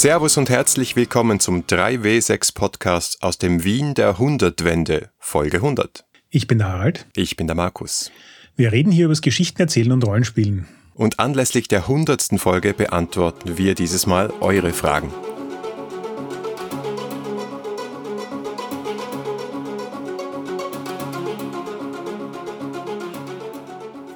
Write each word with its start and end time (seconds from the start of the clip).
Servus 0.00 0.38
und 0.38 0.48
herzlich 0.48 0.96
willkommen 0.96 1.40
zum 1.40 1.64
3W6 1.66 2.54
Podcast 2.54 3.22
aus 3.22 3.36
dem 3.36 3.64
Wien 3.64 3.92
der 3.92 4.16
Hundertwende, 4.16 5.10
Folge 5.18 5.58
100. 5.58 6.06
Ich 6.30 6.46
bin 6.46 6.56
der 6.56 6.68
Harald. 6.68 7.06
Ich 7.14 7.36
bin 7.36 7.46
der 7.46 7.54
Markus. 7.54 8.10
Wir 8.56 8.72
reden 8.72 8.92
hier 8.92 9.04
über 9.04 9.12
das 9.12 9.20
Geschichten 9.20 9.60
erzählen 9.60 9.92
und 9.92 10.02
Rollenspielen. 10.06 10.66
Und 10.94 11.20
anlässlich 11.20 11.68
der 11.68 11.80
100. 11.80 12.28
Folge 12.38 12.72
beantworten 12.72 13.58
wir 13.58 13.74
dieses 13.74 14.06
Mal 14.06 14.32
eure 14.40 14.72
Fragen. 14.72 15.12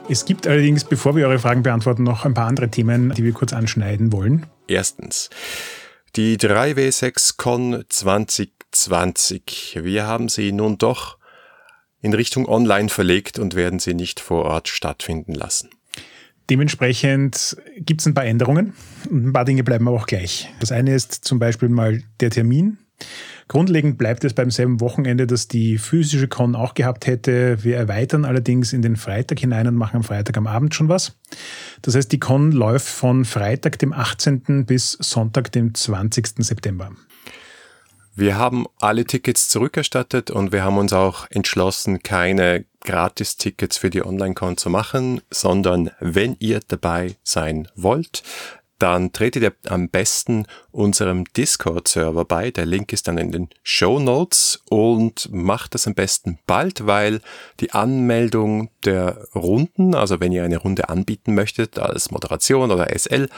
Es 0.06 0.26
gibt 0.26 0.46
allerdings, 0.46 0.84
bevor 0.84 1.16
wir 1.16 1.26
eure 1.26 1.38
Fragen 1.38 1.62
beantworten, 1.62 2.02
noch 2.02 2.26
ein 2.26 2.34
paar 2.34 2.46
andere 2.46 2.70
Themen, 2.70 3.14
die 3.14 3.24
wir 3.24 3.32
kurz 3.32 3.54
anschneiden 3.54 4.12
wollen. 4.12 4.44
Erstens, 4.68 5.30
die 6.14 6.36
3W6 6.36 7.38
Con 7.38 7.84
2020. 7.88 9.78
Wir 9.82 10.06
haben 10.06 10.28
sie 10.28 10.52
nun 10.52 10.76
doch 10.76 11.16
in 12.02 12.12
Richtung 12.12 12.46
Online 12.46 12.90
verlegt 12.90 13.38
und 13.38 13.54
werden 13.54 13.78
sie 13.78 13.94
nicht 13.94 14.20
vor 14.20 14.44
Ort 14.44 14.68
stattfinden 14.68 15.34
lassen. 15.34 15.70
Dementsprechend 16.50 17.56
gibt 17.78 18.02
es 18.02 18.06
ein 18.06 18.12
paar 18.12 18.26
Änderungen 18.26 18.74
und 19.08 19.28
ein 19.28 19.32
paar 19.32 19.46
Dinge 19.46 19.64
bleiben 19.64 19.88
aber 19.88 19.96
auch 19.96 20.06
gleich. 20.06 20.52
Das 20.60 20.70
eine 20.70 20.94
ist 20.94 21.24
zum 21.24 21.38
Beispiel 21.38 21.70
mal 21.70 22.02
der 22.20 22.28
Termin. 22.28 22.76
Grundlegend 23.48 23.98
bleibt 23.98 24.24
es 24.24 24.32
beim 24.32 24.50
selben 24.50 24.80
Wochenende, 24.80 25.26
das 25.26 25.48
die 25.48 25.78
physische 25.78 26.28
Con 26.28 26.54
auch 26.54 26.74
gehabt 26.74 27.06
hätte. 27.06 27.62
Wir 27.62 27.76
erweitern 27.76 28.24
allerdings 28.24 28.72
in 28.72 28.82
den 28.82 28.96
Freitag 28.96 29.40
hinein 29.40 29.66
und 29.66 29.74
machen 29.74 29.96
am 29.96 30.04
Freitag 30.04 30.36
am 30.36 30.46
Abend 30.46 30.74
schon 30.74 30.88
was. 30.88 31.16
Das 31.82 31.94
heißt, 31.94 32.10
die 32.10 32.20
Con 32.20 32.52
läuft 32.52 32.88
von 32.88 33.24
Freitag, 33.24 33.78
dem 33.78 33.92
18. 33.92 34.64
bis 34.66 34.92
Sonntag, 34.92 35.52
dem 35.52 35.74
20. 35.74 36.28
September. 36.38 36.90
Wir 38.16 38.38
haben 38.38 38.66
alle 38.78 39.04
Tickets 39.04 39.48
zurückerstattet 39.48 40.30
und 40.30 40.52
wir 40.52 40.62
haben 40.62 40.78
uns 40.78 40.92
auch 40.92 41.26
entschlossen, 41.30 42.00
keine 42.04 42.64
Gratis-Tickets 42.84 43.76
für 43.76 43.90
die 43.90 44.06
Online-Con 44.06 44.56
zu 44.56 44.70
machen, 44.70 45.20
sondern 45.30 45.90
wenn 45.98 46.36
ihr 46.38 46.60
dabei 46.68 47.16
sein 47.24 47.66
wollt, 47.74 48.22
dann 48.78 49.12
tretet 49.12 49.42
ihr 49.42 49.52
am 49.68 49.88
besten 49.88 50.46
unserem 50.70 51.24
Discord-Server 51.24 52.24
bei. 52.24 52.50
Der 52.50 52.66
Link 52.66 52.92
ist 52.92 53.08
dann 53.08 53.18
in 53.18 53.30
den 53.30 53.48
Show 53.62 54.00
Notes 54.00 54.62
und 54.68 55.28
macht 55.32 55.74
das 55.74 55.86
am 55.86 55.94
besten 55.94 56.38
bald, 56.46 56.86
weil 56.86 57.20
die 57.60 57.72
Anmeldung 57.72 58.70
der 58.84 59.26
Runden, 59.34 59.94
also 59.94 60.20
wenn 60.20 60.32
ihr 60.32 60.44
eine 60.44 60.58
Runde 60.58 60.88
anbieten 60.88 61.34
möchtet 61.34 61.78
als 61.78 62.10
Moderation 62.10 62.70
oder 62.70 62.88
SL, 62.96 63.28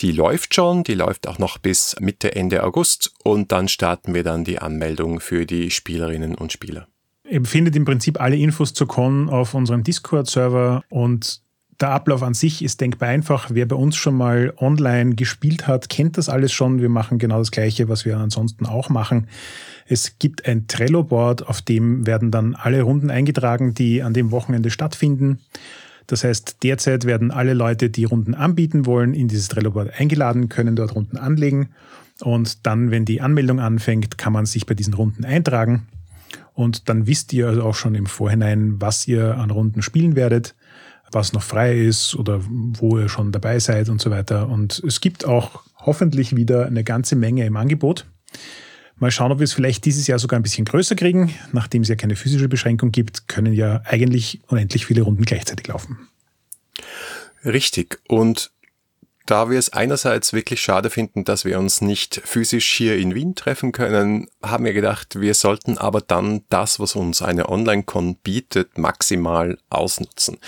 die 0.00 0.12
läuft 0.12 0.54
schon, 0.54 0.84
die 0.84 0.94
läuft 0.94 1.26
auch 1.26 1.38
noch 1.38 1.58
bis 1.58 1.96
Mitte, 2.00 2.34
Ende 2.34 2.62
August 2.62 3.12
und 3.24 3.52
dann 3.52 3.68
starten 3.68 4.14
wir 4.14 4.22
dann 4.22 4.44
die 4.44 4.58
Anmeldung 4.58 5.20
für 5.20 5.46
die 5.46 5.70
Spielerinnen 5.70 6.34
und 6.34 6.52
Spieler. 6.52 6.86
Ihr 7.28 7.44
findet 7.44 7.74
im 7.74 7.84
Prinzip 7.84 8.20
alle 8.20 8.36
Infos 8.36 8.72
zur 8.72 8.86
Con 8.86 9.28
auf 9.28 9.54
unserem 9.54 9.82
Discord-Server 9.82 10.84
und 10.88 11.42
der 11.80 11.90
Ablauf 11.90 12.22
an 12.22 12.34
sich 12.34 12.64
ist 12.64 12.80
denkbar 12.80 13.10
einfach. 13.10 13.50
Wer 13.52 13.66
bei 13.66 13.76
uns 13.76 13.96
schon 13.96 14.16
mal 14.16 14.54
online 14.56 15.14
gespielt 15.14 15.66
hat, 15.66 15.88
kennt 15.88 16.16
das 16.16 16.28
alles 16.28 16.52
schon. 16.52 16.80
Wir 16.80 16.88
machen 16.88 17.18
genau 17.18 17.38
das 17.38 17.50
Gleiche, 17.50 17.88
was 17.88 18.04
wir 18.04 18.16
ansonsten 18.16 18.66
auch 18.66 18.88
machen. 18.88 19.28
Es 19.86 20.18
gibt 20.18 20.46
ein 20.46 20.68
Trello-Board, 20.68 21.46
auf 21.46 21.60
dem 21.60 22.06
werden 22.06 22.30
dann 22.30 22.54
alle 22.54 22.82
Runden 22.82 23.10
eingetragen, 23.10 23.74
die 23.74 24.02
an 24.02 24.14
dem 24.14 24.30
Wochenende 24.30 24.70
stattfinden. 24.70 25.40
Das 26.06 26.24
heißt, 26.24 26.58
derzeit 26.62 27.04
werden 27.04 27.30
alle 27.30 27.52
Leute, 27.52 27.90
die 27.90 28.04
Runden 28.04 28.34
anbieten 28.34 28.86
wollen, 28.86 29.12
in 29.12 29.28
dieses 29.28 29.48
Trello-Board 29.48 30.00
eingeladen, 30.00 30.48
können 30.48 30.76
dort 30.76 30.94
Runden 30.94 31.18
anlegen. 31.18 31.70
Und 32.22 32.66
dann, 32.66 32.90
wenn 32.90 33.04
die 33.04 33.20
Anmeldung 33.20 33.60
anfängt, 33.60 34.16
kann 34.16 34.32
man 34.32 34.46
sich 34.46 34.64
bei 34.64 34.74
diesen 34.74 34.94
Runden 34.94 35.24
eintragen. 35.26 35.88
Und 36.54 36.88
dann 36.88 37.06
wisst 37.06 37.34
ihr 37.34 37.48
also 37.48 37.62
auch 37.64 37.74
schon 37.74 37.94
im 37.94 38.06
Vorhinein, 38.06 38.80
was 38.80 39.06
ihr 39.06 39.36
an 39.36 39.50
Runden 39.50 39.82
spielen 39.82 40.16
werdet 40.16 40.54
was 41.12 41.32
noch 41.32 41.42
frei 41.42 41.78
ist 41.78 42.14
oder 42.14 42.40
wo 42.46 42.98
ihr 42.98 43.08
schon 43.08 43.32
dabei 43.32 43.58
seid 43.58 43.88
und 43.88 44.00
so 44.00 44.10
weiter. 44.10 44.48
Und 44.48 44.82
es 44.86 45.00
gibt 45.00 45.24
auch 45.24 45.62
hoffentlich 45.78 46.34
wieder 46.36 46.66
eine 46.66 46.84
ganze 46.84 47.16
Menge 47.16 47.46
im 47.46 47.56
Angebot. 47.56 48.06
Mal 48.98 49.10
schauen, 49.10 49.30
ob 49.30 49.40
wir 49.40 49.44
es 49.44 49.52
vielleicht 49.52 49.84
dieses 49.84 50.06
Jahr 50.06 50.18
sogar 50.18 50.40
ein 50.40 50.42
bisschen 50.42 50.64
größer 50.64 50.96
kriegen. 50.96 51.34
Nachdem 51.52 51.82
es 51.82 51.88
ja 51.88 51.96
keine 51.96 52.16
physische 52.16 52.48
Beschränkung 52.48 52.92
gibt, 52.92 53.28
können 53.28 53.52
ja 53.52 53.82
eigentlich 53.84 54.40
unendlich 54.48 54.86
viele 54.86 55.02
Runden 55.02 55.24
gleichzeitig 55.24 55.66
laufen. 55.66 56.08
Richtig. 57.44 58.00
Und 58.08 58.50
da 59.26 59.50
wir 59.50 59.58
es 59.58 59.72
einerseits 59.72 60.32
wirklich 60.32 60.60
schade 60.60 60.88
finden, 60.88 61.24
dass 61.24 61.44
wir 61.44 61.58
uns 61.58 61.80
nicht 61.80 62.20
physisch 62.24 62.72
hier 62.72 62.96
in 62.96 63.14
Wien 63.14 63.34
treffen 63.34 63.72
können, 63.72 64.28
haben 64.42 64.64
wir 64.64 64.72
gedacht, 64.72 65.20
wir 65.20 65.34
sollten 65.34 65.78
aber 65.78 66.00
dann 66.00 66.44
das, 66.48 66.80
was 66.80 66.96
uns 66.96 67.22
eine 67.22 67.48
Online-Con 67.48 68.16
bietet, 68.16 68.78
maximal 68.78 69.58
ausnutzen. 69.68 70.38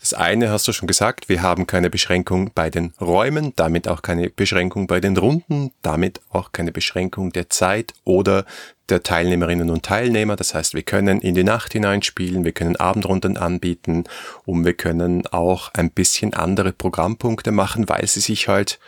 Das 0.00 0.14
eine 0.14 0.50
hast 0.50 0.68
du 0.68 0.72
schon 0.72 0.86
gesagt, 0.86 1.28
wir 1.28 1.42
haben 1.42 1.66
keine 1.66 1.90
Beschränkung 1.90 2.52
bei 2.54 2.70
den 2.70 2.94
Räumen, 3.00 3.52
damit 3.56 3.88
auch 3.88 4.02
keine 4.02 4.30
Beschränkung 4.30 4.86
bei 4.86 5.00
den 5.00 5.16
Runden, 5.16 5.72
damit 5.82 6.20
auch 6.30 6.52
keine 6.52 6.72
Beschränkung 6.72 7.32
der 7.32 7.50
Zeit 7.50 7.92
oder 8.04 8.44
der 8.90 9.02
Teilnehmerinnen 9.02 9.70
und 9.70 9.84
Teilnehmer. 9.84 10.36
Das 10.36 10.54
heißt, 10.54 10.74
wir 10.74 10.82
können 10.82 11.20
in 11.20 11.34
die 11.34 11.44
Nacht 11.44 11.72
hineinspielen, 11.72 12.44
wir 12.44 12.52
können 12.52 12.76
Abendrunden 12.76 13.36
anbieten 13.36 14.04
und 14.44 14.64
wir 14.64 14.74
können 14.74 15.26
auch 15.26 15.72
ein 15.74 15.90
bisschen 15.90 16.34
andere 16.34 16.72
Programmpunkte 16.72 17.50
machen, 17.50 17.88
weil 17.88 18.06
sie 18.06 18.20
sich 18.20 18.48
halt 18.48 18.78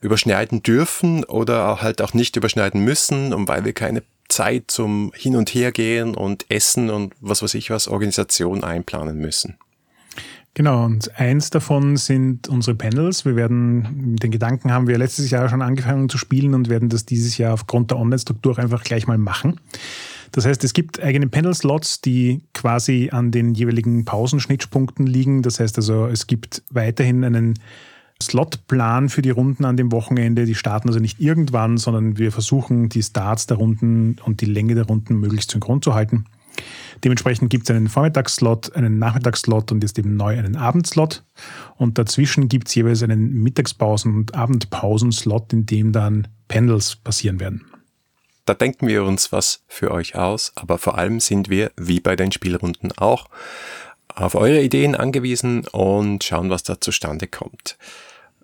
überschneiden 0.00 0.62
dürfen 0.62 1.24
oder 1.24 1.82
halt 1.82 2.02
auch 2.02 2.14
nicht 2.14 2.36
überschneiden 2.36 2.84
müssen 2.84 3.32
und 3.34 3.48
weil 3.48 3.64
wir 3.64 3.72
keine 3.72 4.02
Zeit 4.28 4.64
zum 4.70 5.12
Hin 5.14 5.36
und 5.36 5.50
Her 5.50 5.72
gehen 5.72 6.14
und 6.14 6.46
Essen 6.50 6.90
und 6.90 7.14
was 7.20 7.42
weiß 7.42 7.54
ich 7.54 7.70
was 7.70 7.88
Organisation 7.88 8.62
einplanen 8.62 9.18
müssen. 9.18 9.58
Genau, 10.58 10.86
und 10.86 11.16
eins 11.16 11.50
davon 11.50 11.96
sind 11.96 12.48
unsere 12.48 12.74
Panels. 12.74 13.24
Wir 13.24 13.36
werden, 13.36 14.16
den 14.16 14.32
Gedanken 14.32 14.72
haben 14.72 14.88
wir 14.88 14.98
letztes 14.98 15.30
Jahr 15.30 15.48
schon 15.48 15.62
angefangen 15.62 16.08
zu 16.08 16.18
spielen 16.18 16.52
und 16.52 16.68
werden 16.68 16.88
das 16.88 17.06
dieses 17.06 17.38
Jahr 17.38 17.54
aufgrund 17.54 17.92
der 17.92 17.98
Online-Struktur 18.00 18.58
einfach 18.58 18.82
gleich 18.82 19.06
mal 19.06 19.18
machen. 19.18 19.60
Das 20.32 20.46
heißt, 20.46 20.64
es 20.64 20.72
gibt 20.72 21.00
eigene 21.00 21.28
Panel-Slots, 21.28 22.00
die 22.00 22.40
quasi 22.54 23.10
an 23.12 23.30
den 23.30 23.54
jeweiligen 23.54 24.04
Pausenschnittpunkten 24.04 25.06
liegen. 25.06 25.42
Das 25.42 25.60
heißt 25.60 25.76
also, 25.76 26.06
es 26.06 26.26
gibt 26.26 26.64
weiterhin 26.70 27.22
einen 27.22 27.54
Slotplan 28.20 29.10
für 29.10 29.22
die 29.22 29.30
Runden 29.30 29.64
an 29.64 29.76
dem 29.76 29.92
Wochenende. 29.92 30.44
Die 30.44 30.56
starten 30.56 30.88
also 30.88 30.98
nicht 30.98 31.20
irgendwann, 31.20 31.78
sondern 31.78 32.18
wir 32.18 32.32
versuchen, 32.32 32.88
die 32.88 33.04
Starts 33.04 33.46
der 33.46 33.58
Runden 33.58 34.16
und 34.24 34.40
die 34.40 34.46
Länge 34.46 34.74
der 34.74 34.86
Runden 34.86 35.20
möglichst 35.20 35.52
synchron 35.52 35.82
zu 35.82 35.94
halten. 35.94 36.24
Dementsprechend 37.04 37.50
gibt 37.50 37.68
es 37.68 37.74
einen 37.74 37.88
Vormittagsslot, 37.88 38.74
einen 38.74 38.98
Nachmittagsslot 38.98 39.72
und 39.72 39.82
jetzt 39.82 39.98
eben 39.98 40.16
neu 40.16 40.36
einen 40.36 40.56
Abendslot. 40.56 41.24
Und 41.76 41.98
dazwischen 41.98 42.48
gibt 42.48 42.68
es 42.68 42.74
jeweils 42.74 43.02
einen 43.02 43.42
Mittagspausen- 43.42 44.16
und 44.16 44.34
Abendpausenslot, 44.34 45.52
in 45.52 45.66
dem 45.66 45.92
dann 45.92 46.28
Panels 46.48 46.96
passieren 46.96 47.40
werden. 47.40 47.64
Da 48.46 48.54
denken 48.54 48.88
wir 48.88 49.04
uns 49.04 49.30
was 49.30 49.62
für 49.68 49.90
euch 49.90 50.14
aus, 50.14 50.52
aber 50.54 50.78
vor 50.78 50.96
allem 50.96 51.20
sind 51.20 51.50
wir, 51.50 51.70
wie 51.76 52.00
bei 52.00 52.16
den 52.16 52.32
Spielrunden 52.32 52.92
auch, 52.92 53.28
auf 54.08 54.34
eure 54.34 54.62
Ideen 54.62 54.94
angewiesen 54.94 55.66
und 55.68 56.24
schauen, 56.24 56.50
was 56.50 56.62
da 56.62 56.80
zustande 56.80 57.26
kommt. 57.26 57.76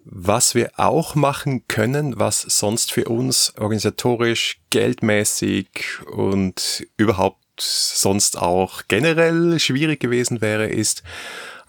Was 0.04 0.54
wir 0.54 0.72
auch 0.76 1.14
machen 1.14 1.66
können, 1.68 2.18
was 2.18 2.42
sonst 2.42 2.92
für 2.92 3.06
uns 3.06 3.54
organisatorisch, 3.56 4.60
geldmäßig 4.68 5.68
und 6.12 6.86
überhaupt 6.98 7.43
sonst 7.58 8.38
auch 8.38 8.82
generell 8.88 9.58
schwierig 9.58 10.00
gewesen 10.00 10.40
wäre, 10.40 10.66
ist, 10.66 11.02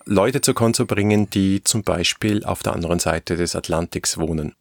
Leute 0.06 0.42
zu 0.42 0.54
bringen, 0.54 1.30
die 1.30 1.64
zum 1.64 1.84
Beispiel 1.84 2.44
auf 2.44 2.62
der 2.62 2.74
anderen 2.74 3.00
Seite 3.00 3.38
des 3.38 3.56
Atlantiks 3.56 4.18
wohnen. 4.18 4.54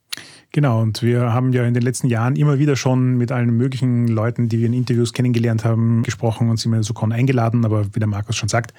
Genau, 0.53 0.81
und 0.81 1.03
wir 1.03 1.33
haben 1.33 1.53
ja 1.53 1.65
in 1.65 1.75
den 1.75 1.83
letzten 1.83 2.07
Jahren 2.07 2.37
immer 2.37 2.59
wieder 2.59 2.77
schon 2.77 3.17
mit 3.17 3.33
allen 3.33 3.57
möglichen 3.57 4.07
Leuten, 4.07 4.49
die 4.49 4.61
wir 4.61 4.67
in 4.67 4.73
Interviews 4.73 5.13
kennengelernt 5.13 5.65
haben, 5.65 6.05
gesprochen 6.05 6.49
und 6.49 6.59
sie 6.59 6.69
mir 6.69 6.81
zur 6.83 6.95
Con 6.95 7.13
eingeladen, 7.13 7.65
aber 7.65 7.87
wie 7.93 7.99
der 7.99 8.09
Markus 8.09 8.37
schon 8.37 8.49
sagt, 8.49 8.73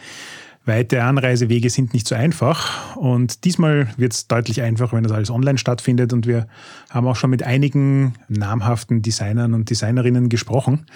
Weite 0.65 1.03
Anreisewege 1.03 1.69
sind 1.69 1.93
nicht 1.93 2.07
so 2.07 2.15
einfach. 2.15 2.95
Und 2.95 3.45
diesmal 3.45 3.87
wird 3.97 4.13
es 4.13 4.27
deutlich 4.27 4.63
einfacher, 4.63 4.97
wenn 4.97 5.03
das 5.03 5.11
alles 5.11 5.29
online 5.29 5.59
stattfindet. 5.59 6.11
Und 6.11 6.25
wir 6.25 6.47
haben 6.89 7.05
auch 7.07 7.15
schon 7.15 7.29
mit 7.29 7.43
einigen 7.43 8.15
namhaften 8.29 9.03
Designern 9.03 9.53
und 9.53 9.69
Designerinnen 9.69 10.27
gesprochen 10.27 10.87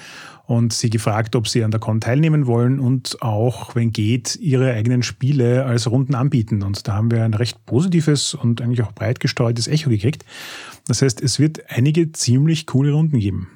und 0.50 0.74
sie 0.74 0.90
gefragt, 0.90 1.36
ob 1.36 1.48
sie 1.48 1.63
an 1.63 1.69
der 1.69 1.80
Con 1.80 2.01
teilnehmen 2.01 2.48
wollen 2.48 2.80
und 2.80 3.22
auch, 3.22 3.75
wenn 3.75 3.92
geht, 3.92 4.36
ihre 4.38 4.74
eigenen 4.74 5.04
Spiele 5.04 5.66
als 5.66 5.90
Runden 5.92 6.16
anbieten. 6.16 6.63
Und 6.63 6.88
da 6.88 6.96
haben 6.96 7.12
wir 7.12 7.24
ein 7.24 7.36
recht 7.36 7.63
positives 7.68 8.34
und 8.34 8.60
eigentlich 8.60 8.81
auch 8.81 8.92
breit 8.92 9.19
gestreutes 9.19 9.68
Echo 9.68 9.92
gekriegt. 9.92 10.25
Das 10.88 11.04
heißt, 11.04 11.22
es 11.22 11.40
wird 11.40 11.69
einige 11.69 12.13
ziemlich 12.13 12.66
coole 12.66 12.94
Runden 12.94 13.19
geben. 13.19 13.48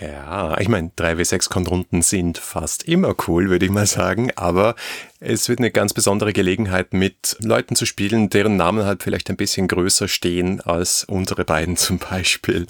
Ja, 0.00 0.58
ich 0.58 0.68
meine, 0.68 0.90
3W6-Con-Runden 0.96 2.00
sind 2.00 2.38
fast 2.38 2.84
immer 2.84 3.14
cool, 3.28 3.50
würde 3.50 3.66
ich 3.66 3.70
mal 3.70 3.86
sagen, 3.86 4.30
aber 4.36 4.76
es 5.18 5.50
wird 5.50 5.58
eine 5.58 5.70
ganz 5.70 5.92
besondere 5.92 6.32
Gelegenheit, 6.32 6.94
mit 6.94 7.36
Leuten 7.42 7.76
zu 7.76 7.84
spielen, 7.84 8.30
deren 8.30 8.56
Namen 8.56 8.84
halt 8.84 9.02
vielleicht 9.02 9.28
ein 9.28 9.36
bisschen 9.36 9.68
größer 9.68 10.08
stehen 10.08 10.62
als 10.62 11.04
unsere 11.04 11.44
beiden 11.44 11.76
zum 11.76 11.98
Beispiel. 11.98 12.66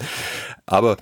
Aber 0.65 0.97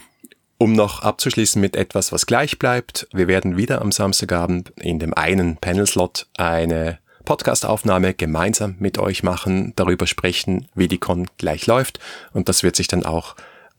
um 0.59 0.73
noch 0.73 1.01
abzuschließen 1.01 1.59
mit 1.59 1.75
etwas, 1.75 2.11
was 2.11 2.25
gleich 2.25 2.59
bleibt, 2.59 3.07
wir 3.13 3.27
werden 3.27 3.55
wieder 3.57 3.81
am 3.81 3.91
Samstagabend 3.91 4.71
in 4.75 4.99
dem 4.99 5.13
einen 5.13 5.55
Panel-Slot 5.55 6.27
eine 6.37 6.99
Podcastaufnahme 7.23 8.13
gemeinsam 8.13 8.75
mit 8.77 8.97
euch 8.97 9.23
machen, 9.23 9.71
darüber 9.77 10.05
sprechen, 10.05 10.67
wie 10.75 10.89
die 10.89 10.97
Con 10.97 11.27
gleich 11.37 11.65
läuft 11.65 11.99
und 12.33 12.49
das 12.49 12.61
wird 12.61 12.75
sich 12.75 12.89
dann 12.89 13.05
auch 13.05 13.35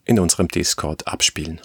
in 0.07 0.19
unserem 0.19 0.49
Discord 0.49 1.07
abspielen. 1.07 1.61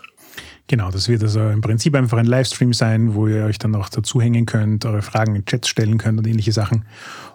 Genau, 0.68 0.90
das 0.90 1.08
wird 1.08 1.22
also 1.22 1.48
im 1.50 1.62
Prinzip 1.62 1.94
einfach 1.94 2.18
ein 2.18 2.26
Livestream 2.26 2.74
sein, 2.74 3.14
wo 3.14 3.28
ihr 3.28 3.46
euch 3.46 3.60
dann 3.60 3.76
auch 3.76 3.88
dazuhängen 3.88 4.48
könnt, 4.48 4.84
eure 4.86 5.04
Fragen 5.04 5.36
in 5.36 5.46
Chats 5.46 5.68
stellen 5.68 6.00
könnt 6.00 6.18
und 6.18 6.26
ähnliche 6.26 6.54
Sachen. 6.54 6.86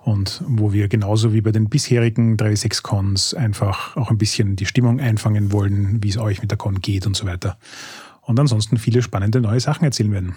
Und 0.02 0.42
wo 0.48 0.72
wir 0.72 0.88
genauso 0.88 1.32
wie 1.32 1.40
bei 1.40 1.52
den 1.52 1.68
bisherigen 1.68 2.36
3.6-Cons 2.36 3.34
einfach 3.34 3.96
auch 3.96 4.10
ein 4.10 4.18
bisschen 4.18 4.56
die 4.56 4.66
Stimmung 4.66 4.98
einfangen 4.98 5.52
wollen, 5.52 6.02
wie 6.02 6.08
es 6.08 6.18
euch 6.18 6.40
mit 6.40 6.50
der 6.50 6.58
Con 6.58 6.80
geht 6.80 7.06
und 7.06 7.16
so 7.16 7.24
weiter. 7.24 7.56
Und 8.22 8.40
ansonsten 8.40 8.78
viele 8.78 9.00
spannende 9.00 9.40
neue 9.40 9.60
Sachen 9.60 9.84
erzählen 9.84 10.10
werden. 10.10 10.34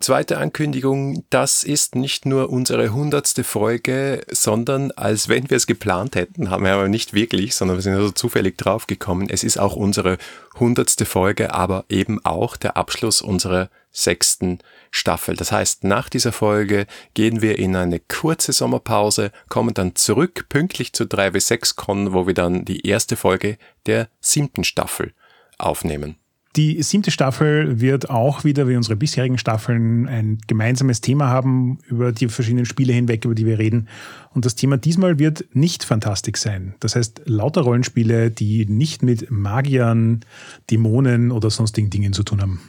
Zweite 0.00 0.38
Ankündigung, 0.38 1.24
das 1.28 1.64
ist 1.64 1.96
nicht 1.96 2.24
nur 2.24 2.50
unsere 2.50 2.92
hundertste 2.92 3.42
Folge, 3.42 4.24
sondern 4.30 4.92
als 4.92 5.28
wenn 5.28 5.50
wir 5.50 5.56
es 5.56 5.66
geplant 5.66 6.14
hätten, 6.14 6.50
haben 6.50 6.64
wir 6.64 6.72
aber 6.72 6.88
nicht 6.88 7.14
wirklich, 7.14 7.56
sondern 7.56 7.78
wir 7.78 7.82
sind 7.82 7.94
also 7.94 8.12
zufällig 8.12 8.56
draufgekommen. 8.56 9.28
Es 9.28 9.42
ist 9.42 9.58
auch 9.58 9.74
unsere 9.74 10.16
hundertste 10.58 11.04
Folge, 11.04 11.52
aber 11.52 11.84
eben 11.88 12.24
auch 12.24 12.56
der 12.56 12.76
Abschluss 12.76 13.20
unserer 13.20 13.70
sechsten 13.90 14.60
Staffel. 14.92 15.34
Das 15.34 15.50
heißt, 15.50 15.82
nach 15.82 16.08
dieser 16.08 16.30
Folge 16.30 16.86
gehen 17.14 17.42
wir 17.42 17.58
in 17.58 17.74
eine 17.74 17.98
kurze 17.98 18.52
Sommerpause, 18.52 19.32
kommen 19.48 19.74
dann 19.74 19.96
zurück 19.96 20.46
pünktlich 20.48 20.92
zu 20.92 21.04
3W6Con, 21.04 22.12
wo 22.12 22.28
wir 22.28 22.34
dann 22.34 22.64
die 22.64 22.86
erste 22.86 23.16
Folge 23.16 23.58
der 23.86 24.08
siebten 24.20 24.62
Staffel 24.62 25.12
aufnehmen. 25.58 26.18
Die 26.56 26.82
siebte 26.82 27.10
Staffel 27.10 27.80
wird 27.80 28.08
auch 28.08 28.42
wieder 28.42 28.66
wie 28.68 28.76
unsere 28.76 28.96
bisherigen 28.96 29.38
Staffeln 29.38 30.08
ein 30.08 30.38
gemeinsames 30.46 31.00
Thema 31.00 31.28
haben 31.28 31.78
über 31.86 32.10
die 32.10 32.28
verschiedenen 32.28 32.64
Spiele 32.64 32.92
hinweg, 32.94 33.24
über 33.24 33.34
die 33.34 33.46
wir 33.46 33.58
reden. 33.58 33.88
Und 34.32 34.44
das 34.44 34.54
Thema 34.54 34.78
diesmal 34.78 35.18
wird 35.18 35.44
nicht 35.52 35.84
Fantastik 35.84 36.38
sein. 36.38 36.74
Das 36.80 36.96
heißt, 36.96 37.22
lauter 37.26 37.60
Rollenspiele, 37.60 38.30
die 38.30 38.66
nicht 38.66 39.02
mit 39.02 39.30
Magiern, 39.30 40.24
Dämonen 40.70 41.30
oder 41.30 41.50
sonstigen 41.50 41.90
Dingen 41.90 42.12
zu 42.12 42.22
tun 42.22 42.40
haben. 42.40 42.60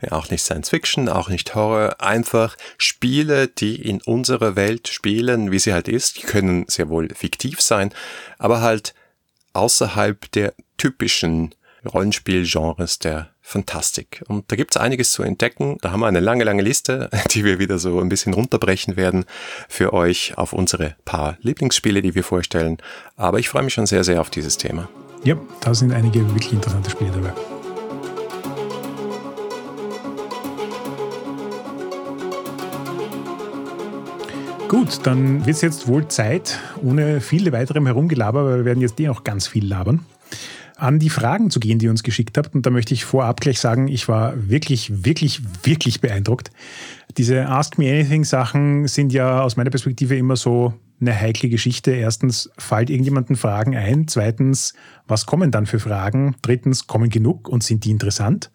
Ja, 0.00 0.12
auch 0.12 0.30
nicht 0.30 0.42
Science 0.42 0.70
Fiction, 0.70 1.08
auch 1.08 1.28
nicht 1.28 1.54
Horror, 1.54 2.00
einfach 2.00 2.56
Spiele, 2.78 3.48
die 3.48 3.76
in 3.76 4.00
unserer 4.02 4.56
Welt 4.56 4.88
spielen, 4.88 5.52
wie 5.52 5.58
sie 5.58 5.72
halt 5.72 5.88
ist. 5.88 6.18
Die 6.18 6.26
können 6.26 6.64
sehr 6.68 6.88
wohl 6.88 7.08
fiktiv 7.14 7.60
sein, 7.60 7.92
aber 8.38 8.60
halt 8.60 8.94
außerhalb 9.52 10.30
der 10.32 10.54
typischen 10.78 11.54
Rollenspielgenres 11.84 12.98
der 12.98 13.30
Fantastik. 13.40 14.22
Und 14.28 14.50
da 14.50 14.56
gibt's 14.56 14.76
einiges 14.76 15.12
zu 15.12 15.22
entdecken. 15.22 15.78
Da 15.80 15.90
haben 15.90 16.00
wir 16.00 16.06
eine 16.06 16.20
lange, 16.20 16.44
lange 16.44 16.62
Liste, 16.62 17.10
die 17.30 17.44
wir 17.44 17.58
wieder 17.58 17.78
so 17.78 18.00
ein 18.00 18.08
bisschen 18.08 18.34
runterbrechen 18.34 18.96
werden 18.96 19.24
für 19.68 19.92
euch 19.92 20.38
auf 20.38 20.52
unsere 20.52 20.96
paar 21.04 21.36
Lieblingsspiele, 21.40 22.02
die 22.02 22.14
wir 22.14 22.24
vorstellen. 22.24 22.78
Aber 23.16 23.38
ich 23.38 23.48
freue 23.48 23.64
mich 23.64 23.74
schon 23.74 23.86
sehr, 23.86 24.04
sehr 24.04 24.20
auf 24.20 24.30
dieses 24.30 24.56
Thema. 24.56 24.88
Ja, 25.24 25.36
da 25.60 25.74
sind 25.74 25.92
einige 25.92 26.20
wirklich 26.30 26.52
interessante 26.52 26.90
Spiele 26.90 27.10
dabei. 27.12 27.32
Gut, 34.68 35.00
dann 35.02 35.44
wird 35.44 35.56
es 35.56 35.60
jetzt 35.60 35.86
wohl 35.86 36.08
Zeit, 36.08 36.58
ohne 36.82 37.20
viele 37.20 37.52
weiterem 37.52 37.84
Herumgelaber, 37.84 38.46
weil 38.46 38.56
wir 38.58 38.64
werden 38.64 38.80
jetzt 38.80 38.98
eh 39.00 39.10
auch 39.10 39.22
ganz 39.22 39.46
viel 39.46 39.66
labern 39.66 40.06
an 40.82 40.98
die 40.98 41.10
Fragen 41.10 41.48
zu 41.48 41.60
gehen, 41.60 41.78
die 41.78 41.84
ihr 41.84 41.90
uns 41.92 42.02
geschickt 42.02 42.36
habt. 42.36 42.56
Und 42.56 42.66
da 42.66 42.70
möchte 42.70 42.92
ich 42.92 43.04
vorab 43.04 43.40
gleich 43.40 43.60
sagen, 43.60 43.86
ich 43.86 44.08
war 44.08 44.34
wirklich, 44.48 45.04
wirklich, 45.04 45.40
wirklich 45.64 46.00
beeindruckt. 46.00 46.50
Diese 47.16 47.46
Ask 47.46 47.78
Me 47.78 47.88
Anything 47.88 48.24
Sachen 48.24 48.88
sind 48.88 49.12
ja 49.12 49.42
aus 49.42 49.56
meiner 49.56 49.70
Perspektive 49.70 50.16
immer 50.16 50.34
so 50.34 50.74
eine 51.00 51.14
heikle 51.14 51.48
Geschichte. 51.48 51.92
Erstens, 51.92 52.50
fällt 52.58 52.90
irgendjemanden 52.90 53.36
Fragen 53.36 53.76
ein? 53.76 54.08
Zweitens, 54.08 54.74
was 55.06 55.24
kommen 55.24 55.52
dann 55.52 55.66
für 55.66 55.78
Fragen? 55.78 56.34
Drittens, 56.42 56.88
kommen 56.88 57.10
genug 57.10 57.48
und 57.48 57.62
sind 57.62 57.84
die 57.84 57.92
interessant? 57.92 58.50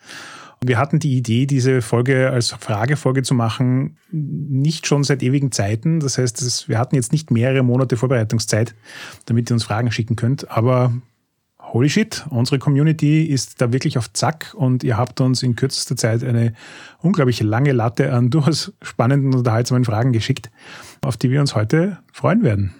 Wir 0.59 0.77
hatten 0.79 0.99
die 0.99 1.15
Idee, 1.15 1.45
diese 1.45 1.81
Folge 1.81 2.29
als 2.31 2.49
Fragefolge 2.49 3.21
zu 3.21 3.35
machen, 3.35 3.95
nicht 4.11 4.85
schon 4.85 5.05
seit 5.05 5.23
ewigen 5.23 5.53
Zeiten. 5.53 6.01
Das 6.01 6.17
heißt, 6.17 6.67
wir 6.67 6.77
hatten 6.77 6.95
jetzt 6.95 7.13
nicht 7.13 7.31
mehrere 7.31 7.63
Monate 7.63 7.95
Vorbereitungszeit, 7.95 8.75
damit 9.27 9.49
ihr 9.49 9.53
uns 9.53 9.63
Fragen 9.63 9.91
schicken 9.91 10.17
könnt. 10.17 10.51
Aber 10.51 10.91
holy 11.73 11.89
shit, 11.89 12.25
unsere 12.29 12.59
Community 12.59 13.25
ist 13.25 13.61
da 13.61 13.71
wirklich 13.71 13.97
auf 13.97 14.11
Zack 14.13 14.53
und 14.55 14.83
ihr 14.83 14.97
habt 14.97 15.21
uns 15.21 15.43
in 15.43 15.55
kürzester 15.55 15.95
Zeit 15.95 16.23
eine 16.23 16.53
unglaublich 16.99 17.41
lange 17.41 17.71
Latte 17.71 18.13
an 18.13 18.29
durchaus 18.31 18.73
spannenden 18.81 19.31
und 19.31 19.39
unterhaltsamen 19.39 19.85
Fragen 19.85 20.13
geschickt, 20.13 20.49
auf 21.01 21.17
die 21.17 21.31
wir 21.31 21.41
uns 21.41 21.55
heute 21.55 21.99
freuen 22.11 22.43
werden. 22.43 22.73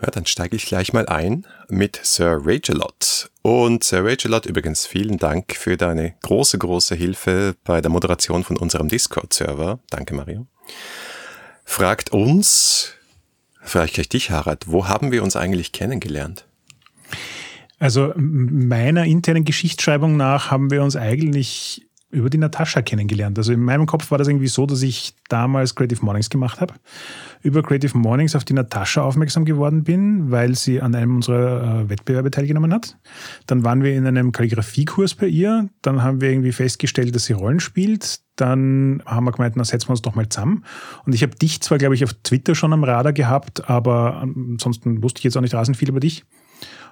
Ja, 0.00 0.10
dann 0.10 0.26
steige 0.26 0.54
ich 0.54 0.66
gleich 0.66 0.92
mal 0.92 1.06
ein 1.06 1.44
mit 1.68 1.98
Sir 2.02 2.38
Ragelot. 2.44 3.30
Und 3.42 3.82
Sir 3.82 4.04
Ragelot, 4.04 4.46
übrigens 4.46 4.86
vielen 4.86 5.16
Dank 5.16 5.56
für 5.56 5.76
deine 5.76 6.14
große, 6.22 6.56
große 6.58 6.94
Hilfe 6.94 7.56
bei 7.64 7.80
der 7.80 7.90
Moderation 7.90 8.44
von 8.44 8.56
unserem 8.56 8.88
Discord-Server. 8.88 9.80
Danke, 9.90 10.14
Mario. 10.14 10.46
Fragt 11.64 12.12
uns, 12.12 12.94
vielleicht 13.60 13.94
gleich 13.94 14.08
dich, 14.08 14.30
Harald, 14.30 14.68
wo 14.68 14.86
haben 14.86 15.10
wir 15.10 15.24
uns 15.24 15.34
eigentlich 15.34 15.72
kennengelernt? 15.72 16.47
Also 17.78 18.12
meiner 18.16 19.04
internen 19.04 19.44
Geschichtsschreibung 19.44 20.16
nach 20.16 20.50
haben 20.50 20.70
wir 20.70 20.82
uns 20.82 20.96
eigentlich 20.96 21.88
über 22.10 22.30
die 22.30 22.38
Natascha 22.38 22.80
kennengelernt. 22.80 23.36
Also 23.36 23.52
in 23.52 23.60
meinem 23.60 23.84
Kopf 23.84 24.10
war 24.10 24.16
das 24.16 24.28
irgendwie 24.28 24.46
so, 24.46 24.64
dass 24.64 24.80
ich 24.80 25.14
damals 25.28 25.74
Creative 25.74 26.02
Mornings 26.02 26.30
gemacht 26.30 26.60
habe, 26.60 26.74
über 27.42 27.62
Creative 27.62 27.96
Mornings 27.98 28.34
auf 28.34 28.44
die 28.44 28.54
Natascha 28.54 29.02
aufmerksam 29.02 29.44
geworden 29.44 29.84
bin, 29.84 30.30
weil 30.30 30.54
sie 30.54 30.80
an 30.80 30.94
einem 30.94 31.16
unserer 31.16 31.82
äh, 31.82 31.90
Wettbewerbe 31.90 32.30
teilgenommen 32.30 32.72
hat. 32.72 32.96
Dann 33.46 33.62
waren 33.62 33.82
wir 33.82 33.94
in 33.94 34.06
einem 34.06 34.32
Kalligrafiekurs 34.32 35.16
bei 35.16 35.26
ihr. 35.26 35.68
Dann 35.82 36.02
haben 36.02 36.22
wir 36.22 36.30
irgendwie 36.30 36.52
festgestellt, 36.52 37.14
dass 37.14 37.26
sie 37.26 37.34
Rollen 37.34 37.60
spielt. 37.60 38.20
Dann 38.36 39.02
haben 39.04 39.24
wir 39.24 39.32
gemeint, 39.32 39.56
na 39.56 39.64
setzen 39.64 39.88
wir 39.88 39.92
uns 39.92 40.02
doch 40.02 40.14
mal 40.14 40.28
zusammen. 40.30 40.64
Und 41.04 41.14
ich 41.14 41.22
habe 41.22 41.36
dich 41.36 41.60
zwar, 41.60 41.76
glaube 41.76 41.94
ich, 41.94 42.04
auf 42.04 42.14
Twitter 42.22 42.54
schon 42.54 42.72
am 42.72 42.84
Radar 42.84 43.12
gehabt, 43.12 43.68
aber 43.68 44.22
ansonsten 44.22 45.02
wusste 45.02 45.18
ich 45.18 45.24
jetzt 45.24 45.36
auch 45.36 45.42
nicht 45.42 45.54
rasend 45.54 45.76
viel 45.76 45.90
über 45.90 46.00
dich. 46.00 46.24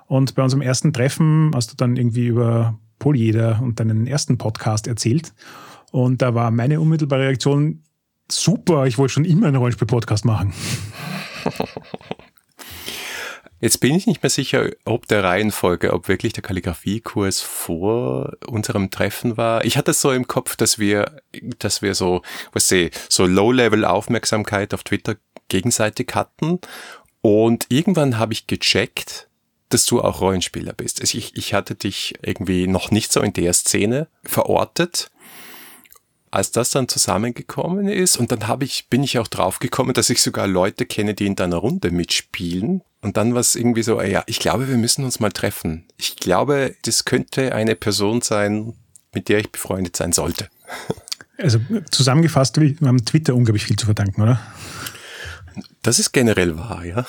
Und 0.07 0.35
bei 0.35 0.43
unserem 0.43 0.63
ersten 0.63 0.93
Treffen 0.93 1.51
hast 1.55 1.73
du 1.73 1.77
dann 1.77 1.97
irgendwie 1.97 2.27
über 2.27 2.79
Polyeder 2.99 3.61
und 3.63 3.81
deinen 3.81 4.07
ersten 4.07 4.39
Podcast 4.39 4.87
erzählt. 4.87 5.35
Und 5.93 6.23
da 6.23 6.35
war 6.35 6.51
meine 6.51 6.81
unmittelbare 6.81 7.23
Reaktion, 7.23 7.83
super, 8.31 8.87
ich 8.87 8.99
wollte 8.99 9.15
schon 9.15 9.25
immer 9.25 9.47
einen 9.47 9.57
Rollenspiel-Podcast 9.57 10.25
machen. 10.25 10.53
Jetzt 13.59 13.81
bin 13.81 13.95
ich 13.95 14.07
nicht 14.07 14.23
mehr 14.23 14.31
sicher, 14.31 14.69
ob 14.85 15.09
der 15.09 15.25
Reihenfolge, 15.25 15.95
ob 15.95 16.09
wirklich 16.09 16.35
der 16.35 16.43
Kalligrafiekurs 16.43 17.41
vor 17.41 18.37
unserem 18.47 18.91
Treffen 18.91 19.39
war. 19.39 19.65
Ich 19.65 19.79
hatte 19.79 19.93
es 19.93 20.03
so 20.03 20.13
im 20.13 20.27
Kopf, 20.27 20.57
dass 20.57 20.79
wir, 20.79 21.23
dass 21.59 21.81
wir 21.81 21.95
so, 21.95 22.21
was 22.53 22.71
ich, 22.71 22.93
so 23.09 23.25
Low-Level-Aufmerksamkeit 23.25 24.75
auf 24.75 24.85
Twitter 24.85 25.17
gegenseitig 25.49 26.15
hatten. 26.15 26.61
Und 27.23 27.67
irgendwann 27.71 28.19
habe 28.19 28.35
ich 28.35 28.47
gecheckt, 28.47 29.26
dass 29.69 29.85
du 29.85 30.01
auch 30.01 30.21
Rollenspieler 30.21 30.73
bist. 30.73 31.01
Also 31.01 31.19
ich, 31.19 31.37
ich 31.37 31.55
hatte 31.55 31.75
dich 31.75 32.15
irgendwie 32.23 32.67
noch 32.67 32.91
nicht 32.91 33.13
so 33.13 33.21
in 33.21 33.33
der 33.33 33.53
Szene 33.53 34.09
verortet. 34.25 35.11
Als 36.31 36.51
das 36.51 36.71
dann 36.71 36.89
zusammengekommen 36.89 37.89
ist 37.89 38.17
und 38.17 38.31
dann 38.31 38.47
habe 38.47 38.65
ich, 38.65 38.89
bin 38.89 39.03
ich 39.03 39.19
auch 39.19 39.29
draufgekommen, 39.29 39.95
dass 39.95 40.11
ich 40.11 40.21
sogar 40.21 40.47
Leute 40.47 40.85
kenne, 40.85 41.15
die 41.15 41.27
in 41.27 41.37
deiner 41.37 41.57
Runde 41.57 41.91
mitspielen. 41.91 42.83
Und 43.01 43.17
dann 43.17 43.35
war 43.35 43.41
es 43.41 43.55
irgendwie 43.55 43.83
so, 43.83 44.03
ja, 44.03 44.23
ich 44.27 44.39
glaube, 44.39 44.69
wir 44.69 44.77
müssen 44.77 45.05
uns 45.05 45.21
mal 45.21 45.33
treffen. 45.33 45.87
Ich 45.97 46.17
glaube, 46.17 46.75
das 46.83 47.05
könnte 47.05 47.55
eine 47.55 47.75
Person 47.75 48.21
sein, 48.21 48.75
mit 49.15 49.29
der 49.29 49.39
ich 49.39 49.51
befreundet 49.51 49.97
sein 49.97 50.13
sollte. 50.13 50.49
Also 51.39 51.61
zusammengefasst, 51.91 52.59
wir 52.59 52.75
haben 52.83 53.05
Twitter 53.05 53.35
unglaublich 53.35 53.67
viel 53.67 53.77
zu 53.77 53.85
verdanken, 53.85 54.23
oder? 54.23 54.41
Das 55.83 55.99
ist 55.99 56.13
generell 56.13 56.57
wahr, 56.59 56.85
ja. 56.85 57.07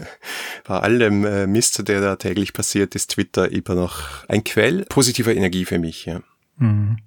Bei 0.66 0.78
allem 0.78 1.24
äh, 1.24 1.46
Mist, 1.46 1.86
der 1.88 2.00
da 2.00 2.16
täglich 2.16 2.52
passiert, 2.52 2.94
ist 2.94 3.12
Twitter 3.12 3.50
immer 3.50 3.74
noch 3.74 4.28
ein 4.28 4.44
Quell 4.44 4.84
positiver 4.88 5.34
Energie 5.34 5.64
für 5.64 5.78
mich, 5.78 6.06
ja. 6.06 6.20
Mhm. 6.58 6.98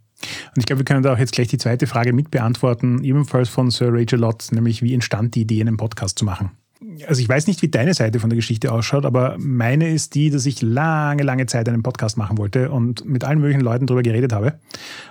Und 0.56 0.58
ich 0.58 0.66
glaube, 0.66 0.80
wir 0.80 0.86
können 0.86 1.04
da 1.04 1.14
auch 1.14 1.18
jetzt 1.18 1.34
gleich 1.34 1.50
die 1.50 1.58
zweite 1.58 1.88
Frage 1.88 2.14
mit 2.14 2.32
beantworten, 2.32 3.04
ebenfalls 3.04 3.50
von 3.50 3.70
Sir 3.72 3.90
Rachel 3.92 4.20
Lott, 4.20 4.48
nämlich 4.52 4.82
wie 4.82 4.94
entstand 4.94 5.36
die 5.36 5.42
Idee, 5.42 5.62
einen 5.62 5.78
Podcast 5.78 6.20
zu 6.20 6.26
machen? 6.26 6.52
Also 7.08 7.22
ich 7.22 7.30
weiß 7.30 7.48
nicht, 7.48 7.62
wie 7.62 7.68
deine 7.68 7.94
Seite 7.94 8.20
von 8.20 8.30
der 8.30 8.36
Geschichte 8.36 8.72
ausschaut, 8.72 9.06
aber 9.06 9.36
meine 9.40 9.90
ist 9.90 10.16
die, 10.16 10.30
dass 10.30 10.46
ich 10.46 10.62
lange, 10.62 11.24
lange 11.24 11.46
Zeit 11.46 11.68
einen 11.70 11.84
Podcast 11.84 12.18
machen 12.18 12.38
wollte 12.38 12.72
und 12.72 13.06
mit 13.06 13.24
allen 13.24 13.40
möglichen 13.40 13.62
Leuten 13.62 13.88
darüber 13.88 14.04
geredet 14.04 14.34
habe. 14.34 14.54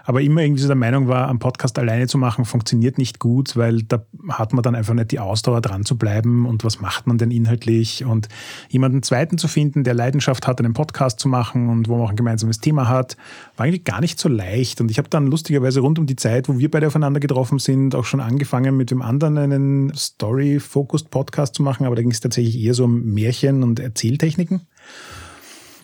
Aber 0.04 0.20
immer 0.20 0.42
irgendwie 0.42 0.62
so 0.62 0.68
der 0.68 0.76
Meinung 0.76 1.08
war, 1.08 1.28
einen 1.28 1.38
Podcast 1.38 1.78
alleine 1.78 2.06
zu 2.06 2.18
machen, 2.18 2.44
funktioniert 2.44 2.98
nicht 2.98 3.18
gut, 3.18 3.56
weil 3.56 3.82
da 3.82 4.04
hat 4.28 4.52
man 4.52 4.62
dann 4.62 4.74
einfach 4.74 4.94
nicht 4.94 5.12
die 5.12 5.18
Ausdauer 5.18 5.60
dran 5.60 5.84
zu 5.84 5.96
bleiben 5.96 6.46
und 6.46 6.64
was 6.64 6.80
macht 6.80 7.06
man 7.06 7.18
denn 7.18 7.30
inhaltlich 7.30 8.04
und 8.04 8.28
jemanden 8.68 9.02
zweiten 9.02 9.38
zu 9.38 9.48
finden, 9.48 9.84
der 9.84 9.94
Leidenschaft 9.94 10.46
hat, 10.46 10.60
einen 10.60 10.74
Podcast 10.74 11.20
zu 11.20 11.28
machen 11.28 11.68
und 11.68 11.88
wo 11.88 11.96
man 11.96 12.06
auch 12.06 12.10
ein 12.10 12.16
gemeinsames 12.16 12.60
Thema 12.60 12.88
hat, 12.88 13.16
war 13.56 13.66
eigentlich 13.66 13.84
gar 13.84 14.00
nicht 14.00 14.18
so 14.18 14.28
leicht. 14.28 14.80
Und 14.80 14.90
ich 14.90 14.98
habe 14.98 15.08
dann 15.08 15.26
lustigerweise 15.26 15.80
rund 15.80 15.98
um 15.98 16.06
die 16.06 16.16
Zeit, 16.16 16.48
wo 16.48 16.58
wir 16.58 16.70
beide 16.70 16.86
aufeinander 16.86 17.20
getroffen 17.20 17.58
sind, 17.58 17.94
auch 17.94 18.04
schon 18.04 18.20
angefangen 18.20 18.76
mit 18.76 18.90
dem 18.90 19.02
anderen 19.02 19.38
einen 19.38 19.94
Story-Focused 19.94 21.10
Podcast 21.10 21.56
machen, 21.62 21.86
aber 21.86 21.96
da 21.96 22.02
ging 22.02 22.10
es 22.10 22.20
tatsächlich 22.20 22.58
eher 22.58 22.74
so 22.74 22.84
um 22.84 23.02
Märchen 23.14 23.62
und 23.62 23.80
Erzähltechniken. 23.80 24.62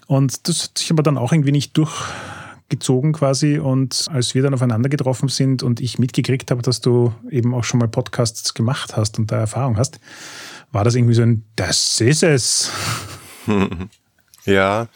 Und 0.07 0.49
das 0.49 0.65
hat 0.65 0.79
sich 0.79 0.91
aber 0.91 1.03
dann 1.03 1.19
auch 1.19 1.33
irgendwie 1.33 1.53
nicht 1.53 1.77
durchgezogen 1.77 3.13
quasi. 3.13 3.59
Und 3.59 4.07
als 4.11 4.35
wir 4.35 4.43
dann 4.43 4.55
aufeinander 4.55 4.89
getroffen 4.89 5.29
sind 5.29 5.63
und 5.63 5.81
ich 5.81 5.99
mitgekriegt 5.99 6.51
habe, 6.51 6.63
dass 6.63 6.81
du 6.81 7.15
eben 7.31 7.55
auch 7.55 7.65
schon 7.65 7.81
mal 7.81 7.89
Podcasts 7.89 8.55
gemacht 8.55 8.97
hast 8.97 9.19
und 9.19 9.31
da 9.31 9.39
Erfahrung 9.39 9.77
hast, 9.77 10.01
war 10.73 10.85
das 10.85 10.95
irgendwie 10.95 11.15
so 11.15 11.23
ein, 11.23 11.45
das 11.57 12.01
ist 12.01 12.23
es. 12.23 12.71
Ja, 14.49 14.89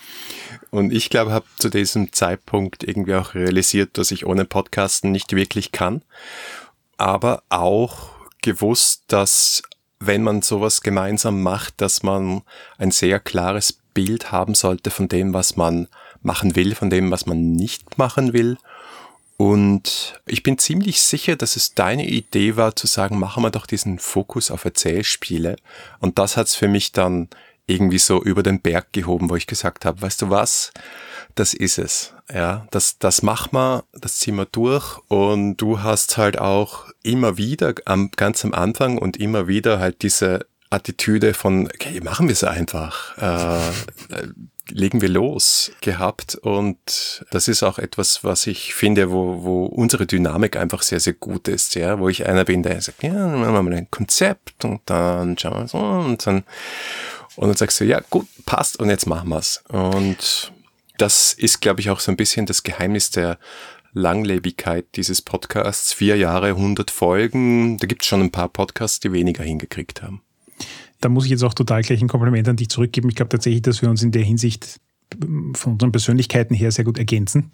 und 0.70 0.94
ich 0.94 1.10
glaube, 1.10 1.30
habe 1.30 1.44
zu 1.58 1.68
diesem 1.68 2.10
Zeitpunkt 2.14 2.84
irgendwie 2.84 3.14
auch 3.16 3.34
realisiert, 3.34 3.98
dass 3.98 4.10
ich 4.10 4.24
ohne 4.24 4.46
Podcasten 4.46 5.12
nicht 5.12 5.36
wirklich 5.36 5.72
kann, 5.72 6.00
aber 6.96 7.42
auch 7.50 8.08
gewusst, 8.40 9.04
dass 9.08 9.62
wenn 10.06 10.22
man 10.22 10.42
sowas 10.42 10.80
gemeinsam 10.80 11.42
macht, 11.42 11.80
dass 11.80 12.02
man 12.02 12.42
ein 12.78 12.90
sehr 12.90 13.20
klares 13.20 13.72
Bild 13.94 14.32
haben 14.32 14.54
sollte 14.54 14.90
von 14.90 15.08
dem, 15.08 15.32
was 15.34 15.56
man 15.56 15.88
machen 16.22 16.56
will, 16.56 16.74
von 16.74 16.90
dem, 16.90 17.10
was 17.10 17.26
man 17.26 17.52
nicht 17.52 17.98
machen 17.98 18.32
will. 18.32 18.56
Und 19.36 20.20
ich 20.26 20.42
bin 20.42 20.58
ziemlich 20.58 21.00
sicher, 21.02 21.36
dass 21.36 21.56
es 21.56 21.74
deine 21.74 22.06
Idee 22.06 22.56
war, 22.56 22.76
zu 22.76 22.86
sagen, 22.86 23.18
machen 23.18 23.42
wir 23.42 23.50
doch 23.50 23.66
diesen 23.66 23.98
Fokus 23.98 24.50
auf 24.50 24.64
Erzählspiele. 24.64 25.56
Und 26.00 26.18
das 26.18 26.36
hat's 26.36 26.54
für 26.54 26.68
mich 26.68 26.92
dann 26.92 27.28
irgendwie 27.66 27.98
so 27.98 28.22
über 28.22 28.42
den 28.42 28.60
Berg 28.60 28.92
gehoben, 28.92 29.30
wo 29.30 29.36
ich 29.36 29.46
gesagt 29.46 29.84
habe, 29.84 30.00
weißt 30.00 30.22
du 30.22 30.30
was, 30.30 30.72
das 31.34 31.54
ist 31.54 31.78
es. 31.78 32.12
Ja, 32.32 32.66
das, 32.70 32.98
das 32.98 33.22
machen 33.22 33.50
wir, 33.52 33.84
das 33.92 34.18
ziehen 34.18 34.36
wir 34.36 34.46
durch 34.46 34.98
und 35.08 35.56
du 35.56 35.82
hast 35.82 36.16
halt 36.16 36.38
auch 36.38 36.86
immer 37.02 37.36
wieder 37.36 37.74
am, 37.84 38.10
ganz 38.16 38.44
am 38.44 38.54
Anfang 38.54 38.98
und 38.98 39.16
immer 39.18 39.48
wieder 39.48 39.78
halt 39.78 40.02
diese 40.02 40.46
Attitüde 40.70 41.34
von, 41.34 41.66
okay, 41.66 42.00
machen 42.00 42.28
wir 42.28 42.32
es 42.32 42.44
einfach, 42.44 43.18
äh, 43.18 43.68
äh, 44.14 44.28
legen 44.70 45.02
wir 45.02 45.10
los 45.10 45.72
gehabt 45.82 46.36
und 46.36 47.26
das 47.30 47.48
ist 47.48 47.62
auch 47.62 47.78
etwas, 47.78 48.24
was 48.24 48.46
ich 48.46 48.72
finde, 48.72 49.10
wo, 49.10 49.42
wo 49.42 49.66
unsere 49.66 50.06
Dynamik 50.06 50.56
einfach 50.56 50.82
sehr, 50.82 51.00
sehr 51.00 51.12
gut 51.12 51.48
ist, 51.48 51.74
ja, 51.74 51.98
wo 51.98 52.08
ich 52.08 52.26
einer 52.26 52.44
bin, 52.44 52.62
der 52.62 52.80
sagt, 52.80 53.02
ja, 53.02 53.12
dann 53.12 53.40
machen 53.40 53.52
wir 53.52 53.62
mal 53.62 53.74
ein 53.74 53.90
Konzept 53.90 54.64
und 54.64 54.80
dann 54.86 55.36
schauen 55.36 55.62
wir 55.62 55.68
so 55.68 55.78
und 55.78 56.26
dann 56.26 56.44
und 57.36 57.48
dann 57.48 57.56
sagst 57.56 57.80
du, 57.80 57.84
ja, 57.84 58.00
gut, 58.10 58.26
passt 58.44 58.78
und 58.78 58.90
jetzt 58.90 59.06
machen 59.06 59.30
wir's. 59.30 59.62
Und 59.68 60.51
das 60.98 61.32
ist, 61.32 61.60
glaube 61.60 61.80
ich, 61.80 61.90
auch 61.90 62.00
so 62.00 62.10
ein 62.10 62.16
bisschen 62.16 62.46
das 62.46 62.62
Geheimnis 62.62 63.10
der 63.10 63.38
Langlebigkeit 63.92 64.86
dieses 64.96 65.22
Podcasts. 65.22 65.92
Vier 65.92 66.16
Jahre, 66.16 66.48
100 66.48 66.90
Folgen. 66.90 67.78
Da 67.78 67.86
gibt 67.86 68.02
es 68.02 68.08
schon 68.08 68.20
ein 68.20 68.30
paar 68.30 68.48
Podcasts, 68.48 69.00
die 69.00 69.12
weniger 69.12 69.44
hingekriegt 69.44 70.02
haben. 70.02 70.22
Da 71.00 71.08
muss 71.08 71.24
ich 71.24 71.30
jetzt 71.30 71.42
auch 71.42 71.54
total 71.54 71.82
gleich 71.82 72.00
ein 72.00 72.08
Kompliment 72.08 72.48
an 72.48 72.56
dich 72.56 72.68
zurückgeben. 72.68 73.08
Ich 73.08 73.16
glaube 73.16 73.30
tatsächlich, 73.30 73.62
dass 73.62 73.82
wir 73.82 73.90
uns 73.90 74.02
in 74.02 74.12
der 74.12 74.22
Hinsicht 74.22 74.80
von 75.54 75.74
unseren 75.74 75.92
Persönlichkeiten 75.92 76.54
her 76.54 76.70
sehr 76.70 76.84
gut 76.84 76.96
ergänzen. 76.96 77.50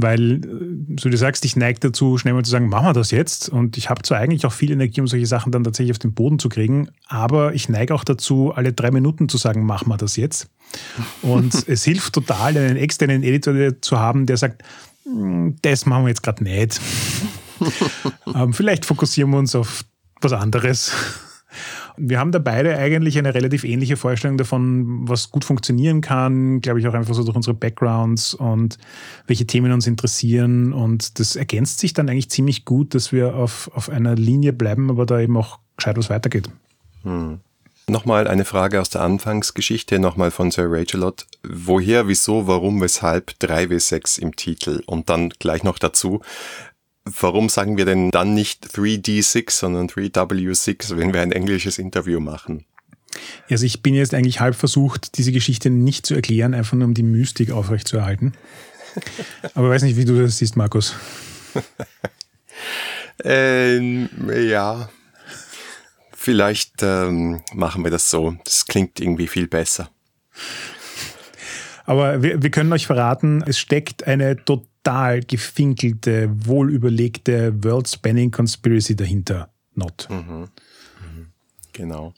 Weil, 0.00 0.44
äh, 0.44 0.96
so 0.98 1.10
du 1.10 1.16
sagst, 1.16 1.44
ich 1.44 1.56
neige 1.56 1.80
dazu, 1.80 2.16
schnell 2.16 2.32
mal 2.32 2.44
zu 2.44 2.50
sagen, 2.50 2.68
machen 2.68 2.86
wir 2.86 2.92
das 2.92 3.10
jetzt. 3.10 3.48
Und 3.48 3.76
ich 3.76 3.90
habe 3.90 4.02
zwar 4.02 4.18
eigentlich 4.18 4.46
auch 4.46 4.52
viel 4.52 4.70
Energie, 4.70 5.00
um 5.00 5.08
solche 5.08 5.26
Sachen 5.26 5.52
dann 5.52 5.64
tatsächlich 5.64 5.92
auf 5.92 5.98
den 5.98 6.14
Boden 6.14 6.38
zu 6.38 6.48
kriegen, 6.48 6.88
aber 7.08 7.52
ich 7.52 7.68
neige 7.68 7.94
auch 7.94 8.04
dazu, 8.04 8.52
alle 8.54 8.72
drei 8.72 8.92
Minuten 8.92 9.28
zu 9.28 9.36
sagen, 9.36 9.66
machen 9.66 9.88
wir 9.88 9.96
das 9.96 10.16
jetzt. 10.16 10.48
Und 11.20 11.52
es 11.68 11.84
hilft 11.84 12.14
total, 12.14 12.56
einen 12.56 12.76
externen 12.76 13.24
Editor 13.24 13.80
zu 13.80 13.98
haben, 13.98 14.26
der 14.26 14.36
sagt, 14.36 14.62
hm, 15.04 15.56
das 15.62 15.84
machen 15.84 16.04
wir 16.04 16.10
jetzt 16.10 16.22
gerade 16.22 16.44
nicht. 16.44 16.80
ähm, 18.34 18.52
vielleicht 18.52 18.86
fokussieren 18.86 19.30
wir 19.30 19.38
uns 19.38 19.56
auf 19.56 19.84
was 20.20 20.32
anderes. 20.32 20.92
Wir 21.98 22.18
haben 22.18 22.32
da 22.32 22.38
beide 22.38 22.76
eigentlich 22.76 23.18
eine 23.18 23.34
relativ 23.34 23.64
ähnliche 23.64 23.96
Vorstellung 23.96 24.38
davon, 24.38 25.08
was 25.08 25.30
gut 25.30 25.44
funktionieren 25.44 26.00
kann, 26.00 26.60
glaube 26.60 26.80
ich 26.80 26.86
auch 26.86 26.94
einfach 26.94 27.14
so 27.14 27.24
durch 27.24 27.36
unsere 27.36 27.54
Backgrounds 27.54 28.34
und 28.34 28.78
welche 29.26 29.46
Themen 29.46 29.72
uns 29.72 29.86
interessieren. 29.86 30.72
Und 30.72 31.18
das 31.18 31.36
ergänzt 31.36 31.80
sich 31.80 31.92
dann 31.92 32.08
eigentlich 32.08 32.30
ziemlich 32.30 32.64
gut, 32.64 32.94
dass 32.94 33.12
wir 33.12 33.34
auf, 33.34 33.70
auf 33.74 33.90
einer 33.90 34.14
Linie 34.14 34.52
bleiben, 34.52 34.90
aber 34.90 35.06
da 35.06 35.20
eben 35.20 35.36
auch 35.36 35.58
gescheit 35.76 35.96
was 35.98 36.10
weitergeht. 36.10 36.48
Hm. 37.02 37.40
Nochmal 37.90 38.28
eine 38.28 38.44
Frage 38.44 38.82
aus 38.82 38.90
der 38.90 39.00
Anfangsgeschichte, 39.00 39.98
nochmal 39.98 40.30
von 40.30 40.50
Sir 40.50 40.70
Rachelot. 40.70 41.26
Woher, 41.42 42.06
wieso, 42.06 42.46
warum, 42.46 42.82
weshalb 42.82 43.30
3W6 43.40 44.20
im 44.20 44.36
Titel? 44.36 44.82
Und 44.84 45.08
dann 45.08 45.30
gleich 45.38 45.64
noch 45.64 45.78
dazu, 45.78 46.20
warum 47.20 47.48
sagen 47.48 47.76
wir 47.76 47.84
denn 47.84 48.10
dann 48.10 48.34
nicht 48.34 48.66
3D6, 48.66 49.50
sondern 49.50 49.88
3W6, 49.88 50.96
wenn 50.96 51.12
wir 51.12 51.20
ein 51.20 51.32
englisches 51.32 51.78
Interview 51.78 52.20
machen? 52.20 52.64
Also 53.50 53.64
ich 53.64 53.82
bin 53.82 53.94
jetzt 53.94 54.14
eigentlich 54.14 54.40
halb 54.40 54.54
versucht, 54.54 55.16
diese 55.18 55.32
Geschichte 55.32 55.70
nicht 55.70 56.06
zu 56.06 56.14
erklären, 56.14 56.54
einfach 56.54 56.76
nur 56.76 56.86
um 56.86 56.94
die 56.94 57.02
Mystik 57.02 57.50
aufrechtzuerhalten. 57.50 58.34
Aber 59.54 59.68
ich 59.68 59.74
weiß 59.74 59.82
nicht, 59.82 59.96
wie 59.96 60.04
du 60.04 60.20
das 60.20 60.38
siehst, 60.38 60.56
Markus. 60.56 60.94
ähm, 63.24 64.08
ja, 64.28 64.88
vielleicht 66.12 66.82
ähm, 66.82 67.42
machen 67.54 67.84
wir 67.84 67.90
das 67.90 68.10
so. 68.10 68.36
Das 68.44 68.66
klingt 68.66 69.00
irgendwie 69.00 69.28
viel 69.28 69.46
besser. 69.46 69.90
Aber 71.84 72.22
wir, 72.22 72.42
wir 72.42 72.50
können 72.50 72.72
euch 72.72 72.86
verraten, 72.86 73.42
es 73.46 73.58
steckt 73.58 74.06
eine 74.06 74.36
total 74.44 74.67
gefinkelte, 75.20 76.30
wohlüberlegte 76.46 77.62
World-Spanning 77.62 78.30
Conspiracy 78.30 78.96
dahinter. 78.96 79.50
Not. 79.74 80.08
Mhm. 80.10 80.48
Mhm. 81.00 81.26
Genau. 81.72 82.14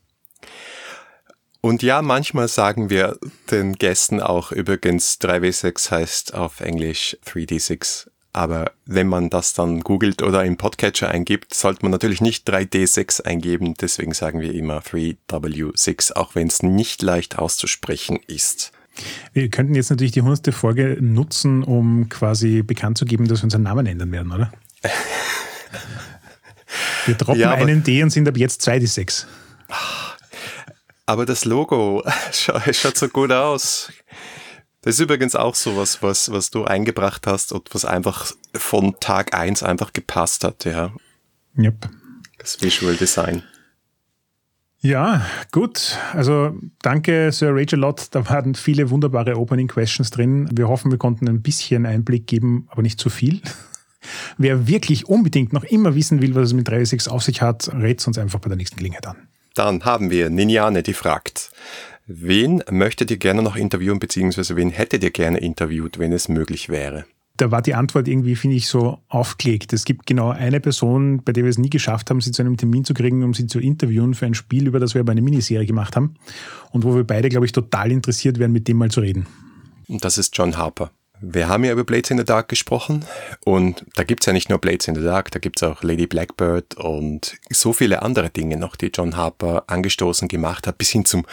Und 1.60 1.82
ja, 1.82 2.00
manchmal 2.00 2.48
sagen 2.48 2.88
wir 2.88 3.18
den 3.50 3.74
Gästen 3.74 4.20
auch 4.20 4.50
übrigens 4.50 5.18
3W6 5.20 5.90
heißt 5.90 6.34
auf 6.34 6.60
Englisch 6.60 7.18
3D6. 7.26 8.08
Aber 8.32 8.72
wenn 8.86 9.08
man 9.08 9.28
das 9.28 9.54
dann 9.54 9.80
googelt 9.80 10.22
oder 10.22 10.44
im 10.44 10.56
Podcatcher 10.56 11.10
eingibt, 11.10 11.52
sollte 11.52 11.82
man 11.82 11.90
natürlich 11.90 12.20
nicht 12.20 12.48
3D6 12.48 13.22
eingeben. 13.22 13.74
Deswegen 13.74 14.14
sagen 14.14 14.40
wir 14.40 14.54
immer 14.54 14.78
3W6, 14.78 16.12
auch 16.12 16.34
wenn 16.34 16.46
es 16.46 16.62
nicht 16.62 17.02
leicht 17.02 17.38
auszusprechen 17.38 18.20
ist. 18.26 18.72
Wir 19.32 19.48
könnten 19.48 19.74
jetzt 19.74 19.90
natürlich 19.90 20.12
die 20.12 20.20
100. 20.20 20.54
Folge 20.54 20.96
nutzen, 21.00 21.62
um 21.62 22.08
quasi 22.08 22.62
bekannt 22.62 22.98
zu 22.98 23.04
geben, 23.04 23.28
dass 23.28 23.40
wir 23.40 23.44
unseren 23.44 23.62
Namen 23.62 23.86
ändern 23.86 24.12
werden, 24.12 24.32
oder? 24.32 24.52
Wir 27.06 27.14
droppen 27.14 27.40
ja, 27.40 27.52
einen 27.52 27.82
D 27.82 28.02
und 28.02 28.10
sind 28.10 28.28
ab 28.28 28.36
jetzt 28.36 28.66
2D6. 28.68 29.24
Aber 31.06 31.26
das 31.26 31.44
Logo 31.44 32.04
schaut, 32.32 32.74
schaut 32.76 32.96
so 32.96 33.08
gut 33.08 33.32
aus. 33.32 33.90
Das 34.82 34.94
ist 34.94 35.00
übrigens 35.00 35.34
auch 35.34 35.54
sowas, 35.54 36.02
was, 36.02 36.30
was 36.30 36.50
du 36.50 36.64
eingebracht 36.64 37.26
hast 37.26 37.52
und 37.52 37.68
was 37.74 37.84
einfach 37.84 38.32
von 38.54 38.98
Tag 39.00 39.34
1 39.34 39.62
einfach 39.62 39.92
gepasst 39.92 40.44
hat, 40.44 40.64
ja. 40.64 40.92
Yep. 41.58 41.90
Das 42.38 42.62
Visual 42.62 42.96
Design. 42.96 43.42
Ja, 44.82 45.26
gut. 45.52 45.98
Also 46.14 46.56
danke, 46.80 47.32
Sir 47.32 47.54
Rachel 47.54 47.78
Lott. 47.78 48.08
Da 48.12 48.28
waren 48.28 48.54
viele 48.54 48.88
wunderbare 48.88 49.36
Opening 49.36 49.68
Questions 49.68 50.10
drin. 50.10 50.48
Wir 50.52 50.68
hoffen, 50.68 50.90
wir 50.90 50.98
konnten 50.98 51.28
ein 51.28 51.42
bisschen 51.42 51.84
Einblick 51.84 52.26
geben, 52.26 52.66
aber 52.70 52.80
nicht 52.80 52.98
zu 52.98 53.10
viel. 53.10 53.42
Wer 54.38 54.66
wirklich 54.66 55.06
unbedingt 55.06 55.52
noch 55.52 55.64
immer 55.64 55.94
wissen 55.94 56.22
will, 56.22 56.34
was 56.34 56.48
es 56.48 56.52
mit 56.54 56.68
3.6 56.68 57.08
auf 57.08 57.22
sich 57.22 57.42
hat, 57.42 57.70
rät 57.74 58.06
uns 58.06 58.16
einfach 58.16 58.38
bei 58.38 58.48
der 58.48 58.56
nächsten 58.56 58.76
Gelegenheit 58.76 59.06
an. 59.06 59.16
Dann 59.54 59.84
haben 59.84 60.10
wir 60.10 60.30
Ninjane, 60.30 60.82
die 60.82 60.94
fragt, 60.94 61.50
wen 62.06 62.62
möchtet 62.70 63.10
ihr 63.10 63.18
gerne 63.18 63.42
noch 63.42 63.56
interviewen, 63.56 63.98
beziehungsweise 63.98 64.56
wen 64.56 64.70
hättet 64.70 65.04
ihr 65.04 65.10
gerne 65.10 65.38
interviewt, 65.38 65.98
wenn 65.98 66.12
es 66.12 66.30
möglich 66.30 66.70
wäre? 66.70 67.04
Da 67.40 67.50
war 67.50 67.62
die 67.62 67.74
Antwort 67.74 68.06
irgendwie, 68.06 68.36
finde 68.36 68.56
ich, 68.56 68.66
so 68.66 68.98
aufgelegt. 69.08 69.72
Es 69.72 69.84
gibt 69.84 70.06
genau 70.06 70.30
eine 70.30 70.60
Person, 70.60 71.22
bei 71.24 71.32
der 71.32 71.44
wir 71.44 71.50
es 71.50 71.58
nie 71.58 71.70
geschafft 71.70 72.10
haben, 72.10 72.20
sie 72.20 72.32
zu 72.32 72.42
einem 72.42 72.56
Termin 72.56 72.84
zu 72.84 72.92
kriegen, 72.92 73.22
um 73.22 73.32
sie 73.32 73.46
zu 73.46 73.60
interviewen 73.60 74.14
für 74.14 74.26
ein 74.26 74.34
Spiel, 74.34 74.66
über 74.66 74.78
das 74.78 74.94
wir 74.94 75.00
aber 75.00 75.12
eine 75.12 75.22
Miniserie 75.22 75.66
gemacht 75.66 75.96
haben 75.96 76.16
und 76.70 76.84
wo 76.84 76.94
wir 76.94 77.04
beide, 77.04 77.28
glaube 77.28 77.46
ich, 77.46 77.52
total 77.52 77.90
interessiert 77.90 78.38
wären, 78.38 78.52
mit 78.52 78.68
dem 78.68 78.76
mal 78.76 78.90
zu 78.90 79.00
reden. 79.00 79.26
Und 79.88 80.04
das 80.04 80.18
ist 80.18 80.36
John 80.36 80.56
Harper. 80.56 80.90
Wir 81.22 81.48
haben 81.48 81.64
ja 81.64 81.72
über 81.72 81.84
Blades 81.84 82.10
in 82.10 82.18
the 82.18 82.24
Dark 82.24 82.48
gesprochen 82.48 83.04
und 83.44 83.84
da 83.94 84.04
gibt's 84.04 84.26
ja 84.26 84.32
nicht 84.32 84.48
nur 84.48 84.58
Blades 84.58 84.88
in 84.88 84.94
the 84.94 85.02
Dark, 85.02 85.30
da 85.30 85.38
gibt's 85.38 85.62
auch 85.62 85.82
Lady 85.82 86.06
Blackbird 86.06 86.76
und 86.76 87.36
so 87.50 87.74
viele 87.74 88.02
andere 88.02 88.30
Dinge 88.30 88.56
noch, 88.56 88.76
die 88.76 88.90
John 88.94 89.16
Harper 89.16 89.64
angestoßen 89.66 90.28
gemacht 90.28 90.66
hat, 90.66 90.78
bis 90.78 90.90
hin 90.90 91.04
zum 91.04 91.26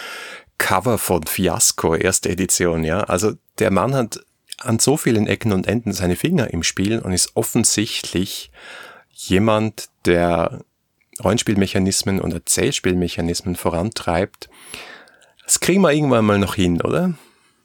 Cover 0.57 0.97
von 0.97 1.23
Fiasco, 1.23 1.95
erste 1.95 2.29
Edition, 2.29 2.83
ja. 2.83 3.01
Also 3.01 3.33
der 3.59 3.71
Mann 3.71 3.93
hat 3.93 4.19
an 4.59 4.79
so 4.79 4.97
vielen 4.97 5.27
Ecken 5.27 5.51
und 5.51 5.67
Enden 5.67 5.93
seine 5.93 6.15
Finger 6.15 6.51
im 6.51 6.63
Spiel 6.63 6.99
und 6.99 7.11
ist 7.11 7.35
offensichtlich 7.35 8.51
jemand, 9.13 9.89
der 10.05 10.63
Rollenspielmechanismen 11.23 12.19
und 12.19 12.33
Erzählspielmechanismen 12.33 13.55
vorantreibt. 13.55 14.49
Das 15.45 15.59
kriegen 15.59 15.81
wir 15.81 15.91
irgendwann 15.91 16.25
mal 16.25 16.39
noch 16.39 16.55
hin, 16.55 16.81
oder? 16.81 17.13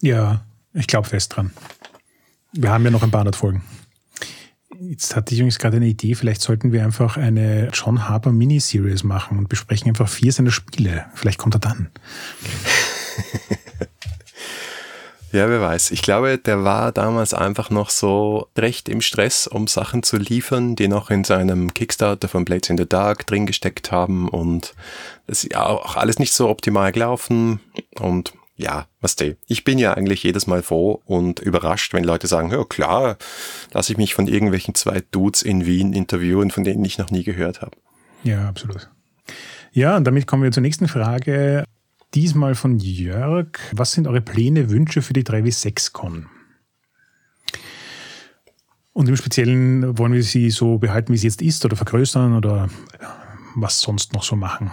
Ja, 0.00 0.44
ich 0.72 0.86
glaube 0.86 1.08
fest 1.08 1.36
dran. 1.36 1.52
Wir 2.52 2.70
haben 2.70 2.84
ja 2.84 2.90
noch 2.90 3.02
ein 3.02 3.10
paar 3.10 3.20
hundert 3.20 3.36
Folgen. 3.36 3.62
Jetzt 4.80 5.14
hatte 5.14 5.32
ich 5.32 5.40
übrigens 5.40 5.58
gerade 5.58 5.76
eine 5.76 5.86
Idee, 5.86 6.14
vielleicht 6.14 6.40
sollten 6.40 6.72
wir 6.72 6.82
einfach 6.84 7.16
eine 7.16 7.68
John 7.72 8.08
Harper 8.08 8.32
Miniseries 8.32 9.04
machen 9.04 9.38
und 9.38 9.48
besprechen 9.48 9.88
einfach 9.88 10.08
vier 10.08 10.32
seiner 10.32 10.50
Spiele. 10.50 11.06
Vielleicht 11.14 11.38
kommt 11.38 11.54
er 11.54 11.60
dann. 11.60 11.90
Ja, 15.32 15.48
wer 15.48 15.62
weiß. 15.62 15.92
Ich 15.92 16.02
glaube, 16.02 16.36
der 16.36 16.62
war 16.62 16.92
damals 16.92 17.32
einfach 17.32 17.70
noch 17.70 17.88
so 17.88 18.48
recht 18.56 18.90
im 18.90 19.00
Stress, 19.00 19.46
um 19.46 19.66
Sachen 19.66 20.02
zu 20.02 20.18
liefern, 20.18 20.76
die 20.76 20.88
noch 20.88 21.08
in 21.10 21.24
seinem 21.24 21.72
Kickstarter 21.72 22.28
von 22.28 22.44
Blades 22.44 22.68
in 22.68 22.76
the 22.76 22.86
Dark 22.86 23.26
drin 23.26 23.46
gesteckt 23.46 23.90
haben 23.90 24.28
und 24.28 24.74
das 25.26 25.44
ist 25.44 25.54
ja 25.54 25.64
auch 25.64 25.96
alles 25.96 26.18
nicht 26.18 26.34
so 26.34 26.50
optimal 26.50 26.92
gelaufen 26.92 27.60
und 27.98 28.34
ja, 28.56 28.86
was 29.00 29.16
der. 29.16 29.36
Ich 29.46 29.64
bin 29.64 29.78
ja 29.78 29.94
eigentlich 29.94 30.22
jedes 30.22 30.46
Mal 30.46 30.62
froh 30.62 31.00
und 31.06 31.40
überrascht, 31.40 31.94
wenn 31.94 32.04
Leute 32.04 32.26
sagen, 32.26 32.50
ja 32.50 32.62
klar, 32.64 33.16
lasse 33.72 33.92
ich 33.92 33.98
mich 33.98 34.14
von 34.14 34.28
irgendwelchen 34.28 34.74
zwei 34.74 35.02
Dudes 35.12 35.40
in 35.40 35.64
Wien 35.64 35.94
interviewen, 35.94 36.50
von 36.50 36.62
denen 36.62 36.84
ich 36.84 36.98
noch 36.98 37.10
nie 37.10 37.24
gehört 37.24 37.62
habe. 37.62 37.76
Ja, 38.22 38.48
absolut. 38.48 38.90
Ja, 39.72 39.96
und 39.96 40.04
damit 40.04 40.26
kommen 40.26 40.42
wir 40.42 40.52
zur 40.52 40.60
nächsten 40.60 40.88
Frage. 40.88 41.64
Diesmal 42.14 42.54
von 42.54 42.78
Jörg. 42.78 43.58
Was 43.72 43.92
sind 43.92 44.06
eure 44.06 44.20
Pläne, 44.20 44.68
Wünsche 44.68 45.00
für 45.00 45.14
die 45.14 45.24
3W6-Con? 45.24 46.26
Und 48.92 49.08
im 49.08 49.16
Speziellen 49.16 49.96
wollen 49.96 50.12
wir 50.12 50.22
sie 50.22 50.50
so 50.50 50.76
behalten, 50.76 51.14
wie 51.14 51.16
sie 51.16 51.28
jetzt 51.28 51.40
ist, 51.40 51.64
oder 51.64 51.74
vergrößern 51.74 52.36
oder 52.36 52.68
was 53.54 53.80
sonst 53.80 54.12
noch 54.12 54.22
so 54.22 54.36
machen? 54.36 54.70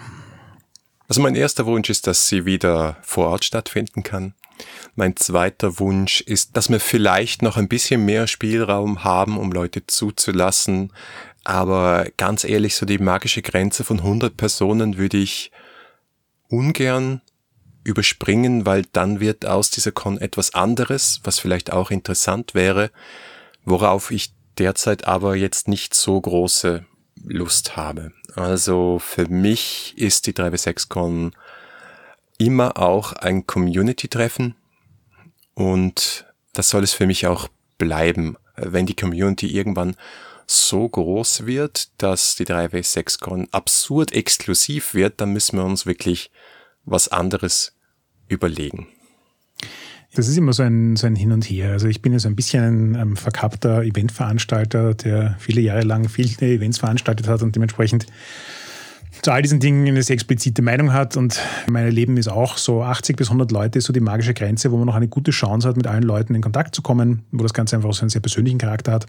Also 1.08 1.22
mein 1.22 1.36
erster 1.36 1.66
Wunsch 1.66 1.90
ist, 1.90 2.08
dass 2.08 2.28
sie 2.28 2.46
wieder 2.46 2.98
vor 3.02 3.30
Ort 3.30 3.46
stattfinden 3.46 4.04
kann. 4.04 4.34
Mein 4.96 5.16
zweiter 5.16 5.80
Wunsch 5.80 6.20
ist, 6.20 6.58
dass 6.58 6.70
wir 6.70 6.82
vielleicht 6.82 7.42
noch 7.42 7.56
ein 7.56 7.70
bisschen 7.70 8.04
mehr 8.04 8.28
Spielraum 8.28 9.06
haben, 9.06 9.38
um 9.38 9.54
Leute 9.54 9.88
zuzulassen. 9.88 10.92
Aber 11.46 12.06
ganz 12.18 12.44
ehrlich, 12.44 12.76
so 12.76 12.86
die 12.86 12.98
magische 12.98 13.42
Grenze 13.42 13.86
von 13.86 14.00
100 14.00 14.36
Personen 14.36 14.98
würde 14.98 15.18
ich 15.18 15.52
ungern 16.50 17.22
überspringen, 17.90 18.66
weil 18.66 18.84
dann 18.94 19.20
wird 19.20 19.46
aus 19.46 19.70
dieser 19.70 19.92
Con 19.92 20.18
etwas 20.18 20.54
anderes, 20.54 21.20
was 21.24 21.40
vielleicht 21.40 21.74
auch 21.74 21.92
interessant 21.92 22.54
wäre, 22.54 22.92
worauf 23.66 24.12
ich 24.12 24.34
derzeit 24.58 25.06
aber 25.06 25.36
jetzt 25.36 25.68
nicht 25.68 25.94
so 25.94 26.20
große 26.20 26.86
Lust 27.24 27.76
habe. 27.76 28.12
Also 28.36 29.00
für 29.00 29.28
mich 29.28 29.94
ist 29.98 30.28
die 30.28 30.34
3W6Con 30.34 31.34
immer 32.38 32.78
auch 32.78 33.14
ein 33.14 33.46
Community-Treffen 33.48 34.56
und 35.54 36.26
das 36.54 36.70
soll 36.70 36.84
es 36.84 36.94
für 36.94 37.08
mich 37.08 37.28
auch 37.28 37.50
bleiben. 37.78 38.38
Wenn 38.56 38.86
die 38.86 38.96
Community 38.96 39.48
irgendwann 39.48 39.96
so 40.46 40.88
groß 40.88 41.46
wird, 41.46 41.90
dass 42.02 42.36
die 42.36 42.46
3W6Con 42.46 43.48
absurd 43.52 44.14
exklusiv 44.14 44.94
wird, 44.94 45.22
dann 45.22 45.32
müssen 45.32 45.58
wir 45.58 45.66
uns 45.66 45.86
wirklich 45.86 46.32
was 46.86 47.08
anderes 47.08 47.76
überlegen. 48.30 48.88
Das 50.16 50.28
ist 50.28 50.38
immer 50.38 50.54
so 50.54 50.64
ein, 50.64 50.96
so 50.96 51.06
ein 51.06 51.16
Hin 51.16 51.32
und 51.32 51.44
Her. 51.46 51.72
Also 51.72 51.88
ich 51.88 52.02
bin 52.02 52.14
ja 52.14 52.20
so 52.20 52.28
ein 52.28 52.36
bisschen 52.36 52.64
ein, 52.64 52.96
ein 52.96 53.16
verkappter 53.16 53.84
Eventveranstalter, 53.84 54.96
der 54.96 55.36
viele 55.40 55.62
Jahre 55.62 55.82
lang 55.82 56.10
viele 56.10 56.30
Events 56.54 56.80
veranstaltet 56.80 57.28
hat 57.28 57.44
und 57.44 57.56
dementsprechend 57.56 58.08
zu 59.22 59.32
all 59.32 59.42
diesen 59.42 59.60
Dingen 59.60 59.88
eine 59.88 60.02
sehr 60.02 60.16
explizite 60.16 60.62
Meinung 60.62 60.94
hat. 60.94 61.16
Und 61.18 61.40
mein 61.68 61.92
Leben 61.92 62.18
ist 62.18 62.28
auch 62.28 62.58
so 62.58 62.84
80 62.84 63.18
bis 63.18 63.28
100 63.28 63.52
Leute 63.52 63.80
ist 63.80 63.86
so 63.86 63.94
die 63.94 64.00
magische 64.00 64.34
Grenze, 64.34 64.72
wo 64.72 64.78
man 64.78 64.88
noch 64.88 64.96
eine 64.96 65.08
gute 65.08 65.32
Chance 65.32 65.68
hat, 65.68 65.78
mit 65.78 65.88
allen 65.88 66.04
Leuten 66.04 66.34
in 66.34 66.42
Kontakt 66.42 66.74
zu 66.74 66.82
kommen, 66.82 67.24
wo 67.32 67.44
das 67.44 67.54
Ganze 67.54 67.76
einfach 67.76 67.94
so 67.94 68.02
einen 68.02 68.10
sehr 68.10 68.22
persönlichen 68.22 68.58
Charakter 68.58 68.94
hat. 68.94 69.06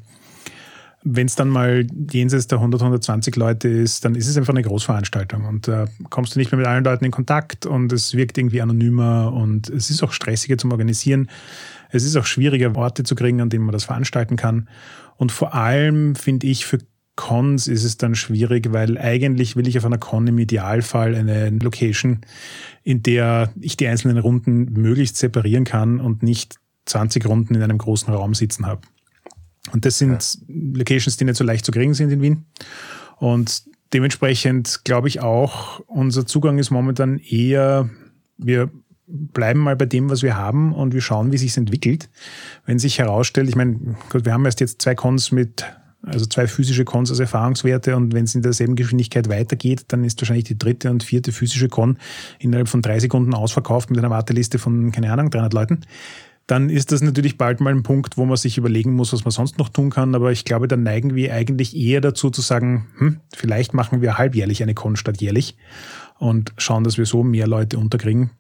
Wenn 1.03 1.27
es 1.27 1.35
dann 1.35 1.49
mal 1.49 1.87
jenseits 2.11 2.47
der 2.47 2.59
100, 2.59 2.83
120 2.83 3.35
Leute 3.37 3.69
ist, 3.69 4.05
dann 4.05 4.15
ist 4.15 4.29
es 4.29 4.37
einfach 4.37 4.53
eine 4.53 4.63
Großveranstaltung 4.63 5.47
und 5.47 5.67
da 5.67 5.85
äh, 5.85 5.89
kommst 6.11 6.35
du 6.35 6.39
nicht 6.39 6.53
mehr 6.53 6.59
mit 6.59 6.67
allen 6.67 6.85
Leuten 6.85 7.07
in 7.07 7.11
Kontakt 7.11 7.65
und 7.65 7.91
es 7.93 8.15
wirkt 8.15 8.37
irgendwie 8.37 8.61
anonymer 8.61 9.33
und 9.33 9.71
es 9.71 9.89
ist 9.89 10.03
auch 10.03 10.13
stressiger 10.13 10.59
zum 10.59 10.73
Organisieren. 10.73 11.31
Es 11.91 12.05
ist 12.05 12.17
auch 12.17 12.27
schwieriger, 12.27 12.77
Orte 12.77 13.03
zu 13.03 13.15
kriegen, 13.15 13.41
an 13.41 13.49
denen 13.49 13.65
man 13.65 13.73
das 13.73 13.85
veranstalten 13.85 14.37
kann. 14.37 14.69
Und 15.17 15.33
vor 15.33 15.55
allem 15.55 16.15
finde 16.15 16.47
ich, 16.47 16.67
für 16.67 16.79
Cons 17.17 17.67
ist 17.67 17.85
es 17.85 17.99
dann 17.99 18.15
schwierig, 18.15 18.73
weil 18.73 18.97
eigentlich 18.97 19.57
will 19.57 19.69
ich 19.69 19.77
auf 19.77 19.85
einer 19.85 19.99
Con 19.99 20.27
im 20.27 20.39
Idealfall 20.39 21.15
eine 21.15 21.51
Location, 21.51 22.21
in 22.83 23.03
der 23.03 23.53
ich 23.61 23.77
die 23.77 23.87
einzelnen 23.87 24.17
Runden 24.17 24.73
möglichst 24.73 25.17
separieren 25.17 25.65
kann 25.65 26.01
und 26.01 26.23
nicht 26.23 26.57
20 26.87 27.27
Runden 27.27 27.55
in 27.55 27.63
einem 27.63 27.77
großen 27.77 28.13
Raum 28.13 28.35
sitzen 28.35 28.67
habe. 28.67 28.81
Und 29.73 29.85
das 29.85 29.99
sind 29.99 30.39
ja. 30.49 30.55
Locations, 30.79 31.17
die 31.17 31.25
nicht 31.25 31.37
so 31.37 31.45
leicht 31.45 31.65
zu 31.65 31.73
kriegen 31.73 31.95
sind 31.95 32.11
in 32.11 32.23
Wien. 32.23 32.45
Und 33.17 33.65
dementsprechend 33.93 34.85
glaube 34.85 35.09
ich 35.09 35.21
auch, 35.21 35.81
unser 35.87 36.27
Zugang 36.27 36.59
ist 36.59 36.71
momentan 36.71 37.19
eher, 37.19 37.89
wir 38.39 38.71
bleiben 39.07 39.61
mal 39.61 39.77
bei 39.77 39.87
dem, 39.87 40.09
was 40.09 40.23
wir 40.23 40.37
haben 40.37 40.73
und 40.73 40.95
wir 40.95 41.01
schauen, 41.01 41.33
wie 41.33 41.39
sich 41.39 41.57
entwickelt. 41.57 42.09
Wenn 42.65 42.79
sich 42.79 42.99
herausstellt, 42.99 43.49
ich 43.49 43.57
meine, 43.57 43.97
wir 44.13 44.33
haben 44.33 44.45
erst 44.45 44.61
jetzt 44.61 44.81
zwei 44.81 44.95
Cons 44.95 45.33
mit, 45.33 45.65
also 46.03 46.27
zwei 46.27 46.47
physische 46.47 46.85
Cons 46.85 47.11
als 47.11 47.19
Erfahrungswerte 47.19 47.97
und 47.97 48.15
wenn 48.15 48.25
es 48.25 48.35
in 48.35 48.43
derselben 48.43 48.77
Geschwindigkeit 48.77 49.29
weitergeht, 49.29 49.87
dann 49.89 50.05
ist 50.05 50.21
wahrscheinlich 50.21 50.45
die 50.45 50.59
dritte 50.59 50.91
und 50.91 51.03
vierte 51.03 51.33
physische 51.33 51.69
Con 51.69 51.99
innerhalb 52.39 52.69
von 52.69 52.83
drei 52.83 53.01
Sekunden 53.01 53.35
ausverkauft 53.35 53.91
mit 53.91 53.99
einer 53.99 54.11
Warteliste 54.11 54.59
von, 54.59 54.93
keine 54.93 55.13
Ahnung, 55.13 55.31
300 55.31 55.53
Leuten 55.53 55.81
dann 56.51 56.69
ist 56.69 56.91
das 56.91 57.01
natürlich 57.01 57.39
bald 57.39 57.61
mal 57.61 57.73
ein 57.73 57.85
Punkt, 57.85 58.17
wo 58.17 58.25
man 58.25 58.37
sich 58.37 58.59
überlegen 58.59 58.95
muss, 58.95 59.13
was 59.13 59.25
man 59.25 59.31
sonst 59.31 59.59
noch 59.59 59.69
tun 59.69 59.91
kann. 59.91 60.17
Aber 60.17 60.33
ich 60.33 60.45
glaube, 60.45 60.67
da 60.67 60.77
neigen 60.77 61.15
wir 61.15 61.33
eigentlich 61.33 61.77
eher 61.77 62.01
dazu 62.01 62.29
zu 62.29 62.41
sagen, 62.41 62.89
hm, 62.99 63.21
vielleicht 63.33 63.73
machen 63.73 64.03
wir 64.03 64.19
halbjährlich 64.19 64.61
eine 64.61 64.75
Con 64.75 64.97
statt 64.97 65.21
jährlich 65.21 65.57
und 66.19 66.53
schauen, 66.59 66.83
dass 66.83 66.99
wir 66.99 67.07
so 67.07 67.23
mehr 67.23 67.47
Leute 67.47 67.79
unterkriegen. 67.79 68.31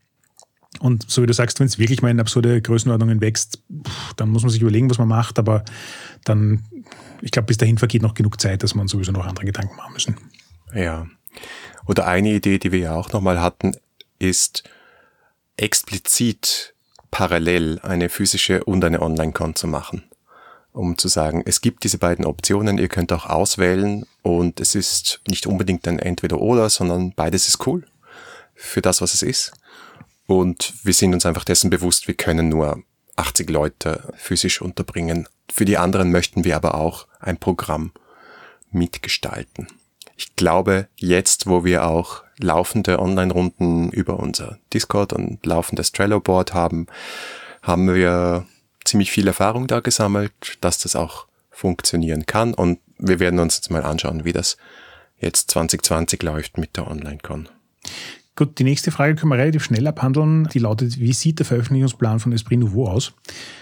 Und 0.80 1.08
so 1.08 1.22
wie 1.22 1.26
du 1.26 1.32
sagst, 1.32 1.60
wenn 1.60 1.68
es 1.68 1.78
wirklich 1.78 2.02
mal 2.02 2.10
in 2.10 2.18
absurde 2.18 2.60
Größenordnungen 2.60 3.20
wächst, 3.20 3.62
dann 4.16 4.30
muss 4.30 4.42
man 4.42 4.50
sich 4.50 4.60
überlegen, 4.60 4.90
was 4.90 4.98
man 4.98 5.08
macht. 5.08 5.38
Aber 5.38 5.64
dann, 6.24 6.64
ich 7.22 7.30
glaube, 7.30 7.46
bis 7.46 7.58
dahin 7.58 7.78
vergeht 7.78 8.02
noch 8.02 8.14
genug 8.14 8.40
Zeit, 8.40 8.64
dass 8.64 8.74
man 8.74 8.88
sowieso 8.88 9.12
noch 9.12 9.26
andere 9.26 9.46
Gedanken 9.46 9.76
machen 9.76 9.92
müssen. 9.92 10.16
Ja. 10.74 11.06
Oder 11.86 12.08
eine 12.08 12.32
Idee, 12.32 12.58
die 12.58 12.72
wir 12.72 12.80
ja 12.80 12.94
auch 12.94 13.12
nochmal 13.12 13.40
hatten, 13.40 13.76
ist 14.18 14.64
explizit 15.56 16.74
parallel 17.10 17.80
eine 17.82 18.08
physische 18.08 18.64
und 18.64 18.84
eine 18.84 19.02
Online-Con 19.02 19.54
zu 19.54 19.66
machen. 19.66 20.04
Um 20.72 20.96
zu 20.96 21.08
sagen, 21.08 21.42
es 21.46 21.60
gibt 21.60 21.82
diese 21.82 21.98
beiden 21.98 22.24
Optionen, 22.24 22.78
ihr 22.78 22.88
könnt 22.88 23.12
auch 23.12 23.26
auswählen 23.26 24.06
und 24.22 24.60
es 24.60 24.74
ist 24.74 25.20
nicht 25.28 25.46
unbedingt 25.46 25.86
ein 25.88 25.98
Entweder-Oder, 25.98 26.70
sondern 26.70 27.12
beides 27.12 27.48
ist 27.48 27.66
cool 27.66 27.86
für 28.54 28.80
das, 28.80 29.00
was 29.00 29.14
es 29.14 29.22
ist. 29.22 29.52
Und 30.26 30.74
wir 30.84 30.92
sind 30.92 31.12
uns 31.12 31.26
einfach 31.26 31.44
dessen 31.44 31.70
bewusst, 31.70 32.06
wir 32.06 32.14
können 32.14 32.48
nur 32.48 32.82
80 33.16 33.50
Leute 33.50 34.12
physisch 34.16 34.62
unterbringen. 34.62 35.26
Für 35.50 35.64
die 35.64 35.76
anderen 35.76 36.12
möchten 36.12 36.44
wir 36.44 36.54
aber 36.54 36.76
auch 36.76 37.08
ein 37.18 37.36
Programm 37.36 37.92
mitgestalten. 38.70 39.66
Ich 40.16 40.36
glaube, 40.36 40.86
jetzt, 40.96 41.46
wo 41.46 41.64
wir 41.64 41.84
auch 41.84 42.22
laufende 42.42 42.98
Online-Runden 42.98 43.90
über 43.90 44.18
unser 44.18 44.58
Discord 44.72 45.12
und 45.12 45.44
laufendes 45.44 45.92
Trello-Board 45.92 46.54
haben, 46.54 46.86
haben 47.62 47.94
wir 47.94 48.46
ziemlich 48.84 49.10
viel 49.10 49.26
Erfahrung 49.26 49.66
da 49.66 49.80
gesammelt, 49.80 50.32
dass 50.60 50.78
das 50.78 50.96
auch 50.96 51.26
funktionieren 51.50 52.26
kann. 52.26 52.54
Und 52.54 52.78
wir 52.98 53.20
werden 53.20 53.38
uns 53.38 53.56
jetzt 53.56 53.70
mal 53.70 53.82
anschauen, 53.82 54.24
wie 54.24 54.32
das 54.32 54.56
jetzt 55.18 55.50
2020 55.50 56.22
läuft 56.22 56.58
mit 56.58 56.76
der 56.76 56.90
Online-Con. 56.90 57.48
Gut, 58.36 58.58
die 58.58 58.64
nächste 58.64 58.90
Frage 58.90 59.16
können 59.16 59.32
wir 59.32 59.38
relativ 59.38 59.64
schnell 59.64 59.86
abhandeln. 59.86 60.48
Die 60.54 60.60
lautet, 60.60 60.98
wie 60.98 61.12
sieht 61.12 61.40
der 61.40 61.46
Veröffentlichungsplan 61.46 62.20
von 62.20 62.32
Esprit 62.32 62.58
Nouveau 62.58 62.86
aus? 62.88 63.12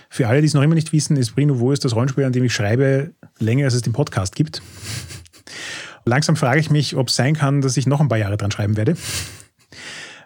Für 0.08 0.28
alle, 0.28 0.40
die 0.40 0.46
es 0.46 0.54
noch 0.54 0.62
immer 0.62 0.76
nicht 0.76 0.92
wissen, 0.92 1.16
Esprit 1.16 1.48
Nouveau 1.48 1.72
ist 1.72 1.84
das 1.84 1.96
Rollenspiel, 1.96 2.24
an 2.24 2.32
dem 2.32 2.44
ich 2.44 2.54
schreibe, 2.54 3.12
länger 3.40 3.64
als 3.64 3.74
es 3.74 3.82
den 3.82 3.92
Podcast 3.92 4.36
gibt. 4.36 4.62
Langsam 6.08 6.36
frage 6.36 6.60
ich 6.60 6.70
mich, 6.70 6.96
ob 6.96 7.08
es 7.08 7.16
sein 7.16 7.34
kann, 7.34 7.60
dass 7.60 7.76
ich 7.76 7.86
noch 7.86 8.00
ein 8.00 8.08
paar 8.08 8.18
Jahre 8.18 8.36
dran 8.36 8.50
schreiben 8.50 8.76
werde. 8.76 8.96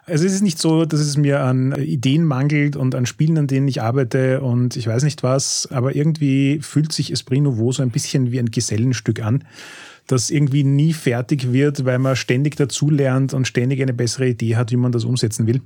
Also 0.05 0.25
es 0.25 0.33
ist 0.33 0.41
nicht 0.41 0.59
so, 0.59 0.83
dass 0.85 0.99
es 0.99 1.15
mir 1.15 1.41
an 1.41 1.73
Ideen 1.81 2.25
mangelt 2.25 2.75
und 2.75 2.93
an 2.93 3.05
Spielen, 3.05 3.37
an 3.37 3.47
denen 3.47 3.69
ich 3.69 3.81
arbeite 3.81 4.41
und 4.41 4.75
ich 4.75 4.85
weiß 4.85 5.03
nicht 5.03 5.23
was, 5.23 5.69
aber 5.71 5.95
irgendwie 5.95 6.59
fühlt 6.61 6.91
sich 6.91 7.11
Esprit 7.11 7.41
Nouveau 7.41 7.71
so 7.71 7.83
ein 7.83 7.89
bisschen 7.89 8.31
wie 8.31 8.39
ein 8.39 8.51
Gesellenstück 8.51 9.23
an, 9.23 9.45
das 10.07 10.29
irgendwie 10.29 10.65
nie 10.65 10.91
fertig 10.91 11.53
wird, 11.53 11.85
weil 11.85 11.99
man 11.99 12.17
ständig 12.17 12.57
dazulernt 12.57 13.33
und 13.33 13.47
ständig 13.47 13.81
eine 13.81 13.93
bessere 13.93 14.27
Idee 14.27 14.57
hat, 14.57 14.71
wie 14.71 14.77
man 14.77 14.91
das 14.91 15.05
umsetzen 15.05 15.47
will. 15.47 15.61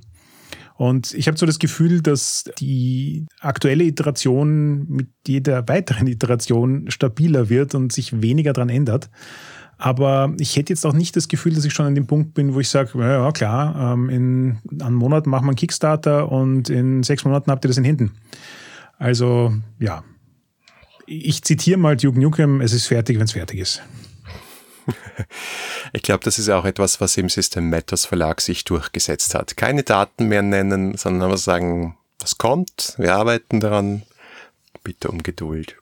Und 0.76 1.12
ich 1.14 1.26
habe 1.26 1.36
so 1.36 1.44
das 1.44 1.58
Gefühl, 1.58 2.00
dass 2.00 2.44
die 2.60 3.26
aktuelle 3.40 3.82
Iteration 3.82 4.86
mit 4.88 5.08
jeder 5.26 5.66
weiteren 5.66 6.06
Iteration 6.06 6.88
stabiler 6.88 7.48
wird 7.48 7.74
und 7.74 7.92
sich 7.92 8.22
weniger 8.22 8.52
dran 8.52 8.68
ändert. 8.68 9.10
Aber 9.78 10.34
ich 10.38 10.56
hätte 10.56 10.72
jetzt 10.72 10.84
auch 10.84 10.92
nicht 10.92 11.14
das 11.14 11.28
Gefühl, 11.28 11.54
dass 11.54 11.64
ich 11.64 11.72
schon 11.72 11.86
an 11.86 11.94
dem 11.94 12.08
Punkt 12.08 12.34
bin, 12.34 12.54
wo 12.54 12.60
ich 12.60 12.68
sage, 12.68 12.98
ja, 12.98 13.30
klar, 13.30 13.94
ähm, 13.94 14.10
in 14.10 14.58
einem 14.82 14.96
Monat 14.96 15.26
machen 15.26 15.44
wir 15.44 15.50
einen 15.50 15.56
Kickstarter 15.56 16.30
und 16.30 16.68
in 16.68 17.04
sechs 17.04 17.24
Monaten 17.24 17.50
habt 17.50 17.64
ihr 17.64 17.68
das 17.68 17.78
in 17.78 17.84
Händen. 17.84 18.10
Also 18.98 19.54
ja, 19.78 20.02
ich 21.06 21.42
zitiere 21.42 21.78
mal 21.78 21.96
Duke 21.96 22.18
Nukem, 22.18 22.60
es 22.60 22.72
ist 22.72 22.86
fertig, 22.86 23.16
wenn 23.18 23.24
es 23.24 23.32
fertig 23.32 23.60
ist. 23.60 23.82
Ich 25.92 26.02
glaube, 26.02 26.22
das 26.22 26.38
ist 26.38 26.50
auch 26.50 26.66
etwas, 26.66 27.00
was 27.00 27.16
im 27.16 27.28
System 27.30 27.70
Matters 27.70 28.04
Verlag 28.04 28.42
sich 28.42 28.64
durchgesetzt 28.64 29.34
hat. 29.34 29.56
Keine 29.56 29.82
Daten 29.82 30.28
mehr 30.28 30.42
nennen, 30.42 30.96
sondern 30.96 31.22
aber 31.22 31.38
sagen, 31.38 31.96
was 32.20 32.36
kommt, 32.36 32.94
wir 32.98 33.14
arbeiten 33.14 33.60
daran. 33.60 34.02
Bitte 34.84 35.08
um 35.08 35.22
Geduld. 35.22 35.76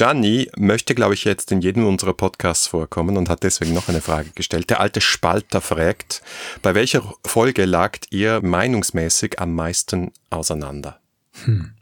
Gianni 0.00 0.48
möchte, 0.56 0.94
glaube 0.94 1.12
ich, 1.12 1.24
jetzt 1.24 1.52
in 1.52 1.60
jedem 1.60 1.86
unserer 1.86 2.14
Podcasts 2.14 2.66
vorkommen 2.66 3.18
und 3.18 3.28
hat 3.28 3.42
deswegen 3.42 3.74
noch 3.74 3.90
eine 3.90 4.00
Frage 4.00 4.30
gestellt. 4.34 4.70
Der 4.70 4.80
alte 4.80 5.02
Spalter 5.02 5.60
fragt, 5.60 6.22
bei 6.62 6.74
welcher 6.74 7.02
Folge 7.26 7.66
lagt 7.66 8.06
ihr 8.08 8.40
meinungsmäßig 8.42 9.38
am 9.40 9.54
meisten 9.54 10.12
auseinander? 10.30 11.00
Hm. 11.44 11.72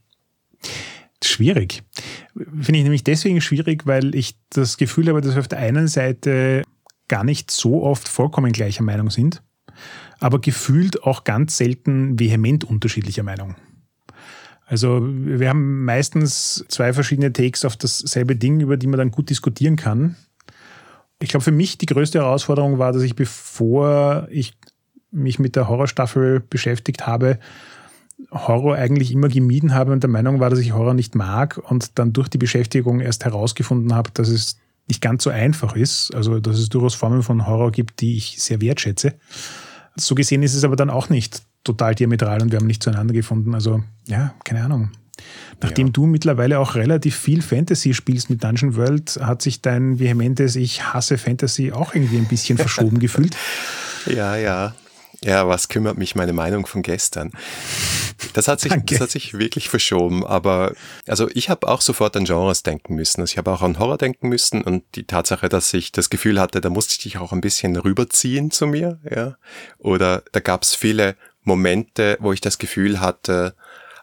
Schwierig. 1.23 1.85
Finde 2.35 2.79
ich 2.79 2.83
nämlich 2.83 3.05
deswegen 3.05 3.41
schwierig, 3.41 3.87
weil 3.87 4.17
ich 4.17 4.35
das 4.51 4.79
Gefühl 4.79 5.07
habe, 5.11 5.21
dass 5.21 5.37
wir 5.37 5.41
auf 5.41 5.47
der 5.47 5.61
einen 5.61 5.87
Seite 5.87 6.65
gar 7.07 7.23
nicht 7.23 7.53
so 7.53 7.85
oft 7.85 8.09
vollkommen 8.09 8.51
gleicher 8.51 8.83
Meinung 8.83 9.11
sind, 9.11 9.45
aber 10.19 10.41
gefühlt 10.41 11.05
auch 11.05 11.23
ganz 11.23 11.57
selten 11.57 12.19
vehement 12.19 12.65
unterschiedlicher 12.65 13.23
Meinung. 13.23 13.55
Also 14.69 15.01
wir 15.03 15.49
haben 15.49 15.85
meistens 15.85 16.65
zwei 16.69 16.93
verschiedene 16.93 17.33
Takes 17.33 17.65
auf 17.65 17.77
dasselbe 17.77 18.37
Ding, 18.37 18.61
über 18.61 18.77
die 18.77 18.87
man 18.87 18.99
dann 18.99 19.11
gut 19.11 19.31
diskutieren 19.31 19.77
kann. 19.77 20.17
Ich 21.21 21.31
glaube, 21.31 21.43
für 21.43 21.53
mich 21.53 21.79
die 21.79 21.87
größte 21.87 22.19
Herausforderung 22.19 22.79
war, 22.79 22.93
dass 22.93 23.03
ich, 23.03 23.17
bevor 23.17 24.29
ich 24.31 24.53
mich 25.11 25.39
mit 25.39 25.57
der 25.57 25.69
Horrorstaffel 25.69 26.41
beschäftigt 26.41 27.07
habe, 27.07 27.39
Horror 28.31 28.77
eigentlich 28.77 29.11
immer 29.11 29.29
gemieden 29.29 29.75
habe 29.75 29.93
und 29.93 30.03
der 30.03 30.11
Meinung 30.11 30.39
war, 30.39 30.51
dass 30.51 30.59
ich 30.59 30.75
Horror 30.75 30.93
nicht 30.93 31.15
mag 31.15 31.57
und 31.57 31.99
dann 31.99 32.13
durch 32.13 32.29
die 32.29 32.39
Beschäftigung 32.39 33.01
erst 33.01 33.25
herausgefunden 33.25 33.95
habe, 33.95 34.11
dass 34.13 34.29
es 34.29 34.59
nicht 34.87 35.01
ganz 35.01 35.25
so 35.25 35.31
einfach 35.31 35.77
ist. 35.77 36.15
Also, 36.15 36.41
dass 36.41 36.59
es 36.59 36.69
durchaus 36.69 36.95
Formen 36.95 37.23
von 37.23 37.47
Horror 37.47 37.73
gibt, 37.73 38.01
die 38.01 38.17
ich 38.17 38.43
sehr 38.43 38.61
wertschätze. 38.61 39.15
So 39.97 40.15
gesehen 40.15 40.43
ist 40.43 40.55
es 40.55 40.65
aber 40.65 40.77
dann 40.77 40.91
auch 40.91 41.09
nicht 41.09 41.43
total 41.65 41.95
diametral 41.95 42.43
und 42.43 42.53
wir 42.53 42.59
haben 42.59 42.67
nicht 42.67 42.83
zueinander 42.83 43.15
gefunden. 43.15 43.55
Also, 43.55 43.83
ja, 44.07 44.35
keine 44.45 44.65
Ahnung. 44.65 44.91
Nachdem 45.61 45.89
ja. 45.89 45.93
du 45.93 46.07
mittlerweile 46.07 46.59
auch 46.59 46.77
relativ 46.77 47.17
viel 47.17 47.43
Fantasy 47.43 47.93
spielst 47.93 48.31
mit 48.31 48.45
Dungeon 48.45 48.77
World, 48.77 49.19
hat 49.21 49.43
sich 49.43 49.61
dein 49.61 49.99
vehementes 49.99 50.55
Ich 50.57 50.85
hasse 50.85 51.19
Fantasy 51.19 51.73
auch 51.73 51.95
irgendwie 51.95 52.19
ein 52.19 52.29
bisschen 52.29 52.59
verschoben 52.59 52.99
gefühlt. 53.01 53.37
Ja, 54.07 54.37
ja. 54.37 54.75
Ja, 55.25 55.49
was 55.49 55.69
kümmert 55.69 55.99
mich 55.99 56.15
meine 56.15 56.33
Meinung 56.33 56.65
von 56.67 56.83
gestern? 56.83 57.33
Das 58.35 58.47
hat 58.47 58.61
sich, 58.61 58.73
das 58.87 59.01
hat 59.01 59.11
sich 59.11 59.35
wirklich 59.35 59.69
verschoben. 59.69 60.25
Aber 60.25 60.75
also 61.09 61.29
ich 61.35 61.51
habe 61.51 61.67
auch 61.67 61.81
sofort 61.81 62.17
an 62.17 62.25
Genres 62.25 62.63
denken 62.63 62.95
müssen. 62.95 63.21
Also 63.21 63.33
ich 63.33 63.39
habe 63.39 63.51
auch 63.51 63.63
an 63.63 63.81
Horror 63.81 63.99
denken 63.99 64.29
müssen 64.29 64.63
und 64.63 64.85
die 64.95 65.09
Tatsache, 65.09 65.49
dass 65.49 65.75
ich 65.75 65.91
das 65.91 66.09
Gefühl 66.11 66.41
hatte, 66.41 66.61
da 66.61 66.71
musste 66.71 66.93
ich 66.93 66.99
dich 67.01 67.19
auch 67.19 67.33
ein 67.33 67.41
bisschen 67.41 67.77
rüberziehen 67.77 68.53
zu 68.53 68.69
mir. 68.69 69.01
Ja, 69.11 69.37
oder 69.79 70.23
da 70.31 70.39
gab 70.39 70.63
es 70.63 70.77
viele 70.77 71.17
Momente, 71.49 72.17
wo 72.21 72.33
ich 72.33 72.41
das 72.41 72.59
Gefühl 72.59 73.01
hatte, 73.01 73.55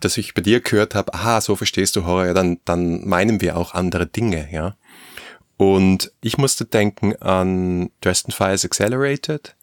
dass 0.01 0.17
ich 0.17 0.34
bei 0.34 0.41
dir 0.41 0.60
gehört 0.60 0.93
habe, 0.95 1.13
aha, 1.13 1.39
so 1.39 1.55
verstehst 1.55 1.95
du 1.95 2.05
Horror, 2.05 2.25
ja, 2.25 2.34
dann, 2.34 2.60
dann 2.65 3.08
meinen 3.08 3.39
wir 3.39 3.55
auch 3.55 3.73
andere 3.73 4.05
Dinge, 4.05 4.49
ja. 4.51 4.75
Und 5.58 6.12
ich 6.19 6.38
musste 6.38 6.65
denken 6.65 7.15
an 7.21 7.89
Dresden 8.01 8.34
Files 8.34 8.65
Accelerated, 8.65 9.55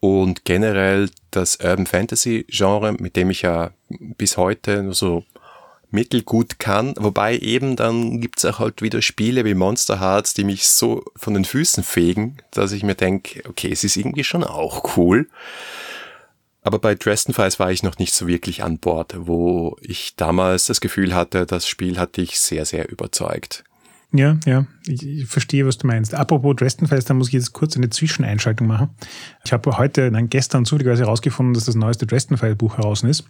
und 0.00 0.44
generell 0.44 1.10
das 1.30 1.56
Urban 1.56 1.86
Fantasy 1.86 2.46
Genre, 2.48 2.92
mit 2.92 3.16
dem 3.16 3.30
ich 3.30 3.42
ja 3.42 3.70
bis 3.88 4.36
heute 4.36 4.82
nur 4.82 4.94
so 4.94 5.24
mittelgut 5.90 6.58
kann. 6.58 6.94
Wobei 6.98 7.38
eben 7.38 7.76
dann 7.76 8.20
gibt's 8.20 8.44
auch 8.44 8.58
halt 8.58 8.82
wieder 8.82 9.02
Spiele 9.02 9.44
wie 9.44 9.54
Monster 9.54 10.00
Hearts, 10.00 10.34
die 10.34 10.44
mich 10.44 10.68
so 10.68 11.04
von 11.16 11.34
den 11.34 11.44
Füßen 11.44 11.82
fegen, 11.82 12.36
dass 12.50 12.72
ich 12.72 12.82
mir 12.82 12.94
denke, 12.94 13.42
okay, 13.48 13.70
es 13.72 13.84
ist 13.84 13.96
irgendwie 13.96 14.24
schon 14.24 14.44
auch 14.44 14.96
cool. 14.96 15.28
Aber 16.66 16.80
bei 16.80 16.96
Dresden 16.96 17.32
Files 17.32 17.60
war 17.60 17.70
ich 17.70 17.84
noch 17.84 17.98
nicht 17.98 18.12
so 18.12 18.26
wirklich 18.26 18.64
an 18.64 18.78
Bord, 18.78 19.14
wo 19.16 19.76
ich 19.82 20.16
damals 20.16 20.66
das 20.66 20.80
Gefühl 20.80 21.14
hatte, 21.14 21.46
das 21.46 21.68
Spiel 21.68 21.96
hat 21.96 22.16
dich 22.16 22.40
sehr, 22.40 22.64
sehr 22.64 22.90
überzeugt. 22.90 23.62
Ja, 24.12 24.36
ja, 24.46 24.66
ich, 24.84 25.26
verstehe, 25.26 25.64
was 25.64 25.78
du 25.78 25.86
meinst. 25.86 26.12
Apropos 26.12 26.56
Dresdenfest, 26.56 27.08
da 27.08 27.14
muss 27.14 27.28
ich 27.28 27.34
jetzt 27.34 27.52
kurz 27.52 27.76
eine 27.76 27.88
Zwischeneinschaltung 27.88 28.66
machen. 28.66 28.90
Ich 29.44 29.52
habe 29.52 29.78
heute, 29.78 30.10
nein, 30.10 30.28
gestern 30.28 30.64
zufälligerweise 30.64 31.04
herausgefunden, 31.04 31.54
dass 31.54 31.66
das 31.66 31.76
neueste 31.76 32.04
Dresdenfile-Buch 32.04 32.78
heraus 32.78 33.04
ist 33.04 33.22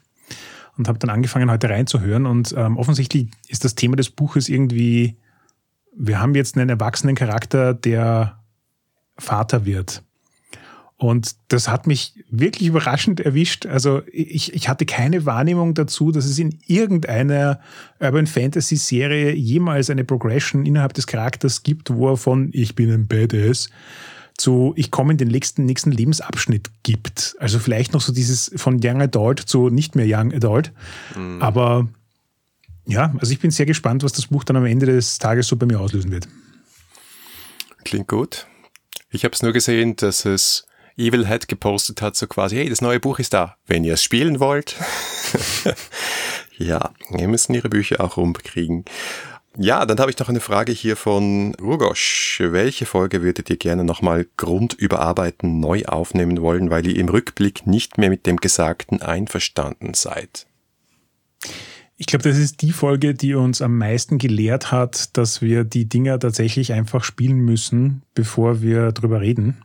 und 0.79 0.89
habe 0.89 0.99
dann 0.99 1.11
angefangen, 1.11 1.51
heute 1.51 1.69
reinzuhören. 1.69 2.25
Und 2.25 2.55
ähm, 2.57 2.79
offensichtlich 2.79 3.29
ist 3.49 3.67
das 3.67 3.75
Thema 3.75 3.97
des 3.97 4.09
Buches 4.09 4.49
irgendwie, 4.49 5.19
wir 5.95 6.21
haben 6.21 6.35
jetzt 6.35 6.57
einen 6.57 6.71
erwachsenen 6.71 7.15
Charakter, 7.15 7.75
der 7.75 8.43
Vater 9.19 9.67
wird. 9.67 10.06
Und 10.99 11.37
das 11.49 11.69
hat 11.69 11.87
mich 11.87 12.15
wirklich 12.31 12.69
überraschend 12.69 13.21
erwischt. 13.21 13.67
Also 13.67 14.01
ich, 14.11 14.55
ich 14.55 14.69
hatte 14.69 14.87
keine 14.87 15.27
Wahrnehmung 15.27 15.75
dazu, 15.75 16.11
dass 16.11 16.25
es 16.25 16.39
in 16.39 16.59
irgendeiner 16.67 17.61
Urban 18.01 18.27
Fantasy 18.27 18.77
Serie 18.77 19.35
jemals 19.35 19.91
eine 19.91 20.05
Progression 20.05 20.65
innerhalb 20.65 20.95
des 20.95 21.07
Charakters 21.07 21.63
gibt, 21.63 21.91
wo 21.91 22.13
er 22.13 22.17
von 22.17 22.49
ich 22.53 22.75
bin 22.75 22.91
ein 22.91 23.07
Badass 23.07 23.69
zu 24.39 24.73
ich 24.77 24.91
komme 24.91 25.13
in 25.13 25.19
den 25.19 25.29
nächsten, 25.29 25.67
nächsten 25.67 25.91
Lebensabschnitt 25.91 26.71
gibt. 26.83 27.37
Also 27.41 27.59
vielleicht 27.59 27.93
noch 27.93 28.01
so 28.01 28.13
dieses 28.13 28.51
von 28.57 28.81
Young 28.83 29.03
Adult 29.03 29.41
zu 29.41 29.69
nicht 29.69 29.97
mehr 29.97 30.07
Young 30.09 30.33
Adult. 30.33 30.73
Mhm. 31.15 31.43
Aber 31.43 31.89
ja, 32.87 33.15
also 33.19 33.33
ich 33.33 33.41
bin 33.41 33.51
sehr 33.51 33.67
gespannt, 33.67 34.03
was 34.03 34.13
das 34.13 34.29
Buch 34.29 34.45
dann 34.45 34.57
am 34.57 34.65
Ende 34.65 34.87
des 34.87 35.19
Tages 35.19 35.49
so 35.49 35.57
bei 35.57 35.67
mir 35.67 35.81
auslösen 35.81 36.11
wird. 36.11 36.29
Klingt 37.85 38.09
gut. 38.09 38.47
Ich 39.11 39.25
habe 39.25 39.35
es 39.35 39.43
nur 39.43 39.53
gesehen, 39.53 39.97
dass 39.97 40.25
es 40.25 40.67
Evil 40.97 41.27
Head 41.27 41.49
gepostet 41.49 42.01
hat, 42.03 42.17
so 42.17 42.27
quasi, 42.27 42.57
hey, 42.57 42.69
das 42.69 42.81
neue 42.81 43.01
Buch 43.01 43.19
ist 43.19 43.35
da, 43.35 43.57
wenn 43.67 43.85
ihr 43.85 43.95
es 43.95 44.03
spielen 44.03 44.41
wollt. 44.41 44.77
ja, 46.59 46.91
wir 47.11 47.29
müssen 47.29 47.55
ihre 47.55 47.69
Bücher 47.69 48.01
auch 48.01 48.17
rumkriegen. 48.17 48.85
Ja, 49.59 49.87
dann 49.87 49.99
habe 49.99 50.11
ich 50.11 50.19
noch 50.19 50.29
eine 50.29 50.41
Frage 50.41 50.73
hier 50.73 50.97
von 50.97 51.55
Rugosch. 51.55 52.43
Welche 52.43 52.85
Folge 52.85 53.23
würdet 53.23 53.49
ihr 53.49 53.57
gerne 53.57 53.85
nochmal 53.85 54.27
grundüberarbeiten, 54.37 55.61
neu 55.61 55.85
aufnehmen 55.87 56.43
wollen, 56.43 56.69
weil 56.69 56.87
ihr 56.87 56.97
im 56.97 57.09
Rückblick 57.09 57.67
nicht 57.67 57.97
mehr 57.97 58.11
mit 58.11 58.27
dem 58.27 58.37
Gesagten 58.37 59.01
einverstanden 59.01 59.95
seid? 59.95 60.47
Ich 61.97 62.07
glaube, 62.07 62.29
das 62.29 62.37
ist 62.37 62.61
die 62.61 62.73
Folge, 62.73 63.15
die 63.15 63.35
uns 63.35 63.63
am 63.63 63.79
meisten 63.79 64.19
gelehrt 64.19 64.71
hat, 64.71 65.17
dass 65.17 65.41
wir 65.41 65.65
die 65.65 65.89
Dinger 65.89 66.19
tatsächlich 66.19 66.75
einfach 66.75 67.03
spielen 67.03 67.39
müssen, 67.39 68.03
bevor 68.15 68.61
wir 68.61 68.93
drüber 68.93 69.23
reden. 69.23 69.57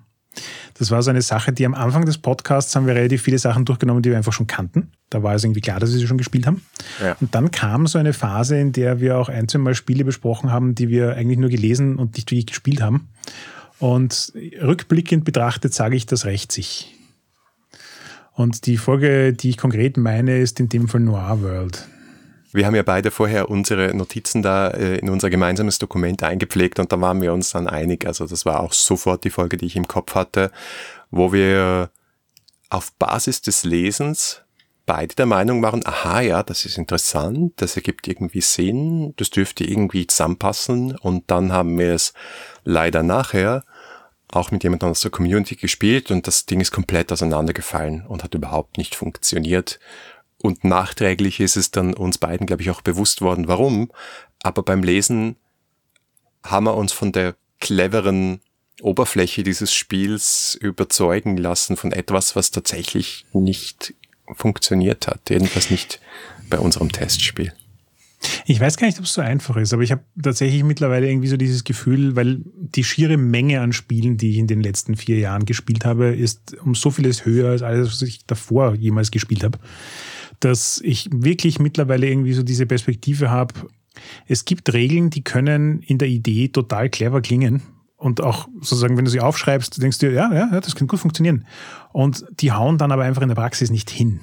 Das 0.82 0.90
war 0.90 1.04
so 1.04 1.12
eine 1.12 1.22
Sache, 1.22 1.54
die 1.54 1.64
am 1.68 1.76
Anfang 1.76 2.06
des 2.06 2.18
Podcasts 2.18 2.76
haben 2.76 2.88
wir 2.88 2.96
relativ 2.96 3.22
viele 3.22 3.38
Sachen 3.38 3.66
durchgenommen, 3.66 4.02
die 4.02 4.10
wir 4.10 4.18
einfach 4.18 4.34
schon 4.34 4.48
kannten. 4.48 4.90
Da 5.12 5.22
war 5.22 5.36
es 5.36 5.44
irgendwie 5.44 5.62
klar, 5.62 5.80
dass 5.80 5.92
wir 5.92 6.00
sie 6.00 6.08
schon 6.08 6.18
gespielt 6.18 6.48
haben. 6.48 6.66
Ja. 7.00 7.16
Und 7.22 7.36
dann 7.36 7.52
kam 7.52 7.86
so 7.86 8.00
eine 8.00 8.14
Phase, 8.14 8.58
in 8.58 8.72
der 8.72 9.00
wir 9.00 9.20
auch 9.20 9.30
ein, 9.30 9.48
zwei 9.48 9.60
Mal 9.60 9.76
Spiele 9.76 10.04
besprochen 10.04 10.52
haben, 10.52 10.74
die 10.74 10.90
wir 10.90 11.16
eigentlich 11.16 11.38
nur 11.38 11.52
gelesen 11.52 11.98
und 11.98 12.16
nicht 12.16 12.32
wirklich 12.32 12.48
gespielt 12.48 12.82
haben. 12.82 13.10
Und 13.78 14.34
rückblickend 14.60 15.24
betrachtet 15.24 15.72
sage 15.72 15.96
ich, 15.96 16.08
das 16.08 16.26
rächt 16.26 16.52
sich. 16.52 16.96
Und 18.34 18.66
die 18.66 18.78
Folge, 18.78 19.34
die 19.34 19.52
ich 19.52 19.58
konkret 19.58 19.98
meine, 19.98 20.40
ist 20.40 20.60
in 20.60 20.68
dem 20.68 20.88
Fall 20.88 21.02
Noir 21.02 21.44
World. 21.44 21.88
Wir 22.54 22.66
haben 22.66 22.76
ja 22.76 22.84
beide 22.84 23.12
vorher 23.12 23.50
unsere 23.50 23.96
Notizen 23.96 24.42
da 24.42 24.70
äh, 24.70 24.98
in 24.98 25.10
unser 25.10 25.30
gemeinsames 25.30 25.80
Dokument 25.80 26.24
eingepflegt 26.24 26.80
und 26.80 26.92
da 26.92 27.00
waren 27.00 27.22
wir 27.22 27.34
uns 27.34 27.52
dann 27.52 27.68
einig. 27.68 28.06
Also 28.06 28.28
das 28.28 28.46
war 28.46 28.60
auch 28.60 28.74
sofort 28.74 29.24
die 29.24 29.30
Folge, 29.30 29.58
die 29.58 29.66
ich 29.66 29.76
im 29.76 29.88
Kopf 29.88 30.16
hatte, 30.16 30.52
wo 31.10 31.32
wir 31.32 31.90
auf 32.70 32.92
Basis 32.94 33.42
des 33.42 33.64
Lesens 33.64 34.42
beide 34.86 35.16
der 35.16 35.26
Meinung 35.26 35.62
waren, 35.62 35.86
aha, 35.86 36.22
ja, 36.22 36.44
das 36.44 36.66
ist 36.66 36.78
interessant, 36.78 37.54
das 37.58 37.76
ergibt 37.76 38.08
irgendwie 38.08 38.42
Sinn, 38.42 39.14
das 39.18 39.30
dürfte 39.30 39.64
irgendwie 39.64 40.08
zusammenpassen 40.08 40.98
und 40.98 41.30
dann 41.32 41.54
haben 41.54 41.78
wir 41.78 41.94
es 41.94 42.14
leider 42.64 43.04
nachher 43.04 43.64
auch 44.32 44.52
mit 44.52 44.64
jemandem 44.64 44.90
aus 44.90 45.02
der 45.02 45.12
Community 45.12 45.56
gespielt 45.56 46.12
und 46.12 46.26
das 46.28 46.46
Ding 46.46 46.62
ist 46.62 46.72
komplett 46.72 47.12
auseinandergefallen 47.12 48.06
und 48.08 48.24
hat 48.24 48.34
überhaupt 48.34 48.78
nicht 48.78 48.96
funktioniert. 48.96 49.80
Und 50.42 50.64
nachträglich 50.64 51.40
ist 51.40 51.56
es 51.56 51.72
dann 51.72 51.94
uns 51.94 52.18
beiden, 52.18 52.48
glaube 52.48 52.64
ich, 52.64 52.72
auch 52.72 52.82
bewusst 52.82 53.22
worden, 53.22 53.48
warum. 53.48 53.92
Aber 54.42 54.64
beim 54.64 54.84
Lesen 54.84 55.36
haben 56.44 56.66
wir 56.66 56.76
uns 56.76 56.92
von 56.92 57.12
der 57.12 57.36
cleveren 57.60 58.42
Oberfläche 58.82 59.44
dieses 59.44 59.74
Spiels 59.74 60.58
überzeugen 60.60 61.38
lassen 61.38 61.78
von 61.78 61.92
etwas, 61.92 62.36
was 62.36 62.50
tatsächlich 62.52 63.26
nicht 63.34 63.94
funktioniert 64.34 65.08
hat. 65.08 65.30
Jedenfalls 65.30 65.70
nicht 65.70 66.00
bei 66.50 66.58
unserem 66.58 66.92
Testspiel. 66.92 67.54
Ich 68.46 68.60
weiß 68.60 68.78
gar 68.78 68.88
nicht, 68.88 69.00
ob 69.00 69.06
es 69.06 69.14
so 69.14 69.22
einfach 69.22 69.58
ist, 69.58 69.74
aber 69.74 69.82
ich 69.82 69.92
habe 69.92 70.04
tatsächlich 70.22 70.64
mittlerweile 70.64 71.10
irgendwie 71.10 71.28
so 71.28 71.38
dieses 71.38 71.64
Gefühl, 71.64 72.16
weil 72.16 72.42
die 72.56 72.84
schiere 72.84 73.18
Menge 73.18 73.62
an 73.62 73.74
Spielen, 73.74 74.18
die 74.18 74.32
ich 74.32 74.38
in 74.38 74.48
den 74.48 74.62
letzten 74.62 74.96
vier 74.96 75.18
Jahren 75.18 75.46
gespielt 75.46 75.86
habe, 75.86 76.16
ist 76.16 76.56
um 76.64 76.76
so 76.76 76.92
vieles 76.92 77.26
höher 77.26 77.50
als 77.50 77.64
alles, 77.64 77.88
was 77.88 78.02
ich 78.04 78.26
davor 78.26 78.76
jemals 78.76 79.10
gespielt 79.10 79.44
habe, 79.44 79.58
dass 80.42 80.82
ich 80.84 81.10
wirklich 81.12 81.60
mittlerweile 81.60 82.08
irgendwie 82.08 82.34
so 82.34 82.44
diese 82.44 82.66
Perspektive 82.66 83.30
habe. 83.30 83.54
Es 84.28 84.46
gibt 84.46 84.74
Regeln, 84.74 85.10
die 85.10 85.24
können 85.24 85.82
in 85.82 85.98
der 85.98 86.08
Idee 86.08 86.50
total 86.50 86.90
clever 86.90 87.22
klingen 87.22 87.62
und 88.02 88.20
auch 88.22 88.48
sozusagen, 88.56 88.98
wenn 88.98 89.06
du 89.06 89.12
sie 89.12 89.20
aufschreibst, 89.20 89.82
denkst 89.82 90.00
du, 90.00 90.12
ja, 90.12 90.34
ja, 90.34 90.60
das 90.60 90.76
kann 90.76 90.88
gut 90.88 91.00
funktionieren. 91.00 91.46
Und 91.94 92.26
die 92.40 92.52
hauen 92.52 92.80
dann 92.80 92.92
aber 92.92 93.04
einfach 93.04 93.22
in 93.22 93.28
der 93.28 93.36
Praxis 93.36 93.70
nicht 93.70 93.92
hin. 93.92 94.20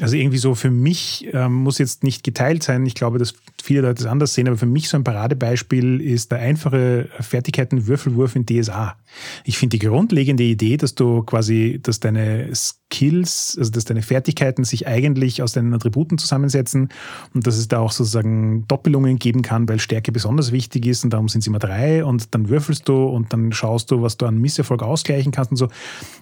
Also 0.00 0.16
irgendwie 0.16 0.38
so 0.38 0.54
für 0.54 0.70
mich 0.70 1.28
ähm, 1.32 1.54
muss 1.54 1.78
jetzt 1.78 2.04
nicht 2.04 2.22
geteilt 2.22 2.62
sein. 2.62 2.86
Ich 2.86 2.94
glaube, 2.94 3.18
dass 3.18 3.34
viele 3.62 3.82
Leute 3.82 4.02
das 4.02 4.06
anders 4.06 4.34
sehen, 4.34 4.48
aber 4.48 4.56
für 4.56 4.66
mich 4.66 4.88
so 4.88 4.96
ein 4.96 5.04
Paradebeispiel 5.04 6.00
ist 6.00 6.32
der 6.32 6.40
einfache 6.40 7.08
Fertigkeiten-Würfelwurf 7.20 8.34
in 8.34 8.44
DSA. 8.44 8.96
Ich 9.44 9.56
finde 9.56 9.78
die 9.78 9.86
grundlegende 9.86 10.42
Idee, 10.42 10.76
dass 10.76 10.96
du 10.96 11.22
quasi, 11.22 11.78
dass 11.80 12.00
deine 12.00 12.52
Skills, 12.54 13.54
also 13.56 13.70
dass 13.70 13.84
deine 13.84 14.02
Fertigkeiten 14.02 14.64
sich 14.64 14.88
eigentlich 14.88 15.42
aus 15.42 15.52
deinen 15.52 15.72
Attributen 15.74 16.18
zusammensetzen 16.18 16.88
und 17.34 17.46
dass 17.46 17.56
es 17.56 17.68
da 17.68 17.78
auch 17.78 17.92
sozusagen 17.92 18.66
Doppelungen 18.66 19.18
geben 19.18 19.42
kann, 19.42 19.68
weil 19.68 19.78
Stärke 19.78 20.10
besonders 20.10 20.50
wichtig 20.50 20.84
ist 20.86 21.04
und 21.04 21.10
darum 21.10 21.28
sind 21.28 21.42
es 21.42 21.46
immer 21.46 21.60
drei 21.60 22.04
und 22.04 22.34
dann 22.34 22.48
würfelst 22.48 22.88
du 22.88 23.04
und 23.04 23.32
dann 23.32 23.52
schaust 23.52 23.92
du, 23.92 24.02
was 24.02 24.16
du 24.16 24.26
an 24.26 24.38
Misserfolg 24.38 24.82
ausgleichen 24.82 25.30
kannst 25.30 25.52
und 25.52 25.56
so. 25.56 25.68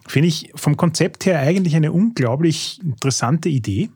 Finde 0.06 0.28
ich 0.28 0.52
vom 0.54 0.76
Konzept 0.76 1.24
her 1.24 1.40
eigentlich 1.40 1.74
eine 1.74 1.92
unglaublich 1.92 2.80
interessante 2.84 3.48
Idee. 3.48 3.88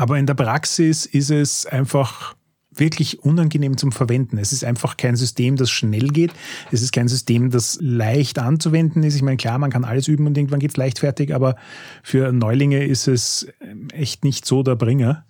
Aber 0.00 0.18
in 0.18 0.24
der 0.24 0.32
Praxis 0.32 1.04
ist 1.04 1.30
es 1.30 1.66
einfach 1.66 2.34
wirklich 2.70 3.22
unangenehm 3.22 3.76
zum 3.76 3.92
Verwenden. 3.92 4.38
Es 4.38 4.50
ist 4.50 4.64
einfach 4.64 4.96
kein 4.96 5.14
System, 5.14 5.56
das 5.56 5.70
schnell 5.70 6.08
geht. 6.08 6.32
Es 6.72 6.80
ist 6.80 6.92
kein 6.92 7.06
System, 7.06 7.50
das 7.50 7.76
leicht 7.82 8.38
anzuwenden 8.38 9.02
ist. 9.02 9.14
Ich 9.14 9.20
meine, 9.20 9.36
klar, 9.36 9.58
man 9.58 9.70
kann 9.70 9.84
alles 9.84 10.08
üben 10.08 10.26
und 10.26 10.38
irgendwann 10.38 10.58
geht 10.58 10.70
es 10.70 10.78
leichtfertig, 10.78 11.34
aber 11.34 11.54
für 12.02 12.32
Neulinge 12.32 12.82
ist 12.82 13.08
es 13.08 13.48
echt 13.92 14.24
nicht 14.24 14.46
so 14.46 14.62
der 14.62 14.74
Bringer. 14.74 15.26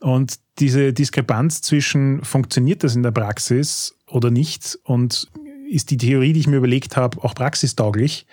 Und 0.00 0.34
diese 0.58 0.92
Diskrepanz 0.92 1.62
zwischen 1.62 2.22
funktioniert 2.22 2.84
das 2.84 2.94
in 2.94 3.02
der 3.02 3.12
Praxis 3.12 3.96
oder 4.06 4.30
nicht 4.30 4.78
und 4.84 5.30
ist 5.70 5.90
die 5.90 5.96
Theorie, 5.96 6.34
die 6.34 6.40
ich 6.40 6.46
mir 6.46 6.58
überlegt 6.58 6.98
habe, 6.98 7.24
auch 7.24 7.34
praxistauglich, 7.34 8.26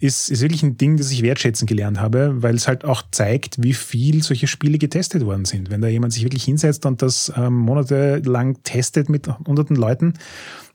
ist, 0.00 0.30
ist 0.30 0.40
wirklich 0.40 0.62
ein 0.62 0.76
Ding, 0.76 0.96
das 0.96 1.10
ich 1.10 1.22
wertschätzen 1.22 1.66
gelernt 1.66 2.00
habe, 2.00 2.42
weil 2.42 2.54
es 2.54 2.68
halt 2.68 2.84
auch 2.84 3.02
zeigt, 3.10 3.62
wie 3.62 3.74
viel 3.74 4.22
solche 4.22 4.46
Spiele 4.46 4.78
getestet 4.78 5.24
worden 5.24 5.44
sind. 5.44 5.70
Wenn 5.70 5.80
da 5.80 5.88
jemand 5.88 6.12
sich 6.12 6.22
wirklich 6.22 6.44
hinsetzt 6.44 6.86
und 6.86 7.02
das 7.02 7.32
ähm, 7.36 7.54
monatelang 7.54 8.62
testet 8.62 9.08
mit 9.08 9.28
hunderten 9.46 9.76
Leuten, 9.76 10.14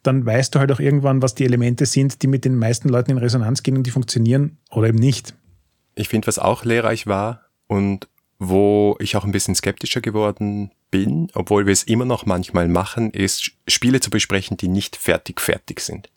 dann 0.04 0.26
weißt 0.26 0.54
du 0.54 0.60
halt 0.60 0.72
auch 0.72 0.80
irgendwann, 0.80 1.22
was 1.22 1.36
die 1.36 1.46
Elemente 1.46 1.86
sind, 1.86 2.22
die 2.22 2.28
mit 2.28 2.44
den 2.44 2.58
meisten 2.58 2.90
Leuten 2.90 3.12
in 3.12 3.18
Resonanz 3.18 3.64
gehen 3.64 3.78
und 3.78 3.88
die 3.88 3.92
funktionieren 3.92 4.58
oder 4.70 4.90
eben 4.90 5.00
nicht. 5.00 5.34
Ich 5.96 6.10
finde, 6.10 6.28
was 6.28 6.40
auch 6.40 6.66
lehrreich 6.66 7.08
war 7.08 7.42
und 7.68 8.10
wo 8.50 8.96
ich 9.00 9.16
auch 9.16 9.26
ein 9.26 9.32
bisschen 9.32 9.56
skeptischer 9.56 10.02
geworden 10.02 10.72
bin, 10.92 11.30
obwohl 11.34 11.66
wir 11.66 11.74
es 11.74 11.84
immer 11.84 12.06
noch 12.06 12.26
manchmal 12.26 12.68
machen, 12.68 13.12
ist 13.12 13.52
Spiele 13.68 14.00
zu 14.00 14.10
besprechen, 14.10 14.58
die 14.58 14.68
nicht 14.68 14.96
fertig 14.96 15.42
fertig 15.42 15.80
sind. 15.80 16.10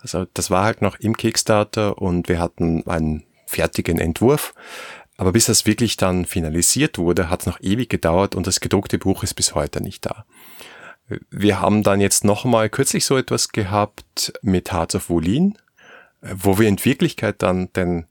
Also 0.00 0.26
das 0.34 0.50
war 0.50 0.64
halt 0.64 0.82
noch 0.82 1.00
im 1.00 1.16
Kickstarter 1.16 1.98
und 1.98 2.28
wir 2.28 2.38
hatten 2.38 2.86
einen 2.86 3.24
fertigen 3.46 3.98
Entwurf. 3.98 4.54
Aber 5.16 5.32
bis 5.32 5.46
das 5.46 5.66
wirklich 5.66 5.96
dann 5.96 6.26
finalisiert 6.26 6.98
wurde, 6.98 7.30
hat 7.30 7.40
es 7.40 7.46
noch 7.46 7.60
ewig 7.60 7.88
gedauert 7.88 8.34
und 8.34 8.46
das 8.46 8.60
gedruckte 8.60 8.98
Buch 8.98 9.22
ist 9.22 9.34
bis 9.34 9.54
heute 9.54 9.80
nicht 9.80 10.06
da. 10.06 10.24
Wir 11.30 11.60
haben 11.60 11.82
dann 11.82 12.00
jetzt 12.00 12.24
nochmal 12.24 12.68
kürzlich 12.70 13.04
so 13.04 13.16
etwas 13.16 13.50
gehabt 13.50 14.32
mit 14.42 14.72
Hearts 14.72 14.94
of 14.94 15.10
Wolin, 15.10 15.58
wo 16.20 16.58
wir 16.58 16.68
in 16.68 16.82
Wirklichkeit 16.84 17.42
dann 17.42 17.72
den 17.74 18.06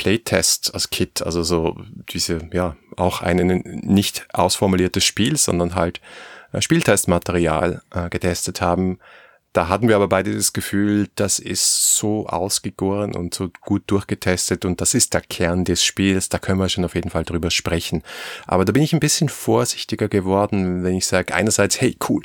Playtest 0.00 0.72
als 0.72 0.88
Kit, 0.88 1.20
also 1.20 1.42
so 1.42 1.76
diese, 2.08 2.48
ja, 2.54 2.74
auch 2.96 3.20
ein 3.20 3.36
nicht 3.84 4.26
ausformuliertes 4.32 5.04
Spiel, 5.04 5.36
sondern 5.36 5.74
halt 5.74 6.00
Spieltestmaterial 6.58 7.82
äh, 7.94 8.08
getestet 8.08 8.62
haben, 8.62 8.98
da 9.52 9.68
hatten 9.68 9.88
wir 9.88 9.96
aber 9.96 10.08
beide 10.08 10.34
das 10.34 10.54
Gefühl, 10.54 11.08
das 11.16 11.38
ist 11.38 11.96
so 11.96 12.26
ausgegoren 12.26 13.14
und 13.14 13.34
so 13.34 13.50
gut 13.60 13.82
durchgetestet 13.88 14.64
und 14.64 14.80
das 14.80 14.94
ist 14.94 15.12
der 15.12 15.20
Kern 15.20 15.66
des 15.66 15.84
Spiels, 15.84 16.30
da 16.30 16.38
können 16.38 16.60
wir 16.60 16.70
schon 16.70 16.86
auf 16.86 16.94
jeden 16.94 17.10
Fall 17.10 17.24
drüber 17.24 17.50
sprechen. 17.50 18.02
Aber 18.46 18.64
da 18.64 18.72
bin 18.72 18.82
ich 18.82 18.94
ein 18.94 19.00
bisschen 19.00 19.28
vorsichtiger 19.28 20.08
geworden, 20.08 20.82
wenn 20.82 20.94
ich 20.94 21.04
sage, 21.04 21.34
einerseits, 21.34 21.78
hey, 21.78 21.94
cool, 22.08 22.22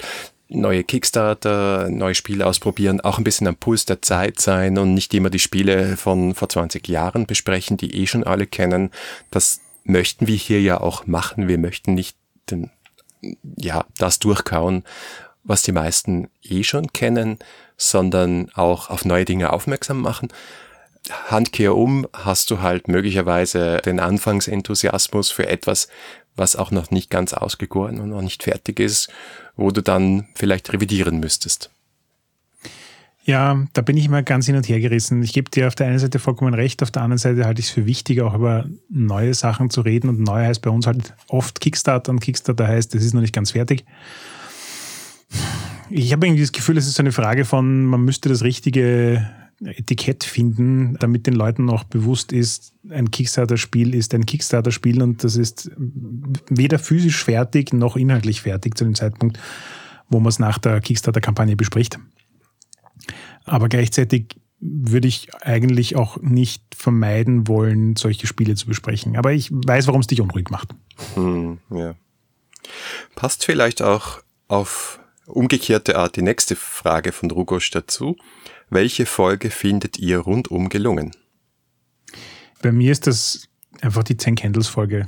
neue 0.47 0.83
Kickstarter, 0.83 1.89
neue 1.89 2.15
Spiele 2.15 2.45
ausprobieren, 2.45 3.01
auch 3.01 3.17
ein 3.17 3.23
bisschen 3.23 3.47
am 3.47 3.55
Puls 3.55 3.85
der 3.85 4.01
Zeit 4.01 4.39
sein 4.39 4.77
und 4.77 4.93
nicht 4.93 5.13
immer 5.13 5.29
die 5.29 5.39
Spiele 5.39 5.97
von 5.97 6.35
vor 6.35 6.49
20 6.49 6.87
Jahren 6.87 7.25
besprechen, 7.25 7.77
die 7.77 7.95
eh 7.95 8.07
schon 8.07 8.23
alle 8.23 8.45
kennen. 8.47 8.91
Das 9.31 9.59
möchten 9.83 10.27
wir 10.27 10.35
hier 10.35 10.61
ja 10.61 10.81
auch 10.81 11.07
machen. 11.07 11.47
Wir 11.47 11.57
möchten 11.57 11.93
nicht 11.93 12.17
den, 12.49 12.69
ja, 13.57 13.85
das 13.97 14.19
durchkauen 14.19 14.83
was 15.45 15.61
die 15.61 15.71
meisten 15.71 16.27
eh 16.43 16.63
schon 16.63 16.91
kennen, 16.91 17.39
sondern 17.77 18.49
auch 18.55 18.89
auf 18.89 19.05
neue 19.05 19.25
Dinge 19.25 19.53
aufmerksam 19.53 20.01
machen. 20.01 20.29
Handkehr 21.27 21.75
um 21.75 22.07
hast 22.13 22.49
du 22.49 22.61
halt 22.61 22.87
möglicherweise 22.87 23.77
den 23.85 23.99
Anfangsenthusiasmus 23.99 25.29
für 25.29 25.47
etwas, 25.47 25.87
was 26.35 26.55
auch 26.55 26.71
noch 26.71 26.89
nicht 26.89 27.11
ganz 27.11 27.33
ausgegoren 27.33 27.99
und 27.99 28.09
noch 28.09 28.23
nicht 28.23 28.43
fertig 28.43 28.79
ist, 28.79 29.09
wo 29.55 29.71
du 29.71 29.81
dann 29.81 30.27
vielleicht 30.35 30.71
revidieren 30.73 31.19
müsstest. 31.19 31.69
Ja, 33.25 33.65
da 33.73 33.81
bin 33.81 33.97
ich 33.97 34.05
immer 34.05 34.21
ganz 34.21 34.45
hin 34.45 34.55
und 34.55 34.69
her 34.69 34.79
gerissen. 34.79 35.23
Ich 35.23 35.33
gebe 35.33 35.49
dir 35.49 35.67
auf 35.67 35.73
der 35.73 35.87
einen 35.87 35.97
Seite 35.97 36.19
vollkommen 36.19 36.53
recht, 36.53 36.83
auf 36.83 36.91
der 36.91 37.01
anderen 37.01 37.17
Seite 37.17 37.45
halte 37.45 37.59
ich 37.59 37.67
es 37.67 37.71
für 37.71 37.87
wichtig, 37.87 38.21
auch 38.21 38.35
über 38.35 38.65
neue 38.87 39.33
Sachen 39.33 39.71
zu 39.71 39.81
reden. 39.81 40.09
Und 40.09 40.19
neu 40.19 40.45
heißt 40.45 40.61
bei 40.61 40.69
uns 40.69 40.85
halt 40.85 41.15
oft 41.27 41.59
Kickstarter 41.59 42.11
und 42.11 42.19
Kickstarter 42.19 42.67
heißt, 42.67 42.93
es 42.93 43.03
ist 43.03 43.15
noch 43.15 43.21
nicht 43.21 43.33
ganz 43.33 43.51
fertig. 43.51 43.83
Ich 45.89 46.11
habe 46.13 46.27
irgendwie 46.27 46.43
das 46.43 46.51
Gefühl, 46.51 46.77
es 46.77 46.85
ist 46.85 46.95
so 46.95 47.01
eine 47.01 47.11
Frage 47.11 47.45
von, 47.45 47.85
man 47.85 48.05
müsste 48.05 48.29
das 48.29 48.43
richtige 48.43 49.27
Etikett 49.63 50.23
finden, 50.23 50.97
damit 50.99 51.27
den 51.27 51.33
Leuten 51.33 51.69
auch 51.69 51.85
bewusst 51.85 52.33
ist, 52.33 52.73
ein 52.89 53.09
Kickstarter-Spiel 53.09 53.95
ist 53.95 54.13
ein 54.13 54.25
Kickstarter-Spiel 54.25 55.01
und 55.01 55.23
das 55.23 55.37
ist 55.37 55.71
weder 56.49 56.77
physisch 56.77 57.23
fertig 57.23 57.73
noch 57.73 57.95
inhaltlich 57.95 58.41
fertig 58.41 58.77
zu 58.77 58.83
dem 58.83 58.95
Zeitpunkt, 58.95 59.39
wo 60.09 60.19
man 60.19 60.29
es 60.29 60.39
nach 60.39 60.57
der 60.57 60.81
Kickstarter-Kampagne 60.81 61.55
bespricht. 61.55 61.99
Aber 63.45 63.69
gleichzeitig 63.69 64.35
würde 64.59 65.07
ich 65.07 65.33
eigentlich 65.41 65.95
auch 65.95 66.17
nicht 66.21 66.63
vermeiden 66.75 67.47
wollen, 67.47 67.95
solche 67.95 68.27
Spiele 68.27 68.55
zu 68.55 68.67
besprechen. 68.67 69.15
Aber 69.15 69.31
ich 69.31 69.49
weiß, 69.51 69.87
warum 69.87 70.01
es 70.01 70.07
dich 70.07 70.21
unruhig 70.21 70.49
macht. 70.49 70.69
Hm, 71.13 71.59
ja. 71.69 71.95
Passt 73.15 73.45
vielleicht 73.45 73.81
auch 73.81 74.21
auf 74.47 74.99
umgekehrte 75.27 75.97
Art 75.97 76.15
die 76.15 76.21
nächste 76.21 76.55
Frage 76.55 77.11
von 77.11 77.31
Rugosch 77.31 77.71
dazu. 77.71 78.15
Welche 78.69 79.05
Folge 79.05 79.49
findet 79.49 79.99
ihr 79.99 80.19
rundum 80.19 80.69
gelungen? 80.69 81.11
Bei 82.61 82.71
mir 82.71 82.91
ist 82.91 83.07
das 83.07 83.47
einfach 83.81 84.03
die 84.03 84.17
10 84.17 84.35
Candles 84.35 84.67
Folge. 84.67 85.07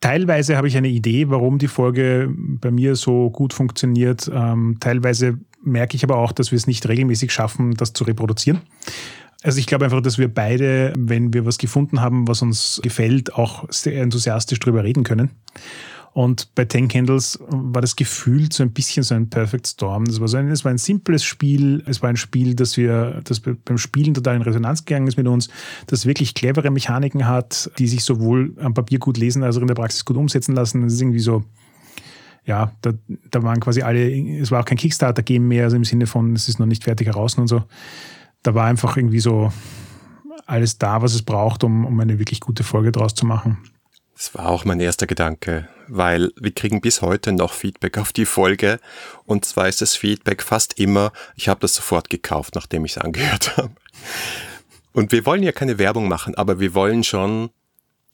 Teilweise 0.00 0.56
habe 0.56 0.68
ich 0.68 0.76
eine 0.76 0.88
Idee, 0.88 1.28
warum 1.28 1.58
die 1.58 1.68
Folge 1.68 2.32
bei 2.36 2.70
mir 2.70 2.94
so 2.94 3.30
gut 3.30 3.52
funktioniert. 3.52 4.30
Ähm, 4.32 4.76
teilweise 4.78 5.38
merke 5.62 5.96
ich 5.96 6.04
aber 6.04 6.16
auch, 6.16 6.32
dass 6.32 6.52
wir 6.52 6.56
es 6.56 6.66
nicht 6.66 6.86
regelmäßig 6.86 7.32
schaffen, 7.32 7.74
das 7.74 7.92
zu 7.92 8.04
reproduzieren. 8.04 8.60
Also 9.42 9.58
ich 9.58 9.66
glaube 9.66 9.84
einfach, 9.84 10.02
dass 10.02 10.18
wir 10.18 10.32
beide, 10.32 10.92
wenn 10.96 11.32
wir 11.32 11.46
was 11.46 11.58
gefunden 11.58 12.00
haben, 12.00 12.28
was 12.28 12.42
uns 12.42 12.80
gefällt, 12.82 13.34
auch 13.34 13.64
sehr 13.70 14.02
enthusiastisch 14.02 14.58
drüber 14.58 14.84
reden 14.84 15.04
können. 15.04 15.30
Und 16.12 16.54
bei 16.54 16.64
Ten 16.64 16.88
Candles 16.88 17.38
war 17.48 17.80
das 17.80 17.94
Gefühl 17.94 18.50
so 18.50 18.62
ein 18.62 18.72
bisschen 18.72 19.02
so 19.02 19.14
ein 19.14 19.28
Perfect 19.28 19.66
Storm. 19.66 20.04
Das 20.06 20.20
war, 20.20 20.28
so 20.28 20.36
ein, 20.36 20.48
das 20.48 20.64
war 20.64 20.70
ein 20.70 20.78
simples 20.78 21.22
Spiel. 21.22 21.82
Es 21.86 22.02
war 22.02 22.08
ein 22.08 22.16
Spiel, 22.16 22.54
das 22.54 22.76
wir, 22.76 23.20
das 23.24 23.40
beim 23.40 23.78
Spielen 23.78 24.14
total 24.14 24.36
in 24.36 24.42
Resonanz 24.42 24.84
gegangen 24.84 25.06
ist 25.06 25.16
mit 25.16 25.28
uns, 25.28 25.48
das 25.86 26.06
wirklich 26.06 26.34
clevere 26.34 26.70
Mechaniken 26.70 27.26
hat, 27.26 27.70
die 27.78 27.86
sich 27.86 28.04
sowohl 28.04 28.54
am 28.60 28.74
Papier 28.74 28.98
gut 28.98 29.16
lesen 29.16 29.42
als 29.42 29.56
auch 29.56 29.60
in 29.60 29.68
der 29.68 29.74
Praxis 29.74 30.04
gut 30.04 30.16
umsetzen 30.16 30.54
lassen. 30.54 30.82
Das 30.82 30.94
ist 30.94 31.00
irgendwie 31.00 31.20
so, 31.20 31.44
ja, 32.44 32.72
da, 32.82 32.92
da 33.30 33.42
waren 33.42 33.60
quasi 33.60 33.82
alle, 33.82 34.10
es 34.40 34.50
war 34.50 34.60
auch 34.60 34.64
kein 34.64 34.78
Kickstarter-Game 34.78 35.46
mehr, 35.46 35.64
also 35.64 35.76
im 35.76 35.84
Sinne 35.84 36.06
von, 36.06 36.34
es 36.34 36.48
ist 36.48 36.58
noch 36.58 36.66
nicht 36.66 36.84
fertig 36.84 37.06
heraus 37.06 37.36
und 37.36 37.46
so. 37.46 37.62
da 38.42 38.54
war 38.54 38.66
einfach 38.66 38.96
irgendwie 38.96 39.20
so 39.20 39.52
alles 40.46 40.78
da, 40.78 41.02
was 41.02 41.14
es 41.14 41.22
braucht, 41.22 41.62
um, 41.62 41.84
um 41.84 42.00
eine 42.00 42.18
wirklich 42.18 42.40
gute 42.40 42.64
Folge 42.64 42.90
draus 42.90 43.14
zu 43.14 43.26
machen. 43.26 43.58
Das 44.14 44.34
war 44.34 44.48
auch 44.48 44.64
mein 44.64 44.80
erster 44.80 45.06
Gedanke, 45.06 45.68
weil 45.88 46.30
wir 46.36 46.52
kriegen 46.52 46.80
bis 46.80 47.02
heute 47.02 47.32
noch 47.32 47.52
Feedback 47.52 47.98
auf 47.98 48.12
die 48.12 48.26
Folge 48.26 48.80
und 49.24 49.44
zwar 49.44 49.68
ist 49.68 49.80
das 49.80 49.96
Feedback 49.96 50.42
fast 50.42 50.78
immer, 50.78 51.12
ich 51.34 51.48
habe 51.48 51.60
das 51.60 51.74
sofort 51.74 52.10
gekauft, 52.10 52.54
nachdem 52.54 52.84
ich 52.84 52.92
es 52.92 52.98
angehört 52.98 53.56
habe. 53.56 53.72
Und 54.92 55.12
wir 55.12 55.26
wollen 55.26 55.42
ja 55.42 55.52
keine 55.52 55.78
Werbung 55.78 56.08
machen, 56.08 56.34
aber 56.34 56.60
wir 56.60 56.74
wollen 56.74 57.04
schon 57.04 57.50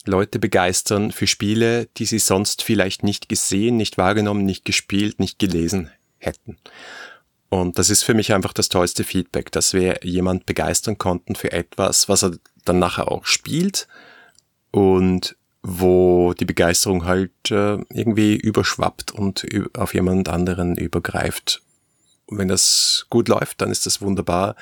Leute 0.06 0.38
begeistern 0.38 1.12
für 1.12 1.26
Spiele, 1.26 1.88
die 1.96 2.04
sie 2.04 2.18
sonst 2.18 2.62
vielleicht 2.62 3.02
nicht 3.02 3.28
gesehen, 3.28 3.76
nicht 3.76 3.96
wahrgenommen, 3.96 4.44
nicht 4.44 4.64
gespielt, 4.64 5.18
nicht 5.18 5.38
gelesen 5.38 5.90
hätten. 6.18 6.58
Und 7.48 7.78
das 7.78 7.88
ist 7.88 8.02
für 8.02 8.14
mich 8.14 8.32
einfach 8.32 8.52
das 8.52 8.68
tollste 8.68 9.04
Feedback, 9.04 9.52
dass 9.52 9.74
wir 9.74 10.00
jemand 10.02 10.44
begeistern 10.44 10.98
konnten 10.98 11.36
für 11.36 11.52
etwas, 11.52 12.08
was 12.08 12.24
er 12.24 12.32
dann 12.64 12.78
nachher 12.78 13.10
auch 13.10 13.26
spielt 13.26 13.86
und 14.70 15.36
wo 15.66 16.34
die 16.34 16.44
Begeisterung 16.44 17.06
halt 17.06 17.32
äh, 17.50 17.78
irgendwie 17.88 18.36
überschwappt 18.36 19.12
und 19.12 19.46
auf 19.72 19.94
jemand 19.94 20.28
anderen 20.28 20.76
übergreift. 20.76 21.62
Und 22.26 22.36
wenn 22.36 22.48
das 22.48 23.06
gut 23.08 23.28
läuft, 23.28 23.62
dann 23.62 23.70
ist 23.70 23.86
das 23.86 24.02
wunderbar. 24.02 24.56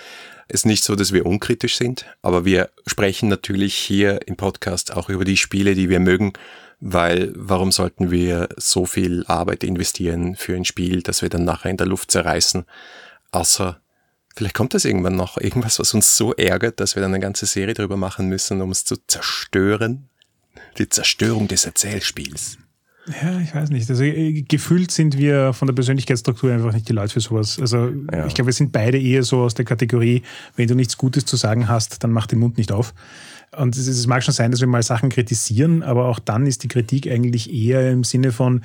Ist 0.49 0.65
nicht 0.65 0.85
so, 0.85 0.95
dass 0.95 1.13
wir 1.13 1.27
unkritisch 1.27 1.77
sind, 1.77 2.07
aber 2.23 2.45
wir 2.45 2.71
sprechen 2.87 3.29
natürlich 3.29 3.75
hier 3.75 4.29
im 4.29 4.37
Podcast 4.37 4.97
auch 4.97 5.09
über 5.09 5.25
die 5.25 5.37
Spiele, 5.37 5.75
die 5.75 5.89
wir 5.89 5.99
mögen, 5.99 6.35
weil 6.79 7.33
warum 7.35 7.73
sollten 7.73 8.13
wir 8.13 8.49
so 8.57 8.87
viel 8.87 9.25
Arbeit 9.27 9.65
investieren 9.65 10.37
für 10.37 10.55
ein 10.55 10.65
Spiel, 10.65 11.03
das 11.03 11.21
wir 11.21 11.29
dann 11.29 11.45
nachher 11.45 11.71
in 11.71 11.79
der 11.79 11.87
Luft 11.87 12.13
zerreißen? 12.13 12.65
Außer 13.33 13.81
vielleicht 14.37 14.55
kommt 14.55 14.75
das 14.75 14.85
irgendwann 14.85 15.17
noch, 15.17 15.37
irgendwas, 15.37 15.81
was 15.81 15.95
uns 15.95 16.17
so 16.17 16.33
ärgert, 16.33 16.79
dass 16.79 16.95
wir 16.95 17.03
dann 17.03 17.13
eine 17.13 17.21
ganze 17.21 17.47
Serie 17.47 17.75
drüber 17.75 17.97
machen 17.97 18.29
müssen, 18.29 18.61
um 18.61 18.71
es 18.71 18.85
zu 18.85 18.97
zerstören. 19.09 20.09
Die 20.79 20.89
Zerstörung 20.89 21.49
des 21.49 21.65
Erzählspiels. 21.65 22.59
Ja, 23.07 23.41
ich 23.41 23.53
weiß 23.53 23.71
nicht. 23.71 23.91
Also 23.91 24.05
äh, 24.05 24.43
gefühlt 24.43 24.93
sind 24.93 25.19
wir 25.19 25.53
von 25.53 25.67
der 25.67 25.75
Persönlichkeitsstruktur 25.75 26.53
einfach 26.53 26.73
nicht 26.73 26.89
die 26.89 26.93
Leute 26.93 27.15
für 27.15 27.21
sowas. 27.21 27.59
Also 27.59 27.89
ja. 28.13 28.27
ich 28.27 28.35
glaube, 28.35 28.47
wir 28.47 28.53
sind 28.53 28.71
beide 28.71 29.01
eher 29.01 29.25
so 29.25 29.41
aus 29.41 29.55
der 29.55 29.65
Kategorie, 29.65 30.23
wenn 30.55 30.69
du 30.69 30.75
nichts 30.77 30.97
Gutes 30.97 31.25
zu 31.25 31.37
sagen 31.37 31.69
hast, 31.69 32.05
dann 32.05 32.13
mach 32.13 32.27
den 32.27 32.39
Mund 32.39 32.59
nicht 32.59 32.71
auf. 32.71 32.95
Und 33.57 33.77
es, 33.77 33.89
es 33.89 34.07
mag 34.07 34.23
schon 34.23 34.35
sein, 34.35 34.53
dass 34.53 34.61
wir 34.61 34.69
mal 34.69 34.83
Sachen 34.83 35.11
kritisieren, 35.11 35.83
aber 35.83 36.07
auch 36.07 36.21
dann 36.21 36.47
ist 36.47 36.63
die 36.63 36.69
Kritik 36.69 37.09
eigentlich 37.09 37.53
eher 37.53 37.91
im 37.91 38.05
Sinne 38.05 38.31
von, 38.31 38.63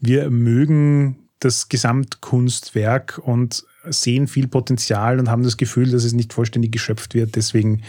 wir 0.00 0.28
mögen 0.28 1.16
das 1.40 1.68
Gesamtkunstwerk 1.68 3.20
und 3.24 3.64
sehen 3.84 4.26
viel 4.26 4.48
Potenzial 4.48 5.18
und 5.18 5.30
haben 5.30 5.44
das 5.44 5.56
Gefühl, 5.56 5.90
dass 5.90 6.04
es 6.04 6.12
nicht 6.12 6.32
vollständig 6.32 6.72
geschöpft 6.72 7.14
wird. 7.14 7.36
Deswegen 7.36 7.82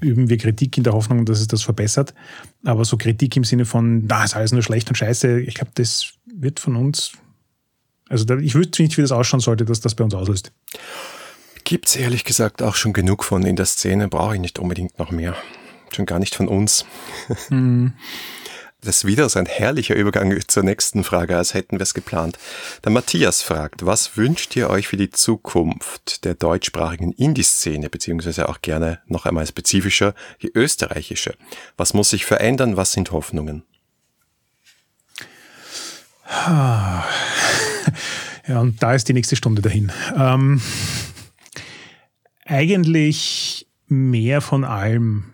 üben 0.00 0.28
wir 0.28 0.38
Kritik 0.38 0.76
in 0.76 0.84
der 0.84 0.92
Hoffnung, 0.92 1.24
dass 1.24 1.40
es 1.40 1.48
das 1.48 1.62
verbessert. 1.62 2.14
Aber 2.64 2.84
so 2.84 2.96
Kritik 2.96 3.36
im 3.36 3.44
Sinne 3.44 3.64
von, 3.64 4.06
da 4.08 4.24
ist 4.24 4.36
alles 4.36 4.52
nur 4.52 4.62
schlecht 4.62 4.88
und 4.88 4.96
scheiße, 4.96 5.40
ich 5.40 5.54
glaube, 5.54 5.72
das 5.74 6.12
wird 6.26 6.60
von 6.60 6.76
uns, 6.76 7.12
also 8.08 8.24
da, 8.24 8.36
ich 8.36 8.54
wüsste 8.54 8.82
nicht, 8.82 8.96
wie 8.96 9.02
das 9.02 9.12
ausschauen 9.12 9.40
sollte, 9.40 9.64
dass 9.64 9.80
das 9.80 9.94
bei 9.94 10.04
uns 10.04 10.14
auslöst. 10.14 10.52
Gibt 11.64 11.88
es 11.88 11.96
ehrlich 11.96 12.24
gesagt 12.24 12.62
auch 12.62 12.74
schon 12.74 12.92
genug 12.92 13.24
von 13.24 13.44
in 13.44 13.56
der 13.56 13.66
Szene, 13.66 14.08
brauche 14.08 14.34
ich 14.34 14.40
nicht 14.40 14.58
unbedingt 14.58 14.98
noch 14.98 15.10
mehr. 15.10 15.36
Schon 15.90 16.06
gar 16.06 16.18
nicht 16.18 16.34
von 16.34 16.48
uns. 16.48 16.84
Mhm. 17.50 17.92
Das 18.80 18.98
ist 18.98 19.06
wieder 19.06 19.28
so 19.28 19.40
ein 19.40 19.46
herrlicher 19.46 19.96
Übergang 19.96 20.38
zur 20.46 20.62
nächsten 20.62 21.02
Frage, 21.02 21.36
als 21.36 21.52
hätten 21.52 21.78
wir 21.78 21.82
es 21.82 21.94
geplant. 21.94 22.38
Der 22.84 22.92
Matthias 22.92 23.42
fragt, 23.42 23.84
was 23.84 24.16
wünscht 24.16 24.54
ihr 24.54 24.70
euch 24.70 24.86
für 24.86 24.96
die 24.96 25.10
Zukunft 25.10 26.24
der 26.24 26.34
deutschsprachigen 26.34 27.10
Indie-Szene, 27.12 27.90
beziehungsweise 27.90 28.48
auch 28.48 28.62
gerne 28.62 29.00
noch 29.06 29.26
einmal 29.26 29.46
spezifischer 29.48 30.14
die 30.42 30.52
österreichische? 30.54 31.34
Was 31.76 31.92
muss 31.92 32.10
sich 32.10 32.24
verändern? 32.24 32.76
Was 32.76 32.92
sind 32.92 33.10
Hoffnungen? 33.10 33.64
Ja, 38.48 38.60
und 38.60 38.82
da 38.82 38.94
ist 38.94 39.06
die 39.06 39.12
nächste 39.12 39.36
Stunde 39.36 39.60
dahin. 39.60 39.92
Ähm, 40.16 40.62
eigentlich 42.46 43.66
mehr 43.88 44.40
von 44.40 44.64
allem. 44.64 45.24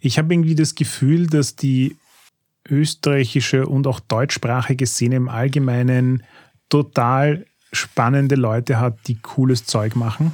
Ich 0.00 0.18
habe 0.18 0.34
irgendwie 0.34 0.56
das 0.56 0.74
Gefühl, 0.74 1.28
dass 1.28 1.54
die 1.54 1.96
österreichische 2.68 3.66
und 3.66 3.86
auch 3.86 4.00
deutschsprachige 4.00 4.86
Szene 4.86 5.16
im 5.16 5.28
Allgemeinen 5.28 6.22
total 6.68 7.46
spannende 7.72 8.34
Leute 8.34 8.78
hat, 8.80 8.98
die 9.06 9.16
cooles 9.16 9.64
Zeug 9.64 9.96
machen, 9.96 10.32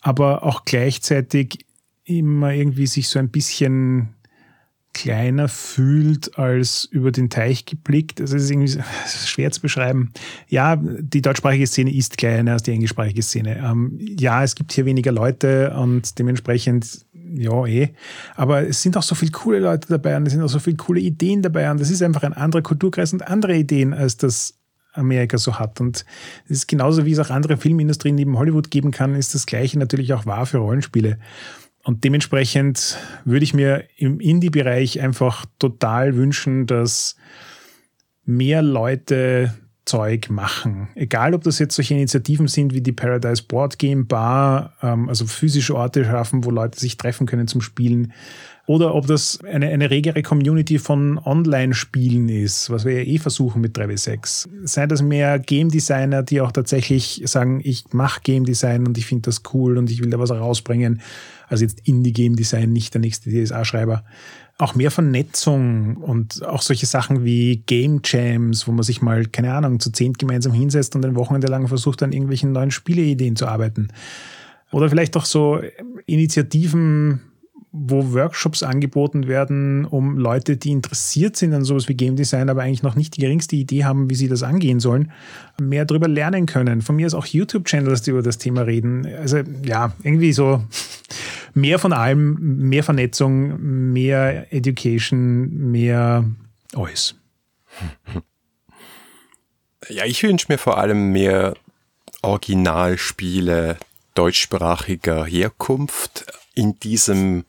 aber 0.00 0.44
auch 0.44 0.64
gleichzeitig 0.64 1.66
immer 2.04 2.52
irgendwie 2.52 2.86
sich 2.86 3.08
so 3.08 3.18
ein 3.18 3.30
bisschen 3.30 4.14
kleiner 4.92 5.48
fühlt 5.48 6.38
als 6.38 6.84
über 6.84 7.12
den 7.12 7.30
Teich 7.30 7.64
geblickt. 7.64 8.20
Also 8.20 8.36
es 8.36 8.44
ist 8.44 8.50
irgendwie 8.50 8.78
schwer 9.26 9.50
zu 9.50 9.60
beschreiben. 9.60 10.12
Ja, 10.48 10.76
die 10.76 11.22
deutschsprachige 11.22 11.66
Szene 11.66 11.94
ist 11.94 12.18
kleiner 12.18 12.52
als 12.52 12.62
die 12.64 12.72
englischsprachige 12.72 13.22
Szene. 13.22 13.58
Ähm, 13.58 13.98
ja, 13.98 14.42
es 14.44 14.54
gibt 14.54 14.72
hier 14.72 14.84
weniger 14.84 15.12
Leute 15.12 15.74
und 15.76 16.18
dementsprechend 16.18 17.06
ja, 17.34 17.66
eh. 17.66 17.92
Aber 18.34 18.66
es 18.66 18.82
sind 18.82 18.96
auch 18.96 19.02
so 19.02 19.14
viele 19.14 19.32
coole 19.32 19.58
Leute 19.60 19.88
dabei 19.88 20.16
und 20.16 20.26
es 20.26 20.32
sind 20.32 20.42
auch 20.42 20.48
so 20.48 20.58
viele 20.58 20.76
coole 20.76 21.00
Ideen 21.00 21.42
dabei 21.42 21.70
und 21.70 21.80
das 21.80 21.90
ist 21.90 22.02
einfach 22.02 22.22
ein 22.22 22.32
anderer 22.32 22.62
Kulturkreis 22.62 23.12
und 23.12 23.26
andere 23.26 23.56
Ideen, 23.56 23.92
als 23.94 24.16
das 24.16 24.58
Amerika 24.94 25.38
so 25.38 25.58
hat. 25.58 25.80
Und 25.80 26.04
es 26.44 26.58
ist 26.58 26.68
genauso, 26.68 27.04
wie 27.06 27.12
es 27.12 27.18
auch 27.18 27.30
andere 27.30 27.56
Filmindustrien 27.56 28.14
neben 28.14 28.38
Hollywood 28.38 28.70
geben 28.70 28.90
kann, 28.90 29.14
ist 29.14 29.34
das 29.34 29.46
Gleiche 29.46 29.78
natürlich 29.78 30.12
auch 30.12 30.26
wahr 30.26 30.46
für 30.46 30.58
Rollenspiele. 30.58 31.18
Und 31.84 32.04
dementsprechend 32.04 32.98
würde 33.24 33.44
ich 33.44 33.54
mir 33.54 33.84
im 33.96 34.20
Indie-Bereich 34.20 35.00
einfach 35.00 35.46
total 35.58 36.14
wünschen, 36.14 36.66
dass 36.66 37.16
mehr 38.24 38.62
Leute 38.62 39.52
Zeug 39.84 40.30
machen. 40.30 40.88
Egal, 40.94 41.34
ob 41.34 41.42
das 41.42 41.58
jetzt 41.58 41.74
solche 41.74 41.94
Initiativen 41.94 42.46
sind 42.46 42.72
wie 42.72 42.80
die 42.80 42.92
Paradise 42.92 43.42
Board 43.42 43.78
Game 43.78 44.06
Bar, 44.06 44.74
ähm, 44.82 45.08
also 45.08 45.26
physische 45.26 45.74
Orte 45.74 46.04
schaffen, 46.04 46.44
wo 46.44 46.50
Leute 46.50 46.78
sich 46.78 46.96
treffen 46.96 47.26
können 47.26 47.48
zum 47.48 47.60
Spielen, 47.60 48.12
oder 48.66 48.94
ob 48.94 49.08
das 49.08 49.40
eine, 49.42 49.68
eine 49.68 49.90
regere 49.90 50.22
Community 50.22 50.78
von 50.78 51.18
Online-Spielen 51.18 52.28
ist, 52.28 52.70
was 52.70 52.84
wir 52.84 53.02
ja 53.02 53.12
eh 53.12 53.18
versuchen 53.18 53.60
mit 53.60 53.76
3W6. 53.76 54.48
Sei 54.64 54.86
das 54.86 55.02
mehr 55.02 55.40
Game 55.40 55.68
Designer, 55.68 56.22
die 56.22 56.40
auch 56.40 56.52
tatsächlich 56.52 57.22
sagen, 57.24 57.60
ich 57.64 57.92
mache 57.92 58.20
Game 58.22 58.44
Design 58.44 58.86
und 58.86 58.96
ich 58.98 59.06
finde 59.06 59.22
das 59.22 59.42
cool 59.52 59.78
und 59.78 59.90
ich 59.90 60.00
will 60.00 60.10
da 60.10 60.20
was 60.20 60.30
rausbringen. 60.30 61.00
Also 61.48 61.64
jetzt 61.64 61.86
Indie-Game 61.88 62.36
Design, 62.36 62.72
nicht 62.72 62.94
der 62.94 63.00
nächste 63.00 63.30
DSA-Schreiber 63.30 64.04
auch 64.58 64.74
mehr 64.74 64.90
Vernetzung 64.90 65.96
und 65.96 66.44
auch 66.44 66.62
solche 66.62 66.86
Sachen 66.86 67.24
wie 67.24 67.62
Game 67.66 68.00
Jams, 68.04 68.68
wo 68.68 68.72
man 68.72 68.84
sich 68.84 69.02
mal, 69.02 69.26
keine 69.26 69.52
Ahnung, 69.52 69.80
zu 69.80 69.90
zehn 69.90 70.12
gemeinsam 70.12 70.52
hinsetzt 70.52 70.94
und 70.94 71.04
ein 71.04 71.16
Wochenende 71.16 71.48
lang 71.48 71.66
versucht, 71.68 72.02
an 72.02 72.12
irgendwelchen 72.12 72.52
neuen 72.52 72.70
Spieleideen 72.70 73.36
zu 73.36 73.46
arbeiten. 73.46 73.88
Oder 74.70 74.88
vielleicht 74.88 75.16
auch 75.16 75.24
so 75.24 75.60
Initiativen, 76.06 77.20
wo 77.72 78.12
Workshops 78.12 78.62
angeboten 78.62 79.26
werden, 79.26 79.86
um 79.86 80.18
Leute, 80.18 80.58
die 80.58 80.70
interessiert 80.70 81.36
sind 81.36 81.54
an 81.54 81.64
sowas 81.64 81.88
wie 81.88 81.94
Game 81.94 82.16
Design, 82.16 82.50
aber 82.50 82.62
eigentlich 82.62 82.82
noch 82.82 82.96
nicht 82.96 83.16
die 83.16 83.22
geringste 83.22 83.56
Idee 83.56 83.84
haben, 83.84 84.10
wie 84.10 84.14
sie 84.14 84.28
das 84.28 84.42
angehen 84.42 84.78
sollen, 84.78 85.10
mehr 85.60 85.86
darüber 85.86 86.06
lernen 86.06 86.44
können. 86.44 86.82
Von 86.82 86.96
mir 86.96 87.06
ist 87.06 87.14
auch 87.14 87.24
YouTube-Channels, 87.24 88.02
die 88.02 88.10
über 88.10 88.22
das 88.22 88.36
Thema 88.36 88.62
reden. 88.62 89.06
Also 89.06 89.38
ja, 89.64 89.92
irgendwie 90.02 90.34
so 90.34 90.62
mehr 91.54 91.78
von 91.78 91.92
allem, 91.92 92.36
mehr 92.68 92.82
Vernetzung, 92.82 93.92
mehr 93.92 94.52
Education, 94.52 95.70
mehr 95.70 96.24
alles. 96.74 97.14
Ja, 99.88 100.04
ich 100.04 100.22
wünsche 100.22 100.46
mir 100.48 100.58
vor 100.58 100.78
allem 100.78 101.12
mehr 101.12 101.54
Originalspiele 102.22 103.76
deutschsprachiger 104.14 105.24
Herkunft 105.24 106.26
in 106.54 106.78
diesem 106.80 107.44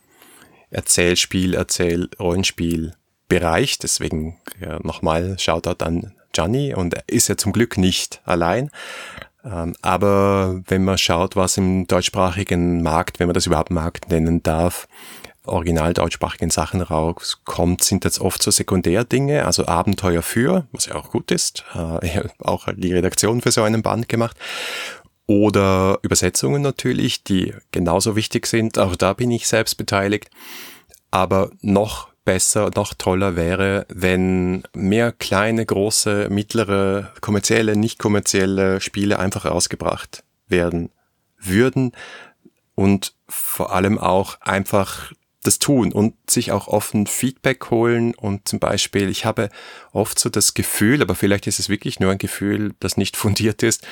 Erzählspiel, 0.72 1.54
Erzähl-Rollenspiel-Bereich. 1.54 3.78
Deswegen 3.80 4.40
ja, 4.60 4.80
nochmal 4.82 5.38
Shoutout 5.38 5.86
an 5.86 6.16
Gianni 6.34 6.74
und 6.74 6.96
er 6.96 7.04
ist 7.08 7.30
ja 7.30 7.38
zum 7.38 7.54
Glück 7.54 7.78
nicht 7.78 8.22
allein. 8.26 8.72
Ähm, 9.44 9.76
aber 9.82 10.62
wenn 10.68 10.84
man 10.84 10.98
schaut, 10.98 11.36
was 11.36 11.58
im 11.58 11.88
deutschsprachigen 11.88 12.82
Markt, 12.82 13.20
wenn 13.20 13.28
man 13.28 13.34
das 13.34 13.46
überhaupt 13.46 13.72
Markt 13.72 14.10
nennen 14.10 14.42
darf, 14.44 14.88
original 15.46 15.94
deutschsprachigen 15.94 16.50
Sachen 16.50 16.82
rauskommt, 16.82 17.84
sind 17.84 18.06
das 18.06 18.22
oft 18.22 18.42
so 18.42 18.52
Sekundärdinge, 18.52 19.46
also 19.46 19.66
Abenteuer 19.66 20.22
für, 20.22 20.68
was 20.72 20.86
ja 20.86 20.96
auch 20.96 21.12
gut 21.12 21.32
ist, 21.32 21.66
äh, 21.76 22.22
auch 22.40 22.68
die 22.76 22.94
Redaktion 22.94 23.42
für 23.42 23.52
so 23.52 23.64
einen 23.64 23.82
Band 23.82 24.08
gemacht. 24.08 24.38
Oder 25.26 26.00
Übersetzungen 26.02 26.62
natürlich, 26.62 27.24
die 27.24 27.54
genauso 27.72 28.16
wichtig 28.16 28.46
sind. 28.46 28.78
Auch 28.78 28.96
da 28.96 29.14
bin 29.14 29.32
ich 29.32 29.48
selbst 29.48 29.76
beteiligt. 29.76 30.30
Aber 31.12 31.52
noch 31.62 32.13
besser, 32.26 32.72
noch 32.76 32.94
toller 32.94 33.36
wäre, 33.36 33.86
wenn 33.90 34.64
mehr 34.74 35.12
kleine, 35.12 35.66
große, 35.66 36.30
mittlere, 36.30 37.12
kommerzielle, 37.22 37.76
nicht 37.76 38.00
kommerzielle 38.00 38.82
Spiele 38.82 39.20
einfach 39.20 39.46
rausgebracht 39.46 40.24
werden 40.48 40.90
würden. 41.38 41.92
und 42.76 43.14
vor 43.28 43.74
allem 43.74 44.00
auch 44.00 44.42
einfach 44.42 45.12
das 45.44 45.60
tun 45.60 45.92
und 45.92 46.16
sich 46.30 46.52
auch 46.52 46.68
offen 46.68 47.06
Feedback 47.06 47.70
holen 47.70 48.16
und 48.16 48.48
zum 48.48 48.60
Beispiel, 48.60 49.10
ich 49.10 49.26
habe 49.26 49.50
oft 49.92 50.18
so 50.18 50.30
das 50.30 50.54
Gefühl, 50.54 51.02
aber 51.02 51.16
vielleicht 51.16 51.48
ist 51.48 51.60
es 51.60 51.70
wirklich 51.70 52.00
nur 52.00 52.12
ein 52.12 52.18
Gefühl, 52.18 52.74
das 52.80 52.98
nicht 52.98 53.18
fundiert 53.18 53.62
ist, 53.62 53.86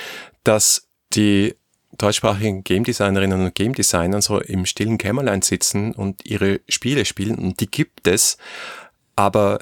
dass 0.44 0.88
die 1.14 1.56
deutschsprachigen 1.98 2.64
Game 2.64 2.84
Designerinnen 2.84 3.46
und 3.46 3.56
Game 3.56 3.74
Designer 3.74 4.22
so 4.22 4.40
im 4.40 4.66
stillen 4.66 4.98
Kämmerlein 4.98 5.42
sitzen 5.42 5.94
und 5.94 6.26
ihre 6.26 6.62
Spiele 6.68 7.06
spielen 7.06 7.36
und 7.36 7.60
die 7.60 7.70
gibt 7.70 8.08
es, 8.08 8.38
aber 9.16 9.60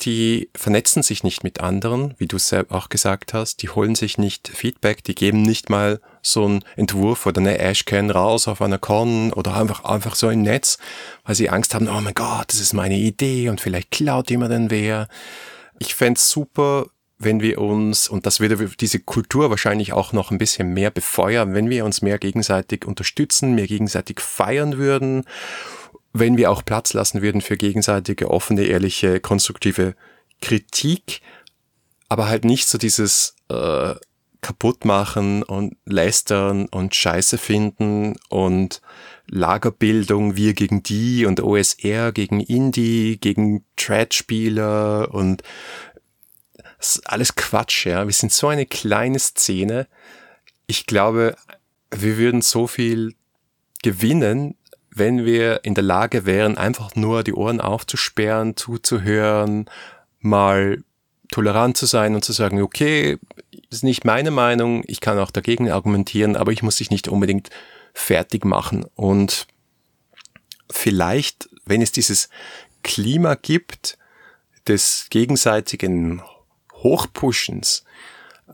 die 0.00 0.48
vernetzen 0.54 1.02
sich 1.02 1.24
nicht 1.24 1.42
mit 1.42 1.60
anderen, 1.60 2.14
wie 2.18 2.28
du 2.28 2.36
es 2.36 2.52
auch 2.52 2.88
gesagt 2.88 3.34
hast, 3.34 3.62
die 3.62 3.68
holen 3.68 3.96
sich 3.96 4.16
nicht 4.16 4.46
Feedback, 4.46 5.02
die 5.02 5.14
geben 5.14 5.42
nicht 5.42 5.70
mal 5.70 6.00
so 6.22 6.44
einen 6.44 6.64
Entwurf 6.76 7.26
oder 7.26 7.40
eine 7.40 7.58
Ashcan 7.58 8.10
raus 8.10 8.46
auf 8.46 8.62
einer 8.62 8.78
Con 8.78 9.32
oder 9.32 9.54
einfach, 9.54 9.84
einfach 9.84 10.14
so 10.14 10.30
im 10.30 10.42
Netz, 10.42 10.78
weil 11.24 11.34
sie 11.34 11.50
Angst 11.50 11.74
haben, 11.74 11.88
oh 11.88 12.00
mein 12.00 12.14
Gott, 12.14 12.46
das 12.48 12.60
ist 12.60 12.74
meine 12.74 12.96
Idee 12.96 13.48
und 13.48 13.60
vielleicht 13.60 13.90
klaut 13.90 14.30
jemand 14.30 14.52
den 14.52 14.70
wer. 14.70 15.08
Ich 15.80 15.96
fände 15.96 16.20
super, 16.20 16.86
wenn 17.18 17.40
wir 17.40 17.60
uns, 17.60 18.08
und 18.08 18.26
das 18.26 18.40
würde 18.40 18.70
diese 18.78 19.00
Kultur 19.00 19.50
wahrscheinlich 19.50 19.92
auch 19.92 20.12
noch 20.12 20.30
ein 20.30 20.38
bisschen 20.38 20.72
mehr 20.72 20.90
befeuern, 20.90 21.54
wenn 21.54 21.68
wir 21.68 21.84
uns 21.84 22.00
mehr 22.00 22.18
gegenseitig 22.18 22.84
unterstützen, 22.84 23.54
mehr 23.54 23.66
gegenseitig 23.66 24.20
feiern 24.20 24.78
würden 24.78 25.24
wenn 26.12 26.36
wir 26.36 26.50
auch 26.50 26.64
Platz 26.64 26.92
lassen 26.92 27.22
würden 27.22 27.40
für 27.40 27.56
gegenseitige, 27.56 28.30
offene, 28.30 28.64
ehrliche, 28.64 29.20
konstruktive 29.20 29.94
Kritik, 30.40 31.20
aber 32.08 32.28
halt 32.28 32.44
nicht 32.44 32.68
so 32.68 32.78
dieses 32.78 33.36
äh, 33.48 33.94
kaputt 34.40 34.84
machen 34.84 35.42
und 35.42 35.76
lästern 35.84 36.66
und 36.66 36.94
Scheiße 36.94 37.38
finden 37.38 38.14
und 38.28 38.80
Lagerbildung, 39.26 40.36
wir 40.36 40.54
gegen 40.54 40.82
die 40.82 41.26
und 41.26 41.40
OSR 41.40 42.12
gegen 42.12 42.40
Indie, 42.40 43.18
gegen 43.20 43.64
Trad-Spieler 43.76 45.12
und 45.12 45.42
das 46.78 46.96
ist 46.96 47.10
alles 47.10 47.34
Quatsch, 47.34 47.86
ja. 47.86 48.06
Wir 48.06 48.12
sind 48.12 48.32
so 48.32 48.48
eine 48.48 48.66
kleine 48.66 49.18
Szene. 49.18 49.86
Ich 50.66 50.86
glaube, 50.86 51.36
wir 51.90 52.16
würden 52.16 52.40
so 52.40 52.66
viel 52.66 53.14
gewinnen, 53.82 54.54
wenn 54.90 55.24
wir 55.24 55.64
in 55.64 55.74
der 55.74 55.84
Lage 55.84 56.24
wären, 56.26 56.56
einfach 56.56 56.94
nur 56.96 57.22
die 57.22 57.34
Ohren 57.34 57.60
aufzusperren, 57.60 58.56
zuzuhören, 58.56 59.68
mal 60.20 60.82
tolerant 61.30 61.76
zu 61.76 61.86
sein 61.86 62.14
und 62.14 62.24
zu 62.24 62.32
sagen, 62.32 62.62
okay, 62.62 63.18
ist 63.70 63.84
nicht 63.84 64.04
meine 64.04 64.30
Meinung, 64.30 64.82
ich 64.86 65.00
kann 65.00 65.18
auch 65.18 65.30
dagegen 65.30 65.70
argumentieren, 65.70 66.36
aber 66.36 66.52
ich 66.52 66.62
muss 66.62 66.76
dich 66.76 66.90
nicht 66.90 67.08
unbedingt 67.08 67.50
fertig 67.92 68.44
machen. 68.44 68.86
Und 68.94 69.46
vielleicht, 70.70 71.48
wenn 71.64 71.82
es 71.82 71.92
dieses 71.92 72.28
Klima 72.82 73.34
gibt, 73.34 73.98
des 74.66 75.06
gegenseitigen 75.10 76.22
Hochpushens, 76.82 77.84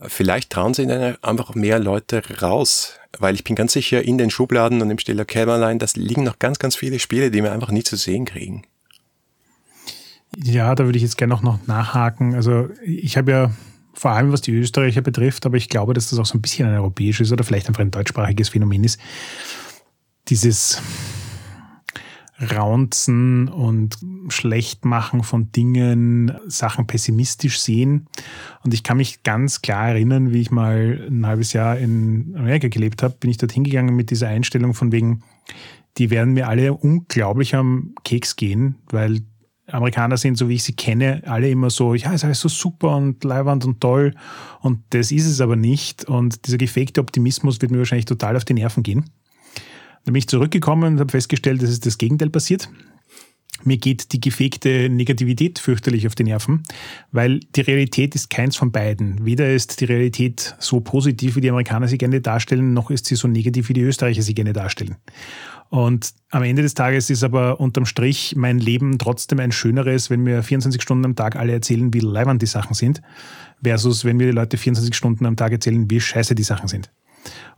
vielleicht 0.07 0.51
trauen 0.51 0.75
sich 0.75 0.89
dann 0.89 1.17
einfach 1.23 1.55
mehr 1.55 1.79
Leute 1.79 2.23
raus 2.41 2.99
weil 3.19 3.35
ich 3.35 3.45
bin 3.45 3.57
ganz 3.57 3.73
sicher, 3.73 4.03
in 4.03 4.19
den 4.19 4.31
Schubladen 4.31 4.83
und 4.83 4.91
im 4.91 4.99
Stiller 4.99 5.25
Kämmerlein, 5.25 5.79
das 5.79 5.97
liegen 5.97 6.25
noch 6.25 6.39
ganz, 6.39 6.59
ganz 6.59 6.77
viele 6.77 6.99
Spiele, 6.99 7.31
die 7.31 7.43
wir 7.43 7.53
einfach 7.53 7.71
nie 7.71 7.83
zu 7.83 7.97
sehen 7.97 8.25
kriegen. 8.25 8.65
Ja, 10.37 10.75
da 10.75 10.85
würde 10.85 10.97
ich 10.97 11.03
jetzt 11.03 11.17
gerne 11.17 11.35
auch 11.35 11.43
noch 11.43 11.67
nachhaken. 11.67 12.35
Also 12.35 12.69
ich 12.85 13.17
habe 13.17 13.31
ja 13.31 13.51
vor 13.93 14.11
allem 14.11 14.33
was 14.33 14.41
die 14.41 14.53
Österreicher 14.53 15.01
betrifft, 15.01 15.47
aber 15.47 15.57
ich 15.57 15.69
glaube, 15.69 15.95
dass 15.95 16.11
das 16.11 16.19
auch 16.19 16.27
so 16.27 16.37
ein 16.37 16.43
bisschen 16.43 16.69
ein 16.69 16.75
europäisches 16.75 17.31
oder 17.31 17.45
vielleicht 17.45 17.69
einfach 17.69 17.83
ein 17.83 17.93
deutschsprachiges 17.93 18.49
Phänomen 18.49 18.83
ist. 18.83 18.99
Dieses 20.29 20.83
Raunzen 22.51 23.49
und 23.49 23.99
Schlechtmachen 24.29 25.23
von 25.23 25.53
Dingen, 25.53 26.33
Sachen 26.47 26.87
pessimistisch 26.87 27.61
sehen. 27.61 28.07
Und 28.65 28.75
ich 28.75 28.83
kann 28.83 28.97
mich 28.97 29.23
ganz 29.23 29.63
klar 29.63 29.89
erinnern, 29.89 30.33
wie 30.33 30.41
ich 30.41 30.51
mal 30.51 31.07
ein 31.09 31.27
halbes 31.27 31.53
Jahr 31.53 31.79
in 31.79 32.35
Amerika 32.37 32.69
gelebt 32.69 33.03
habe, 33.03 33.17
bin 33.19 33.31
ich 33.31 33.37
dort 33.37 33.53
hingegangen 33.53 33.95
mit 33.95 34.11
dieser 34.11 34.29
Einstellung 34.29 34.75
von 34.75 34.93
wegen, 34.93 35.23
die 35.99 36.11
werden 36.11 36.35
mir 36.35 36.49
alle 36.49 36.75
unglaublich 36.75 37.55
am 37.55 37.95
Keks 38.05 38.37
gehen, 38.37 38.77
weil 38.91 39.21
Amerikaner 39.67 40.17
sind, 40.17 40.37
so 40.37 40.49
wie 40.49 40.55
ich 40.55 40.63
sie 40.63 40.75
kenne, 40.75 41.23
alle 41.27 41.49
immer 41.49 41.71
so, 41.71 41.95
ja, 41.95 42.13
ist 42.13 42.25
alles 42.25 42.41
so 42.41 42.49
super 42.49 42.97
und 42.97 43.25
leiwand 43.25 43.65
und 43.65 43.81
toll. 43.81 44.15
Und 44.61 44.81
das 44.91 45.11
ist 45.11 45.27
es 45.27 45.41
aber 45.41 45.57
nicht. 45.57 46.05
Und 46.05 46.47
dieser 46.47 46.59
gefakte 46.59 47.01
Optimismus 47.01 47.61
wird 47.63 47.71
mir 47.73 47.79
wahrscheinlich 47.79 48.05
total 48.05 48.37
auf 48.37 48.45
die 48.45 48.55
Nerven 48.55 48.83
gehen. 48.83 49.05
Dann 50.05 50.13
bin 50.13 50.19
ich 50.19 50.29
zurückgekommen 50.29 50.95
und 50.95 51.01
habe 51.01 51.11
festgestellt, 51.11 51.63
dass 51.63 51.71
es 51.71 51.81
das 51.81 51.99
Gegenteil 51.99 52.31
passiert. 52.31 52.69
Mir 53.63 53.79
geht 53.79 54.13
die 54.13 54.21
gefegte 54.21 54.91
Negativität 54.91 55.59
fürchterlich 55.59 56.07
auf 56.07 56.15
die 56.15 56.25
Nerven, 56.25 56.65
weil 57.13 57.41
die 57.41 57.63
Realität 57.63 58.15
ist 58.15 58.29
keins 58.29 58.57
von 58.57 58.73
beiden. 58.73 59.25
Weder 59.25 59.53
ist 59.55 59.81
die 59.81 59.87
Realität 59.87 60.55
so 60.59 60.81
positiv, 60.81 61.37
wie 61.37 61.41
die 61.41 61.49
Amerikaner 61.49 61.89
sie 61.89 61.97
gerne 61.97 62.21
darstellen, 62.21 62.75
noch 62.75 62.91
ist 62.91 63.07
sie 63.07 63.15
so 63.15 63.27
negativ, 63.29 63.69
wie 63.69 63.73
die 63.73 63.81
Österreicher 63.81 64.23
sie 64.23 64.35
gerne 64.35 64.53
darstellen. 64.53 64.97
Und 65.71 66.13
am 66.31 66.43
Ende 66.43 66.63
des 66.63 66.75
Tages 66.75 67.09
ist 67.09 67.25
aber 67.25 67.59
unterm 67.59 67.87
Strich 67.87 68.35
mein 68.37 68.59
Leben 68.59 68.99
trotzdem 68.99 69.41
ein 69.41 69.53
schöneres, 69.53 70.11
wenn 70.11 70.23
mir 70.23 70.43
24 70.43 70.83
Stunden 70.83 71.05
am 71.07 71.17
Tag 71.17 71.37
alle 71.37 71.53
erzählen, 71.53 71.95
wie 71.95 72.01
leibend 72.01 72.43
die 72.43 72.47
Sachen 72.47 72.75
sind, 72.75 73.01
versus 73.63 74.05
wenn 74.05 74.19
mir 74.19 74.27
die 74.27 74.33
Leute 74.33 74.59
24 74.59 74.95
Stunden 74.95 75.25
am 75.27 75.37
Tag 75.37 75.53
erzählen, 75.53 75.91
wie 75.91 76.01
scheiße 76.01 76.35
die 76.35 76.43
Sachen 76.43 76.69
sind. 76.69 76.91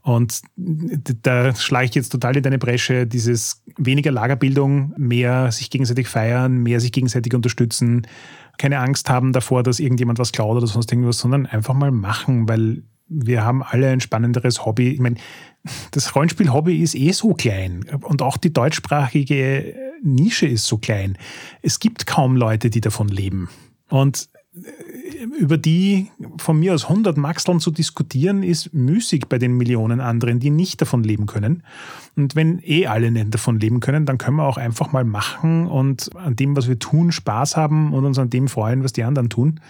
Und 0.02 0.42
da 0.56 1.54
schlage 1.54 1.86
ich 1.86 1.94
jetzt 1.94 2.10
total 2.10 2.36
in 2.36 2.42
deine 2.42 2.58
Bresche, 2.58 3.06
dieses 3.06 3.64
weniger 3.76 4.12
Lagerbildung, 4.12 4.94
mehr 4.96 5.50
sich 5.50 5.70
gegenseitig 5.70 6.06
feiern, 6.08 6.58
mehr 6.58 6.80
sich 6.80 6.92
gegenseitig 6.92 7.34
unterstützen, 7.34 8.06
keine 8.58 8.78
Angst 8.78 9.10
haben 9.10 9.32
davor, 9.32 9.62
dass 9.62 9.80
irgendjemand 9.80 10.18
was 10.18 10.32
klaut 10.32 10.56
oder 10.56 10.66
sonst 10.66 10.90
irgendwas, 10.90 11.18
sondern 11.18 11.46
einfach 11.46 11.74
mal 11.74 11.90
machen, 11.90 12.48
weil 12.48 12.82
wir 13.08 13.44
haben 13.44 13.62
alle 13.62 13.88
ein 13.88 14.00
spannenderes 14.00 14.64
Hobby. 14.64 14.88
Ich 14.88 15.00
meine, 15.00 15.16
das 15.92 16.14
Rollenspiel-Hobby 16.14 16.82
ist 16.82 16.94
eh 16.94 17.12
so 17.12 17.34
klein 17.34 17.84
und 18.02 18.22
auch 18.22 18.36
die 18.36 18.52
deutschsprachige 18.52 19.74
Nische 20.02 20.46
ist 20.46 20.66
so 20.66 20.78
klein. 20.78 21.16
Es 21.62 21.78
gibt 21.78 22.06
kaum 22.06 22.36
Leute, 22.36 22.70
die 22.70 22.80
davon 22.80 23.08
leben. 23.08 23.48
Und 23.88 24.28
über 25.38 25.58
die 25.58 26.10
von 26.38 26.58
mir 26.58 26.74
aus 26.74 26.84
100 26.84 27.16
Maxeln 27.16 27.60
zu 27.60 27.70
diskutieren, 27.70 28.42
ist 28.42 28.72
müßig 28.72 29.26
bei 29.28 29.38
den 29.38 29.56
Millionen 29.56 30.00
anderen, 30.00 30.40
die 30.40 30.50
nicht 30.50 30.80
davon 30.80 31.02
leben 31.02 31.26
können. 31.26 31.62
Und 32.16 32.34
wenn 32.34 32.60
eh 32.64 32.86
alle 32.86 33.10
nicht 33.10 33.34
davon 33.34 33.60
leben 33.60 33.80
können, 33.80 34.06
dann 34.06 34.18
können 34.18 34.36
wir 34.36 34.44
auch 34.44 34.56
einfach 34.56 34.92
mal 34.92 35.04
machen 35.04 35.66
und 35.66 36.14
an 36.16 36.36
dem, 36.36 36.56
was 36.56 36.68
wir 36.68 36.78
tun, 36.78 37.12
Spaß 37.12 37.56
haben 37.56 37.92
und 37.92 38.04
uns 38.04 38.18
an 38.18 38.30
dem 38.30 38.48
freuen, 38.48 38.82
was 38.82 38.92
die 38.92 39.04
anderen 39.04 39.28
tun. 39.28 39.60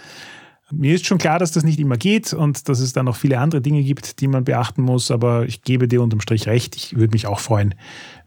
Mir 0.69 0.95
ist 0.95 1.05
schon 1.05 1.17
klar, 1.17 1.39
dass 1.39 1.53
das 1.53 1.63
nicht 1.63 1.79
immer 1.79 1.95
geht 1.95 2.33
und 2.33 2.67
dass 2.67 2.79
es 2.79 2.91
da 2.91 3.01
noch 3.01 3.15
viele 3.15 3.39
andere 3.39 3.61
Dinge 3.61 3.83
gibt, 3.83 4.19
die 4.19 4.27
man 4.27 4.43
beachten 4.43 4.81
muss, 4.81 5.11
aber 5.11 5.45
ich 5.45 5.61
gebe 5.61 5.87
dir 5.87 6.01
unterm 6.01 6.19
Strich 6.19 6.47
recht. 6.47 6.75
Ich 6.75 6.95
würde 6.95 7.13
mich 7.13 7.25
auch 7.25 7.39
freuen. 7.39 7.73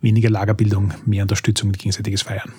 Weniger 0.01 0.31
Lagerbildung, 0.31 0.95
mehr 1.05 1.23
Unterstützung 1.23 1.69
und 1.69 1.79
gegenseitiges 1.79 2.23
Feiern. 2.23 2.51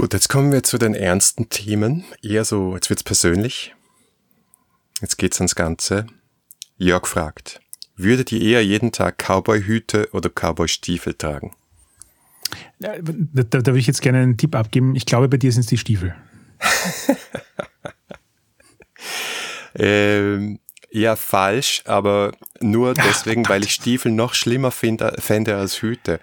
Gut, 0.00 0.14
jetzt 0.14 0.30
kommen 0.30 0.50
wir 0.50 0.62
zu 0.62 0.78
den 0.78 0.94
ernsten 0.94 1.50
Themen. 1.50 2.04
Eher 2.22 2.46
so, 2.46 2.74
jetzt 2.74 2.88
wird's 2.88 3.02
persönlich. 3.02 3.74
Jetzt 5.02 5.18
geht's 5.18 5.38
ans 5.42 5.54
Ganze. 5.54 6.06
Jörg 6.78 7.06
fragt, 7.06 7.60
würdet 7.96 8.32
ihr 8.32 8.40
eher 8.40 8.64
jeden 8.64 8.92
Tag 8.92 9.18
Cowboy-Hüte 9.18 10.08
oder 10.12 10.30
Cowboy-Stiefel 10.30 11.12
tragen? 11.12 11.54
Da, 12.78 12.94
da, 13.02 13.42
da 13.42 13.66
würde 13.66 13.78
ich 13.78 13.88
jetzt 13.88 14.00
gerne 14.00 14.20
einen 14.20 14.38
Tipp 14.38 14.54
abgeben. 14.54 14.96
Ich 14.96 15.04
glaube, 15.04 15.28
bei 15.28 15.36
dir 15.36 15.52
sind 15.52 15.64
es 15.64 15.66
die 15.66 15.76
Stiefel. 15.76 16.14
ähm, 19.74 20.60
eher 20.90 21.16
falsch, 21.16 21.82
aber 21.84 22.32
nur 22.60 22.94
deswegen, 22.94 23.44
Ach, 23.44 23.50
weil 23.50 23.64
ich 23.64 23.74
Stiefel 23.74 24.12
noch 24.12 24.32
schlimmer 24.32 24.70
finde, 24.70 25.14
fände 25.18 25.58
als 25.58 25.82
Hüte. 25.82 26.20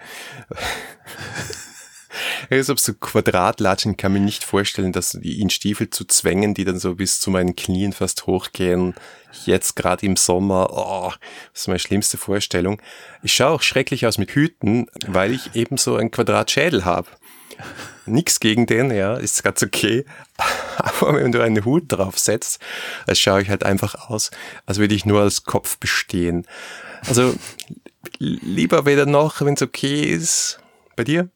Also 2.50 2.74
so 2.76 2.94
Quadratlatschen 2.94 3.96
kann 3.96 4.12
mir 4.12 4.20
nicht 4.20 4.44
vorstellen, 4.44 4.92
dass 4.92 5.14
in 5.14 5.50
Stiefel 5.50 5.90
zu 5.90 6.04
zwängen, 6.04 6.54
die 6.54 6.64
dann 6.64 6.78
so 6.78 6.94
bis 6.94 7.20
zu 7.20 7.30
meinen 7.30 7.56
Knien 7.56 7.92
fast 7.92 8.26
hochgehen. 8.26 8.94
Jetzt 9.44 9.76
gerade 9.76 10.06
im 10.06 10.16
Sommer, 10.16 10.70
oh, 10.72 11.12
das 11.52 11.62
ist 11.62 11.68
meine 11.68 11.78
schlimmste 11.78 12.16
Vorstellung. 12.16 12.80
Ich 13.22 13.34
schaue 13.34 13.50
auch 13.50 13.62
schrecklich 13.62 14.06
aus 14.06 14.18
mit 14.18 14.30
Hüten, 14.30 14.86
weil 15.06 15.32
ich 15.32 15.54
eben 15.54 15.76
so 15.76 15.96
ein 15.96 16.10
Quadratschädel 16.10 16.84
habe. 16.84 17.08
Nix 18.06 18.40
gegen 18.40 18.66
den, 18.66 18.90
ja, 18.90 19.14
ist 19.16 19.42
ganz 19.42 19.62
okay. 19.62 20.04
Aber 20.76 21.14
wenn 21.14 21.32
du 21.32 21.42
einen 21.42 21.64
Hut 21.64 21.84
draufsetzt, 21.88 22.60
dann 23.06 23.16
schaue 23.16 23.42
ich 23.42 23.50
halt 23.50 23.64
einfach 23.64 24.08
aus, 24.08 24.30
als 24.64 24.78
würde 24.78 24.94
ich 24.94 25.04
nur 25.04 25.20
als 25.20 25.44
Kopf 25.44 25.78
bestehen. 25.78 26.46
Also 27.06 27.34
lieber 28.18 28.86
weder 28.86 29.06
noch, 29.06 29.40
wenn 29.40 29.54
es 29.54 29.62
okay 29.62 30.02
ist. 30.02 30.60
Bei 30.96 31.04
dir? 31.04 31.28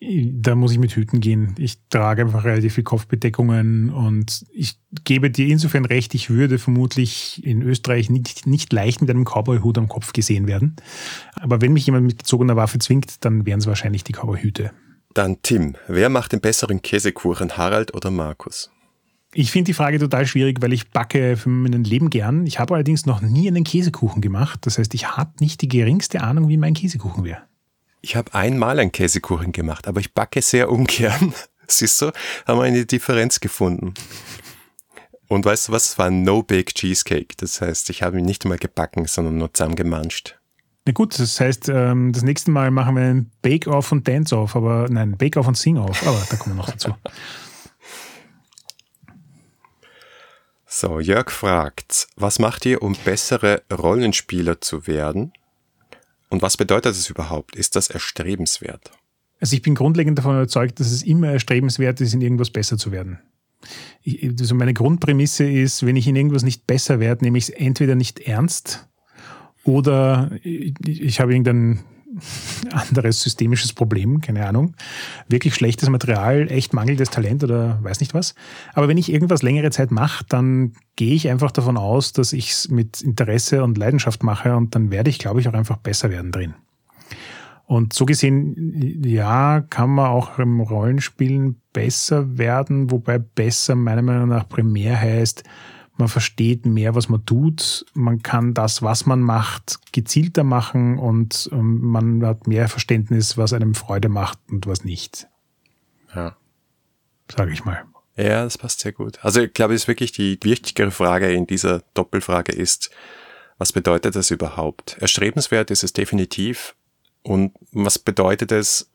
Da 0.00 0.54
muss 0.54 0.72
ich 0.72 0.78
mit 0.78 0.92
Hüten 0.92 1.20
gehen. 1.20 1.54
Ich 1.58 1.78
trage 1.88 2.22
einfach 2.22 2.44
relativ 2.44 2.74
viel 2.74 2.84
Kopfbedeckungen 2.84 3.90
und 3.90 4.44
ich 4.52 4.78
gebe 5.04 5.30
dir 5.30 5.46
insofern 5.46 5.84
recht, 5.84 6.14
ich 6.14 6.28
würde 6.28 6.58
vermutlich 6.58 7.44
in 7.44 7.62
Österreich 7.62 8.10
nicht, 8.10 8.46
nicht 8.46 8.72
leicht 8.72 9.00
mit 9.00 9.10
einem 9.10 9.24
Cowboy-Hut 9.24 9.78
am 9.78 9.88
Kopf 9.88 10.12
gesehen 10.12 10.48
werden. 10.48 10.76
Aber 11.34 11.60
wenn 11.60 11.72
mich 11.72 11.86
jemand 11.86 12.06
mit 12.06 12.18
gezogener 12.18 12.56
Waffe 12.56 12.78
zwingt, 12.78 13.24
dann 13.24 13.46
wären 13.46 13.60
es 13.60 13.66
wahrscheinlich 13.66 14.02
die 14.02 14.12
Cowboy-Hüte. 14.12 14.72
Dann 15.14 15.36
Tim, 15.42 15.76
wer 15.86 16.08
macht 16.08 16.32
den 16.32 16.40
besseren 16.40 16.82
Käsekuchen, 16.82 17.56
Harald 17.56 17.94
oder 17.94 18.10
Markus? 18.10 18.70
Ich 19.34 19.50
finde 19.50 19.66
die 19.66 19.74
Frage 19.74 19.98
total 19.98 20.26
schwierig, 20.26 20.60
weil 20.60 20.72
ich 20.72 20.90
backe 20.90 21.36
für 21.36 21.48
mein 21.48 21.84
Leben 21.84 22.10
gern. 22.10 22.46
Ich 22.46 22.58
habe 22.58 22.74
allerdings 22.74 23.06
noch 23.06 23.22
nie 23.22 23.48
einen 23.48 23.64
Käsekuchen 23.64 24.20
gemacht. 24.20 24.60
Das 24.66 24.78
heißt, 24.78 24.92
ich 24.94 25.08
habe 25.16 25.32
nicht 25.40 25.62
die 25.62 25.68
geringste 25.68 26.22
Ahnung, 26.22 26.48
wie 26.48 26.58
mein 26.58 26.74
Käsekuchen 26.74 27.24
wäre. 27.24 27.42
Ich 28.02 28.16
habe 28.16 28.34
einmal 28.34 28.80
einen 28.80 28.90
Käsekuchen 28.90 29.52
gemacht, 29.52 29.86
aber 29.86 30.00
ich 30.00 30.12
backe 30.12 30.42
sehr 30.42 30.70
ungern. 30.70 31.32
Siehst 31.68 32.02
du, 32.02 32.10
haben 32.46 32.58
wir 32.58 32.64
eine 32.64 32.84
Differenz 32.84 33.38
gefunden. 33.38 33.94
Und 35.28 35.44
weißt 35.44 35.68
du 35.68 35.72
was? 35.72 35.90
Es 35.90 35.98
war 35.98 36.06
ein 36.06 36.22
No-Bake 36.22 36.74
Cheesecake. 36.74 37.36
Das 37.36 37.60
heißt, 37.60 37.88
ich 37.90 38.02
habe 38.02 38.18
ihn 38.18 38.24
nicht 38.24 38.44
einmal 38.44 38.58
gebacken, 38.58 39.06
sondern 39.06 39.38
nur 39.38 39.54
zusammengemanscht. 39.54 40.36
Na 40.84 40.92
gut, 40.92 41.16
das 41.18 41.38
heißt, 41.40 41.68
ähm, 41.68 42.12
das 42.12 42.24
nächste 42.24 42.50
Mal 42.50 42.72
machen 42.72 42.96
wir 42.96 43.04
ein 43.04 43.30
Bake-Off 43.40 43.92
und 43.92 44.06
Dance-Off, 44.08 44.56
aber 44.56 44.88
nein, 44.90 45.16
Bake-Off 45.16 45.46
und 45.46 45.56
Sing-Off, 45.56 46.04
aber 46.04 46.20
da 46.28 46.36
kommen 46.36 46.56
wir 46.56 46.62
noch 46.62 46.70
dazu. 46.70 46.94
So, 50.66 50.98
Jörg 50.98 51.30
fragt, 51.30 52.08
was 52.16 52.40
macht 52.40 52.66
ihr, 52.66 52.82
um 52.82 52.96
bessere 53.04 53.62
Rollenspieler 53.72 54.60
zu 54.60 54.88
werden? 54.88 55.32
Und 56.32 56.40
was 56.40 56.56
bedeutet 56.56 56.96
das 56.96 57.10
überhaupt? 57.10 57.56
Ist 57.56 57.76
das 57.76 57.90
erstrebenswert? 57.90 58.90
Also 59.38 59.54
ich 59.54 59.60
bin 59.60 59.74
grundlegend 59.74 60.16
davon 60.16 60.34
überzeugt, 60.36 60.80
dass 60.80 60.90
es 60.90 61.02
immer 61.02 61.28
erstrebenswert 61.28 62.00
ist, 62.00 62.14
in 62.14 62.22
irgendwas 62.22 62.48
besser 62.48 62.78
zu 62.78 62.90
werden. 62.90 63.18
Ich, 64.02 64.24
also 64.40 64.54
meine 64.54 64.72
Grundprämisse 64.72 65.44
ist, 65.44 65.84
wenn 65.84 65.94
ich 65.94 66.08
in 66.08 66.16
irgendwas 66.16 66.42
nicht 66.42 66.66
besser 66.66 67.00
werde, 67.00 67.22
nehme 67.22 67.36
ich 67.36 67.44
es 67.44 67.50
entweder 67.50 67.96
nicht 67.96 68.20
ernst 68.20 68.88
oder 69.64 70.30
ich, 70.42 70.72
ich 70.86 71.20
habe 71.20 71.32
irgendein 71.32 71.80
anderes 72.70 73.20
systemisches 73.22 73.72
Problem, 73.72 74.20
keine 74.20 74.46
Ahnung. 74.46 74.74
Wirklich 75.28 75.54
schlechtes 75.54 75.88
Material, 75.88 76.50
echt 76.50 76.72
mangelndes 76.72 77.10
Talent 77.10 77.44
oder 77.44 77.78
weiß 77.82 78.00
nicht 78.00 78.14
was. 78.14 78.34
Aber 78.74 78.88
wenn 78.88 78.98
ich 78.98 79.12
irgendwas 79.12 79.42
längere 79.42 79.70
Zeit 79.70 79.90
mache, 79.90 80.24
dann 80.28 80.72
gehe 80.96 81.14
ich 81.14 81.28
einfach 81.28 81.50
davon 81.50 81.76
aus, 81.76 82.12
dass 82.12 82.32
ich 82.32 82.50
es 82.50 82.68
mit 82.68 83.00
Interesse 83.00 83.64
und 83.64 83.78
Leidenschaft 83.78 84.22
mache 84.22 84.56
und 84.56 84.74
dann 84.74 84.90
werde 84.90 85.10
ich, 85.10 85.18
glaube 85.18 85.40
ich, 85.40 85.48
auch 85.48 85.54
einfach 85.54 85.78
besser 85.78 86.10
werden 86.10 86.32
drin. 86.32 86.54
Und 87.64 87.92
so 87.92 88.04
gesehen, 88.04 89.02
ja, 89.04 89.60
kann 89.60 89.90
man 89.90 90.10
auch 90.10 90.38
im 90.38 90.60
Rollenspielen 90.60 91.60
besser 91.72 92.36
werden, 92.36 92.90
wobei 92.90 93.18
besser 93.18 93.74
meiner 93.76 94.02
Meinung 94.02 94.28
nach 94.28 94.48
primär 94.48 95.00
heißt, 95.00 95.44
man 95.96 96.08
versteht 96.08 96.66
mehr, 96.66 96.94
was 96.94 97.08
man 97.08 97.24
tut, 97.26 97.84
man 97.94 98.22
kann 98.22 98.54
das, 98.54 98.82
was 98.82 99.06
man 99.06 99.20
macht, 99.20 99.78
gezielter 99.92 100.44
machen 100.44 100.98
und 100.98 101.48
ähm, 101.52 101.80
man 101.80 102.24
hat 102.24 102.46
mehr 102.46 102.68
Verständnis, 102.68 103.36
was 103.36 103.52
einem 103.52 103.74
Freude 103.74 104.08
macht 104.08 104.38
und 104.50 104.66
was 104.66 104.84
nicht. 104.84 105.28
Ja. 106.14 106.36
Sage 107.30 107.52
ich 107.52 107.64
mal. 107.64 107.84
Ja, 108.16 108.44
das 108.44 108.58
passt 108.58 108.80
sehr 108.80 108.92
gut. 108.92 109.18
Also 109.24 109.40
ich 109.42 109.54
glaube, 109.54 109.74
es 109.74 109.82
ist 109.82 109.88
wirklich 109.88 110.12
die 110.12 110.38
wichtigere 110.42 110.90
Frage 110.90 111.32
in 111.32 111.46
dieser 111.46 111.80
Doppelfrage 111.94 112.52
ist, 112.52 112.90
was 113.58 113.72
bedeutet 113.72 114.16
das 114.16 114.30
überhaupt? 114.30 114.96
Erstrebenswert 114.98 115.70
ist 115.70 115.84
es 115.84 115.92
definitiv. 115.92 116.74
Und 117.22 117.52
was 117.70 117.98
bedeutet 117.98 118.50
es? 118.50 118.90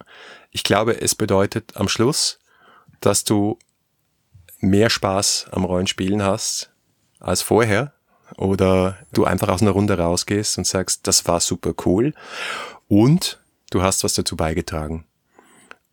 Ich 0.52 0.64
glaube, 0.64 1.00
es 1.02 1.16
bedeutet 1.16 1.78
am 1.78 1.88
Schluss, 1.88 2.39
dass 3.00 3.24
du 3.24 3.58
mehr 4.60 4.89
Spaß 4.89 5.48
am 5.52 5.64
Rollenspielen 5.64 6.22
hast, 6.24 6.72
als 7.20 7.41
vorher 7.41 7.93
oder 8.36 8.97
du 9.13 9.26
einfach 9.26 9.49
aus 9.49 9.61
einer 9.61 9.72
Runde 9.72 9.97
rausgehst 9.97 10.57
und 10.57 10.68
sagst, 10.68 11.07
das 11.07 11.28
war 11.28 11.39
super 11.39 11.74
cool 11.86 12.13
und 12.88 13.39
du 13.72 13.82
hast 13.82 14.03
was 14.03 14.13
dazu 14.13 14.36
beigetragen. 14.36 15.05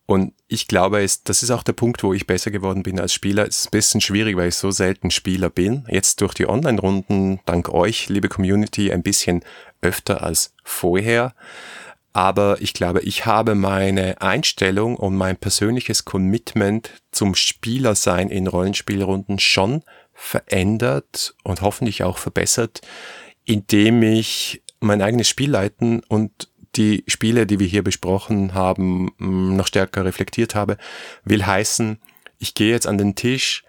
Und 0.07 0.33
ich 0.47 0.67
glaube, 0.67 1.03
das 1.23 1.41
ist 1.41 1.49
auch 1.49 1.63
der 1.63 1.73
Punkt, 1.73 2.03
wo 2.03 2.13
ich 2.13 2.27
besser 2.27 2.51
geworden 2.51 2.83
bin 2.83 2.99
als 2.99 3.11
Spieler. 3.11 3.47
Es 3.47 3.61
ist 3.61 3.67
ein 3.67 3.71
bisschen 3.71 4.01
schwierig, 4.01 4.37
weil 4.37 4.49
ich 4.49 4.55
so 4.55 4.69
selten 4.69 5.09
Spieler 5.09 5.49
bin. 5.49 5.85
Jetzt 5.89 6.21
durch 6.21 6.35
die 6.35 6.47
Online-Runden, 6.47 7.39
dank 7.45 7.69
euch, 7.69 8.07
liebe 8.07 8.29
Community, 8.29 8.91
ein 8.91 9.01
bisschen 9.01 9.43
öfter 9.81 10.21
als 10.21 10.53
vorher. 10.63 11.33
Aber 12.13 12.61
ich 12.61 12.73
glaube, 12.73 13.01
ich 13.01 13.25
habe 13.25 13.55
meine 13.55 14.21
Einstellung 14.21 14.95
und 14.95 15.15
mein 15.15 15.37
persönliches 15.37 16.05
Commitment 16.05 16.91
zum 17.11 17.33
Spielersein 17.33 18.29
in 18.29 18.47
Rollenspielrunden 18.47 19.39
schon 19.39 19.83
verändert 20.15 21.35
und 21.43 21.61
hoffentlich 21.61 22.03
auch 22.03 22.17
verbessert, 22.17 22.81
indem 23.43 24.01
ich 24.01 24.63
mein 24.79 25.01
eigenes 25.01 25.27
Spiel 25.27 25.51
leiten 25.51 26.01
und 26.07 26.49
die 26.75 27.03
Spiele, 27.07 27.45
die 27.45 27.59
wir 27.59 27.67
hier 27.67 27.83
besprochen 27.83 28.53
haben, 28.53 29.11
mm, 29.17 29.55
noch 29.55 29.67
stärker 29.67 30.03
reflektiert 30.05 30.55
habe, 30.55 30.77
will 31.23 31.45
heißen, 31.45 31.99
ich 32.39 32.53
gehe 32.53 32.71
jetzt 32.71 32.87
an 32.87 32.97
den 32.97 33.15
Tisch 33.15 33.63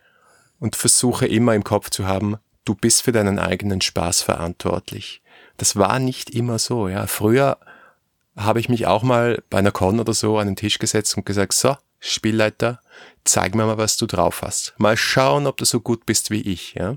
und 0.58 0.76
versuche 0.76 1.26
immer 1.26 1.54
im 1.54 1.64
Kopf 1.64 1.90
zu 1.90 2.06
haben, 2.06 2.36
du 2.64 2.74
bist 2.74 3.02
für 3.02 3.12
deinen 3.12 3.38
eigenen 3.38 3.80
Spaß 3.80 4.22
verantwortlich. 4.22 5.22
Das 5.56 5.76
war 5.76 5.98
nicht 5.98 6.30
immer 6.30 6.58
so, 6.58 6.88
ja. 6.88 7.06
Früher 7.06 7.58
habe 8.36 8.60
ich 8.60 8.68
mich 8.68 8.86
auch 8.86 9.02
mal 9.02 9.42
bei 9.50 9.58
einer 9.58 9.70
Con 9.70 10.00
oder 10.00 10.12
so 10.12 10.38
an 10.38 10.48
den 10.48 10.56
Tisch 10.56 10.78
gesetzt 10.78 11.16
und 11.16 11.24
gesagt, 11.24 11.54
so, 11.54 11.76
Spielleiter, 12.00 12.80
zeig 13.24 13.54
mir 13.54 13.66
mal, 13.66 13.78
was 13.78 13.96
du 13.96 14.06
drauf 14.06 14.42
hast. 14.42 14.74
Mal 14.78 14.96
schauen, 14.96 15.46
ob 15.46 15.56
du 15.56 15.64
so 15.64 15.80
gut 15.80 16.06
bist 16.06 16.30
wie 16.30 16.40
ich, 16.40 16.74
ja. 16.74 16.96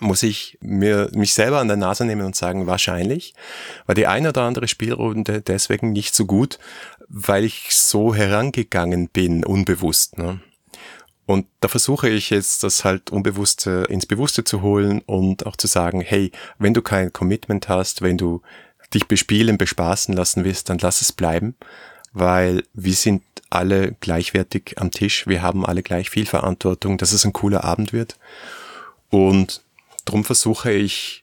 Muss 0.00 0.24
ich 0.24 0.58
mir, 0.60 1.08
mich 1.12 1.34
selber 1.34 1.60
an 1.60 1.68
der 1.68 1.76
Nase 1.76 2.04
nehmen 2.04 2.26
und 2.26 2.34
sagen, 2.34 2.66
wahrscheinlich, 2.66 3.34
war 3.86 3.94
die 3.94 4.08
eine 4.08 4.30
oder 4.30 4.42
andere 4.42 4.66
Spielrunde 4.66 5.40
deswegen 5.40 5.92
nicht 5.92 6.14
so 6.14 6.26
gut, 6.26 6.58
weil 7.08 7.44
ich 7.44 7.68
so 7.70 8.14
herangegangen 8.14 9.08
bin, 9.08 9.44
unbewusst, 9.44 10.18
ne. 10.18 10.40
Und 11.26 11.46
da 11.60 11.68
versuche 11.68 12.10
ich 12.10 12.28
jetzt, 12.30 12.64
das 12.64 12.84
halt 12.84 13.10
Unbewusste 13.10 13.86
ins 13.88 14.04
Bewusste 14.04 14.44
zu 14.44 14.60
holen 14.60 15.00
und 15.06 15.46
auch 15.46 15.56
zu 15.56 15.66
sagen, 15.66 16.02
hey, 16.02 16.32
wenn 16.58 16.74
du 16.74 16.82
kein 16.82 17.14
Commitment 17.14 17.68
hast, 17.68 18.02
wenn 18.02 18.18
du 18.18 18.42
dich 18.92 19.08
bespielen, 19.08 19.56
bespaßen 19.56 20.14
lassen 20.14 20.44
willst, 20.44 20.68
dann 20.68 20.78
lass 20.78 21.00
es 21.00 21.12
bleiben 21.12 21.56
weil 22.14 22.64
wir 22.72 22.94
sind 22.94 23.22
alle 23.50 23.92
gleichwertig 24.00 24.76
am 24.78 24.90
Tisch, 24.90 25.26
wir 25.26 25.42
haben 25.42 25.66
alle 25.66 25.82
gleich 25.82 26.08
viel 26.08 26.26
Verantwortung, 26.26 26.96
dass 26.96 27.12
es 27.12 27.24
ein 27.24 27.32
cooler 27.32 27.64
Abend 27.64 27.92
wird. 27.92 28.16
Und 29.10 29.62
darum 30.04 30.24
versuche 30.24 30.72
ich 30.72 31.22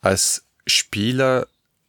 als 0.00 0.44
Spieler 0.66 1.46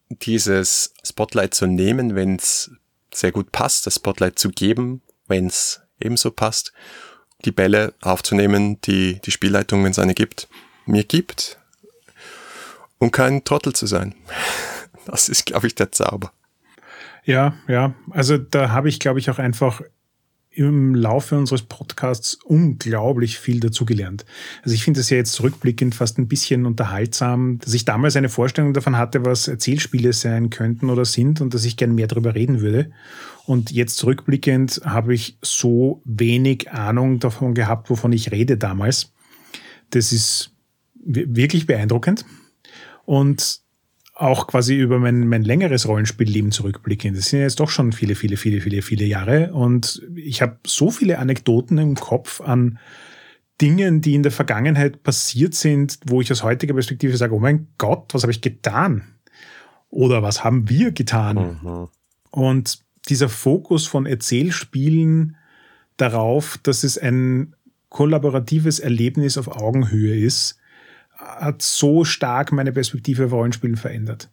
dieses 0.10 0.94
Spotlight 1.04 1.54
zu 1.54 1.66
nehmen, 1.66 2.16
wenn 2.16 2.36
es 2.36 2.72
sehr 3.14 3.32
gut 3.32 3.52
passt, 3.52 3.88
das 3.88 3.96
Spotlight 3.96 4.38
zu 4.38 4.50
geben, 4.50 5.02
wenn 5.28 5.48
es 5.48 5.82
ebenso 6.00 6.32
passt, 6.32 6.74
die 7.46 7.52
Bälle 7.52 7.94
aufzunehmen, 8.02 8.80
die 8.82 9.20
die 9.22 9.32
Spielleitung, 9.32 9.84
wenn 9.84 9.92
es 9.92 10.00
eine 10.00 10.14
gibt, 10.14 10.48
mir 10.86 11.04
gibt 11.04 11.60
und 13.00 13.12
kein 13.12 13.44
Trottel 13.44 13.74
zu 13.74 13.88
sein. 13.88 14.16
Das 15.06 15.30
ist, 15.30 15.46
glaube 15.46 15.68
ich, 15.68 15.74
der 15.74 15.94
Zauber. 15.94 16.34
Ja, 17.28 17.56
ja. 17.68 17.94
Also 18.10 18.38
da 18.38 18.72
habe 18.72 18.88
ich, 18.88 19.00
glaube 19.00 19.20
ich, 19.20 19.30
auch 19.30 19.38
einfach 19.38 19.82
im 20.50 20.96
Laufe 20.96 21.38
unseres 21.38 21.62
Podcasts 21.62 22.36
unglaublich 22.46 23.38
viel 23.38 23.60
dazugelernt. 23.60 24.26
Also 24.64 24.74
ich 24.74 24.84
finde 24.84 25.02
es 25.02 25.10
ja 25.12 25.18
jetzt 25.18 25.40
rückblickend 25.44 25.94
fast 25.94 26.18
ein 26.18 26.28
bisschen 26.28 26.66
unterhaltsam, 26.66 27.60
dass 27.60 27.76
ich 27.76 27.86
damals 27.86 28.16
eine 28.16 28.30
Vorstellung 28.30 28.74
davon 28.74 28.98
hatte, 28.98 29.24
was 29.24 29.48
Erzählspiele 29.48 30.14
sein 30.14 30.50
könnten 30.50 30.90
oder 30.90 31.06
sind 31.06 31.42
und 31.42 31.54
dass 31.54 31.66
ich 31.66 31.78
gern 31.78 31.94
mehr 31.94 32.08
darüber 32.08 32.34
reden 32.34 32.62
würde. 32.62 32.90
Und 33.46 33.72
jetzt 33.72 34.04
rückblickend 34.06 34.82
habe 34.86 35.14
ich 35.14 35.38
so 35.42 36.02
wenig 36.06 36.72
Ahnung 36.72 37.20
davon 37.20 37.54
gehabt, 37.54 37.90
wovon 37.90 38.14
ich 38.14 38.32
rede 38.32 38.58
damals. 38.58 39.14
Das 39.90 40.12
ist 40.12 40.56
wirklich 40.96 41.68
beeindruckend. 41.68 42.26
Und 43.06 43.67
auch 44.20 44.48
quasi 44.48 44.76
über 44.76 45.00
mein, 45.00 45.28
mein 45.28 45.44
längeres 45.44 45.88
Rollenspielleben 45.88 46.52
zurückblicken. 46.52 47.14
Das 47.14 47.30
sind 47.30 47.42
jetzt 47.42 47.60
doch 47.60 47.70
schon 47.70 47.92
viele, 47.92 48.16
viele, 48.16 48.38
viele, 48.38 48.62
viele, 48.62 48.82
viele 48.82 49.06
Jahre. 49.06 49.54
Und 49.54 50.02
ich 50.16 50.42
habe 50.42 50.58
so 50.66 50.90
viele 50.90 51.20
Anekdoten 51.20 51.78
im 51.78 51.96
Kopf 51.96 52.42
an 52.42 52.80
Dingen, 53.62 54.02
die 54.02 54.16
in 54.16 54.24
der 54.24 54.32
Vergangenheit 54.32 55.04
passiert 55.04 55.54
sind, 55.56 56.00
wo 56.06 56.22
ich 56.22 56.32
aus 56.32 56.44
heutiger 56.44 56.74
Perspektive 56.74 57.16
sage, 57.18 57.34
oh 57.34 57.40
mein 57.40 57.68
Gott, 57.78 58.14
was 58.14 58.24
habe 58.24 58.32
ich 58.32 58.42
getan? 58.42 59.04
Oder 59.90 60.22
was 60.24 60.44
haben 60.44 60.70
wir 60.70 60.92
getan? 60.92 61.60
Mhm. 61.62 61.88
Und 62.32 62.80
dieser 63.10 63.30
Fokus 63.30 63.88
von 63.88 64.06
Erzählspielen 64.06 65.38
darauf, 65.96 66.60
dass 66.62 66.84
es 66.84 66.98
ein 66.98 67.56
kollaboratives 67.90 68.80
Erlebnis 68.80 69.38
auf 69.38 69.48
Augenhöhe 69.48 70.16
ist, 70.18 70.57
hat 71.28 71.62
so 71.62 72.04
stark 72.06 72.52
meine 72.52 72.72
Perspektive 72.72 73.26
auf 73.26 73.34
Rollenspielen 73.34 73.76
verändert. 73.76 74.30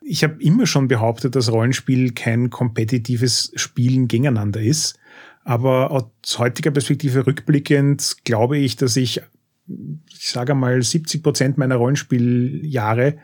Ich 0.00 0.24
habe 0.24 0.42
immer 0.42 0.66
schon 0.66 0.88
behauptet, 0.88 1.36
dass 1.36 1.52
Rollenspiel 1.52 2.12
kein 2.12 2.50
kompetitives 2.50 3.52
Spielen 3.54 4.08
gegeneinander 4.08 4.60
ist. 4.60 4.98
Aber 5.44 5.90
aus 5.90 6.38
heutiger 6.38 6.70
Perspektive 6.70 7.26
rückblickend 7.26 8.16
glaube 8.24 8.58
ich, 8.58 8.76
dass 8.76 8.96
ich, 8.96 9.20
ich 9.68 10.28
sage 10.28 10.54
mal, 10.54 10.82
70 10.82 11.22
Prozent 11.22 11.58
meiner 11.58 11.76
Rollenspieljahre 11.76 13.18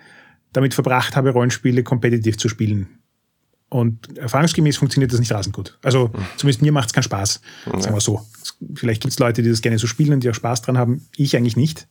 damit 0.52 0.74
verbracht 0.74 1.16
habe, 1.16 1.30
Rollenspiele 1.30 1.82
kompetitiv 1.82 2.38
zu 2.38 2.48
spielen. 2.48 2.88
Und 3.70 4.16
erfahrungsgemäß 4.16 4.78
funktioniert 4.78 5.12
das 5.12 5.20
nicht 5.20 5.30
rasend 5.30 5.54
gut. 5.54 5.78
Also 5.82 6.08
mhm. 6.08 6.24
zumindest 6.36 6.62
mir 6.62 6.72
macht 6.72 6.88
es 6.88 6.92
keinen 6.94 7.02
Spaß, 7.02 7.40
sagen 7.66 7.94
wir 7.94 8.00
so. 8.00 8.22
Vielleicht 8.74 9.02
gibt 9.02 9.12
es 9.12 9.18
Leute, 9.18 9.42
die 9.42 9.50
das 9.50 9.60
gerne 9.60 9.78
so 9.78 9.86
spielen 9.86 10.14
und 10.14 10.24
die 10.24 10.30
auch 10.30 10.34
Spaß 10.34 10.62
dran 10.62 10.78
haben. 10.78 11.06
Ich 11.16 11.36
eigentlich 11.36 11.56
nicht. 11.56 11.86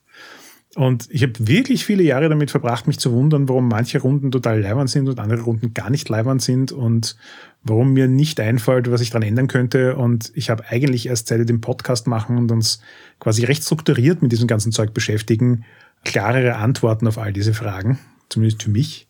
Und 0.78 1.08
ich 1.10 1.24
habe 1.24 1.32
wirklich 1.40 1.84
viele 1.84 2.04
Jahre 2.04 2.28
damit 2.28 2.52
verbracht, 2.52 2.86
mich 2.86 3.00
zu 3.00 3.12
wundern, 3.12 3.48
warum 3.48 3.66
manche 3.66 4.00
Runden 4.00 4.30
total 4.30 4.60
leibend 4.60 4.88
sind 4.88 5.08
und 5.08 5.18
andere 5.18 5.40
Runden 5.40 5.74
gar 5.74 5.90
nicht 5.90 6.08
leibend 6.08 6.40
sind 6.40 6.70
und 6.70 7.16
warum 7.64 7.94
mir 7.94 8.06
nicht 8.06 8.38
einfällt, 8.38 8.88
was 8.88 9.00
ich 9.00 9.10
daran 9.10 9.26
ändern 9.26 9.48
könnte. 9.48 9.96
Und 9.96 10.30
ich 10.36 10.50
habe 10.50 10.62
eigentlich 10.68 11.08
erst 11.08 11.26
seit 11.26 11.48
den 11.48 11.60
Podcast 11.60 12.06
machen 12.06 12.38
und 12.38 12.52
uns 12.52 12.80
quasi 13.18 13.44
recht 13.44 13.64
strukturiert 13.64 14.22
mit 14.22 14.30
diesem 14.30 14.46
ganzen 14.46 14.70
Zeug 14.70 14.94
beschäftigen, 14.94 15.64
klarere 16.04 16.54
Antworten 16.54 17.08
auf 17.08 17.18
all 17.18 17.32
diese 17.32 17.54
Fragen, 17.54 17.98
zumindest 18.28 18.62
für 18.62 18.70
mich. 18.70 19.08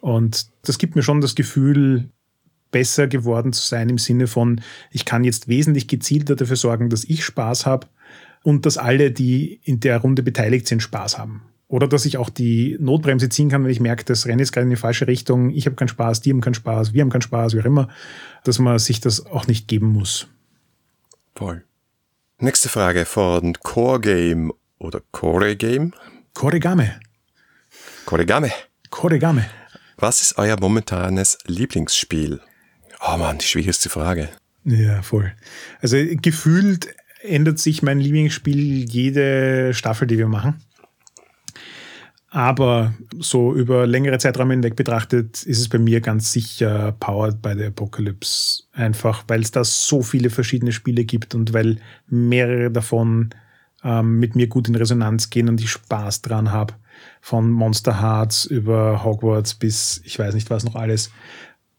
Und 0.00 0.48
das 0.64 0.78
gibt 0.78 0.96
mir 0.96 1.04
schon 1.04 1.20
das 1.20 1.36
Gefühl, 1.36 2.10
besser 2.72 3.06
geworden 3.06 3.52
zu 3.52 3.64
sein 3.64 3.88
im 3.88 3.98
Sinne 3.98 4.26
von, 4.26 4.60
ich 4.90 5.04
kann 5.04 5.22
jetzt 5.22 5.46
wesentlich 5.46 5.86
gezielter 5.86 6.34
dafür 6.34 6.56
sorgen, 6.56 6.90
dass 6.90 7.04
ich 7.04 7.24
Spaß 7.24 7.66
habe 7.66 7.86
und 8.44 8.66
dass 8.66 8.76
alle, 8.78 9.10
die 9.10 9.58
in 9.64 9.80
der 9.80 9.98
Runde 9.98 10.22
beteiligt 10.22 10.68
sind, 10.68 10.82
Spaß 10.82 11.18
haben. 11.18 11.42
Oder 11.66 11.88
dass 11.88 12.04
ich 12.04 12.18
auch 12.18 12.28
die 12.28 12.76
Notbremse 12.78 13.30
ziehen 13.30 13.48
kann, 13.48 13.64
wenn 13.64 13.70
ich 13.70 13.80
merke, 13.80 14.04
das 14.04 14.26
Rennen 14.26 14.40
ist 14.40 14.52
gerade 14.52 14.64
in 14.64 14.70
die 14.70 14.76
falsche 14.76 15.06
Richtung, 15.06 15.50
ich 15.50 15.66
habe 15.66 15.74
keinen 15.74 15.88
Spaß, 15.88 16.20
die 16.20 16.30
haben 16.30 16.42
keinen 16.42 16.54
Spaß, 16.54 16.92
wir 16.92 17.00
haben 17.00 17.10
keinen 17.10 17.22
Spaß, 17.22 17.54
wie 17.54 17.60
auch 17.60 17.64
immer, 17.64 17.88
dass 18.44 18.58
man 18.58 18.78
sich 18.78 19.00
das 19.00 19.24
auch 19.26 19.46
nicht 19.46 19.66
geben 19.66 19.86
muss. 19.86 20.28
Voll. 21.34 21.64
Nächste 22.38 22.68
Frage 22.68 23.06
von 23.06 23.54
Core 23.54 24.00
Game 24.00 24.52
oder 24.78 25.00
Core 25.10 25.56
Game? 25.56 25.94
Koregame. 26.34 27.00
Koregame. 28.04 28.52
Koregame. 28.90 29.46
Was 29.96 30.20
ist 30.20 30.36
euer 30.36 30.60
momentanes 30.60 31.38
Lieblingsspiel? 31.46 32.40
Oh 33.00 33.16
man, 33.16 33.38
die 33.38 33.46
schwierigste 33.46 33.88
Frage. 33.88 34.28
Ja, 34.64 35.02
voll. 35.02 35.32
Also 35.80 35.96
gefühlt 36.20 36.94
ändert 37.24 37.58
sich 37.58 37.82
mein 37.82 38.00
Lieblingsspiel 38.00 38.88
jede 38.88 39.74
Staffel, 39.74 40.06
die 40.06 40.18
wir 40.18 40.28
machen. 40.28 40.62
Aber 42.34 42.94
so 43.20 43.54
über 43.54 43.86
längere 43.86 44.18
Zeiträume 44.18 44.54
hinweg 44.54 44.74
betrachtet 44.74 45.44
ist 45.44 45.60
es 45.60 45.68
bei 45.68 45.78
mir 45.78 46.00
ganz 46.00 46.32
sicher 46.32 46.90
Powered 46.98 47.40
by 47.40 47.54
the 47.56 47.66
Apocalypse. 47.66 48.64
Einfach, 48.72 49.22
weil 49.28 49.40
es 49.40 49.52
da 49.52 49.62
so 49.62 50.02
viele 50.02 50.30
verschiedene 50.30 50.72
Spiele 50.72 51.04
gibt 51.04 51.36
und 51.36 51.52
weil 51.52 51.78
mehrere 52.08 52.72
davon 52.72 53.30
ähm, 53.84 54.18
mit 54.18 54.34
mir 54.34 54.48
gut 54.48 54.68
in 54.68 54.74
Resonanz 54.74 55.30
gehen 55.30 55.48
und 55.48 55.60
ich 55.60 55.70
Spaß 55.70 56.22
dran 56.22 56.50
habe. 56.50 56.74
Von 57.20 57.50
Monster 57.50 58.00
Hearts 58.00 58.46
über 58.46 59.04
Hogwarts 59.04 59.54
bis 59.54 60.00
ich 60.04 60.18
weiß 60.18 60.34
nicht 60.34 60.50
was 60.50 60.64
noch 60.64 60.74
alles. 60.74 61.12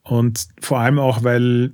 Und 0.04 0.48
vor 0.62 0.80
allem 0.80 1.00
auch, 1.00 1.26
weil 1.26 1.74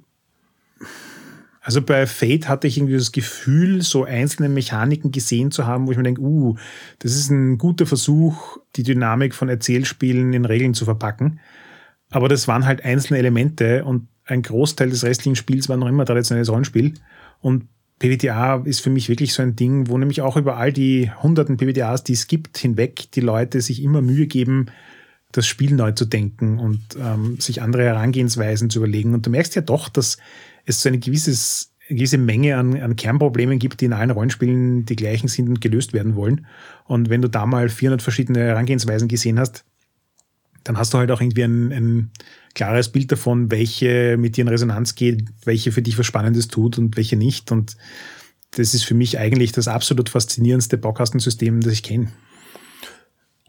also 1.62 1.82
bei 1.84 2.07
Fate 2.07 2.49
hatte 2.49 2.68
ich 2.68 2.78
irgendwie 2.78 2.97
das 2.97 3.12
Gefühl, 3.12 3.84
so 3.84 4.03
einzelne 4.03 4.49
Mechaniken 4.49 5.12
gesehen 5.12 5.51
zu 5.51 5.68
haben, 5.68 5.86
wo 5.86 5.91
ich 5.91 5.97
mir 5.97 6.03
denke, 6.03 6.22
uh, 6.22 6.55
das 6.97 7.16
ist 7.16 7.30
ein 7.30 7.59
guter 7.59 7.86
Versuch, 7.86 8.57
die 8.76 8.84
Dynamik 8.84 9.36
von 9.36 9.47
Erzählspielen 9.47 10.34
in 10.34 10.45
Regeln 10.45 10.74
zu 10.74 10.86
verpacken. 10.86 11.39
Aber 12.09 12.28
das 12.28 12.47
waren 12.47 12.66
halt 12.66 12.84
einzelne 12.84 13.20
Elemente 13.20 13.86
und 13.86 14.07
ein 14.26 14.41
Großteil 14.41 14.89
des 14.89 15.03
restlichen 15.03 15.36
Spiels 15.36 15.70
war 15.70 15.78
noch 15.78 15.88
immer 15.88 16.05
traditionelles 16.05 16.49
Rollenspiel. 16.49 16.95
Und 17.39 17.68
PBTA 17.99 18.64
ist 18.66 18.82
für 18.82 18.89
mich 18.89 19.07
wirklich 19.07 19.34
so 19.34 19.43
ein 19.43 19.55
Ding, 19.55 19.88
wo 19.88 19.97
nämlich 19.99 20.22
auch 20.22 20.38
über 20.38 20.57
all 20.57 20.74
die 20.74 21.12
hunderten 21.22 21.57
PBTAs, 21.57 22.03
die 22.03 22.14
es 22.14 22.26
gibt, 22.26 22.57
hinweg 22.57 23.12
die 23.12 23.22
Leute 23.22 23.62
sich 23.62 23.84
immer 23.84 24.01
Mühe 24.01 24.26
geben, 24.26 24.68
das 25.32 25.45
Spiel 25.45 25.76
neu 25.76 25.91
zu 25.91 26.05
denken 26.05 26.57
und 26.57 26.82
ähm, 26.99 27.39
sich 27.39 27.62
andere 27.62 27.84
Herangehensweisen 27.84 28.72
zu 28.72 28.80
überlegen. 28.80 29.14
Und 29.14 29.28
du 29.28 29.30
merkst 29.30 29.55
ja 29.55 29.62
doch, 29.62 29.88
dass 29.88 30.18
es 30.66 30.82
so 30.82 30.89
eine, 30.89 30.99
gewisses, 30.99 31.74
gewisse 31.88 32.18
Menge 32.18 32.57
an, 32.57 32.80
an 32.80 32.95
Kernproblemen 32.95 33.59
gibt, 33.59 33.82
die 33.82 33.86
in 33.86 33.93
allen 33.93 34.12
Rollenspielen 34.12 34.86
die 34.86 34.95
gleichen 34.95 35.28
sind 35.28 35.49
und 35.49 35.62
gelöst 35.62 35.93
werden 35.93 36.16
wollen. 36.16 36.45
Und 36.86 37.09
wenn 37.09 37.22
du 37.22 37.30
da 37.30 37.45
mal 37.45 37.70
400 37.70 38.01
verschiedene 38.01 38.39
Herangehensweisen 38.39 39.07
gesehen 39.07 39.39
hast, 39.39 39.66
dann 40.64 40.78
hast 40.78 40.93
du 40.93 40.99
halt 40.99 41.12
auch 41.12 41.22
irgendwie 41.22 41.43
ein, 41.43 41.72
ein 41.72 42.12
klares 42.53 42.89
Bild 42.89 43.12
davon, 43.12 43.49
welche 43.49 44.18
mit 44.18 44.38
dir 44.38 44.41
in 44.41 44.47
Resonanz 44.47 44.95
geht, 44.95 45.28
welche 45.43 45.72
für 45.72 45.82
dich 45.82 45.97
was 45.97 46.05
Spannendes 46.05 46.47
tut 46.47 46.78
und 46.78 46.97
welche 46.97 47.18
nicht. 47.18 47.51
Und 47.51 47.78
das 48.51 48.74
ist 48.74 48.84
für 48.84 48.93
mich 48.93 49.18
eigentlich 49.18 49.51
das 49.51 49.68
absolut 49.68 50.09
faszinierendste 50.09 50.78
Baukastensystem, 50.78 51.62
das 51.62 51.74
ich 51.74 51.84
kenne. 51.84 52.12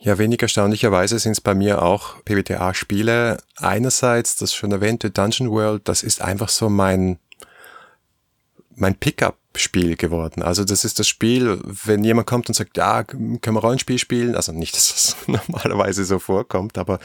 Ja, 0.04 0.18
wenig 0.18 0.42
erstaunlicherweise 0.42 1.16
sind 1.20 1.32
es 1.32 1.40
bei 1.40 1.54
mir 1.54 1.80
auch 1.80 2.16
PBTA-Spiele. 2.24 3.36
Einerseits 3.54 4.34
das 4.34 4.52
schon 4.52 4.72
erwähnte 4.72 5.12
Dungeon 5.12 5.48
World, 5.52 5.82
das 5.84 6.02
ist 6.02 6.20
einfach 6.20 6.48
so 6.48 6.68
mein, 6.68 7.20
mein 8.74 8.96
Pickup-Spiel 8.96 9.94
geworden. 9.94 10.42
Also 10.42 10.64
das 10.64 10.84
ist 10.84 10.98
das 10.98 11.06
Spiel, 11.06 11.60
wenn 11.64 12.02
jemand 12.02 12.26
kommt 12.26 12.48
und 12.48 12.54
sagt, 12.54 12.76
ja, 12.76 13.04
können 13.04 13.40
wir 13.44 13.60
Rollenspiel 13.60 14.00
spielen? 14.00 14.34
Also 14.34 14.50
nicht, 14.50 14.74
dass 14.76 14.88
das 14.88 15.16
normalerweise 15.28 16.04
so 16.04 16.18
vorkommt, 16.18 16.78
aber 16.78 16.98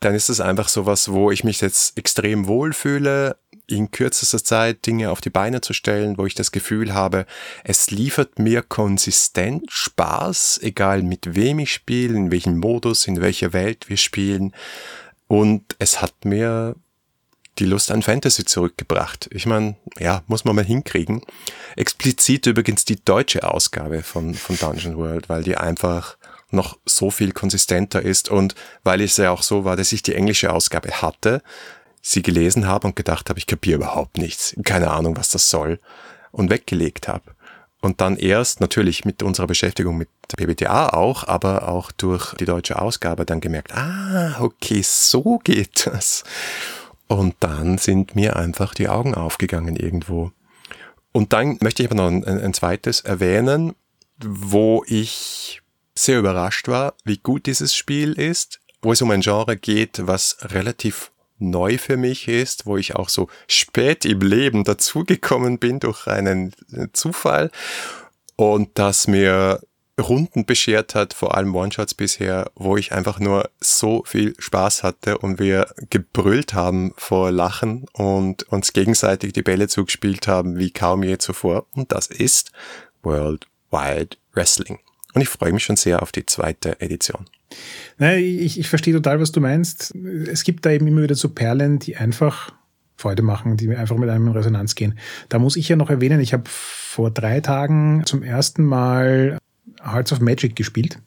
dann 0.00 0.14
ist 0.14 0.30
es 0.30 0.40
einfach 0.40 0.70
sowas, 0.70 1.12
wo 1.12 1.30
ich 1.30 1.44
mich 1.44 1.60
jetzt 1.60 1.98
extrem 1.98 2.46
wohlfühle, 2.46 3.36
in 3.70 3.90
kürzester 3.90 4.42
Zeit 4.42 4.86
Dinge 4.86 5.10
auf 5.10 5.20
die 5.20 5.30
Beine 5.30 5.60
zu 5.60 5.72
stellen, 5.72 6.18
wo 6.18 6.26
ich 6.26 6.34
das 6.34 6.52
Gefühl 6.52 6.94
habe, 6.94 7.26
es 7.64 7.90
liefert 7.90 8.38
mir 8.38 8.62
konsistent 8.62 9.70
Spaß, 9.70 10.60
egal 10.62 11.02
mit 11.02 11.34
wem 11.34 11.58
ich 11.58 11.72
spiele, 11.72 12.16
in 12.16 12.30
welchem 12.30 12.58
Modus, 12.58 13.06
in 13.06 13.20
welcher 13.20 13.52
Welt 13.52 13.88
wir 13.88 13.96
spielen. 13.96 14.52
Und 15.26 15.76
es 15.78 16.02
hat 16.02 16.24
mir 16.24 16.74
die 17.58 17.66
Lust 17.66 17.90
an 17.90 18.02
Fantasy 18.02 18.44
zurückgebracht. 18.44 19.28
Ich 19.32 19.46
meine, 19.46 19.76
ja, 19.98 20.22
muss 20.26 20.44
man 20.44 20.56
mal 20.56 20.64
hinkriegen. 20.64 21.22
Explizit 21.76 22.46
übrigens 22.46 22.84
die 22.84 23.04
deutsche 23.04 23.48
Ausgabe 23.48 24.02
von, 24.02 24.34
von 24.34 24.56
Dungeon 24.56 24.96
World, 24.96 25.28
weil 25.28 25.42
die 25.42 25.56
einfach 25.56 26.16
noch 26.50 26.78
so 26.84 27.10
viel 27.10 27.32
konsistenter 27.32 28.02
ist 28.02 28.28
und 28.28 28.54
weil 28.82 29.00
es 29.00 29.16
ja 29.16 29.30
auch 29.30 29.42
so 29.42 29.64
war, 29.64 29.76
dass 29.76 29.92
ich 29.92 30.02
die 30.02 30.14
englische 30.14 30.52
Ausgabe 30.52 30.90
hatte, 31.02 31.42
sie 32.00 32.22
gelesen 32.22 32.66
habe 32.66 32.86
und 32.86 32.96
gedacht 32.96 33.28
habe, 33.28 33.38
ich 33.38 33.46
kapiere 33.46 33.76
überhaupt 33.76 34.18
nichts, 34.18 34.56
keine 34.64 34.90
Ahnung, 34.90 35.16
was 35.16 35.30
das 35.30 35.50
soll 35.50 35.78
und 36.32 36.50
weggelegt 36.50 37.08
habe. 37.08 37.34
Und 37.82 38.00
dann 38.00 38.16
erst 38.16 38.60
natürlich 38.60 39.04
mit 39.04 39.22
unserer 39.22 39.46
Beschäftigung 39.46 39.96
mit 39.96 40.08
PBTA 40.28 40.90
auch, 40.90 41.26
aber 41.26 41.68
auch 41.68 41.90
durch 41.92 42.34
die 42.34 42.44
deutsche 42.44 42.80
Ausgabe 42.80 43.24
dann 43.24 43.40
gemerkt, 43.40 43.74
ah, 43.74 44.36
okay, 44.40 44.82
so 44.84 45.38
geht 45.38 45.86
das. 45.86 46.24
Und 47.08 47.34
dann 47.40 47.78
sind 47.78 48.14
mir 48.14 48.36
einfach 48.36 48.74
die 48.74 48.88
Augen 48.88 49.14
aufgegangen 49.14 49.76
irgendwo. 49.76 50.30
Und 51.12 51.32
dann 51.32 51.58
möchte 51.60 51.82
ich 51.82 51.90
aber 51.90 51.96
noch 51.96 52.06
ein, 52.06 52.24
ein 52.24 52.54
zweites 52.54 53.00
erwähnen, 53.00 53.74
wo 54.22 54.84
ich 54.86 55.62
sehr 55.94 56.18
überrascht 56.18 56.68
war, 56.68 56.94
wie 57.04 57.16
gut 57.16 57.46
dieses 57.46 57.74
Spiel 57.74 58.12
ist, 58.12 58.60
wo 58.82 58.92
es 58.92 59.02
um 59.02 59.10
ein 59.10 59.22
Genre 59.22 59.56
geht, 59.56 60.06
was 60.06 60.36
relativ 60.42 61.10
neu 61.40 61.78
für 61.78 61.96
mich 61.96 62.28
ist, 62.28 62.66
wo 62.66 62.76
ich 62.76 62.96
auch 62.96 63.08
so 63.08 63.28
spät 63.48 64.04
im 64.04 64.20
Leben 64.20 64.64
dazugekommen 64.64 65.58
bin 65.58 65.80
durch 65.80 66.06
einen 66.06 66.52
äh, 66.72 66.86
Zufall 66.92 67.50
und 68.36 68.70
das 68.78 69.08
mir 69.08 69.60
Runden 70.00 70.44
beschert 70.46 70.94
hat, 70.94 71.14
vor 71.14 71.36
allem 71.36 71.54
One-Shots 71.54 71.94
bisher, 71.94 72.50
wo 72.54 72.76
ich 72.76 72.92
einfach 72.92 73.20
nur 73.20 73.50
so 73.60 74.02
viel 74.06 74.34
Spaß 74.38 74.82
hatte 74.82 75.18
und 75.18 75.38
wir 75.38 75.68
gebrüllt 75.90 76.54
haben 76.54 76.92
vor 76.96 77.30
Lachen 77.30 77.86
und 77.92 78.44
uns 78.44 78.72
gegenseitig 78.72 79.32
die 79.32 79.42
Bälle 79.42 79.68
zugespielt 79.68 80.26
haben 80.26 80.58
wie 80.58 80.70
kaum 80.70 81.02
je 81.02 81.18
zuvor. 81.18 81.66
Und 81.74 81.92
das 81.92 82.06
ist 82.06 82.50
World 83.02 83.46
Wide 83.70 84.16
Wrestling. 84.32 84.78
Und 85.14 85.22
ich 85.22 85.28
freue 85.28 85.52
mich 85.52 85.64
schon 85.64 85.76
sehr 85.76 86.02
auf 86.02 86.12
die 86.12 86.26
zweite 86.26 86.80
Edition. 86.80 87.26
Nein, 87.98 88.22
ich, 88.22 88.58
ich 88.58 88.68
verstehe 88.68 88.94
total, 88.94 89.20
was 89.20 89.32
du 89.32 89.40
meinst. 89.40 89.94
Es 90.30 90.44
gibt 90.44 90.64
da 90.64 90.70
eben 90.70 90.86
immer 90.86 91.02
wieder 91.02 91.14
so 91.14 91.28
Perlen, 91.28 91.78
die 91.78 91.96
einfach 91.96 92.52
Freude 92.96 93.22
machen, 93.22 93.56
die 93.56 93.74
einfach 93.74 93.96
mit 93.96 94.08
einem 94.08 94.28
in 94.28 94.32
Resonanz 94.32 94.74
gehen. 94.74 94.98
Da 95.28 95.38
muss 95.38 95.56
ich 95.56 95.68
ja 95.68 95.76
noch 95.76 95.90
erwähnen, 95.90 96.20
ich 96.20 96.32
habe 96.32 96.44
vor 96.46 97.10
drei 97.10 97.40
Tagen 97.40 98.02
zum 98.06 98.22
ersten 98.22 98.64
Mal 98.64 99.38
Hearts 99.82 100.12
of 100.12 100.20
Magic 100.20 100.54
gespielt. 100.54 100.98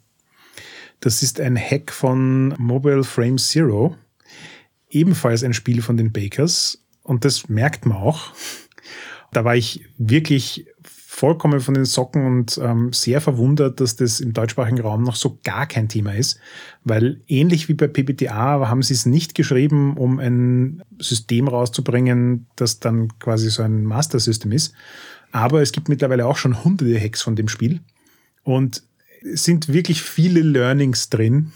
Das 1.00 1.22
ist 1.22 1.40
ein 1.40 1.58
Hack 1.58 1.92
von 1.92 2.56
Mobile 2.58 3.04
Frame 3.04 3.38
Zero. 3.38 3.96
Ebenfalls 4.90 5.44
ein 5.44 5.54
Spiel 5.54 5.82
von 5.82 5.98
den 5.98 6.12
Bakers. 6.12 6.84
Und 7.04 7.26
das 7.26 7.50
merkt 7.50 7.86
man 7.86 7.98
auch. 7.98 8.34
Da 9.32 9.44
war 9.44 9.56
ich 9.56 9.86
wirklich 9.98 10.68
vollkommen 11.14 11.60
von 11.60 11.76
den 11.76 11.86
Socken 11.86 12.26
und 12.26 12.60
ähm, 12.62 12.92
sehr 12.92 13.22
verwundert, 13.22 13.80
dass 13.80 13.96
das 13.96 14.20
im 14.20 14.34
deutschsprachigen 14.34 14.82
Raum 14.82 15.04
noch 15.04 15.16
so 15.16 15.38
gar 15.44 15.68
kein 15.68 15.88
Thema 15.88 16.16
ist, 16.16 16.40
weil 16.84 17.22
ähnlich 17.28 17.70
wie 17.70 17.76
bei 17.76 17.88
PBTA 17.88 18.68
haben 18.68 18.82
sie 18.82 18.96
es 18.96 19.06
nicht 19.06 19.36
geschrieben, 19.36 19.96
um 19.96 20.18
ein 20.18 20.82
System 20.98 21.48
rauszubringen, 21.48 22.48
das 22.56 22.80
dann 22.80 23.10
quasi 23.20 23.52
so 23.52 23.62
ein 23.62 23.84
Master-System 23.84 24.52
ist. 24.52 24.74
Aber 25.32 25.62
es 25.62 25.72
gibt 25.72 25.88
mittlerweile 25.88 26.26
auch 26.26 26.38
schon 26.38 26.64
hunderte 26.64 27.00
Hacks 27.00 27.22
von 27.22 27.36
dem 27.36 27.48
Spiel. 27.48 27.82
Und 28.44 28.82
sind 29.34 29.72
wirklich 29.72 30.02
viele 30.02 30.42
Learnings 30.42 31.10
drin, 31.10 31.52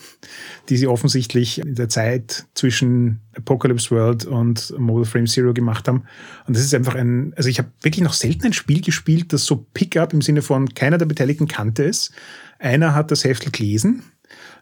die 0.69 0.77
sie 0.77 0.87
offensichtlich 0.87 1.59
in 1.59 1.75
der 1.75 1.89
Zeit 1.89 2.45
zwischen 2.53 3.21
Apocalypse 3.35 3.91
World 3.91 4.25
und 4.25 4.73
Mobile 4.77 5.05
Frame 5.05 5.27
Zero 5.27 5.53
gemacht 5.53 5.87
haben. 5.87 6.03
Und 6.47 6.55
das 6.55 6.63
ist 6.63 6.73
einfach 6.73 6.95
ein, 6.95 7.33
also 7.35 7.49
ich 7.49 7.59
habe 7.59 7.71
wirklich 7.81 8.03
noch 8.03 8.13
selten 8.13 8.47
ein 8.47 8.53
Spiel 8.53 8.81
gespielt, 8.81 9.33
das 9.33 9.45
so 9.45 9.67
Pickup 9.73 10.13
im 10.13 10.21
Sinne 10.21 10.41
von 10.41 10.73
keiner 10.73 10.97
der 10.97 11.05
Beteiligten 11.05 11.47
kannte 11.47 11.85
es. 11.85 12.11
Einer 12.59 12.95
hat 12.95 13.11
das 13.11 13.23
Heftel 13.23 13.51
gelesen. 13.51 14.03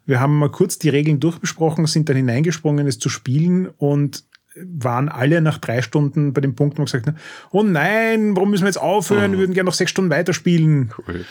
Wir 0.06 0.20
haben 0.20 0.38
mal 0.38 0.52
kurz 0.52 0.78
die 0.78 0.90
Regeln 0.90 1.20
durchbesprochen, 1.20 1.86
sind 1.88 2.10
dann 2.10 2.18
hineingesprungen, 2.18 2.88
es 2.88 3.00
zu 3.00 3.10
spielen 3.10 3.68
und 3.78 4.24
waren 4.56 5.10
alle 5.10 5.42
nach 5.42 5.58
drei 5.58 5.82
Stunden 5.82 6.34
bei 6.34 6.42
dem 6.42 6.56
Punkt, 6.56 6.78
wo 6.78 6.82
wir 6.82 6.86
gesagt 6.86 7.08
haben, 7.08 7.18
oh 7.52 7.64
nein, 7.64 8.36
warum 8.36 8.52
müssen 8.52 8.64
wir 8.64 8.70
jetzt 8.70 8.78
aufhören? 8.78 9.32
Wir 9.34 9.40
würden 9.40 9.54
gerne 9.54 9.68
noch 9.68 9.74
sechs 9.74 9.92
Stunden 9.92 10.12
weiterspielen. 10.12 10.94
Cool. 11.08 11.26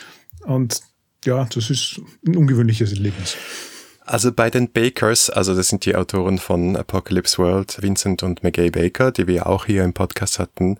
Und 0.45 0.81
ja, 1.25 1.45
das 1.45 1.69
ist 1.69 1.99
ein 2.25 2.35
ungewöhnliches 2.35 2.93
Erlebnis. 2.93 3.35
Also 4.05 4.31
bei 4.31 4.51
den 4.51 4.71
Bakers, 4.71 5.31
also 5.31 5.55
das 5.55 5.69
sind 5.69 5.85
die 5.85 5.95
Autoren 5.95 6.37
von 6.37 6.77
Apocalypse 6.77 7.39
World, 7.39 7.81
Vincent 7.81 8.21
und 8.21 8.43
McGay 8.43 8.69
Baker, 8.69 9.11
die 9.11 9.25
wir 9.27 9.47
auch 9.47 9.65
hier 9.65 9.83
im 9.83 9.93
Podcast 9.93 10.37
hatten, 10.37 10.77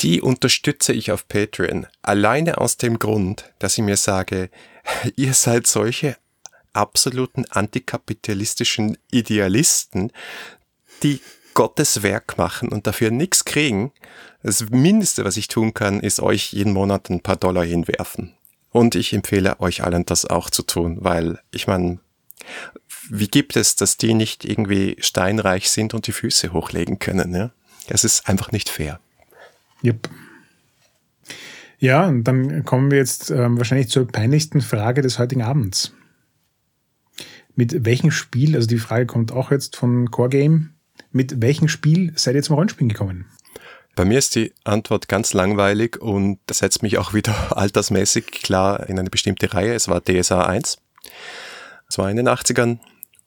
die 0.00 0.20
unterstütze 0.20 0.92
ich 0.92 1.10
auf 1.10 1.26
Patreon. 1.28 1.86
Alleine 2.02 2.58
aus 2.58 2.76
dem 2.76 2.98
Grund, 2.98 3.50
dass 3.58 3.78
ich 3.78 3.84
mir 3.84 3.96
sage, 3.96 4.50
ihr 5.16 5.32
seid 5.32 5.66
solche 5.66 6.16
absoluten 6.74 7.46
antikapitalistischen 7.46 8.98
Idealisten, 9.10 10.12
die 11.02 11.20
Gottes 11.54 12.02
Werk 12.02 12.36
machen 12.36 12.68
und 12.68 12.86
dafür 12.86 13.10
nichts 13.10 13.46
kriegen. 13.46 13.92
Das 14.42 14.68
Mindeste, 14.68 15.24
was 15.24 15.38
ich 15.38 15.48
tun 15.48 15.72
kann, 15.72 16.00
ist 16.00 16.20
euch 16.20 16.52
jeden 16.52 16.74
Monat 16.74 17.08
ein 17.08 17.22
paar 17.22 17.36
Dollar 17.36 17.64
hinwerfen. 17.64 18.34
Und 18.76 18.94
ich 18.94 19.14
empfehle 19.14 19.58
euch 19.60 19.84
allen 19.84 20.04
das 20.04 20.26
auch 20.26 20.50
zu 20.50 20.62
tun, 20.62 20.98
weil 21.00 21.38
ich 21.50 21.66
meine, 21.66 21.98
wie 23.08 23.26
gibt 23.26 23.56
es, 23.56 23.74
dass 23.74 23.96
die 23.96 24.12
nicht 24.12 24.44
irgendwie 24.44 24.98
steinreich 25.00 25.70
sind 25.70 25.94
und 25.94 26.06
die 26.06 26.12
Füße 26.12 26.52
hochlegen 26.52 26.98
können? 26.98 27.34
Ja? 27.34 27.52
Es 27.88 28.04
ist 28.04 28.28
einfach 28.28 28.52
nicht 28.52 28.68
fair. 28.68 29.00
Yep. 29.82 30.10
Ja, 31.78 32.06
und 32.06 32.24
dann 32.24 32.66
kommen 32.66 32.90
wir 32.90 32.98
jetzt 32.98 33.30
ähm, 33.30 33.56
wahrscheinlich 33.56 33.88
zur 33.88 34.06
peinlichsten 34.08 34.60
Frage 34.60 35.00
des 35.00 35.18
heutigen 35.18 35.42
Abends. 35.42 35.94
Mit 37.54 37.86
welchem 37.86 38.10
Spiel, 38.10 38.56
also 38.56 38.68
die 38.68 38.76
Frage 38.76 39.06
kommt 39.06 39.32
auch 39.32 39.50
jetzt 39.50 39.74
von 39.76 40.10
Core 40.10 40.28
Game, 40.28 40.74
mit 41.12 41.40
welchem 41.40 41.68
Spiel 41.68 42.12
seid 42.14 42.34
ihr 42.34 42.42
zum 42.42 42.56
Rollenspielen 42.56 42.90
gekommen? 42.90 43.24
Bei 43.96 44.04
mir 44.04 44.18
ist 44.18 44.34
die 44.34 44.52
Antwort 44.62 45.08
ganz 45.08 45.32
langweilig 45.32 46.00
und 46.00 46.38
das 46.46 46.58
setzt 46.58 46.82
mich 46.82 46.98
auch 46.98 47.14
wieder 47.14 47.34
altersmäßig 47.56 48.26
klar 48.26 48.88
in 48.88 48.98
eine 48.98 49.10
bestimmte 49.10 49.52
Reihe. 49.52 49.74
Es 49.74 49.88
war 49.88 50.02
DSA 50.02 50.44
1. 50.44 50.78
Es 51.88 51.98
war 51.98 52.10
in 52.10 52.18
den 52.18 52.28
80ern 52.28 52.78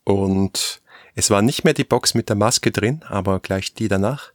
und 0.04 0.82
es 1.16 1.32
war 1.32 1.42
nicht 1.42 1.64
mehr 1.64 1.74
die 1.74 1.84
Box 1.84 2.14
mit 2.14 2.30
der 2.30 2.36
Maske 2.36 2.72
drin, 2.72 3.04
aber 3.08 3.40
gleich 3.40 3.74
die 3.74 3.88
danach. 3.88 4.32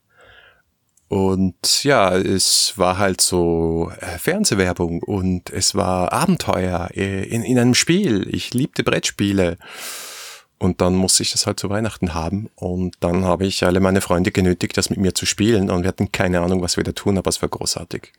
Und 1.07 1.83
ja, 1.85 2.17
es 2.17 2.73
war 2.75 2.97
halt 2.97 3.21
so 3.21 3.91
äh, 4.01 4.17
Fernsehwerbung 4.17 5.03
und 5.03 5.51
es 5.51 5.73
war 5.73 6.11
Abenteuer 6.11 6.89
äh, 6.95 7.23
in, 7.23 7.43
in 7.43 7.57
einem 7.57 7.75
Spiel. 7.75 8.27
Ich 8.29 8.53
liebte 8.53 8.83
Brettspiele. 8.83 9.57
Und 10.57 10.81
dann 10.81 10.95
musste 10.95 11.23
ich 11.23 11.31
das 11.31 11.45
halt 11.47 11.59
zu 11.59 11.69
Weihnachten 11.69 12.13
haben. 12.13 12.49
Und 12.55 12.95
dann 13.01 13.25
habe 13.25 13.45
ich 13.45 13.63
alle 13.63 13.79
meine 13.79 14.01
Freunde 14.01 14.31
genötigt, 14.31 14.77
das 14.77 14.89
mit 14.89 14.99
mir 14.99 15.13
zu 15.13 15.25
spielen. 15.25 15.69
Und 15.69 15.83
wir 15.83 15.89
hatten 15.89 16.11
keine 16.11 16.41
Ahnung, 16.41 16.61
was 16.61 16.77
wir 16.77 16.83
da 16.83 16.93
tun, 16.93 17.17
aber 17.17 17.29
es 17.29 17.41
war 17.41 17.49
großartig. 17.49 18.13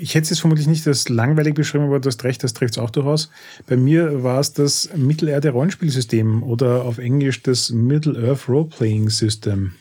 Ich 0.00 0.14
hätte 0.14 0.32
es 0.32 0.38
vermutlich 0.38 0.68
nicht 0.68 0.86
als 0.86 1.08
langweilig 1.08 1.54
beschrieben, 1.54 1.86
aber 1.86 1.98
du 1.98 2.08
hast 2.08 2.22
recht, 2.22 2.44
das 2.44 2.54
trifft 2.54 2.74
es 2.74 2.78
auch 2.78 2.90
durchaus. 2.90 3.30
Bei 3.66 3.76
mir 3.76 4.22
war 4.22 4.38
es 4.38 4.52
das 4.52 4.90
Mittelerde-Rollenspielsystem 4.94 6.44
oder 6.44 6.84
auf 6.84 6.98
Englisch 6.98 7.42
das 7.42 7.70
Middle-earth 7.70 8.48
Role-Playing 8.48 9.10
System. 9.10 9.74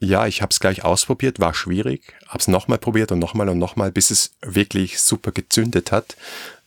ja, 0.00 0.26
ich 0.26 0.42
habe 0.42 0.50
es 0.50 0.60
gleich 0.60 0.84
ausprobiert, 0.84 1.40
war 1.40 1.54
schwierig, 1.54 2.14
habe 2.28 2.38
es 2.38 2.48
nochmal 2.48 2.78
probiert 2.78 3.12
und 3.12 3.18
nochmal 3.18 3.48
und 3.48 3.58
nochmal, 3.58 3.90
bis 3.90 4.10
es 4.10 4.32
wirklich 4.42 5.00
super 5.00 5.32
gezündet 5.32 5.92
hat, 5.92 6.16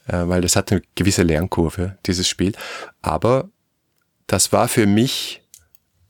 äh, 0.07 0.27
weil 0.27 0.41
das 0.41 0.55
hat 0.55 0.71
eine 0.71 0.81
gewisse 0.95 1.23
Lernkurve, 1.23 1.97
dieses 2.05 2.27
Spiel. 2.27 2.53
Aber 3.01 3.49
das 4.27 4.51
war 4.51 4.67
für 4.67 4.87
mich 4.87 5.41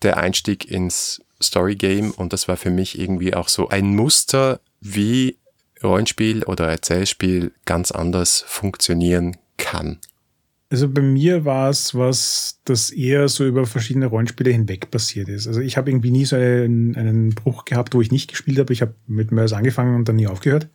der 0.01 0.17
Einstieg 0.17 0.69
ins 0.69 1.21
Story 1.41 1.75
Game 1.75 2.11
und 2.11 2.33
das 2.33 2.47
war 2.47 2.57
für 2.57 2.69
mich 2.69 2.99
irgendwie 2.99 3.33
auch 3.33 3.47
so 3.47 3.69
ein 3.69 3.95
Muster, 3.95 4.59
wie 4.81 5.37
Rollenspiel 5.83 6.43
oder 6.43 6.67
Erzählspiel 6.67 7.51
ganz 7.65 7.91
anders 7.91 8.43
funktionieren 8.47 9.37
kann. 9.57 9.99
Also 10.71 10.87
bei 10.87 11.01
mir 11.01 11.45
war 11.45 11.69
es 11.69 11.95
was, 11.95 12.59
das 12.65 12.91
eher 12.91 13.27
so 13.27 13.45
über 13.45 13.65
verschiedene 13.65 14.05
Rollenspiele 14.05 14.51
hinweg 14.51 14.91
passiert 14.91 15.27
ist. 15.27 15.47
Also 15.47 15.61
ich 15.61 15.77
habe 15.77 15.89
irgendwie 15.89 16.11
nie 16.11 16.25
so 16.25 16.35
einen, 16.35 16.95
einen 16.95 17.29
Bruch 17.29 17.65
gehabt, 17.65 17.95
wo 17.95 18.01
ich 18.01 18.11
nicht 18.11 18.29
gespielt 18.29 18.59
habe. 18.59 18.71
Ich 18.71 18.81
habe 18.81 18.93
mit 19.07 19.31
Mörs 19.31 19.53
angefangen 19.53 19.95
und 19.95 20.07
dann 20.07 20.17
nie 20.17 20.27
aufgehört. 20.27 20.69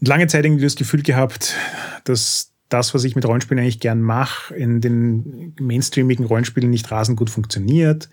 Und 0.00 0.08
lange 0.08 0.26
Zeit 0.26 0.44
irgendwie 0.44 0.64
das 0.64 0.74
Gefühl 0.74 1.02
gehabt, 1.02 1.54
dass 2.02 2.51
das, 2.72 2.94
was 2.94 3.04
ich 3.04 3.14
mit 3.14 3.26
Rollenspielen 3.26 3.62
eigentlich 3.62 3.80
gern 3.80 4.00
mache, 4.00 4.54
in 4.54 4.80
den 4.80 5.54
mainstreamigen 5.60 6.24
Rollenspielen 6.24 6.70
nicht 6.70 6.90
rasend 6.90 7.18
gut 7.18 7.30
funktioniert 7.30 8.08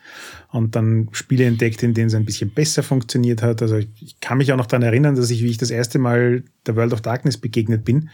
und 0.52 0.76
dann 0.76 1.10
Spiele 1.12 1.46
entdeckt, 1.46 1.82
in 1.84 1.94
denen 1.94 2.08
es 2.08 2.16
ein 2.16 2.26
bisschen 2.26 2.52
besser 2.52 2.84
funktioniert 2.84 3.42
hat. 3.42 3.62
Also 3.62 3.78
ich 3.78 4.20
kann 4.20 4.38
mich 4.38 4.52
auch 4.52 4.58
noch 4.58 4.66
daran 4.66 4.84
erinnern, 4.84 5.16
dass 5.16 5.30
ich, 5.30 5.44
wie 5.44 5.50
ich 5.50 5.58
das 5.58 5.72
erste 5.72 6.00
Mal 6.00 6.44
der 6.66 6.76
World 6.76 6.94
of 6.94 7.02
Darkness 7.02 7.38
begegnet 7.38 7.86
bin, 7.86 8.10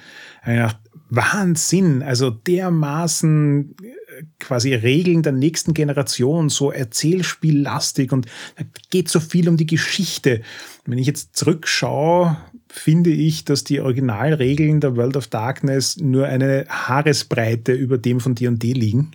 gedacht, 0.46 0.80
Wahnsinn, 1.10 2.02
also 2.02 2.30
dermaßen 2.30 3.76
äh, 3.82 4.24
quasi 4.40 4.74
Regeln 4.74 5.22
der 5.22 5.34
nächsten 5.34 5.74
Generation, 5.74 6.50
so 6.50 6.72
erzählspiellastig 6.72 8.12
und 8.12 8.26
da 8.56 8.66
geht 8.90 9.10
so 9.10 9.20
viel 9.20 9.48
um 9.48 9.58
die 9.58 9.68
Geschichte. 9.68 10.42
Wenn 10.86 10.98
ich 10.98 11.08
jetzt 11.08 11.36
zurückschaue, 11.36 12.38
finde 12.76 13.10
ich, 13.10 13.46
dass 13.46 13.64
die 13.64 13.82
Originalregeln 13.82 14.82
der 14.82 14.96
World 14.96 15.18
of 15.18 15.28
Darkness 15.28 15.98
nur 15.98 16.28
eine 16.28 16.66
Haaresbreite 16.70 17.74
über 17.74 17.98
dem 17.98 18.20
von 18.20 18.36
D&D 18.36 18.74
liegen. 18.74 19.12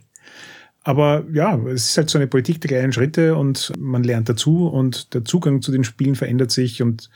Aber 0.82 1.24
ja, 1.32 1.58
es 1.66 1.90
ist 1.90 1.96
halt 1.98 2.11
so 2.11 2.18
eine 2.18 2.26
Politik 2.26 2.61
der 2.62 2.68
kleinen 2.68 2.92
Schritte 2.92 3.36
und 3.36 3.72
man 3.78 4.02
lernt 4.02 4.28
dazu 4.28 4.66
und 4.66 5.12
der 5.12 5.24
Zugang 5.24 5.61
zu 5.61 5.72
den 5.72 5.84
Spielen 5.84 6.14
verändert 6.14 6.50
sich 6.50 6.82
und 6.82 7.11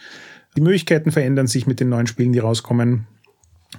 Die 0.57 0.61
Möglichkeiten 0.61 1.11
verändern 1.11 1.47
sich 1.47 1.67
mit 1.67 1.81
den 1.81 1.89
neuen 1.89 2.07
Spielen, 2.07 2.33
die 2.33 2.39
rauskommen. 2.39 3.07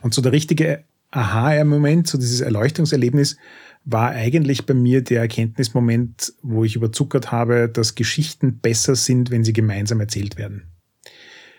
Und 0.01 0.13
so 0.13 0.22
der 0.22 0.34
richtige 0.34 0.84
Aha-Moment, 1.11 2.07
so 2.07 2.18
dieses 2.18 2.41
Erleuchtungserlebnis, 2.41 3.38
war 3.86 4.09
eigentlich 4.09 4.66
bei 4.66 4.74
mir 4.74 5.01
der 5.01 5.22
Erkenntnismoment, 5.22 6.34
wo 6.41 6.63
ich 6.63 6.76
überzuckert 6.76 7.32
habe, 7.32 7.70
dass 7.70 7.95
Geschichten 7.95 8.59
besser 8.59 8.95
sind, 8.95 9.32
wenn 9.32 9.43
sie 9.43 9.53
gemeinsam 9.53 9.99
erzählt 9.99 10.38
werden. 10.38 10.63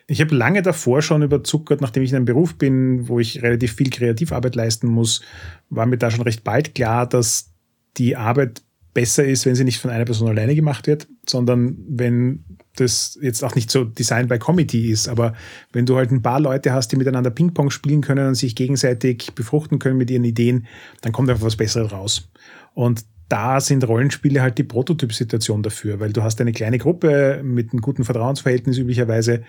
Ich 0.09 0.21
habe 0.21 0.35
lange 0.35 0.63
davor 0.63 1.03
schon 1.03 1.23
überzuckert, 1.23 1.81
nachdem 1.81 2.03
ich 2.03 2.11
in 2.11 2.17
einem 2.17 2.25
Beruf 2.27 2.57
bin, 2.57 3.09
wo 3.09 3.19
ich 3.19 3.43
relativ 3.43 3.75
viel 3.75 3.91
Kreativarbeit 3.91 4.55
leisten 4.55 4.87
muss, 4.87 5.23
war 5.69 5.87
mir 5.87 5.99
da 5.99 6.11
schon 6.11 6.23
recht 6.23 6.45
bald 6.45 6.75
klar, 6.75 7.09
dass 7.09 7.53
die 7.97 8.17
Arbeit 8.17 8.63
besser 8.95 9.25
ist, 9.25 9.45
wenn 9.45 9.55
sie 9.55 9.65
nicht 9.65 9.79
von 9.79 9.91
einer 9.91 10.05
Person 10.05 10.29
alleine 10.29 10.55
gemacht 10.55 10.87
wird, 10.87 11.07
sondern 11.29 11.77
wenn 11.89 12.45
das 12.77 13.19
jetzt 13.21 13.43
auch 13.43 13.55
nicht 13.55 13.71
so 13.71 13.85
Design 13.85 14.29
by 14.29 14.39
Committee 14.39 14.91
ist, 14.91 15.09
aber 15.09 15.35
wenn 15.73 15.87
du 15.87 15.97
halt 15.97 16.11
ein 16.13 16.23
paar 16.23 16.41
Leute 16.41 16.73
hast, 16.73 16.93
die 16.93 16.97
miteinander 16.97 17.31
Ping-Pong 17.31 17.71
spielen 17.71 18.01
können 18.01 18.29
und 18.29 18.35
sich 18.37 18.55
gegenseitig 18.55 19.35
befruchten 19.35 19.79
können 19.79 19.99
mit 19.99 20.11
ihren 20.11 20.25
Ideen, 20.25 20.67
dann 21.03 21.13
kommt 21.13 21.29
einfach 21.29 21.45
was 21.45 21.57
Besseres 21.57 21.93
raus. 21.93 22.31
Und 22.75 23.05
da 23.29 23.61
sind 23.61 23.87
Rollenspiele 23.87 24.41
halt 24.41 24.57
die 24.57 24.65
Prototypsituation 24.65 25.63
dafür, 25.63 25.99
weil 26.01 26.13
du 26.13 26.23
hast 26.23 26.41
eine 26.41 26.53
kleine 26.53 26.79
Gruppe 26.79 27.43
mit 27.43 27.73
einem 27.73 27.81
guten 27.81 28.05
Vertrauensverhältnis 28.05 28.79
üblicherweise, 28.79 29.43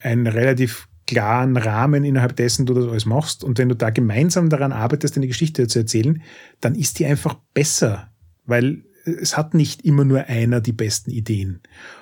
einen 0.00 0.26
relativ 0.26 0.88
klaren 1.06 1.56
Rahmen, 1.56 2.04
innerhalb 2.04 2.36
dessen 2.36 2.66
du 2.66 2.74
das 2.74 2.86
alles 2.86 3.06
machst. 3.06 3.44
Und 3.44 3.58
wenn 3.58 3.68
du 3.68 3.76
da 3.76 3.90
gemeinsam 3.90 4.50
daran 4.50 4.72
arbeitest, 4.72 5.16
eine 5.16 5.28
Geschichte 5.28 5.66
zu 5.68 5.78
erzählen, 5.78 6.22
dann 6.60 6.74
ist 6.74 6.98
die 6.98 7.06
einfach 7.06 7.36
besser, 7.54 8.10
weil 8.44 8.82
es 9.04 9.36
hat 9.36 9.54
nicht 9.54 9.84
immer 9.84 10.04
nur 10.04 10.24
einer 10.24 10.60
die 10.60 10.72
besten 10.72 11.10
Ideen. 11.10 11.60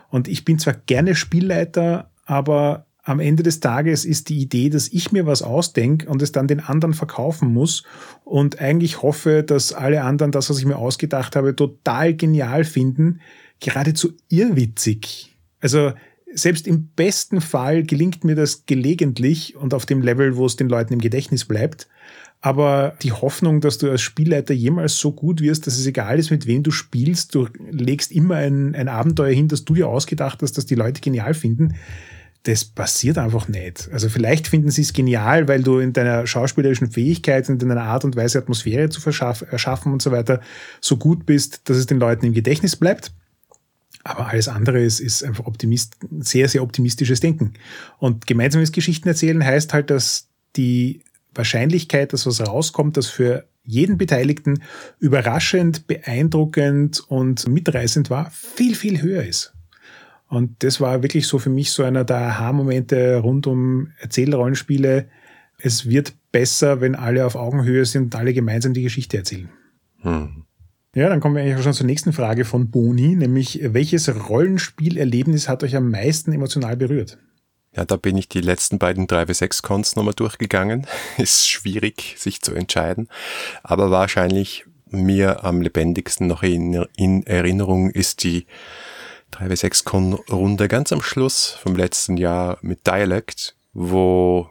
Und 0.08 0.26
ich 0.26 0.44
bin 0.44 0.58
zwar 0.58 0.74
gerne 0.74 1.14
Spielleiter, 1.14 2.10
aber 2.24 2.86
am 3.02 3.20
Ende 3.20 3.42
des 3.42 3.60
Tages 3.60 4.06
ist 4.06 4.30
die 4.30 4.38
Idee, 4.38 4.70
dass 4.70 4.88
ich 4.88 5.12
mir 5.12 5.26
was 5.26 5.42
ausdenke 5.42 6.08
und 6.08 6.22
es 6.22 6.32
dann 6.32 6.48
den 6.48 6.60
anderen 6.60 6.94
verkaufen 6.94 7.52
muss 7.52 7.84
und 8.24 8.60
eigentlich 8.60 9.02
hoffe, 9.02 9.42
dass 9.42 9.74
alle 9.74 10.02
anderen 10.02 10.32
das, 10.32 10.48
was 10.48 10.58
ich 10.58 10.64
mir 10.64 10.78
ausgedacht 10.78 11.36
habe, 11.36 11.54
total 11.54 12.14
genial 12.14 12.64
finden, 12.64 13.20
geradezu 13.60 14.12
irrwitzig. 14.30 15.36
Also 15.60 15.92
selbst 16.34 16.66
im 16.66 16.88
besten 16.88 17.40
Fall 17.40 17.82
gelingt 17.82 18.24
mir 18.24 18.34
das 18.34 18.66
gelegentlich 18.66 19.56
und 19.56 19.72
auf 19.72 19.86
dem 19.86 20.02
Level, 20.02 20.36
wo 20.36 20.46
es 20.46 20.56
den 20.56 20.68
Leuten 20.68 20.92
im 20.92 21.00
Gedächtnis 21.00 21.44
bleibt. 21.44 21.88
Aber 22.40 22.94
die 23.02 23.12
Hoffnung, 23.12 23.62
dass 23.62 23.78
du 23.78 23.90
als 23.90 24.02
Spielleiter 24.02 24.52
jemals 24.52 24.98
so 24.98 25.12
gut 25.12 25.40
wirst, 25.40 25.66
dass 25.66 25.78
es 25.78 25.86
egal 25.86 26.18
ist, 26.18 26.30
mit 26.30 26.46
wem 26.46 26.62
du 26.62 26.70
spielst, 26.70 27.34
du 27.34 27.48
legst 27.70 28.12
immer 28.12 28.36
ein, 28.36 28.74
ein 28.74 28.88
Abenteuer 28.88 29.32
hin, 29.32 29.48
das 29.48 29.64
du 29.64 29.74
dir 29.74 29.88
ausgedacht 29.88 30.42
hast, 30.42 30.58
dass 30.58 30.66
die 30.66 30.74
Leute 30.74 31.00
genial 31.00 31.32
finden, 31.32 31.74
das 32.44 32.66
passiert 32.66 33.16
einfach 33.16 33.48
nicht. 33.48 33.88
Also 33.90 34.10
vielleicht 34.10 34.48
finden 34.48 34.70
sie 34.70 34.82
es 34.82 34.92
genial, 34.92 35.48
weil 35.48 35.62
du 35.62 35.78
in 35.78 35.94
deiner 35.94 36.26
schauspielerischen 36.26 36.90
Fähigkeit 36.90 37.48
und 37.48 37.62
in 37.62 37.70
deiner 37.70 37.84
Art 37.84 38.04
und 38.04 38.16
Weise 38.16 38.38
Atmosphäre 38.38 38.90
zu 38.90 39.00
erschaffen 39.08 39.92
und 39.92 40.02
so 40.02 40.10
weiter 40.10 40.40
so 40.82 40.98
gut 40.98 41.24
bist, 41.24 41.62
dass 41.70 41.78
es 41.78 41.86
den 41.86 41.98
Leuten 41.98 42.26
im 42.26 42.34
Gedächtnis 42.34 42.76
bleibt. 42.76 43.12
Aber 44.04 44.28
alles 44.28 44.48
andere 44.48 44.80
ist, 44.80 45.00
ist 45.00 45.24
einfach 45.24 45.46
Optimist, 45.46 45.96
sehr, 46.20 46.48
sehr 46.48 46.62
optimistisches 46.62 47.20
Denken. 47.20 47.54
Und 47.98 48.26
gemeinsames 48.26 48.70
Geschichten 48.70 49.08
erzählen 49.08 49.42
heißt 49.42 49.72
halt, 49.72 49.90
dass 49.90 50.28
die 50.56 51.00
Wahrscheinlichkeit, 51.34 52.12
dass 52.12 52.26
was 52.26 52.46
rauskommt, 52.46 52.98
das 52.98 53.06
für 53.06 53.46
jeden 53.64 53.96
Beteiligten 53.96 54.62
überraschend, 54.98 55.86
beeindruckend 55.86 57.00
und 57.08 57.48
mitreißend 57.48 58.10
war, 58.10 58.30
viel, 58.30 58.74
viel 58.74 59.00
höher 59.00 59.24
ist. 59.24 59.54
Und 60.28 60.62
das 60.62 60.80
war 60.80 61.02
wirklich 61.02 61.26
so 61.26 61.38
für 61.38 61.50
mich 61.50 61.70
so 61.70 61.82
einer 61.82 62.04
der 62.04 62.18
Aha-Momente 62.18 63.18
rund 63.18 63.46
um 63.46 63.92
Erzählrollenspiele. 64.00 65.08
Es 65.58 65.88
wird 65.88 66.14
besser, 66.30 66.80
wenn 66.80 66.94
alle 66.94 67.24
auf 67.24 67.36
Augenhöhe 67.36 67.86
sind 67.86 68.04
und 68.04 68.16
alle 68.16 68.34
gemeinsam 68.34 68.74
die 68.74 68.82
Geschichte 68.82 69.16
erzählen. 69.16 69.48
Hm. 70.00 70.44
Ja, 70.94 71.08
dann 71.08 71.18
kommen 71.20 71.34
wir 71.34 71.42
eigentlich 71.42 71.62
schon 71.64 71.72
zur 71.72 71.86
nächsten 71.86 72.12
Frage 72.12 72.44
von 72.44 72.70
Boni, 72.70 73.16
nämlich 73.16 73.58
welches 73.62 74.28
Rollenspielerlebnis 74.28 75.48
hat 75.48 75.64
euch 75.64 75.74
am 75.74 75.90
meisten 75.90 76.32
emotional 76.32 76.76
berührt? 76.76 77.18
Ja, 77.76 77.84
da 77.84 77.96
bin 77.96 78.16
ich 78.16 78.28
die 78.28 78.40
letzten 78.40 78.78
beiden 78.78 79.08
3W6-Cons 79.08 79.96
nochmal 79.96 80.14
durchgegangen. 80.14 80.86
Ist 81.18 81.50
schwierig, 81.50 82.14
sich 82.16 82.40
zu 82.40 82.54
entscheiden. 82.54 83.08
Aber 83.64 83.90
wahrscheinlich 83.90 84.64
mir 84.86 85.42
am 85.44 85.60
lebendigsten 85.60 86.28
noch 86.28 86.44
in, 86.44 86.86
in 86.96 87.26
Erinnerung 87.26 87.90
ist 87.90 88.22
die 88.22 88.46
3W6-Con-Runde 89.32 90.68
ganz 90.68 90.92
am 90.92 91.02
Schluss 91.02 91.58
vom 91.60 91.74
letzten 91.74 92.16
Jahr 92.16 92.58
mit 92.62 92.86
Dialect, 92.86 93.56
wo 93.72 94.48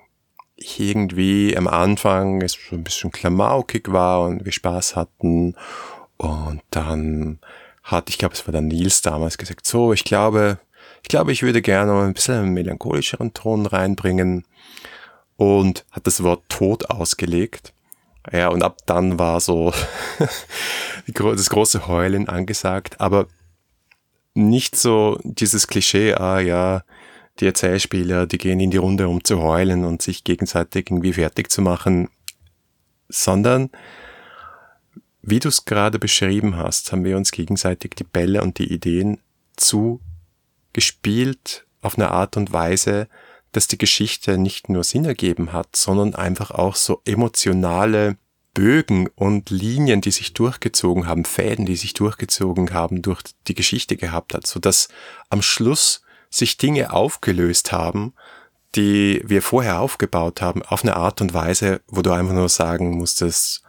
ich 0.58 0.82
irgendwie 0.82 1.56
am 1.56 1.68
Anfang 1.70 2.41
es 2.41 2.58
so 2.70 2.76
ein 2.76 2.84
bisschen 2.84 3.12
klamaukig 3.12 3.94
war 3.94 4.26
und 4.26 4.44
wir 4.44 4.52
Spaß 4.52 4.98
hatten. 4.98 5.56
Und 6.24 6.62
dann 6.70 7.40
hat, 7.84 8.10
ich 8.10 8.18
glaube, 8.18 8.34
es 8.34 8.48
war 8.48 8.54
dann 8.54 8.70
Nils 8.70 9.02
damals 9.02 9.38
gesagt, 9.38 9.68
so, 9.68 9.92
ich 9.92 10.06
glaube, 10.06 10.58
ich 11.02 11.10
glaube, 11.10 11.34
ich 11.34 11.44
würde 11.44 11.62
gerne 11.62 12.02
ein 12.02 12.14
bisschen 12.14 12.36
einen 12.36 12.54
melancholischeren 12.54 13.34
Ton 13.34 13.66
reinbringen 13.66 14.46
und 15.36 15.84
hat 15.92 16.08
das 16.08 16.24
Wort 16.24 16.44
Tod 16.48 16.90
ausgelegt. 16.90 17.74
Ja, 18.32 18.48
und 18.48 18.64
ab 18.64 18.78
dann 18.86 19.20
war 19.20 19.42
so 19.42 19.74
das 21.08 21.50
große 21.50 21.88
Heulen 21.88 22.30
angesagt, 22.30 23.02
aber 23.02 23.28
nicht 24.34 24.78
so 24.78 25.20
dieses 25.24 25.68
Klischee, 25.68 26.14
ah 26.14 26.40
ja, 26.40 26.84
die 27.42 27.48
Erzählspieler, 27.48 28.28
die 28.28 28.38
gehen 28.38 28.62
in 28.62 28.72
die 28.72 28.78
Runde, 28.78 29.10
um 29.10 29.26
zu 29.26 29.42
heulen 29.42 29.84
und 29.84 30.02
sich 30.02 30.24
gegenseitig 30.24 30.90
irgendwie 30.90 31.12
fertig 31.12 31.52
zu 31.52 31.62
machen, 31.62 32.08
sondern 33.10 33.72
wie 35.24 35.40
du 35.40 35.48
es 35.48 35.66
gerade 35.66 36.00
beschrieben 36.00 36.58
hast, 36.58 36.92
haben 36.92 37.06
wir 37.06 37.16
uns 37.16 37.32
gegenseitig 37.32 37.96
die 37.96 38.04
Bälle 38.04 38.44
und 38.44 38.60
die 38.60 38.72
Ideen 38.72 39.20
zu 39.56 40.02
gespielt 40.74 41.66
auf 41.82 41.98
eine 41.98 42.12
Art 42.12 42.36
und 42.36 42.52
Weise, 42.52 43.08
dass 43.54 43.68
die 43.68 43.78
Geschichte 43.78 44.38
nicht 44.38 44.68
nur 44.68 44.84
Sinn 44.84 45.06
ergeben 45.06 45.54
hat, 45.54 45.76
sondern 45.76 46.14
einfach 46.14 46.52
auch 46.52 46.76
so 46.76 47.02
emotionale 47.06 48.18
Bögen 48.54 49.08
und 49.16 49.50
Linien, 49.50 50.02
die 50.02 50.12
sich 50.12 50.34
durchgezogen 50.34 51.08
haben, 51.08 51.26
Fäden, 51.26 51.66
die 51.66 51.76
sich 51.78 51.94
durchgezogen 51.94 52.74
haben, 52.74 53.02
durch 53.02 53.22
die 53.48 53.56
Geschichte 53.56 53.96
gehabt 53.96 54.34
hat, 54.34 54.46
so 54.46 54.60
dass 54.60 54.90
am 55.30 55.42
Schluss 55.42 56.02
sich 56.30 56.58
Dinge 56.58 56.92
aufgelöst 56.92 57.72
haben, 57.72 58.14
die 58.76 59.22
wir 59.26 59.42
vorher 59.42 59.80
aufgebaut 59.80 60.42
haben, 60.42 60.64
auf 60.64 60.84
eine 60.84 60.96
Art 60.96 61.22
und 61.22 61.34
Weise, 61.34 61.82
wo 61.88 62.02
du 62.02 62.12
einfach 62.12 62.34
nur 62.34 62.50
sagen 62.50 62.98
musstest, 62.98 63.62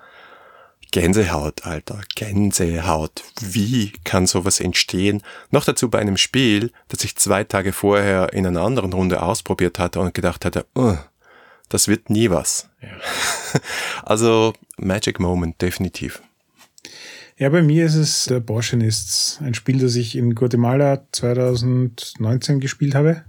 Gänsehaut, 0.94 1.66
Alter, 1.66 2.02
Gänsehaut. 2.14 3.24
Wie 3.40 3.90
kann 4.04 4.28
sowas 4.28 4.60
entstehen? 4.60 5.24
Noch 5.50 5.64
dazu 5.64 5.90
bei 5.90 5.98
einem 5.98 6.16
Spiel, 6.16 6.70
das 6.86 7.02
ich 7.02 7.16
zwei 7.16 7.42
Tage 7.42 7.72
vorher 7.72 8.32
in 8.32 8.46
einer 8.46 8.62
anderen 8.62 8.92
Runde 8.92 9.20
ausprobiert 9.20 9.80
hatte 9.80 9.98
und 9.98 10.14
gedacht 10.14 10.44
hatte, 10.44 10.66
oh, 10.76 10.96
das 11.68 11.88
wird 11.88 12.10
nie 12.10 12.30
was. 12.30 12.68
Ja. 12.80 12.90
Also 14.04 14.52
Magic 14.76 15.18
Moment, 15.18 15.60
definitiv. 15.60 16.22
Ja, 17.38 17.48
bei 17.48 17.62
mir 17.62 17.86
ist 17.86 17.96
es 17.96 18.26
der 18.26 18.38
Borschenists, 18.38 19.40
ein 19.42 19.54
Spiel, 19.54 19.80
das 19.80 19.96
ich 19.96 20.14
in 20.14 20.36
Guatemala 20.36 21.04
2019 21.10 22.60
gespielt 22.60 22.94
habe. 22.94 23.24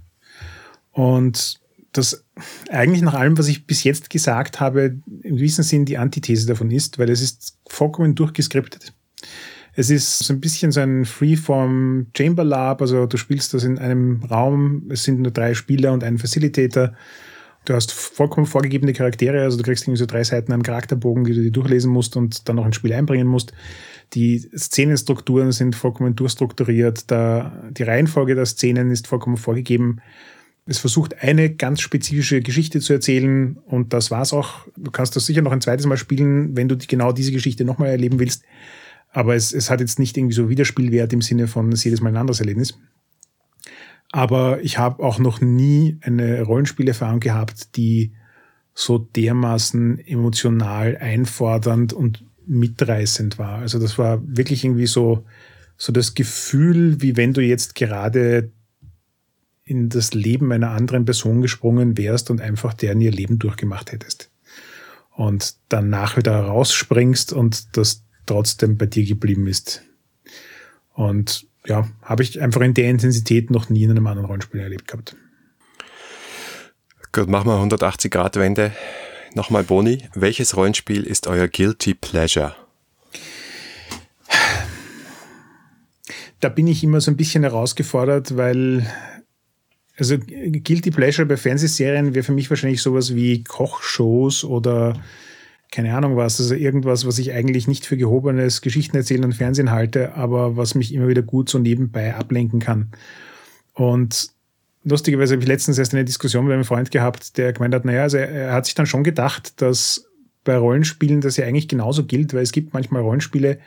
Und 0.92 1.58
das 1.96 2.24
eigentlich 2.70 3.02
nach 3.02 3.14
allem, 3.14 3.38
was 3.38 3.48
ich 3.48 3.66
bis 3.66 3.84
jetzt 3.84 4.10
gesagt 4.10 4.60
habe, 4.60 4.96
im 5.22 5.36
gewissen 5.36 5.64
Sinn 5.64 5.84
die 5.84 5.98
Antithese 5.98 6.46
davon 6.46 6.70
ist, 6.70 6.98
weil 6.98 7.10
es 7.10 7.20
ist 7.20 7.58
vollkommen 7.68 8.14
durchgeskriptet. 8.14 8.92
Es 9.74 9.90
ist 9.90 10.20
so 10.20 10.32
ein 10.32 10.40
bisschen 10.40 10.72
so 10.72 10.80
ein 10.80 11.04
Freeform 11.04 12.06
Chamber 12.16 12.44
Lab, 12.44 12.80
also 12.80 13.06
du 13.06 13.18
spielst 13.18 13.52
das 13.52 13.64
in 13.64 13.78
einem 13.78 14.22
Raum, 14.24 14.84
es 14.88 15.04
sind 15.04 15.20
nur 15.20 15.32
drei 15.32 15.52
Spieler 15.52 15.92
und 15.92 16.02
ein 16.02 16.16
Facilitator. 16.16 16.94
Du 17.66 17.74
hast 17.74 17.92
vollkommen 17.92 18.46
vorgegebene 18.46 18.92
Charaktere, 18.92 19.42
also 19.42 19.58
du 19.58 19.64
kriegst 19.64 19.84
irgendwie 19.84 19.98
so 19.98 20.06
drei 20.06 20.24
Seiten 20.24 20.52
an 20.52 20.62
Charakterbogen, 20.62 21.24
die 21.24 21.34
du 21.34 21.42
dir 21.42 21.50
durchlesen 21.50 21.92
musst 21.92 22.16
und 22.16 22.48
dann 22.48 22.56
noch 22.56 22.64
ein 22.64 22.72
Spiel 22.72 22.92
einbringen 22.92 23.26
musst. 23.26 23.52
Die 24.14 24.38
Szenenstrukturen 24.56 25.52
sind 25.52 25.74
vollkommen 25.74 26.16
durchstrukturiert, 26.16 27.10
da, 27.10 27.52
die 27.70 27.82
Reihenfolge 27.82 28.34
der 28.34 28.46
Szenen 28.46 28.90
ist 28.90 29.08
vollkommen 29.08 29.36
vorgegeben 29.36 30.00
es 30.66 30.78
versucht, 30.78 31.22
eine 31.22 31.54
ganz 31.54 31.80
spezifische 31.80 32.42
Geschichte 32.42 32.80
zu 32.80 32.92
erzählen 32.92 33.56
und 33.66 33.92
das 33.92 34.10
war's 34.10 34.32
auch. 34.32 34.66
Du 34.76 34.90
kannst 34.90 35.14
das 35.14 35.26
sicher 35.26 35.42
noch 35.42 35.52
ein 35.52 35.60
zweites 35.60 35.86
Mal 35.86 35.96
spielen, 35.96 36.56
wenn 36.56 36.68
du 36.68 36.76
genau 36.76 37.12
diese 37.12 37.32
Geschichte 37.32 37.64
nochmal 37.64 37.88
erleben 37.88 38.18
willst. 38.18 38.42
Aber 39.10 39.36
es, 39.36 39.52
es 39.52 39.70
hat 39.70 39.80
jetzt 39.80 39.98
nicht 39.98 40.16
irgendwie 40.16 40.34
so 40.34 40.48
Wiederspielwert 40.48 41.12
im 41.12 41.22
Sinne 41.22 41.46
von 41.46 41.72
es 41.72 41.84
jedes 41.84 42.00
Mal 42.00 42.10
ein 42.10 42.16
anderes 42.16 42.40
Erlebnis. 42.40 42.78
Aber 44.10 44.60
ich 44.62 44.78
habe 44.78 45.02
auch 45.02 45.18
noch 45.18 45.40
nie 45.40 45.98
eine 46.02 46.42
Rollenspielerfahrung 46.42 47.20
gehabt, 47.20 47.76
die 47.76 48.12
so 48.74 48.98
dermaßen 48.98 49.98
emotional 50.06 50.96
einfordernd 50.98 51.92
und 51.92 52.24
mitreißend 52.46 53.38
war. 53.38 53.58
Also 53.58 53.78
das 53.78 53.98
war 53.98 54.20
wirklich 54.26 54.64
irgendwie 54.64 54.86
so, 54.86 55.24
so 55.76 55.92
das 55.92 56.14
Gefühl, 56.14 57.00
wie 57.00 57.16
wenn 57.16 57.32
du 57.32 57.40
jetzt 57.40 57.74
gerade 57.74 58.50
in 59.66 59.88
das 59.88 60.14
Leben 60.14 60.52
einer 60.52 60.70
anderen 60.70 61.04
Person 61.04 61.42
gesprungen 61.42 61.98
wärst 61.98 62.30
und 62.30 62.40
einfach 62.40 62.72
deren 62.72 63.00
ihr 63.00 63.10
Leben 63.10 63.38
durchgemacht 63.38 63.92
hättest. 63.92 64.30
Und 65.10 65.56
danach 65.68 66.16
wieder 66.16 66.38
rausspringst 66.38 67.32
und 67.32 67.76
das 67.76 68.04
trotzdem 68.26 68.78
bei 68.78 68.86
dir 68.86 69.04
geblieben 69.04 69.46
ist. 69.48 69.82
Und 70.94 71.46
ja, 71.66 71.88
habe 72.02 72.22
ich 72.22 72.40
einfach 72.40 72.60
in 72.60 72.74
der 72.74 72.88
Intensität 72.88 73.50
noch 73.50 73.68
nie 73.68 73.82
in 73.82 73.90
einem 73.90 74.06
anderen 74.06 74.26
Rollenspiel 74.26 74.60
erlebt 74.60 74.86
gehabt. 74.86 75.16
Gut, 77.10 77.28
machen 77.28 77.48
wir 77.48 77.56
180 77.56 78.10
Grad 78.10 78.36
Wende. 78.36 78.72
Nochmal 79.34 79.64
Boni, 79.64 80.04
welches 80.14 80.56
Rollenspiel 80.56 81.02
ist 81.02 81.26
euer 81.26 81.48
Guilty 81.48 81.94
Pleasure? 81.94 82.54
Da 86.40 86.50
bin 86.50 86.68
ich 86.68 86.84
immer 86.84 87.00
so 87.00 87.10
ein 87.10 87.16
bisschen 87.16 87.42
herausgefordert, 87.42 88.36
weil 88.36 88.86
also 89.98 90.18
Guilty 90.18 90.90
Pleasure 90.90 91.26
bei 91.26 91.36
Fernsehserien 91.36 92.14
wäre 92.14 92.22
für 92.22 92.32
mich 92.32 92.50
wahrscheinlich 92.50 92.82
sowas 92.82 93.14
wie 93.14 93.42
Kochshows 93.44 94.44
oder 94.44 95.00
keine 95.72 95.94
Ahnung 95.94 96.16
was, 96.16 96.40
also 96.40 96.54
irgendwas, 96.54 97.06
was 97.06 97.18
ich 97.18 97.32
eigentlich 97.32 97.66
nicht 97.66 97.86
für 97.86 97.96
gehobenes 97.96 98.60
Geschichtenerzählen 98.60 99.24
und 99.24 99.34
Fernsehen 99.34 99.70
halte, 99.70 100.14
aber 100.14 100.56
was 100.56 100.74
mich 100.74 100.94
immer 100.94 101.08
wieder 101.08 101.22
gut 101.22 101.48
so 101.48 101.58
nebenbei 101.58 102.14
ablenken 102.14 102.60
kann. 102.60 102.92
Und 103.74 104.30
lustigerweise 104.84 105.34
habe 105.34 105.42
ich 105.42 105.48
letztens 105.48 105.78
erst 105.78 105.92
eine 105.92 106.04
Diskussion 106.04 106.44
mit 106.44 106.54
einem 106.54 106.64
Freund 106.64 106.90
gehabt, 106.90 107.36
der 107.36 107.52
gemeint 107.52 107.74
hat, 107.74 107.84
naja, 107.84 108.02
also 108.02 108.16
er 108.18 108.52
hat 108.52 108.66
sich 108.66 108.74
dann 108.74 108.86
schon 108.86 109.04
gedacht, 109.04 109.60
dass 109.60 110.06
bei 110.44 110.56
Rollenspielen 110.56 111.20
das 111.20 111.36
ja 111.36 111.44
eigentlich 111.44 111.68
genauso 111.68 112.04
gilt, 112.04 112.32
weil 112.32 112.42
es 112.42 112.52
gibt 112.52 112.72
manchmal 112.72 113.02
Rollenspiele, 113.02 113.58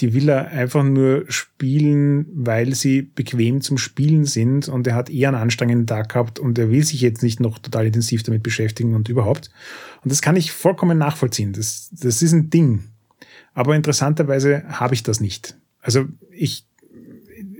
die 0.00 0.12
will 0.12 0.28
er 0.28 0.48
einfach 0.48 0.82
nur 0.82 1.24
spielen, 1.28 2.26
weil 2.32 2.74
sie 2.74 3.02
bequem 3.02 3.60
zum 3.60 3.78
Spielen 3.78 4.24
sind 4.24 4.68
und 4.68 4.86
er 4.86 4.94
hat 4.94 5.08
eher 5.08 5.28
einen 5.28 5.38
anstrengenden 5.38 5.86
Tag 5.86 6.08
gehabt 6.10 6.38
und 6.40 6.58
er 6.58 6.70
will 6.70 6.84
sich 6.84 7.00
jetzt 7.00 7.22
nicht 7.22 7.38
noch 7.38 7.58
total 7.60 7.86
intensiv 7.86 8.24
damit 8.24 8.42
beschäftigen 8.42 8.94
und 8.94 9.08
überhaupt. 9.08 9.50
Und 10.02 10.10
das 10.10 10.20
kann 10.20 10.36
ich 10.36 10.52
vollkommen 10.52 10.98
nachvollziehen. 10.98 11.52
Das, 11.52 11.90
das 11.92 12.22
ist 12.22 12.32
ein 12.32 12.50
Ding. 12.50 12.84
Aber 13.54 13.76
interessanterweise 13.76 14.64
habe 14.66 14.94
ich 14.94 15.04
das 15.04 15.20
nicht. 15.20 15.56
Also 15.80 16.06
ich, 16.32 16.66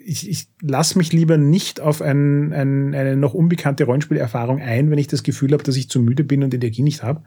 ich, 0.05 0.29
ich 0.29 0.49
lasse 0.61 0.99
mich 0.99 1.13
lieber 1.13 1.39
nicht 1.39 1.81
auf 1.81 2.03
ein, 2.03 2.53
ein, 2.53 2.95
eine 2.95 3.17
noch 3.17 3.35
unbekannte 3.35 3.85
Rollenspielerfahrung 3.85 4.61
ein, 4.61 4.91
wenn 4.91 4.99
ich 4.99 5.07
das 5.07 5.23
Gefühl 5.23 5.53
habe, 5.53 5.63
dass 5.63 5.77
ich 5.77 5.89
zu 5.89 6.01
müde 6.01 6.25
bin 6.25 6.43
und 6.43 6.53
Energie 6.53 6.83
nicht 6.83 7.05
habe 7.05 7.23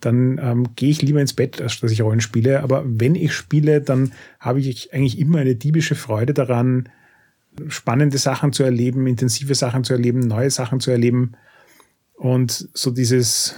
dann 0.00 0.38
ähm, 0.42 0.68
gehe 0.76 0.90
ich 0.90 1.02
lieber 1.02 1.20
ins 1.20 1.32
Bett, 1.32 1.60
als 1.60 1.80
dass 1.80 1.90
ich 1.90 2.02
Rollen 2.02 2.20
spiele. 2.20 2.62
Aber 2.62 2.84
wenn 2.86 3.14
ich 3.14 3.32
spiele, 3.32 3.80
dann 3.80 4.12
habe 4.38 4.60
ich 4.60 4.92
eigentlich 4.92 5.18
immer 5.18 5.38
eine 5.38 5.56
diebische 5.56 5.94
Freude 5.94 6.34
daran, 6.34 6.88
spannende 7.68 8.18
Sachen 8.18 8.52
zu 8.52 8.62
erleben, 8.62 9.06
intensive 9.06 9.54
Sachen 9.54 9.82
zu 9.82 9.92
erleben, 9.92 10.20
neue 10.20 10.50
Sachen 10.50 10.80
zu 10.80 10.90
erleben. 10.90 11.32
Und 12.14 12.68
so 12.74 12.90
dieses, 12.90 13.56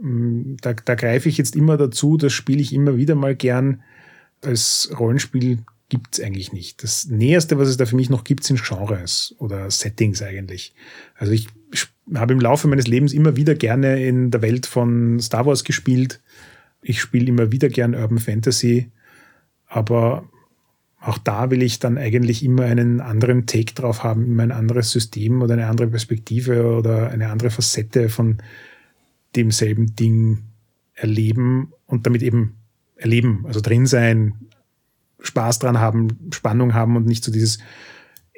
mm, 0.00 0.56
da, 0.60 0.74
da 0.74 0.94
greife 0.94 1.28
ich 1.28 1.38
jetzt 1.38 1.56
immer 1.56 1.76
dazu, 1.76 2.16
das 2.16 2.32
spiele 2.32 2.60
ich 2.60 2.72
immer 2.72 2.96
wieder 2.96 3.16
mal 3.16 3.34
gern. 3.34 3.82
Als 4.42 4.90
Rollenspiel 4.98 5.58
gibt 5.88 6.14
es 6.14 6.24
eigentlich 6.24 6.52
nicht. 6.52 6.82
Das 6.82 7.06
Näherste, 7.06 7.58
was 7.58 7.68
es 7.68 7.76
da 7.76 7.84
für 7.84 7.96
mich 7.96 8.10
noch 8.10 8.24
gibt, 8.24 8.44
sind 8.44 8.62
Genres 8.62 9.34
oder 9.38 9.70
Settings 9.70 10.22
eigentlich. 10.22 10.72
Also 11.16 11.32
ich 11.32 11.48
habe 12.14 12.32
im 12.32 12.40
Laufe 12.40 12.68
meines 12.68 12.86
Lebens 12.86 13.12
immer 13.12 13.36
wieder 13.36 13.54
gerne 13.54 14.02
in 14.04 14.30
der 14.30 14.42
Welt 14.42 14.66
von 14.66 15.20
Star 15.20 15.46
Wars 15.46 15.64
gespielt. 15.64 16.20
Ich 16.82 17.00
spiele 17.00 17.26
immer 17.26 17.52
wieder 17.52 17.68
gern 17.68 17.94
Urban 17.94 18.18
Fantasy, 18.18 18.90
aber 19.66 20.28
auch 21.00 21.18
da 21.18 21.50
will 21.50 21.62
ich 21.62 21.78
dann 21.78 21.96
eigentlich 21.96 22.44
immer 22.44 22.64
einen 22.64 23.00
anderen 23.00 23.46
Take 23.46 23.74
drauf 23.74 24.04
haben, 24.04 24.26
immer 24.26 24.42
ein 24.42 24.52
anderes 24.52 24.90
System 24.90 25.40
oder 25.40 25.54
eine 25.54 25.66
andere 25.66 25.88
Perspektive 25.88 26.76
oder 26.76 27.10
eine 27.10 27.30
andere 27.30 27.50
Facette 27.50 28.08
von 28.08 28.38
demselben 29.34 29.94
Ding 29.96 30.44
erleben 30.94 31.72
und 31.86 32.06
damit 32.06 32.22
eben 32.22 32.56
erleben, 32.96 33.44
also 33.46 33.60
drin 33.60 33.86
sein, 33.86 34.34
Spaß 35.20 35.58
dran 35.58 35.80
haben, 35.80 36.30
Spannung 36.32 36.74
haben 36.74 36.96
und 36.96 37.06
nicht 37.06 37.24
so 37.24 37.32
dieses 37.32 37.58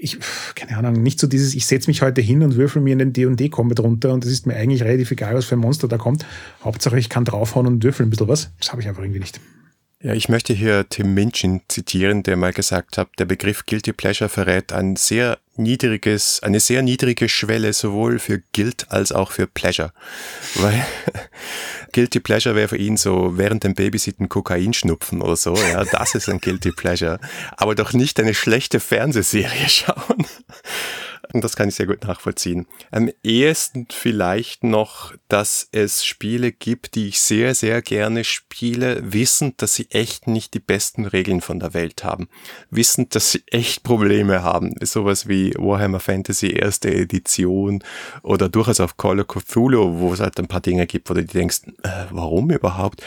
ich, 0.03 0.19
keine 0.57 0.77
Ahnung, 0.77 1.03
nicht 1.03 1.21
so 1.21 1.27
dieses, 1.27 1.55
ich 1.55 1.65
setze 1.65 1.89
mich 1.89 2.03
heute 2.03 2.21
hin 2.21 2.43
und 2.43 2.57
würfel 2.57 2.83
mir 2.83 2.93
einen 2.93 3.13
D&D-Combat 3.13 3.81
runter 3.81 4.13
und 4.13 4.25
es 4.25 4.33
ist 4.33 4.47
mir 4.47 4.57
eigentlich 4.57 4.83
relativ 4.83 5.13
egal, 5.13 5.35
was 5.35 5.45
für 5.45 5.55
ein 5.55 5.61
Monster 5.61 5.87
da 5.87 5.97
kommt. 5.97 6.27
Hauptsache, 6.65 6.99
ich 6.99 7.09
kann 7.09 7.25
draufhauen 7.25 7.67
und 7.67 7.85
würfeln 7.85 8.09
ein 8.09 8.11
bisschen 8.11 8.29
was. 8.29 8.51
Das 8.59 8.73
habe 8.73 8.83
ich 8.83 8.89
einfach 8.89 9.03
irgendwie 9.03 9.21
nicht. 9.21 9.41
Ja, 10.01 10.15
ich 10.15 10.29
möchte 10.29 10.53
hier 10.53 10.89
Tim 10.89 11.15
Minchin 11.15 11.61
zitieren, 11.69 12.25
der 12.25 12.37
mal 12.37 12.53
gesagt 12.53 12.99
hat, 12.99 13.09
der 13.21 13.25
Begriff 13.25 13.65
Guilty 13.65 13.93
Pleasure 13.93 14.29
verrät 14.29 14.73
ein 14.73 14.97
sehr 14.97 15.39
niedriges, 15.57 16.43
eine 16.43 16.61
sehr 16.61 16.83
niedrige 16.83 17.29
Schwelle 17.29 17.73
sowohl 17.73 18.19
für 18.19 18.43
Guilt 18.55 18.87
als 18.91 19.13
auch 19.13 19.33
für 19.33 19.47
Pleasure. 19.47 19.93
Weil 20.55 20.87
Guilty 21.93 22.21
Pleasure 22.21 22.55
wäre 22.55 22.69
für 22.69 22.79
ihn 22.79 22.97
so 22.97 23.37
während 23.37 23.65
dem 23.65 23.75
Babysitten 23.75 24.29
Kokain 24.29 24.73
schnupfen 24.73 25.21
oder 25.21 25.37
so. 25.37 25.55
Ja, 25.55 25.85
das 25.85 26.15
ist 26.15 26.29
ein 26.29 26.41
Guilty 26.41 26.73
Pleasure. 26.73 27.21
Aber 27.57 27.75
doch 27.75 27.93
nicht 27.93 28.19
eine 28.19 28.35
schlechte 28.35 28.81
Fernsehserie 28.81 29.51
schauen. 29.69 30.27
Das 31.33 31.57
kann 31.57 31.69
ich 31.69 31.75
sehr 31.75 31.87
gut 31.87 32.05
nachvollziehen. 32.05 32.67
Am 32.91 33.11
ehesten 33.23 33.87
vielleicht 33.91 34.65
noch, 34.65 35.15
dass 35.29 35.69
es 35.73 36.05
Spiele 36.05 36.53
gibt, 36.53 36.95
die 36.95 37.09
ich 37.09 37.21
sehr, 37.21 37.55
sehr 37.55 37.81
gerne 37.81 38.25
spiele, 38.25 39.01
wissend, 39.13 39.63
dass 39.63 39.75
sie 39.75 39.91
echt 39.91 40.27
nicht 40.27 40.53
die 40.53 40.61
besten 40.61 41.07
Regeln 41.07 41.41
von 41.41 41.59
der 41.59 41.73
Welt 41.73 42.05
haben. 42.05 42.29
Wissend, 42.71 43.15
dass 43.15 43.33
sie 43.33 43.43
echt 43.47 43.83
Probleme 43.83 44.43
haben. 44.43 44.75
Sowas 44.81 45.27
wie 45.27 45.55
Warhammer 45.55 46.01
Fantasy 46.01 46.49
erste 46.49 46.93
Edition 46.93 47.83
oder 48.23 48.49
durchaus 48.49 48.81
auf 48.81 48.97
Call 48.99 49.21
of 49.21 49.29
Cthulhu, 49.29 50.01
wo 50.01 50.13
es 50.13 50.21
halt 50.21 50.39
ein 50.39 50.49
paar 50.49 50.61
Dinge 50.61 50.87
gibt, 50.87 51.09
wo 51.09 51.15
du 51.15 51.25
denkst, 51.25 51.63
äh, 51.83 52.05
warum 52.11 52.51
überhaupt? 52.51 53.03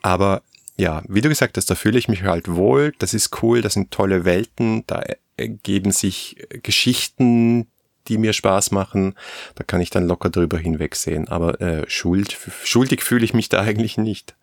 Aber 0.00 0.42
ja, 0.78 1.02
wie 1.08 1.20
du 1.20 1.28
gesagt 1.28 1.56
hast, 1.56 1.70
da 1.70 1.74
fühle 1.74 1.98
ich 1.98 2.08
mich 2.08 2.22
halt 2.22 2.48
wohl, 2.48 2.92
das 2.98 3.14
ist 3.14 3.42
cool, 3.42 3.62
das 3.62 3.74
sind 3.74 3.90
tolle 3.90 4.24
Welten, 4.24 4.84
da 4.86 5.02
geben 5.36 5.90
sich 5.92 6.36
Geschichten, 6.62 7.66
die 8.08 8.18
mir 8.18 8.32
Spaß 8.32 8.70
machen. 8.70 9.14
Da 9.54 9.64
kann 9.64 9.80
ich 9.80 9.90
dann 9.90 10.06
locker 10.06 10.30
drüber 10.30 10.58
hinwegsehen. 10.58 11.28
Aber 11.28 11.60
äh, 11.60 11.84
schuld, 11.88 12.36
schuldig 12.64 13.02
fühle 13.02 13.24
ich 13.24 13.34
mich 13.34 13.48
da 13.48 13.60
eigentlich 13.60 13.98
nicht. 13.98 14.36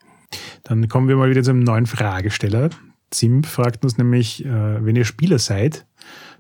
Dann 0.64 0.88
kommen 0.88 1.08
wir 1.08 1.16
mal 1.16 1.30
wieder 1.30 1.44
zu 1.44 1.52
einem 1.52 1.64
neuen 1.64 1.86
Fragesteller. 1.86 2.70
Zimp 3.12 3.46
fragt 3.46 3.84
uns 3.84 3.98
nämlich, 3.98 4.46
äh, 4.46 4.86
wenn 4.86 4.96
ihr 4.96 5.06
Spieler 5.06 5.40
seid, 5.40 5.86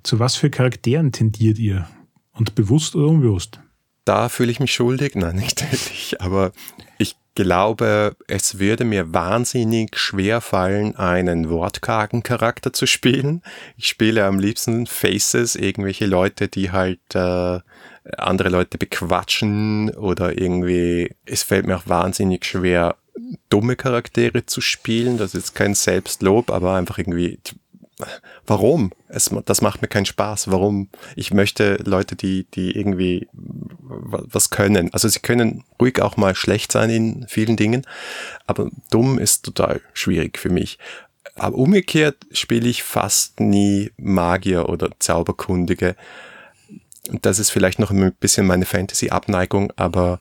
zu 0.03 0.19
was 0.19 0.35
für 0.35 0.49
Charakteren 0.49 1.11
tendiert 1.11 1.57
ihr? 1.57 1.87
Und 2.33 2.55
bewusst 2.55 2.95
oder 2.95 3.07
unbewusst? 3.07 3.59
Da 4.03 4.29
fühle 4.29 4.51
ich 4.51 4.59
mich 4.59 4.73
schuldig. 4.73 5.15
Nein, 5.15 5.35
nicht 5.37 5.61
wirklich. 5.61 6.21
Aber 6.21 6.51
ich 6.97 7.15
glaube, 7.35 8.15
es 8.27 8.59
würde 8.59 8.85
mir 8.85 9.13
wahnsinnig 9.13 9.97
schwer 9.97 10.41
fallen, 10.41 10.95
einen 10.95 11.49
wortkargen 11.49 12.23
Charakter 12.23 12.71
zu 12.73 12.85
spielen. 12.85 13.41
Ich 13.77 13.87
spiele 13.87 14.25
am 14.25 14.39
liebsten 14.39 14.87
Faces, 14.87 15.55
irgendwelche 15.55 16.05
Leute, 16.05 16.47
die 16.47 16.71
halt 16.71 16.99
äh, 17.13 17.59
andere 18.17 18.49
Leute 18.49 18.77
bequatschen 18.77 19.89
oder 19.91 20.37
irgendwie, 20.37 21.15
es 21.25 21.43
fällt 21.43 21.67
mir 21.67 21.77
auch 21.77 21.87
wahnsinnig 21.87 22.45
schwer, 22.45 22.95
dumme 23.49 23.75
Charaktere 23.75 24.45
zu 24.45 24.61
spielen. 24.61 25.17
Das 25.17 25.35
ist 25.35 25.55
kein 25.55 25.73
Selbstlob, 25.73 26.51
aber 26.51 26.75
einfach 26.75 26.97
irgendwie 26.97 27.39
warum? 28.45 28.91
Es, 29.07 29.33
das 29.45 29.61
macht 29.61 29.81
mir 29.81 29.87
keinen 29.87 30.05
Spaß. 30.05 30.51
Warum? 30.51 30.89
Ich 31.15 31.33
möchte 31.33 31.75
Leute, 31.85 32.15
die, 32.15 32.45
die 32.53 32.77
irgendwie 32.77 33.27
was 33.87 34.49
können. 34.49 34.93
Also 34.93 35.07
sie 35.07 35.19
können 35.19 35.63
ruhig 35.79 36.01
auch 36.01 36.17
mal 36.17 36.35
schlecht 36.35 36.71
sein 36.71 36.89
in 36.89 37.27
vielen 37.27 37.57
Dingen, 37.57 37.85
aber 38.47 38.69
dumm 38.89 39.19
ist 39.19 39.43
total 39.45 39.81
schwierig 39.93 40.37
für 40.37 40.49
mich. 40.49 40.79
Aber 41.35 41.57
umgekehrt 41.57 42.17
spiele 42.31 42.69
ich 42.69 42.83
fast 42.83 43.39
nie 43.39 43.91
Magier 43.97 44.69
oder 44.69 44.89
Zauberkundige. 44.99 45.95
Das 47.21 47.39
ist 47.39 47.49
vielleicht 47.49 47.79
noch 47.79 47.91
ein 47.91 48.13
bisschen 48.13 48.47
meine 48.47 48.65
Fantasy-Abneigung, 48.65 49.71
aber 49.75 50.19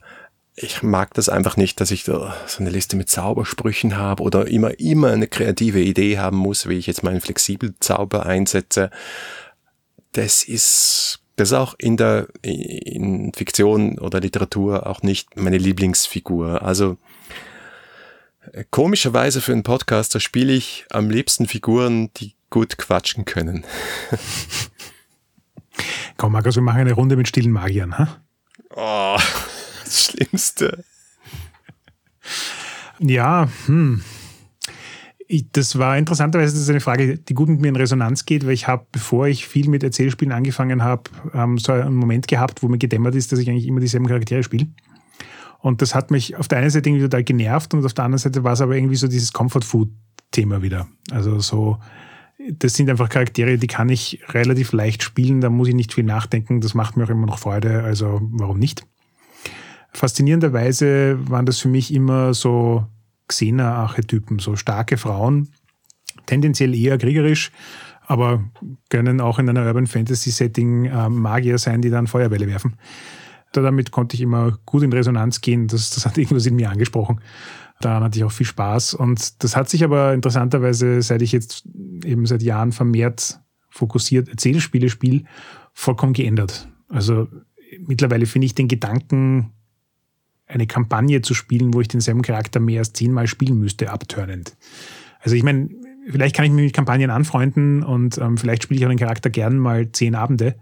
ich 0.55 0.83
mag 0.83 1.13
das 1.13 1.27
einfach 1.27 1.57
nicht, 1.57 1.81
dass 1.81 1.91
ich 1.91 2.03
da 2.05 2.35
so 2.47 2.59
eine 2.59 2.69
Liste 2.69 2.95
mit 2.95 3.09
Zaubersprüchen 3.09 3.97
habe 3.97 4.23
oder 4.23 4.47
immer, 4.47 4.79
immer 4.79 5.11
eine 5.11 5.27
kreative 5.27 5.81
Idee 5.81 6.17
haben 6.17 6.37
muss, 6.37 6.67
wie 6.69 6.77
ich 6.77 6.87
jetzt 6.87 7.03
meinen 7.03 7.21
flexiblen 7.21 7.75
Zauber 7.81 8.25
einsetze. 8.25 8.89
Das 10.13 10.43
ist, 10.43 11.19
das 11.35 11.49
ist 11.49 11.53
auch 11.53 11.75
in 11.77 11.97
der, 11.97 12.27
in 12.41 13.33
Fiktion 13.33 13.99
oder 13.99 14.19
Literatur 14.19 14.87
auch 14.87 15.01
nicht 15.01 15.35
meine 15.35 15.57
Lieblingsfigur. 15.57 16.61
Also, 16.61 16.97
komischerweise 18.71 19.41
für 19.41 19.51
einen 19.51 19.63
Podcaster 19.63 20.19
spiele 20.19 20.53
ich 20.53 20.85
am 20.91 21.09
liebsten 21.09 21.47
Figuren, 21.47 22.11
die 22.17 22.35
gut 22.49 22.77
quatschen 22.77 23.25
können. 23.25 23.65
Komm, 26.17 26.31
Markus, 26.31 26.55
wir 26.55 26.63
machen 26.63 26.79
eine 26.79 26.93
Runde 26.93 27.17
mit 27.17 27.27
stillen 27.27 27.51
Magiern, 27.51 27.97
ha? 27.97 28.21
Oh 28.73 29.19
das 29.83 30.05
Schlimmste. 30.05 30.85
Ja, 32.99 33.49
hm. 33.65 34.03
Ich, 35.27 35.51
das 35.51 35.79
war 35.79 35.97
interessanterweise 35.97 36.53
das 36.53 36.61
ist 36.61 36.69
eine 36.69 36.79
Frage, 36.79 37.17
die 37.17 37.33
gut 37.33 37.49
mit 37.49 37.59
mir 37.59 37.69
in 37.69 37.75
Resonanz 37.75 38.25
geht, 38.25 38.45
weil 38.45 38.53
ich 38.53 38.67
habe, 38.67 38.85
bevor 38.91 39.27
ich 39.27 39.47
viel 39.47 39.67
mit 39.69 39.83
Erzählspielen 39.83 40.31
angefangen 40.31 40.83
habe, 40.83 41.03
ähm, 41.33 41.57
so 41.57 41.71
einen 41.71 41.95
Moment 41.95 42.27
gehabt, 42.27 42.61
wo 42.61 42.67
mir 42.67 42.77
gedämmert 42.77 43.15
ist, 43.15 43.31
dass 43.31 43.39
ich 43.39 43.49
eigentlich 43.49 43.67
immer 43.67 43.79
dieselben 43.79 44.07
Charaktere 44.07 44.43
spiele. 44.43 44.67
Und 45.59 45.81
das 45.81 45.95
hat 45.95 46.11
mich 46.11 46.35
auf 46.35 46.47
der 46.47 46.59
einen 46.59 46.69
Seite 46.69 46.89
irgendwie 46.89 47.05
total 47.05 47.23
genervt 47.23 47.73
und 47.73 47.83
auf 47.83 47.93
der 47.93 48.05
anderen 48.05 48.19
Seite 48.19 48.43
war 48.43 48.53
es 48.53 48.61
aber 48.61 48.75
irgendwie 48.75 48.97
so 48.97 49.07
dieses 49.07 49.33
Comfort-Food-Thema 49.33 50.61
wieder. 50.61 50.87
Also 51.09 51.39
so, 51.39 51.79
das 52.51 52.75
sind 52.75 52.87
einfach 52.87 53.09
Charaktere, 53.09 53.57
die 53.57 53.65
kann 53.65 53.89
ich 53.89 54.21
relativ 54.29 54.73
leicht 54.73 55.01
spielen, 55.01 55.41
da 55.41 55.49
muss 55.49 55.67
ich 55.67 55.73
nicht 55.73 55.93
viel 55.93 56.03
nachdenken, 56.03 56.61
das 56.61 56.75
macht 56.75 56.97
mir 56.97 57.05
auch 57.05 57.09
immer 57.09 57.25
noch 57.25 57.39
Freude, 57.39 57.83
also 57.83 58.21
warum 58.31 58.59
nicht? 58.59 58.85
Faszinierenderweise 59.91 61.17
waren 61.29 61.45
das 61.45 61.59
für 61.59 61.69
mich 61.69 61.93
immer 61.93 62.33
so 62.33 62.85
Xena-Archetypen, 63.27 64.39
so 64.39 64.55
starke 64.55 64.97
Frauen, 64.97 65.49
tendenziell 66.25 66.73
eher 66.73 66.97
kriegerisch, 66.97 67.51
aber 68.07 68.43
können 68.89 69.21
auch 69.21 69.39
in 69.39 69.49
einer 69.49 69.65
Urban 69.65 69.87
Fantasy 69.87 70.31
Setting 70.31 70.85
äh, 70.85 71.09
Magier 71.09 71.57
sein, 71.57 71.81
die 71.81 71.89
dann 71.89 72.07
Feuerbälle 72.07 72.47
werfen. 72.47 72.77
Damit 73.51 73.91
konnte 73.91 74.15
ich 74.15 74.21
immer 74.21 74.57
gut 74.65 74.83
in 74.83 74.93
Resonanz 74.93 75.41
gehen. 75.41 75.67
Das, 75.67 75.89
das 75.91 76.05
hat 76.05 76.17
irgendwas 76.17 76.45
in 76.45 76.55
mir 76.55 76.69
angesprochen. 76.69 77.21
Daran 77.81 78.03
hatte 78.03 78.17
ich 78.17 78.23
auch 78.23 78.31
viel 78.31 78.45
Spaß. 78.45 78.93
Und 78.93 79.43
das 79.43 79.55
hat 79.55 79.69
sich 79.69 79.83
aber 79.83 80.13
interessanterweise, 80.13 81.01
seit 81.01 81.21
ich 81.21 81.31
jetzt 81.31 81.65
eben 82.03 82.25
seit 82.25 82.41
Jahren 82.41 82.71
vermehrt 82.71 83.39
fokussiert 83.75 84.29
Erzählspiele 84.29 84.89
spiele, 84.89 85.25
vollkommen 85.73 86.13
geändert. 86.13 86.69
Also 86.87 87.27
mittlerweile 87.79 88.25
finde 88.25 88.45
ich 88.45 88.55
den 88.55 88.69
Gedanken, 88.69 89.51
eine 90.47 90.67
Kampagne 90.67 91.21
zu 91.21 91.33
spielen, 91.33 91.73
wo 91.73 91.81
ich 91.81 91.87
denselben 91.87 92.21
Charakter 92.21 92.59
mehr 92.59 92.79
als 92.79 92.93
zehnmal 92.93 93.27
spielen 93.27 93.57
müsste, 93.57 93.91
abtörnend. 93.91 94.55
Also 95.19 95.35
ich 95.35 95.43
meine, 95.43 95.69
vielleicht 96.09 96.35
kann 96.35 96.45
ich 96.45 96.51
mich 96.51 96.65
mit 96.65 96.73
Kampagnen 96.73 97.09
anfreunden 97.09 97.83
und 97.83 98.17
ähm, 98.17 98.37
vielleicht 98.37 98.63
spiele 98.63 98.79
ich 98.79 98.85
auch 98.85 98.89
den 98.89 98.99
Charakter 98.99 99.29
gern 99.29 99.57
mal 99.57 99.91
zehn 99.91 100.15
Abende. 100.15 100.55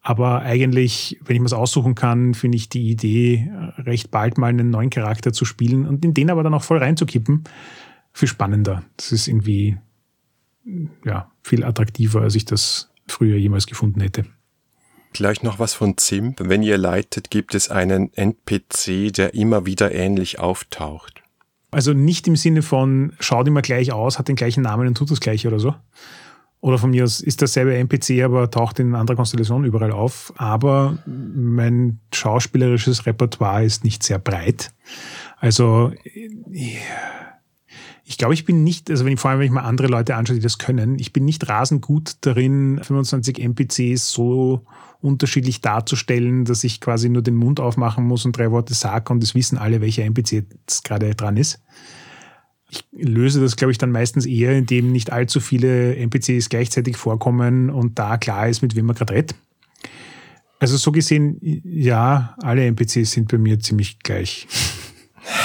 Aber 0.00 0.42
eigentlich, 0.42 1.18
wenn 1.24 1.36
ich 1.36 1.42
mir 1.42 1.56
aussuchen 1.56 1.94
kann, 1.94 2.34
finde 2.34 2.56
ich 2.56 2.68
die 2.68 2.90
Idee, 2.90 3.50
recht 3.78 4.10
bald 4.10 4.36
mal 4.36 4.48
einen 4.48 4.68
neuen 4.68 4.90
Charakter 4.90 5.32
zu 5.32 5.46
spielen 5.46 5.86
und 5.86 6.04
in 6.04 6.12
den 6.12 6.30
aber 6.30 6.42
dann 6.42 6.52
auch 6.52 6.62
voll 6.62 6.78
reinzukippen, 6.78 7.44
viel 8.12 8.28
spannender. 8.28 8.84
Das 8.98 9.12
ist 9.12 9.28
irgendwie 9.28 9.78
ja, 11.04 11.30
viel 11.42 11.64
attraktiver, 11.64 12.20
als 12.20 12.34
ich 12.34 12.44
das 12.44 12.90
früher 13.08 13.36
jemals 13.36 13.66
gefunden 13.66 14.00
hätte. 14.00 14.26
Gleich 15.14 15.42
noch 15.42 15.58
was 15.58 15.72
von 15.72 15.96
Zimp. 15.96 16.40
Wenn 16.40 16.62
ihr 16.62 16.76
leitet, 16.76 17.30
gibt 17.30 17.54
es 17.54 17.70
einen 17.70 18.12
NPC, 18.12 19.12
der 19.12 19.32
immer 19.32 19.64
wieder 19.64 19.92
ähnlich 19.92 20.38
auftaucht. 20.38 21.22
Also 21.70 21.92
nicht 21.92 22.28
im 22.28 22.36
Sinne 22.36 22.62
von, 22.62 23.14
schaut 23.18 23.48
immer 23.48 23.62
gleich 23.62 23.92
aus, 23.92 24.18
hat 24.18 24.28
den 24.28 24.36
gleichen 24.36 24.62
Namen 24.62 24.86
und 24.86 24.96
tut 24.96 25.10
das 25.10 25.20
gleiche 25.20 25.48
oder 25.48 25.58
so, 25.58 25.74
oder 26.64 26.78
von 26.78 26.90
mir 26.90 27.04
aus 27.04 27.20
ist 27.20 27.42
dasselbe 27.42 27.76
NPC, 27.76 28.22
aber 28.24 28.50
taucht 28.50 28.78
in 28.78 28.94
anderer 28.94 29.16
Konstellation 29.16 29.64
überall 29.64 29.92
auf. 29.92 30.32
Aber 30.36 30.96
mein 31.04 32.00
schauspielerisches 32.10 33.04
Repertoire 33.04 33.66
ist 33.66 33.84
nicht 33.84 34.02
sehr 34.02 34.18
breit. 34.18 34.72
Also 35.40 35.92
ich 38.06 38.18
glaube, 38.18 38.34
ich 38.34 38.44
bin 38.44 38.64
nicht, 38.64 38.90
also 38.90 39.04
wenn 39.04 39.14
ich 39.14 39.20
vor 39.20 39.30
allem, 39.30 39.40
wenn 39.40 39.46
ich 39.46 39.52
mal 39.52 39.62
andere 39.62 39.86
Leute 39.86 40.14
anschaue, 40.14 40.36
die 40.36 40.42
das 40.42 40.58
können, 40.58 40.98
ich 40.98 41.12
bin 41.12 41.24
nicht 41.24 41.48
rasend 41.48 41.80
gut 41.80 42.16
darin, 42.20 42.78
25 42.82 43.38
NPCs 43.38 44.10
so 44.10 44.66
unterschiedlich 45.00 45.62
darzustellen, 45.62 46.44
dass 46.44 46.64
ich 46.64 46.80
quasi 46.80 47.08
nur 47.08 47.22
den 47.22 47.34
Mund 47.34 47.60
aufmachen 47.60 48.04
muss 48.04 48.26
und 48.26 48.36
drei 48.36 48.50
Worte 48.50 48.74
sage 48.74 49.12
und 49.12 49.22
es 49.22 49.34
wissen 49.34 49.56
alle, 49.56 49.80
welcher 49.80 50.04
NPC 50.04 50.32
jetzt 50.32 50.84
gerade 50.84 51.14
dran 51.14 51.38
ist. 51.38 51.62
Ich 52.70 52.84
löse 52.92 53.40
das, 53.40 53.56
glaube 53.56 53.72
ich, 53.72 53.78
dann 53.78 53.92
meistens 53.92 54.26
eher, 54.26 54.56
indem 54.56 54.92
nicht 54.92 55.12
allzu 55.12 55.40
viele 55.40 55.96
NPCs 55.96 56.48
gleichzeitig 56.48 56.96
vorkommen 56.96 57.70
und 57.70 57.98
da 57.98 58.18
klar 58.18 58.48
ist, 58.48 58.62
mit 58.62 58.76
wem 58.76 58.86
man 58.86 58.96
gerade 58.96 59.14
redet. 59.14 59.34
Also 60.58 60.76
so 60.76 60.92
gesehen, 60.92 61.38
ja, 61.42 62.34
alle 62.42 62.66
NPCs 62.66 63.12
sind 63.12 63.30
bei 63.30 63.38
mir 63.38 63.60
ziemlich 63.60 63.98
gleich. 63.98 64.46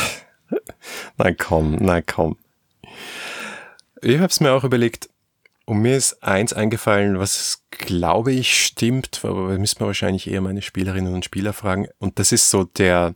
nein, 1.18 1.36
komm, 1.38 1.76
nein, 1.76 2.04
komm. 2.06 2.36
Ich 4.02 4.18
habe 4.18 4.28
es 4.28 4.40
mir 4.40 4.52
auch 4.52 4.64
überlegt, 4.64 5.10
und 5.66 5.82
mir 5.82 5.96
ist 5.96 6.24
eins 6.24 6.52
eingefallen, 6.52 7.20
was 7.20 7.64
glaube 7.70 8.32
ich 8.32 8.66
stimmt, 8.66 9.20
aber 9.24 9.58
müssen 9.60 9.80
wir 9.80 9.88
wahrscheinlich 9.88 10.30
eher 10.30 10.42
meine 10.42 10.64
Spielerinnen 10.64 11.14
und 11.14 11.26
Spieler 11.26 11.54
fragen. 11.54 11.88
Und 12.00 12.18
das 12.18 12.32
ist 12.32 12.50
so 12.50 12.64
der, 12.64 13.14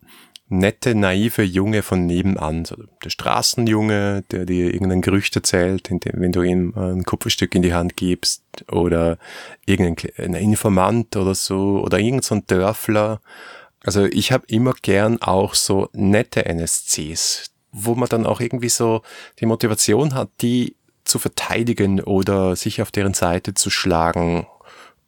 nette, 0.54 0.94
naive 0.96 1.44
Junge 1.44 1.82
von 1.82 2.06
nebenan, 2.06 2.66
so 2.66 2.76
der 3.04 3.10
Straßenjunge, 3.10 4.24
der 4.32 4.46
dir 4.46 4.74
irgendein 4.74 5.02
Gerücht 5.02 5.36
erzählt, 5.36 5.90
wenn 5.90 6.32
du 6.32 6.42
ihm 6.44 6.74
ein 6.76 7.04
Kupferstück 7.04 7.56
in 7.56 7.62
die 7.62 7.74
Hand 7.74 7.98
gibst 7.98 8.44
oder 8.72 9.18
irgendein 9.66 10.36
Informant 10.36 11.16
oder 11.16 11.36
so 11.36 11.82
oder 11.84 12.00
irgendein 12.00 12.22
so 12.22 12.40
Dörfler. 12.46 13.22
Also 13.84 14.06
ich 14.06 14.32
habe 14.32 14.46
immer 14.48 14.74
gern 14.82 15.22
auch 15.22 15.56
so 15.56 15.90
nette 15.94 16.46
NSCs, 16.46 17.52
wo 17.74 17.96
man 17.96 18.08
dann 18.08 18.26
auch 18.26 18.40
irgendwie 18.40 18.70
so 18.70 19.02
die 19.40 19.46
Motivation 19.46 20.14
hat, 20.14 20.30
die 20.42 20.78
zu 21.04 21.20
verteidigen 21.20 22.00
oder 22.00 22.56
sich 22.56 22.82
auf 22.82 22.92
deren 22.92 23.14
Seite 23.14 23.54
zu 23.54 23.70
schlagen, 23.70 24.48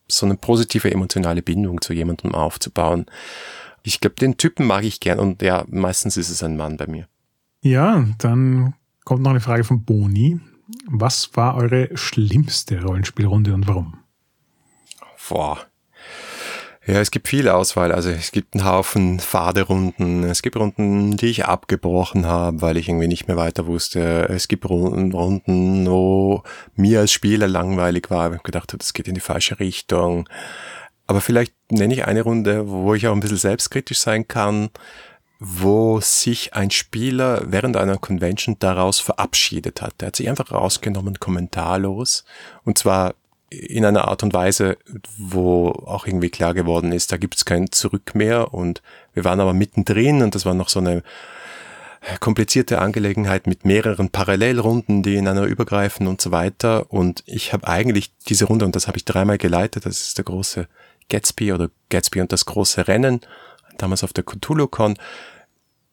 so 0.08 0.26
eine 0.26 0.36
positive 0.36 0.92
emotionale 0.92 1.42
Bindung 1.42 1.80
zu 1.80 1.94
jemandem 1.94 2.36
aufzubauen. 2.36 3.06
Ich 3.84 4.02
glaube, 4.02 4.16
den 4.16 4.38
Typen 4.38 4.68
mag 4.68 4.84
ich 4.84 5.00
gern 5.00 5.20
und 5.20 5.42
ja, 5.42 5.64
meistens 5.70 6.18
ist 6.18 6.30
es 6.30 6.44
ein 6.44 6.58
Mann 6.58 6.78
bei 6.78 6.88
mir. 6.88 7.08
Ja, 7.62 8.06
dann 8.18 8.74
kommt 9.06 9.22
noch 9.22 9.32
eine 9.32 9.40
Frage 9.40 9.64
von 9.64 9.84
Boni. 9.84 10.40
Was 10.88 11.36
war 11.36 11.56
eure 11.56 11.96
schlimmste 11.96 12.82
Rollenspielrunde 12.82 13.54
und 13.54 13.68
warum? 13.68 14.00
Boah. 15.30 15.60
Ja, 16.88 17.00
es 17.00 17.10
gibt 17.10 17.28
viel 17.28 17.50
Auswahl. 17.50 17.92
Also 17.92 18.12
es 18.12 18.32
gibt 18.32 18.54
einen 18.54 18.64
Haufen 18.64 19.20
Faderunden. 19.20 20.24
Es 20.24 20.44
gibt 20.44 20.56
Runden, 20.56 21.18
die 21.18 21.28
ich 21.28 21.46
abgebrochen 21.46 22.28
habe, 22.28 22.62
weil 22.62 22.78
ich 22.78 22.88
irgendwie 22.88 23.08
nicht 23.08 23.28
mehr 23.28 23.38
weiter 23.38 23.66
wusste. 23.66 24.30
Es 24.30 24.48
gibt 24.48 24.70
Runden, 24.70 25.12
wo 25.14 26.44
mir 26.76 27.00
als 27.00 27.12
Spieler 27.12 27.48
langweilig 27.48 28.12
war. 28.12 28.32
Ich 28.36 28.44
gedacht 28.44 28.72
habe, 28.72 28.78
das 28.78 28.94
geht 28.94 29.08
in 29.08 29.16
die 29.16 29.20
falsche 29.22 29.60
Richtung. 29.60 30.30
Aber 31.08 31.22
vielleicht 31.22 31.54
nenne 31.72 31.94
ich 31.96 32.06
eine 32.06 32.22
Runde, 32.22 32.70
wo 32.70 32.94
ich 32.94 33.08
auch 33.08 33.14
ein 33.14 33.20
bisschen 33.20 33.38
selbstkritisch 33.38 34.00
sein 34.00 34.28
kann, 34.28 34.70
wo 35.40 36.00
sich 36.02 36.54
ein 36.54 36.70
Spieler 36.70 37.42
während 37.48 37.78
einer 37.78 37.98
Convention 37.98 38.58
daraus 38.60 39.00
verabschiedet 39.00 39.82
hat. 39.82 39.96
Er 40.02 40.08
hat 40.08 40.16
sich 40.16 40.30
einfach 40.30 40.52
rausgenommen, 40.52 41.20
kommentarlos. 41.20 42.26
Und 42.64 42.78
zwar 42.78 43.16
in 43.60 43.86
einer 43.86 44.08
Art 44.08 44.24
und 44.24 44.34
Weise, 44.34 44.78
wo 45.18 45.70
auch 45.70 46.08
irgendwie 46.08 46.30
klar 46.30 46.54
geworden 46.54 46.92
ist, 46.92 47.12
da 47.12 47.18
gibt 47.18 47.36
es 47.36 47.46
kein 47.46 47.72
Zurück 47.72 48.16
mehr. 48.16 48.54
Und 48.54 48.82
wir 49.14 49.24
waren 49.24 49.40
aber 49.40 49.54
mittendrin 49.54 50.22
und 50.22 50.36
das 50.36 50.46
war 50.46 50.54
noch 50.54 50.70
so 50.70 50.80
eine 50.80 51.04
komplizierte 52.20 52.80
Angelegenheit 52.80 53.48
mit 53.48 53.66
mehreren 53.66 54.10
Parallelrunden, 54.10 55.02
die 55.02 55.16
ineinander 55.16 55.46
übergreifen 55.46 56.08
und 56.08 56.22
so 56.22 56.32
weiter. 56.32 56.92
Und 56.92 57.24
ich 57.26 57.54
habe 57.54 57.68
eigentlich 57.68 58.14
diese 58.28 58.46
Runde, 58.46 58.66
und 58.66 58.76
das 58.76 58.88
habe 58.88 58.98
ich 58.98 59.06
dreimal 59.06 59.38
geleitet, 59.38 59.86
das 59.86 60.02
ist 60.02 60.18
der 60.18 60.26
große 60.26 60.68
Gatsby 61.10 61.54
oder 61.54 61.70
Gatsby 61.90 62.22
und 62.22 62.32
das 62.32 62.46
große 62.46 62.88
Rennen, 62.88 63.22
damals 63.78 64.04
auf 64.04 64.14
der 64.14 64.26
CthulhuCon. 64.26 64.98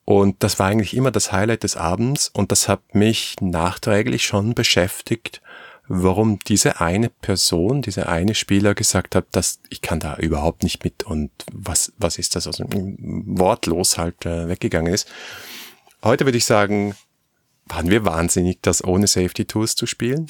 Und 0.04 0.42
das 0.42 0.58
war 0.58 0.66
eigentlich 0.66 0.96
immer 0.96 1.10
das 1.10 1.32
Highlight 1.32 1.62
des 1.62 1.76
Abends 1.76 2.28
und 2.28 2.52
das 2.52 2.68
hat 2.68 2.94
mich 2.94 3.36
nachträglich 3.40 4.24
schon 4.24 4.54
beschäftigt, 4.54 5.40
warum 5.88 6.38
diese 6.40 6.80
eine 6.80 7.08
Person, 7.08 7.82
dieser 7.82 8.08
eine 8.08 8.34
Spieler 8.34 8.74
gesagt 8.74 9.14
hat, 9.14 9.26
dass 9.32 9.60
ich 9.68 9.82
kann 9.82 10.00
da 10.00 10.16
überhaupt 10.16 10.62
nicht 10.62 10.84
mit 10.84 11.02
und 11.04 11.30
was, 11.52 11.92
was 11.98 12.18
ist 12.18 12.36
das, 12.36 12.46
also 12.46 12.64
wortlos 12.68 13.98
halt 13.98 14.24
äh, 14.24 14.48
weggegangen 14.48 14.92
ist. 14.92 15.08
Heute 16.02 16.24
würde 16.24 16.38
ich 16.38 16.44
sagen, 16.44 16.94
waren 17.66 17.90
wir 17.90 18.04
wahnsinnig, 18.04 18.58
das 18.62 18.82
ohne 18.84 19.06
Safety 19.06 19.44
Tools 19.44 19.76
zu 19.76 19.86
spielen 19.86 20.26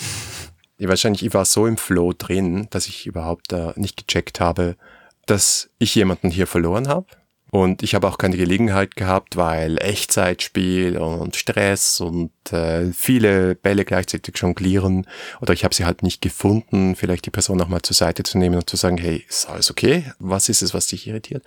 ja, 0.82 0.88
wahrscheinlich, 0.88 1.24
ich 1.24 1.32
war 1.32 1.44
so 1.44 1.68
im 1.68 1.76
Flow 1.76 2.12
drin, 2.12 2.66
dass 2.70 2.88
ich 2.88 3.06
überhaupt 3.06 3.52
äh, 3.52 3.72
nicht 3.76 3.96
gecheckt 3.96 4.40
habe, 4.40 4.76
dass 5.26 5.70
ich 5.78 5.94
jemanden 5.94 6.28
hier 6.28 6.48
verloren 6.48 6.88
habe. 6.88 7.06
Und 7.54 7.82
ich 7.82 7.94
habe 7.94 8.08
auch 8.08 8.16
keine 8.16 8.38
Gelegenheit 8.38 8.96
gehabt, 8.96 9.36
weil 9.36 9.76
Echtzeitspiel 9.76 10.96
und 10.96 11.36
Stress 11.36 12.00
und 12.00 12.32
äh, 12.50 12.90
viele 12.94 13.54
Bälle 13.54 13.84
gleichzeitig 13.84 14.34
jonglieren. 14.38 15.06
Oder 15.42 15.52
ich 15.52 15.62
habe 15.62 15.74
sie 15.74 15.84
halt 15.84 16.02
nicht 16.02 16.22
gefunden, 16.22 16.96
vielleicht 16.96 17.26
die 17.26 17.30
Person 17.30 17.58
nochmal 17.58 17.82
zur 17.82 17.94
Seite 17.94 18.22
zu 18.22 18.38
nehmen 18.38 18.54
und 18.54 18.70
zu 18.70 18.76
sagen, 18.76 18.96
hey, 18.96 19.26
ist 19.28 19.50
alles 19.50 19.70
okay? 19.70 20.10
Was 20.18 20.48
ist 20.48 20.62
es, 20.62 20.72
was 20.72 20.86
dich 20.86 21.06
irritiert? 21.06 21.44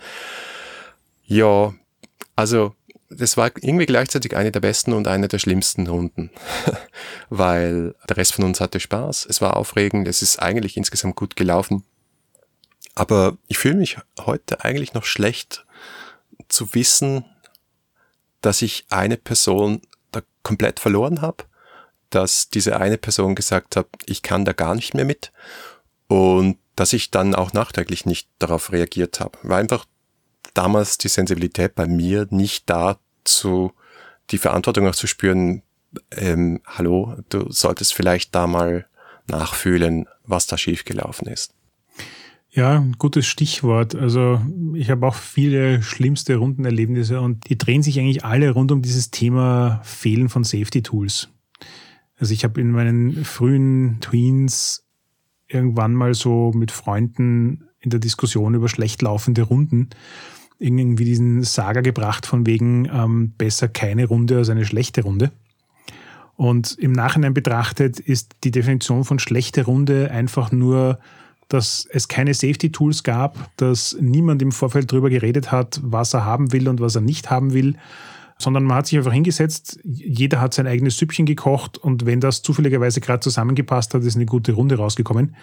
Ja, 1.26 1.74
also 2.36 2.76
das 3.10 3.36
war 3.36 3.50
irgendwie 3.60 3.86
gleichzeitig 3.86 4.36
eine 4.36 4.52
der 4.52 4.60
besten 4.60 4.92
und 4.92 5.08
eine 5.08 5.26
der 5.26 5.40
schlimmsten 5.40 5.88
Runden, 5.88 6.30
weil 7.30 7.96
der 8.08 8.16
Rest 8.16 8.32
von 8.32 8.44
uns 8.44 8.60
hatte 8.60 8.78
Spaß, 8.78 9.26
es 9.28 9.40
war 9.40 9.56
aufregend, 9.56 10.06
es 10.06 10.22
ist 10.22 10.40
eigentlich 10.40 10.76
insgesamt 10.76 11.16
gut 11.16 11.34
gelaufen. 11.34 11.82
Aber 12.96 13.36
ich 13.46 13.58
fühle 13.58 13.76
mich 13.76 13.98
heute 14.18 14.64
eigentlich 14.64 14.94
noch 14.94 15.04
schlecht 15.04 15.64
zu 16.48 16.74
wissen, 16.74 17.24
dass 18.40 18.62
ich 18.62 18.86
eine 18.88 19.18
Person 19.18 19.82
da 20.12 20.22
komplett 20.42 20.80
verloren 20.80 21.20
habe, 21.20 21.44
dass 22.10 22.48
diese 22.48 22.80
eine 22.80 22.96
Person 22.96 23.34
gesagt 23.34 23.76
hat, 23.76 23.86
ich 24.06 24.22
kann 24.22 24.44
da 24.44 24.52
gar 24.52 24.74
nicht 24.74 24.94
mehr 24.94 25.04
mit 25.04 25.30
und 26.08 26.58
dass 26.74 26.94
ich 26.94 27.10
dann 27.10 27.34
auch 27.34 27.52
nachträglich 27.52 28.06
nicht 28.06 28.28
darauf 28.38 28.72
reagiert 28.72 29.20
habe. 29.20 29.38
War 29.42 29.58
einfach 29.58 29.84
damals 30.54 30.96
die 30.96 31.08
Sensibilität 31.08 31.74
bei 31.74 31.86
mir 31.86 32.26
nicht 32.30 32.70
dazu, 32.70 33.72
die 34.30 34.38
Verantwortung 34.38 34.88
auch 34.88 34.94
zu 34.94 35.06
spüren, 35.06 35.62
ähm, 36.12 36.62
hallo, 36.66 37.14
du 37.28 37.50
solltest 37.52 37.92
vielleicht 37.92 38.34
da 38.34 38.46
mal 38.46 38.86
nachfühlen, 39.26 40.08
was 40.24 40.46
da 40.46 40.56
schiefgelaufen 40.56 41.28
ist. 41.28 41.55
Ja, 42.56 42.82
gutes 42.96 43.26
Stichwort. 43.26 43.94
Also 43.94 44.40
ich 44.72 44.88
habe 44.88 45.06
auch 45.06 45.14
viele 45.14 45.82
schlimmste 45.82 46.36
Rundenerlebnisse 46.36 47.20
und 47.20 47.50
die 47.50 47.58
drehen 47.58 47.82
sich 47.82 48.00
eigentlich 48.00 48.24
alle 48.24 48.52
rund 48.52 48.72
um 48.72 48.80
dieses 48.80 49.10
Thema 49.10 49.82
Fehlen 49.84 50.30
von 50.30 50.42
Safety 50.42 50.82
Tools. 50.82 51.28
Also 52.18 52.32
ich 52.32 52.44
habe 52.44 52.58
in 52.62 52.70
meinen 52.70 53.26
frühen 53.26 53.98
Tweens 54.00 54.86
irgendwann 55.48 55.92
mal 55.92 56.14
so 56.14 56.50
mit 56.54 56.72
Freunden 56.72 57.68
in 57.80 57.90
der 57.90 58.00
Diskussion 58.00 58.54
über 58.54 58.70
schlecht 58.70 59.02
laufende 59.02 59.42
Runden 59.42 59.90
irgendwie 60.58 61.04
diesen 61.04 61.42
Saga 61.42 61.82
gebracht 61.82 62.24
von 62.24 62.46
wegen 62.46 62.88
ähm, 62.90 63.34
besser 63.36 63.68
keine 63.68 64.06
Runde 64.06 64.38
als 64.38 64.48
eine 64.48 64.64
schlechte 64.64 65.02
Runde. 65.02 65.30
Und 66.36 66.78
im 66.78 66.92
Nachhinein 66.92 67.34
betrachtet 67.34 68.00
ist 68.00 68.36
die 68.44 68.50
Definition 68.50 69.04
von 69.04 69.18
schlechte 69.18 69.66
Runde 69.66 70.10
einfach 70.10 70.52
nur, 70.52 70.98
dass 71.48 71.86
es 71.90 72.08
keine 72.08 72.34
Safety-Tools 72.34 73.02
gab, 73.02 73.50
dass 73.56 73.96
niemand 74.00 74.42
im 74.42 74.52
Vorfeld 74.52 74.90
darüber 74.90 75.10
geredet 75.10 75.52
hat, 75.52 75.80
was 75.82 76.14
er 76.14 76.24
haben 76.24 76.52
will 76.52 76.68
und 76.68 76.80
was 76.80 76.96
er 76.96 77.02
nicht 77.02 77.30
haben 77.30 77.52
will, 77.52 77.76
sondern 78.38 78.64
man 78.64 78.78
hat 78.78 78.86
sich 78.86 78.98
einfach 78.98 79.12
hingesetzt, 79.12 79.78
jeder 79.84 80.40
hat 80.40 80.54
sein 80.54 80.66
eigenes 80.66 80.98
Süppchen 80.98 81.24
gekocht 81.24 81.78
und 81.78 82.04
wenn 82.04 82.20
das 82.20 82.42
zufälligerweise 82.42 83.00
gerade 83.00 83.20
zusammengepasst 83.20 83.94
hat, 83.94 84.02
ist 84.02 84.16
eine 84.16 84.26
gute 84.26 84.52
Runde 84.52 84.76
rausgekommen. 84.76 85.36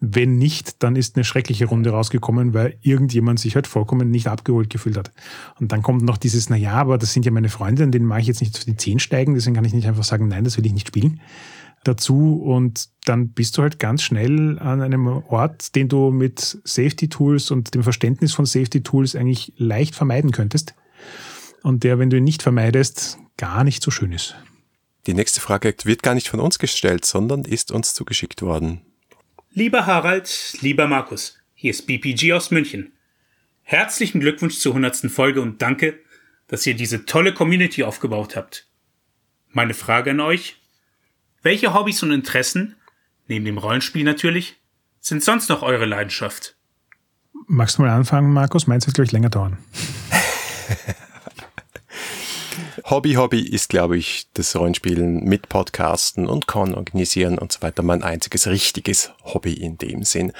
Wenn 0.00 0.36
nicht, 0.36 0.82
dann 0.82 0.96
ist 0.96 1.16
eine 1.16 1.24
schreckliche 1.24 1.66
Runde 1.66 1.90
rausgekommen, 1.90 2.52
weil 2.52 2.76
irgendjemand 2.82 3.38
sich 3.38 3.54
halt 3.54 3.66
vollkommen 3.66 4.10
nicht 4.10 4.26
abgeholt 4.26 4.68
gefühlt 4.68 4.98
hat. 4.98 5.12
Und 5.58 5.72
dann 5.72 5.82
kommt 5.82 6.02
noch 6.02 6.18
dieses, 6.18 6.50
na 6.50 6.56
ja, 6.56 6.72
aber 6.72 6.98
das 6.98 7.12
sind 7.12 7.24
ja 7.24 7.32
meine 7.32 7.48
Freunde, 7.48 7.86
denen 7.88 8.04
mache 8.04 8.20
ich 8.20 8.26
jetzt 8.26 8.40
nicht 8.40 8.56
auf 8.56 8.64
die 8.64 8.76
Zehen 8.76 8.98
steigen, 8.98 9.34
deswegen 9.34 9.54
kann 9.54 9.64
ich 9.64 9.72
nicht 9.72 9.86
einfach 9.86 10.04
sagen, 10.04 10.28
nein, 10.28 10.44
das 10.44 10.58
will 10.58 10.66
ich 10.66 10.74
nicht 10.74 10.88
spielen 10.88 11.20
dazu 11.84 12.42
und 12.42 12.88
dann 13.04 13.28
bist 13.28 13.56
du 13.56 13.62
halt 13.62 13.78
ganz 13.78 14.02
schnell 14.02 14.58
an 14.58 14.80
einem 14.80 15.06
Ort, 15.06 15.74
den 15.74 15.88
du 15.88 16.10
mit 16.10 16.58
Safety 16.64 17.08
Tools 17.08 17.50
und 17.50 17.74
dem 17.74 17.82
Verständnis 17.82 18.32
von 18.32 18.46
Safety 18.46 18.82
Tools 18.82 19.14
eigentlich 19.14 19.52
leicht 19.56 19.94
vermeiden 19.94 20.30
könntest 20.30 20.74
und 21.62 21.84
der, 21.84 21.98
wenn 21.98 22.10
du 22.10 22.18
ihn 22.18 22.24
nicht 22.24 22.42
vermeidest, 22.42 23.18
gar 23.36 23.64
nicht 23.64 23.82
so 23.82 23.90
schön 23.90 24.12
ist. 24.12 24.36
Die 25.06 25.14
nächste 25.14 25.40
Frage 25.40 25.74
wird 25.84 26.02
gar 26.02 26.14
nicht 26.14 26.28
von 26.28 26.40
uns 26.40 26.58
gestellt, 26.58 27.04
sondern 27.04 27.44
ist 27.44 27.72
uns 27.72 27.94
zugeschickt 27.94 28.42
worden. 28.42 28.80
Lieber 29.52 29.86
Harald, 29.86 30.56
lieber 30.60 30.86
Markus, 30.86 31.38
hier 31.54 31.70
ist 31.70 31.86
BPG 31.86 32.32
aus 32.32 32.50
München. 32.50 32.92
Herzlichen 33.62 34.20
Glückwunsch 34.20 34.58
zur 34.58 34.72
100. 34.72 35.10
Folge 35.10 35.40
und 35.40 35.62
danke, 35.62 36.00
dass 36.48 36.66
ihr 36.66 36.74
diese 36.74 37.06
tolle 37.06 37.32
Community 37.32 37.82
aufgebaut 37.82 38.36
habt. 38.36 38.68
Meine 39.50 39.74
Frage 39.74 40.10
an 40.10 40.20
euch. 40.20 40.60
Welche 41.44 41.74
Hobbys 41.74 42.02
und 42.02 42.10
Interessen, 42.10 42.74
neben 43.28 43.44
dem 43.44 43.58
Rollenspiel 43.58 44.02
natürlich, 44.02 44.56
sind 45.00 45.22
sonst 45.22 45.50
noch 45.50 45.60
eure 45.60 45.84
Leidenschaft? 45.84 46.56
Magst 47.46 47.76
du 47.76 47.82
mal 47.82 47.90
anfangen, 47.90 48.32
Markus? 48.32 48.66
Meins 48.66 48.86
wird, 48.86 48.94
glaube 48.94 49.04
ich, 49.04 49.12
länger 49.12 49.28
dauern. 49.28 49.58
Hobby, 52.86 53.14
Hobby 53.14 53.40
ist, 53.40 53.70
glaube 53.70 53.96
ich, 53.96 54.26
das 54.34 54.54
Rollenspielen 54.54 55.24
mit 55.24 55.48
Podcasten 55.48 56.26
und 56.26 56.46
Con 56.46 56.74
organisieren 56.74 57.38
und 57.38 57.50
so 57.50 57.62
weiter 57.62 57.82
mein 57.82 58.02
einziges 58.02 58.46
richtiges 58.46 59.10
Hobby 59.22 59.54
in 59.54 59.78
dem 59.78 60.02
Sinn. 60.02 60.32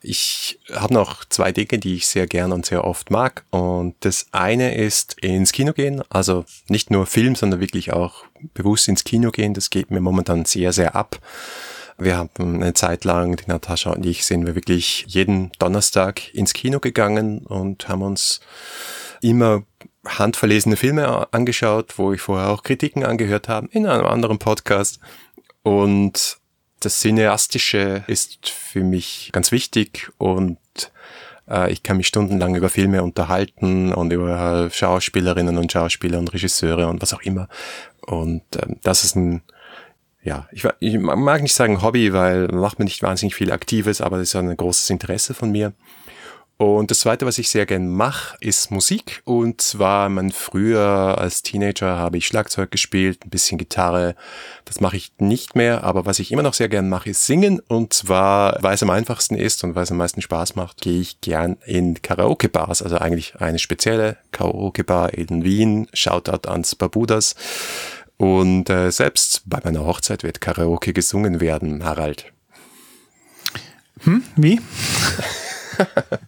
Ich 0.00 0.60
habe 0.72 0.94
noch 0.94 1.24
zwei 1.24 1.50
Dinge, 1.50 1.80
die 1.80 1.96
ich 1.96 2.06
sehr 2.06 2.28
gern 2.28 2.52
und 2.52 2.66
sehr 2.66 2.84
oft 2.84 3.10
mag. 3.10 3.44
Und 3.50 3.96
das 3.98 4.26
eine 4.30 4.76
ist 4.76 5.14
ins 5.20 5.50
Kino 5.50 5.72
gehen, 5.72 6.04
also 6.08 6.44
nicht 6.68 6.92
nur 6.92 7.04
Film, 7.04 7.34
sondern 7.34 7.58
wirklich 7.58 7.92
auch 7.92 8.22
bewusst 8.54 8.86
ins 8.86 9.02
Kino 9.02 9.32
gehen. 9.32 9.52
Das 9.52 9.68
geht 9.68 9.90
mir 9.90 10.00
momentan 10.00 10.44
sehr, 10.44 10.72
sehr 10.72 10.94
ab. 10.94 11.18
Wir 11.98 12.16
haben 12.16 12.62
eine 12.62 12.74
Zeit 12.74 13.04
lang, 13.04 13.34
die 13.34 13.48
Natascha 13.48 13.90
und 13.90 14.06
ich, 14.06 14.24
sind 14.24 14.46
wir 14.46 14.54
wirklich 14.54 15.04
jeden 15.08 15.50
Donnerstag 15.58 16.32
ins 16.32 16.52
Kino 16.52 16.78
gegangen 16.78 17.40
und 17.40 17.88
haben 17.88 18.02
uns 18.02 18.38
immer 19.20 19.64
handverlesene 20.08 20.76
Filme 20.76 21.32
angeschaut, 21.32 21.98
wo 21.98 22.12
ich 22.12 22.20
vorher 22.20 22.48
auch 22.50 22.62
Kritiken 22.62 23.04
angehört 23.04 23.48
habe 23.48 23.68
in 23.72 23.86
einem 23.86 24.06
anderen 24.06 24.38
Podcast. 24.38 25.00
Und 25.62 26.38
das 26.80 27.00
Cineastische 27.00 28.04
ist 28.06 28.48
für 28.48 28.84
mich 28.84 29.30
ganz 29.32 29.52
wichtig 29.52 30.10
und 30.18 30.58
äh, 31.48 31.72
ich 31.72 31.82
kann 31.82 31.96
mich 31.96 32.06
stundenlang 32.06 32.54
über 32.54 32.68
Filme 32.68 33.02
unterhalten 33.02 33.92
und 33.92 34.12
über 34.12 34.68
Schauspielerinnen 34.70 35.58
und 35.58 35.72
Schauspieler 35.72 36.18
und 36.18 36.32
Regisseure 36.32 36.88
und 36.88 37.02
was 37.02 37.14
auch 37.14 37.22
immer. 37.22 37.48
Und 38.00 38.42
äh, 38.56 38.76
das 38.82 39.04
ist 39.04 39.16
ein, 39.16 39.42
ja, 40.22 40.48
ich, 40.52 40.66
ich 40.80 40.98
mag 40.98 41.42
nicht 41.42 41.54
sagen 41.54 41.82
Hobby, 41.82 42.12
weil 42.12 42.48
macht 42.48 42.78
mir 42.78 42.84
nicht 42.84 43.02
wahnsinnig 43.02 43.34
viel 43.34 43.52
Aktives, 43.52 44.00
aber 44.00 44.18
das 44.18 44.28
ist 44.28 44.36
ein 44.36 44.56
großes 44.56 44.90
Interesse 44.90 45.34
von 45.34 45.50
mir. 45.50 45.72
Und 46.58 46.90
das 46.90 46.98
Zweite, 46.98 47.24
was 47.24 47.38
ich 47.38 47.50
sehr 47.50 47.66
gern 47.66 47.88
mache, 47.88 48.36
ist 48.40 48.72
Musik. 48.72 49.22
Und 49.24 49.60
zwar, 49.60 50.08
man 50.08 50.32
früher 50.32 51.16
als 51.16 51.42
Teenager 51.42 51.96
habe 51.96 52.18
ich 52.18 52.26
Schlagzeug 52.26 52.72
gespielt, 52.72 53.24
ein 53.24 53.30
bisschen 53.30 53.58
Gitarre. 53.58 54.16
Das 54.64 54.80
mache 54.80 54.96
ich 54.96 55.12
nicht 55.18 55.54
mehr. 55.54 55.84
Aber 55.84 56.04
was 56.04 56.18
ich 56.18 56.32
immer 56.32 56.42
noch 56.42 56.54
sehr 56.54 56.68
gern 56.68 56.88
mache, 56.88 57.10
ist 57.10 57.24
Singen. 57.24 57.60
Und 57.60 57.92
zwar, 57.92 58.60
weil 58.60 58.74
es 58.74 58.82
am 58.82 58.90
einfachsten 58.90 59.36
ist 59.36 59.62
und 59.62 59.76
weil 59.76 59.84
es 59.84 59.92
am 59.92 59.98
meisten 59.98 60.20
Spaß 60.20 60.56
macht, 60.56 60.80
gehe 60.80 61.00
ich 61.00 61.20
gern 61.20 61.58
in 61.64 62.02
Karaoke-Bars. 62.02 62.82
Also 62.82 62.98
eigentlich 62.98 63.36
eine 63.36 63.60
spezielle 63.60 64.16
Karaoke-Bar 64.32 65.14
in 65.14 65.44
Wien. 65.44 65.86
Shoutout 65.92 66.48
ans 66.48 66.74
Barbudas. 66.74 67.36
Und 68.16 68.68
äh, 68.68 68.90
selbst 68.90 69.42
bei 69.46 69.60
meiner 69.62 69.86
Hochzeit 69.86 70.24
wird 70.24 70.40
Karaoke 70.40 70.92
gesungen 70.92 71.40
werden, 71.40 71.84
Harald. 71.84 72.32
Hm, 74.00 74.24
wie? 74.34 74.60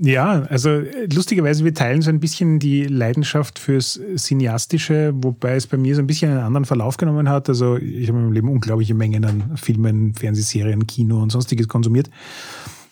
Ja, 0.00 0.42
also 0.48 0.82
lustigerweise, 1.12 1.64
wir 1.64 1.74
teilen 1.74 2.00
so 2.00 2.10
ein 2.10 2.20
bisschen 2.20 2.58
die 2.58 2.84
Leidenschaft 2.84 3.58
fürs 3.58 4.00
Cineastische, 4.16 5.12
wobei 5.14 5.54
es 5.56 5.66
bei 5.66 5.76
mir 5.76 5.94
so 5.94 6.00
ein 6.00 6.06
bisschen 6.06 6.30
einen 6.30 6.40
anderen 6.40 6.64
Verlauf 6.64 6.96
genommen 6.96 7.28
hat. 7.28 7.48
Also 7.48 7.76
ich 7.76 8.08
habe 8.08 8.18
in 8.18 8.24
meinem 8.24 8.32
Leben 8.32 8.48
unglaubliche 8.48 8.94
Mengen 8.94 9.24
an 9.24 9.56
Filmen, 9.56 10.14
Fernsehserien, 10.14 10.86
Kino 10.86 11.20
und 11.22 11.30
sonstiges 11.30 11.68
konsumiert. 11.68 12.08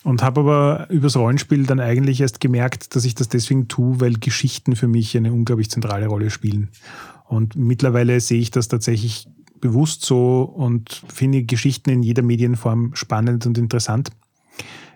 Und 0.02 0.22
habe 0.22 0.40
aber 0.40 0.86
übers 0.90 1.16
Rollenspiel 1.16 1.64
dann 1.66 1.80
eigentlich 1.80 2.20
erst 2.20 2.40
gemerkt, 2.40 2.94
dass 2.96 3.04
ich 3.04 3.14
das 3.14 3.28
deswegen 3.28 3.68
tue, 3.68 4.00
weil 4.00 4.14
Geschichten 4.14 4.74
für 4.74 4.88
mich 4.88 5.14
eine 5.16 5.32
unglaublich 5.32 5.70
zentrale 5.70 6.06
Rolle 6.06 6.30
spielen. 6.30 6.68
Und 7.28 7.54
mittlerweile 7.54 8.18
sehe 8.20 8.40
ich 8.40 8.50
das 8.50 8.68
tatsächlich 8.68 9.28
bewusst 9.60 10.04
so 10.04 10.42
und 10.42 11.02
finde 11.12 11.42
Geschichten 11.42 11.90
in 11.90 12.02
jeder 12.02 12.22
Medienform 12.22 12.94
spannend 12.94 13.46
und 13.46 13.58
interessant. 13.58 14.10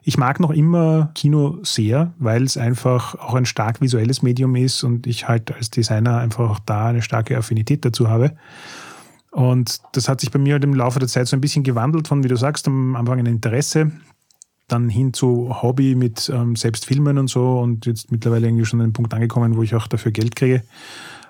Ich 0.06 0.18
mag 0.18 0.38
noch 0.38 0.50
immer 0.50 1.10
Kino 1.14 1.58
sehr, 1.62 2.12
weil 2.18 2.42
es 2.42 2.58
einfach 2.58 3.14
auch 3.14 3.34
ein 3.34 3.46
stark 3.46 3.80
visuelles 3.80 4.20
Medium 4.20 4.54
ist 4.54 4.84
und 4.84 5.06
ich 5.06 5.28
halt 5.28 5.50
als 5.50 5.70
Designer 5.70 6.18
einfach 6.18 6.60
da 6.60 6.88
eine 6.88 7.00
starke 7.00 7.36
Affinität 7.38 7.86
dazu 7.86 8.08
habe. 8.08 8.36
Und 9.30 9.80
das 9.92 10.08
hat 10.08 10.20
sich 10.20 10.30
bei 10.30 10.38
mir 10.38 10.52
halt 10.52 10.64
im 10.64 10.74
Laufe 10.74 10.98
der 10.98 11.08
Zeit 11.08 11.26
so 11.26 11.36
ein 11.36 11.40
bisschen 11.40 11.64
gewandelt 11.64 12.06
von, 12.06 12.22
wie 12.22 12.28
du 12.28 12.36
sagst, 12.36 12.68
am 12.68 12.94
Anfang 12.96 13.18
ein 13.18 13.26
Interesse, 13.26 13.92
dann 14.68 14.90
hin 14.90 15.14
zu 15.14 15.62
Hobby 15.62 15.94
mit 15.94 16.30
ähm, 16.32 16.54
selbst 16.54 16.84
Filmen 16.84 17.16
und 17.16 17.28
so 17.28 17.58
und 17.58 17.86
jetzt 17.86 18.12
mittlerweile 18.12 18.46
irgendwie 18.46 18.66
schon 18.66 18.80
an 18.82 18.88
den 18.88 18.92
Punkt 18.92 19.14
angekommen, 19.14 19.56
wo 19.56 19.62
ich 19.62 19.74
auch 19.74 19.86
dafür 19.86 20.12
Geld 20.12 20.36
kriege. 20.36 20.62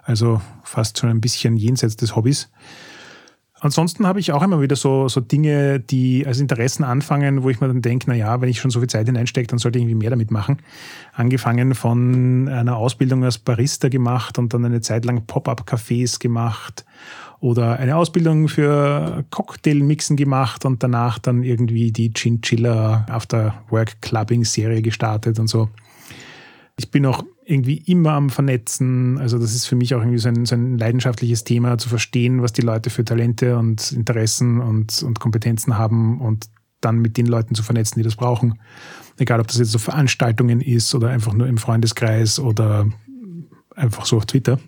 Also 0.03 0.41
fast 0.65 0.99
schon 0.99 1.11
ein 1.11 1.21
bisschen 1.21 1.57
jenseits 1.57 1.97
des 1.97 2.17
Hobbys. 2.17 2.51
Ansonsten 3.65 4.07
habe 4.07 4.21
ich 4.21 4.31
auch 4.31 4.43
immer 4.43 4.61
wieder 4.61 4.77
so, 4.77 5.09
so 5.09 5.23
Dinge, 5.23 5.81
die 5.81 6.27
als 6.27 6.39
Interessen 6.39 6.85
anfangen, 6.85 7.45
wo 7.45 7.49
ich 7.49 7.63
mir 7.63 7.69
dann 7.69 7.81
denke, 7.81 8.05
na 8.09 8.15
ja, 8.15 8.43
wenn 8.43 8.51
ich 8.51 8.61
schon 8.61 8.71
so 8.71 8.79
viel 8.79 8.91
Zeit 8.91 9.07
hineinstecke, 9.07 9.47
dann 9.47 9.59
sollte 9.59 9.79
ich 9.79 9.85
irgendwie 9.85 10.03
mehr 10.03 10.11
damit 10.11 10.31
machen. 10.31 10.59
Angefangen 11.15 11.75
von 11.75 12.47
einer 12.47 12.77
Ausbildung 12.77 13.25
als 13.25 13.39
Barista 13.39 13.89
gemacht 13.89 14.39
und 14.39 14.53
dann 14.53 14.67
eine 14.67 14.83
Zeit 14.83 15.07
lang 15.07 15.25
Pop-up-Cafés 15.25 16.21
gemacht 16.21 16.85
oder 17.41 17.79
eine 17.79 17.97
Ausbildung 17.97 18.49
für 18.49 19.25
Cocktailmixen 19.31 20.19
gemacht 20.19 20.67
und 20.67 20.83
danach 20.83 21.19
dann 21.19 21.43
irgendwie 21.43 21.91
die 21.91 22.13
Chinchilla 22.13 23.07
After 23.09 23.55
Work 23.71 24.03
Clubbing 24.03 24.45
Serie 24.45 24.83
gestartet 24.83 25.39
und 25.39 25.47
so. 25.47 25.71
Ich 26.77 26.91
bin 26.91 27.07
auch 27.07 27.25
irgendwie 27.45 27.77
immer 27.87 28.13
am 28.13 28.31
Vernetzen. 28.31 29.19
Also 29.19 29.39
das 29.39 29.55
ist 29.55 29.67
für 29.67 29.77
mich 29.77 29.95
auch 29.95 30.01
irgendwie 30.01 30.19
so 30.19 30.29
ein, 30.29 30.45
so 30.45 30.55
ein 30.55 30.79
leidenschaftliches 30.79 31.45
Thema, 31.45 31.79
zu 31.79 31.89
verstehen, 31.89 32.43
was 32.43 32.53
die 32.53 32.63
Leute 32.63 32.91
für 32.91 33.05
Talente 33.05 33.59
und 33.59 33.93
Interessen 33.93 34.61
und, 34.61 35.03
und 35.03 35.21
Kompetenzen 35.21 35.79
haben 35.79 36.21
und 36.21 36.47
dann 36.81 36.99
mit 36.99 37.17
den 37.17 37.27
Leuten 37.27 37.55
zu 37.55 37.63
vernetzen, 37.63 37.99
die 37.99 38.05
das 38.05 38.17
brauchen. 38.17 38.59
Egal, 39.19 39.41
ob 39.41 39.47
das 39.47 39.59
jetzt 39.59 39.71
so 39.71 39.79
Veranstaltungen 39.79 40.61
ist 40.61 40.95
oder 40.95 41.11
einfach 41.11 41.33
nur 41.33 41.47
im 41.47 41.59
Freundeskreis 41.59 42.39
oder 42.39 42.87
einfach 43.75 44.07
so 44.07 44.17
auf 44.17 44.27
Twitter. 44.27 44.59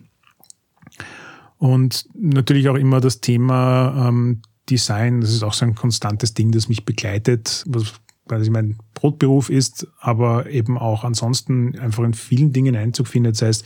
Und 1.57 2.07
natürlich 2.13 2.69
auch 2.69 2.75
immer 2.75 3.01
das 3.01 3.19
Thema 3.19 4.07
ähm, 4.07 4.41
Design, 4.69 5.21
das 5.21 5.31
ist 5.31 5.43
auch 5.43 5.53
so 5.53 5.65
ein 5.65 5.75
konstantes 5.75 6.33
Ding, 6.33 6.51
das 6.51 6.69
mich 6.69 6.85
begleitet, 6.85 7.63
was 7.67 7.93
quasi 8.27 8.49
mein 8.49 8.77
Brotberuf 8.97 9.49
ist, 9.49 9.87
aber 9.99 10.49
eben 10.49 10.77
auch 10.77 11.03
ansonsten 11.03 11.77
einfach 11.79 12.03
in 12.03 12.13
vielen 12.13 12.53
Dingen 12.53 12.75
Einzug 12.75 13.07
findet. 13.07 13.35
Das 13.35 13.41
heißt, 13.41 13.65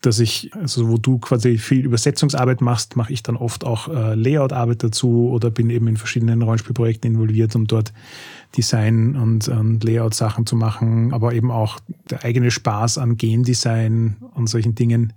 dass 0.00 0.18
ich, 0.18 0.50
also 0.54 0.88
wo 0.88 0.96
du 0.96 1.18
quasi 1.18 1.58
viel 1.58 1.84
Übersetzungsarbeit 1.84 2.62
machst, 2.62 2.96
mache 2.96 3.12
ich 3.12 3.22
dann 3.22 3.36
oft 3.36 3.64
auch 3.64 3.88
äh, 3.88 4.14
Layout-Arbeit 4.14 4.82
dazu 4.82 5.28
oder 5.28 5.50
bin 5.50 5.68
eben 5.68 5.88
in 5.88 5.98
verschiedenen 5.98 6.40
Rollenspielprojekten 6.40 7.12
involviert, 7.12 7.54
um 7.54 7.66
dort 7.66 7.92
Design 8.56 9.14
und, 9.14 9.48
und 9.48 9.84
Layout-Sachen 9.84 10.46
zu 10.46 10.56
machen, 10.56 11.12
aber 11.12 11.34
eben 11.34 11.50
auch 11.50 11.80
der 12.08 12.24
eigene 12.24 12.50
Spaß 12.50 12.96
an 12.96 13.18
Game 13.18 13.42
Design 13.42 14.16
und 14.34 14.48
solchen 14.48 14.74
Dingen. 14.74 15.12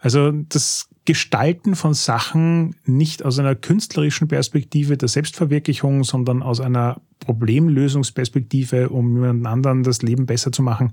Also 0.00 0.32
das 0.32 0.88
Gestalten 1.08 1.74
von 1.74 1.94
Sachen 1.94 2.76
nicht 2.84 3.24
aus 3.24 3.38
einer 3.38 3.54
künstlerischen 3.54 4.28
Perspektive 4.28 4.98
der 4.98 5.08
Selbstverwirklichung, 5.08 6.04
sondern 6.04 6.42
aus 6.42 6.60
einer 6.60 7.00
Problemlösungsperspektive, 7.20 8.90
um 8.90 9.16
jemand 9.16 9.46
anderen 9.46 9.82
das 9.84 10.02
Leben 10.02 10.26
besser 10.26 10.52
zu 10.52 10.62
machen, 10.62 10.92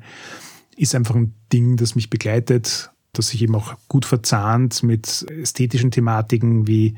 ist 0.77 0.95
einfach 0.95 1.15
ein 1.15 1.33
Ding, 1.51 1.75
das 1.75 1.95
mich 1.95 2.09
begleitet, 2.09 2.91
das 3.11 3.27
sich 3.27 3.41
eben 3.41 3.55
auch 3.55 3.73
gut 3.89 4.05
verzahnt 4.05 4.83
mit 4.83 5.25
ästhetischen 5.29 5.91
Thematiken 5.91 6.65
wie 6.65 6.95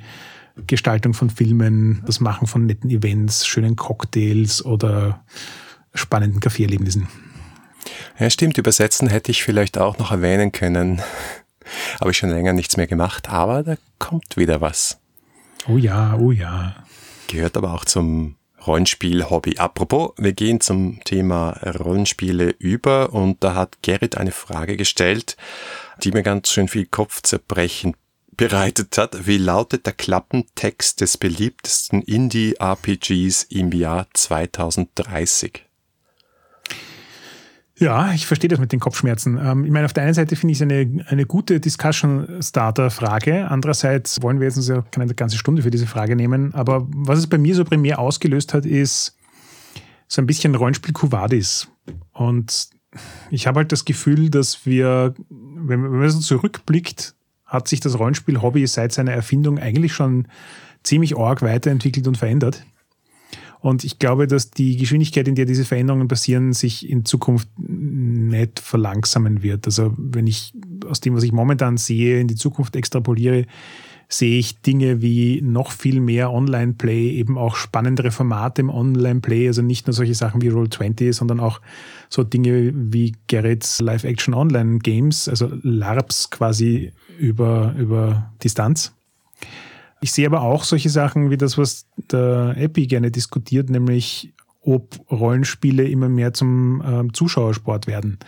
Gestaltung 0.68 1.16
von 1.16 1.32
Filmen, 1.32 2.04
das 2.06 2.20
Machen 2.20 2.46
von 2.46 2.68
netten 2.68 2.92
Events, 2.92 3.48
schönen 3.48 3.76
Cocktails 3.76 4.64
oder 4.64 5.26
spannenden 5.96 6.40
Kaffeerlebnissen. 6.40 7.08
Ja, 8.20 8.30
stimmt. 8.30 8.60
Übersetzen 8.60 9.08
hätte 9.08 9.32
ich 9.32 9.42
vielleicht 9.42 9.80
auch 9.80 9.98
noch 9.98 10.12
erwähnen 10.12 10.52
können. 10.52 11.02
Habe 12.00 12.12
ich 12.12 12.18
schon 12.18 12.30
länger 12.30 12.54
nichts 12.54 12.78
mehr 12.78 12.88
gemacht, 12.88 13.30
aber 13.30 13.64
da 13.64 13.76
kommt 14.00 14.38
wieder 14.38 14.62
was. 14.62 15.00
Oh 15.68 15.78
ja, 15.78 16.16
oh 16.18 16.32
ja. 16.32 16.76
Gehört 17.28 17.58
aber 17.58 17.74
auch 17.74 17.86
zum 17.86 18.36
Rollenspiel-Hobby. 18.66 19.58
Apropos, 19.58 20.12
wir 20.18 20.34
gehen 20.34 20.62
zum 20.62 21.04
Thema 21.04 21.52
Rollenspiele 21.80 22.50
über 22.60 23.14
und 23.14 23.44
da 23.44 23.56
hat 23.56 23.82
Gerrit 23.82 24.18
eine 24.18 24.32
Frage 24.32 24.78
gestellt, 24.78 25.38
die 26.04 26.12
mir 26.12 26.24
ganz 26.24 26.52
schön 26.52 26.68
viel 26.68 26.86
Kopfzerbrechen 26.86 27.96
bereitet 28.32 28.98
hat. 28.98 29.26
Wie 29.26 29.38
lautet 29.38 29.86
der 29.86 29.94
Klappentext 29.94 31.02
des 31.02 31.18
beliebtesten 31.18 32.02
Indie-RPGs 32.02 33.44
im 33.44 33.72
Jahr 33.72 34.08
2030? 34.14 35.67
Ja, 37.80 38.12
ich 38.12 38.26
verstehe 38.26 38.48
das 38.48 38.60
mit 38.60 38.72
den 38.72 38.80
Kopfschmerzen. 38.80 39.38
Ähm, 39.38 39.64
ich 39.64 39.72
meine, 39.72 39.86
auf 39.86 39.94
der 39.94 40.04
einen 40.04 40.16
Seite 40.16 40.36
finde 40.36 40.52
ich 40.52 40.58
es 40.58 40.62
eine, 40.64 41.06
eine 41.08 41.26
gute 41.26 41.60
Discussion-Starter-Frage. 41.60 43.50
Andererseits 43.50 44.22
wollen 44.24 44.40
wir 44.40 44.48
jetzt 44.48 44.58
uns 44.58 44.68
ja 44.68 44.82
keine 44.82 45.14
ganze 45.14 45.38
Stunde 45.38 45.62
für 45.62 45.70
diese 45.70 45.86
Frage 45.86 46.16
nehmen. 46.16 46.56
Aber 46.56 46.88
was 46.90 47.20
es 47.20 47.28
bei 47.28 47.38
mir 47.38 47.54
so 47.54 47.64
primär 47.64 48.00
ausgelöst 48.00 48.54
hat, 48.56 48.66
ist 48.66 49.16
so 50.08 50.22
ein 50.22 50.26
bisschen 50.26 50.56
Rollenspiel 50.56 50.94
Kuvadis. 50.94 51.68
Und 52.14 52.70
ich 53.30 53.46
habe 53.46 53.60
halt 53.60 53.72
das 53.72 53.86
Gefühl, 53.86 54.32
dass 54.32 54.66
wir, 54.66 55.14
wenn 55.30 55.82
man 55.82 56.10
so 56.10 56.20
zurückblickt, 56.20 57.14
hat 57.46 57.68
sich 57.68 57.80
das 57.80 58.00
Rollenspiel-Hobby 58.00 58.66
seit 58.66 58.92
seiner 58.92 59.12
Erfindung 59.12 59.60
eigentlich 59.60 59.94
schon 59.94 60.28
ziemlich 60.84 61.16
arg 61.16 61.44
weiterentwickelt 61.44 62.08
und 62.08 62.18
verändert. 62.18 62.66
Und 63.60 63.84
ich 63.84 64.00
glaube, 64.00 64.28
dass 64.28 64.52
die 64.52 64.78
Geschwindigkeit, 64.78 65.28
in 65.28 65.36
der 65.36 65.46
diese 65.46 65.66
Veränderungen 65.66 66.08
passieren, 66.08 66.54
sich 66.54 66.90
in 66.90 67.06
Zukunft 67.06 67.50
nicht 67.58 68.60
verlangsamen 68.60 69.42
wird. 69.42 69.66
Also 69.66 69.94
wenn 69.98 70.28
ich 70.28 70.54
aus 70.88 71.02
dem, 71.02 71.16
was 71.16 71.24
ich 71.24 71.32
momentan 71.32 71.78
sehe, 71.78 72.20
in 72.20 72.28
die 72.28 72.36
Zukunft 72.36 72.76
extrapoliere, 72.76 73.46
sehe 74.10 74.40
ich 74.40 74.62
Dinge 74.62 75.02
wie 75.02 75.42
noch 75.42 75.72
viel 75.72 76.00
mehr 76.00 76.32
Online-Play, 76.32 77.12
eben 77.12 77.38
auch 77.38 77.56
spannendere 77.56 78.12
Formate 78.12 78.62
im 78.62 78.70
Online-Play, 78.70 79.48
also 79.48 79.62
nicht 79.62 79.86
nur 79.88 79.94
solche 79.94 80.16
Sachen 80.16 80.42
wie 80.42 80.50
Roll20, 80.50 81.12
sondern 81.14 81.40
auch 81.40 81.60
so 82.10 82.24
Dinge 82.24 82.72
wie 82.74 83.16
Gerrits 83.28 83.82
Live-Action 83.82 84.34
Online-Games, 84.34 85.28
also 85.28 85.52
LARPs 85.62 86.30
quasi 86.30 86.94
über, 87.20 87.76
über 87.78 88.32
Distanz. 88.44 88.94
Ich 90.02 90.12
sehe 90.12 90.28
aber 90.28 90.42
auch 90.42 90.64
solche 90.64 90.90
Sachen 90.90 91.30
wie 91.30 91.38
das, 91.38 91.58
was 91.58 91.88
der 92.12 92.56
Epi 92.58 92.88
gerne 92.88 93.12
diskutiert, 93.12 93.70
nämlich 93.70 94.34
ob 94.62 95.00
Rollenspiele 95.10 95.88
immer 95.88 96.10
mehr 96.10 96.34
zum 96.34 96.82
äh, 96.82 97.12
Zuschauersport 97.14 97.88
werden. 97.88 98.20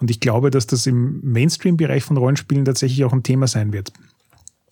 Und 0.00 0.10
ich 0.10 0.20
glaube, 0.20 0.50
dass 0.50 0.66
das 0.66 0.86
im 0.86 1.20
Mainstream-Bereich 1.22 2.04
von 2.04 2.16
Rollenspielen 2.16 2.64
tatsächlich 2.64 3.04
auch 3.04 3.12
ein 3.12 3.24
Thema 3.24 3.48
sein 3.48 3.72
wird. 3.72 3.92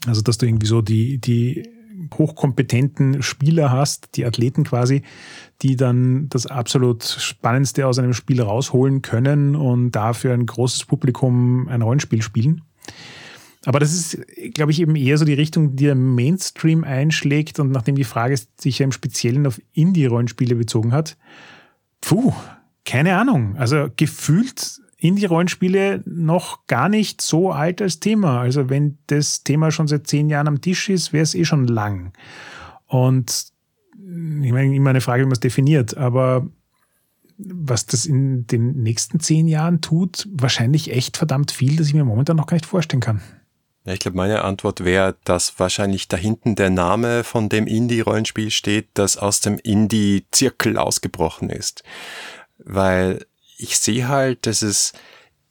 Also, 0.07 0.23
dass 0.23 0.39
du 0.39 0.47
irgendwie 0.47 0.69
so 0.69 0.83
die, 0.83 1.19
die 1.19 1.69
hochkompetenten 2.15 3.23
Spieler 3.23 3.73
hast, 3.73 4.17
die 4.17 4.25
Athleten 4.25 4.65
quasi, 4.65 5.03
die 5.63 5.75
dann 5.75 6.29
das 6.29 6.47
absolut 6.47 7.03
Spannendste 7.03 7.87
aus 7.87 7.99
einem 7.99 8.13
Spiel 8.13 8.41
rausholen 8.41 9.03
können 9.03 9.57
und 9.57 9.93
dafür 9.93 10.33
ein 10.33 10.47
großes 10.47 10.85
Publikum 10.85 11.69
ein 11.69 11.83
Rollenspiel 11.83 12.23
spielen. 12.23 12.63
Aber 13.67 13.81
das 13.81 13.93
ist, 13.93 14.19
glaube 14.55 14.71
ich, 14.71 14.81
eben 14.81 14.95
eher 14.95 15.19
so 15.19 15.25
die 15.25 15.35
Richtung, 15.35 15.75
die 15.75 15.87
der 15.87 15.97
Mainstream 15.97 16.85
einschlägt. 16.85 17.59
Und 17.59 17.73
nachdem 17.73 17.97
die 17.97 18.05
Frage 18.05 18.39
sich 18.59 18.79
ja 18.79 18.85
im 18.85 18.93
Speziellen 18.93 19.45
auf 19.45 19.61
Indie-Rollenspiele 19.73 20.55
bezogen 20.55 20.93
hat, 20.93 21.17
puh, 22.01 22.33
keine 22.85 23.19
Ahnung. 23.19 23.57
Also 23.57 23.89
gefühlt 23.97 24.81
Indie-Rollenspiele 24.99 26.05
noch 26.07 26.69
gar 26.69 26.89
nicht 26.89 27.21
so 27.21 27.51
alt 27.51 27.83
als 27.83 27.99
Thema. 27.99 28.41
Also 28.41 28.71
wenn 28.71 28.99
das 29.09 29.43
Thema 29.43 29.73
schon 29.73 29.89
seit 29.89 30.07
zehn 30.07 30.31
Jahren 30.31 30.47
am 30.47 30.61
Tisch 30.61 30.89
ist, 30.89 31.13
wäre 31.13 31.25
es 31.25 31.35
eh 31.35 31.45
schon 31.45 31.67
lang. 31.67 32.13
Und 32.87 33.47
ich 33.99 34.53
meine, 34.53 34.77
immer 34.77 34.91
eine 34.91 35.01
Frage, 35.01 35.23
wie 35.23 35.27
man 35.27 35.33
es 35.33 35.41
definiert, 35.41 35.97
aber 35.97 36.47
was 37.37 37.87
das 37.87 38.07
in 38.07 38.47
den 38.47 38.81
nächsten 38.83 39.19
zehn 39.19 39.49
Jahren 39.49 39.81
tut, 39.81 40.29
wahrscheinlich 40.31 40.93
echt 40.93 41.17
verdammt 41.17 41.51
viel, 41.51 41.75
dass 41.75 41.89
ich 41.89 41.95
mir 41.95 42.05
momentan 42.05 42.37
noch 42.37 42.47
gar 42.47 42.55
nicht 42.55 42.67
vorstellen 42.67 43.01
kann. 43.01 43.21
Ja, 43.87 43.93
ich 43.93 44.01
glaube, 44.01 44.17
meine 44.17 44.43
Antwort 44.43 44.85
wäre, 44.85 45.17
dass 45.23 45.61
wahrscheinlich 45.61 46.09
da 46.09 46.17
hinten 46.17 46.57
der 46.57 46.71
Name 46.71 47.23
von 47.23 47.49
dem 47.49 47.69
Indie-Rollenspiel 47.69 48.51
steht, 48.51 48.89
das 48.95 49.17
aus 49.17 49.41
dem 49.41 49.59
Indie-Zirkel 49.61 50.77
ausgebrochen 50.77 51.51
ist. 51.51 51.85
Weil 52.59 53.25
ich 53.57 53.79
sehe 53.79 54.09
halt, 54.09 54.47
dass 54.47 54.63
es 54.63 54.93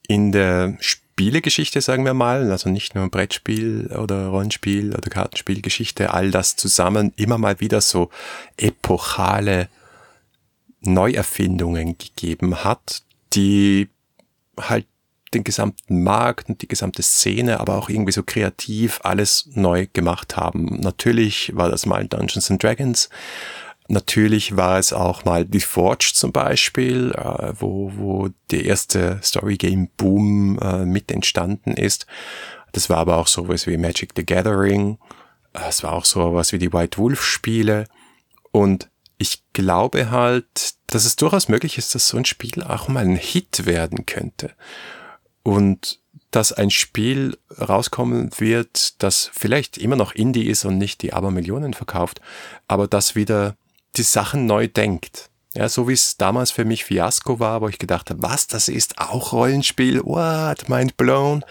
in 0.05 0.33
der 0.33 0.75
Spielegeschichte, 0.81 1.79
sagen 1.79 2.03
wir 2.03 2.13
mal, 2.13 2.51
also 2.51 2.69
nicht 2.69 2.93
nur 2.93 3.09
Brettspiel 3.09 3.87
oder 3.97 4.27
Rollenspiel 4.27 4.93
oder 4.93 5.09
Kartenspielgeschichte, 5.09 6.13
all 6.13 6.29
das 6.29 6.57
zusammen 6.57 7.13
immer 7.15 7.37
mal 7.37 7.61
wieder 7.61 7.79
so 7.79 8.09
epochale 8.57 9.69
Neuerfindungen 10.81 11.97
gegeben 11.97 12.65
hat, 12.65 13.03
die 13.33 13.87
halt 14.59 14.87
den 15.35 15.43
gesamten 15.43 16.03
Markt 16.03 16.49
und 16.49 16.61
die 16.61 16.67
gesamte 16.67 17.03
Szene, 17.03 17.59
aber 17.59 17.75
auch 17.75 17.89
irgendwie 17.89 18.11
so 18.11 18.23
kreativ 18.23 18.99
alles 19.03 19.49
neu 19.53 19.87
gemacht 19.93 20.37
haben. 20.37 20.79
Natürlich 20.79 21.55
war 21.55 21.69
das 21.69 21.85
mal 21.85 22.07
Dungeons 22.07 22.49
and 22.49 22.63
Dragons. 22.63 23.09
Natürlich 23.87 24.57
war 24.57 24.79
es 24.79 24.93
auch 24.93 25.25
mal 25.25 25.45
The 25.49 25.59
Forge 25.59 26.11
zum 26.15 26.31
Beispiel, 26.31 27.11
äh, 27.11 27.53
wo, 27.59 27.91
wo 27.95 28.29
der 28.49 28.65
erste 28.65 29.19
Story 29.21 29.57
Game 29.57 29.89
Boom 29.97 30.57
äh, 30.59 30.85
mit 30.85 31.11
entstanden 31.11 31.73
ist. 31.73 32.07
Das 32.71 32.89
war 32.89 32.97
aber 32.97 33.17
auch 33.17 33.27
sowas 33.27 33.67
wie 33.67 33.77
Magic 33.77 34.13
the 34.15 34.25
Gathering. 34.25 34.97
Es 35.53 35.83
war 35.83 35.93
auch 35.93 36.05
sowas 36.05 36.51
wie 36.51 36.57
die 36.57 36.73
White 36.73 36.97
Wolf 36.97 37.23
Spiele. 37.23 37.85
Und 38.51 38.89
ich 39.17 39.43
glaube 39.53 40.09
halt, 40.09 40.73
dass 40.87 41.05
es 41.05 41.15
durchaus 41.15 41.47
möglich 41.47 41.77
ist, 41.77 41.93
dass 41.93 42.07
so 42.07 42.17
ein 42.17 42.25
Spiel 42.25 42.63
auch 42.63 42.87
mal 42.87 43.05
ein 43.05 43.15
Hit 43.15 43.65
werden 43.65 44.05
könnte 44.05 44.51
und 45.45 45.99
dass 46.31 46.51
ein 46.51 46.71
Spiel 46.71 47.37
rauskommen 47.57 48.31
wird, 48.39 49.01
das 49.01 49.29
vielleicht 49.31 49.77
immer 49.77 49.95
noch 49.95 50.13
Indie 50.13 50.47
ist 50.47 50.65
und 50.65 50.77
nicht 50.77 51.01
die 51.03 51.13
Abermillionen 51.13 51.73
verkauft, 51.73 52.19
aber 52.67 52.87
das 52.87 53.15
wieder 53.15 53.55
die 53.95 54.03
Sachen 54.03 54.47
neu 54.47 54.67
denkt. 54.67 55.29
Ja, 55.53 55.69
so 55.69 55.87
wie 55.87 55.93
es 55.93 56.17
damals 56.17 56.51
für 56.51 56.65
mich 56.65 56.83
Fiasco 56.83 57.39
war, 57.39 57.61
wo 57.61 57.69
ich 57.69 57.77
gedacht 57.77 58.09
habe, 58.09 58.23
was, 58.23 58.47
das 58.47 58.67
ist 58.67 58.97
auch 58.97 59.31
Rollenspiel, 59.31 60.03
what, 60.03 60.67
mind 60.67 60.97
blown. 60.97 61.45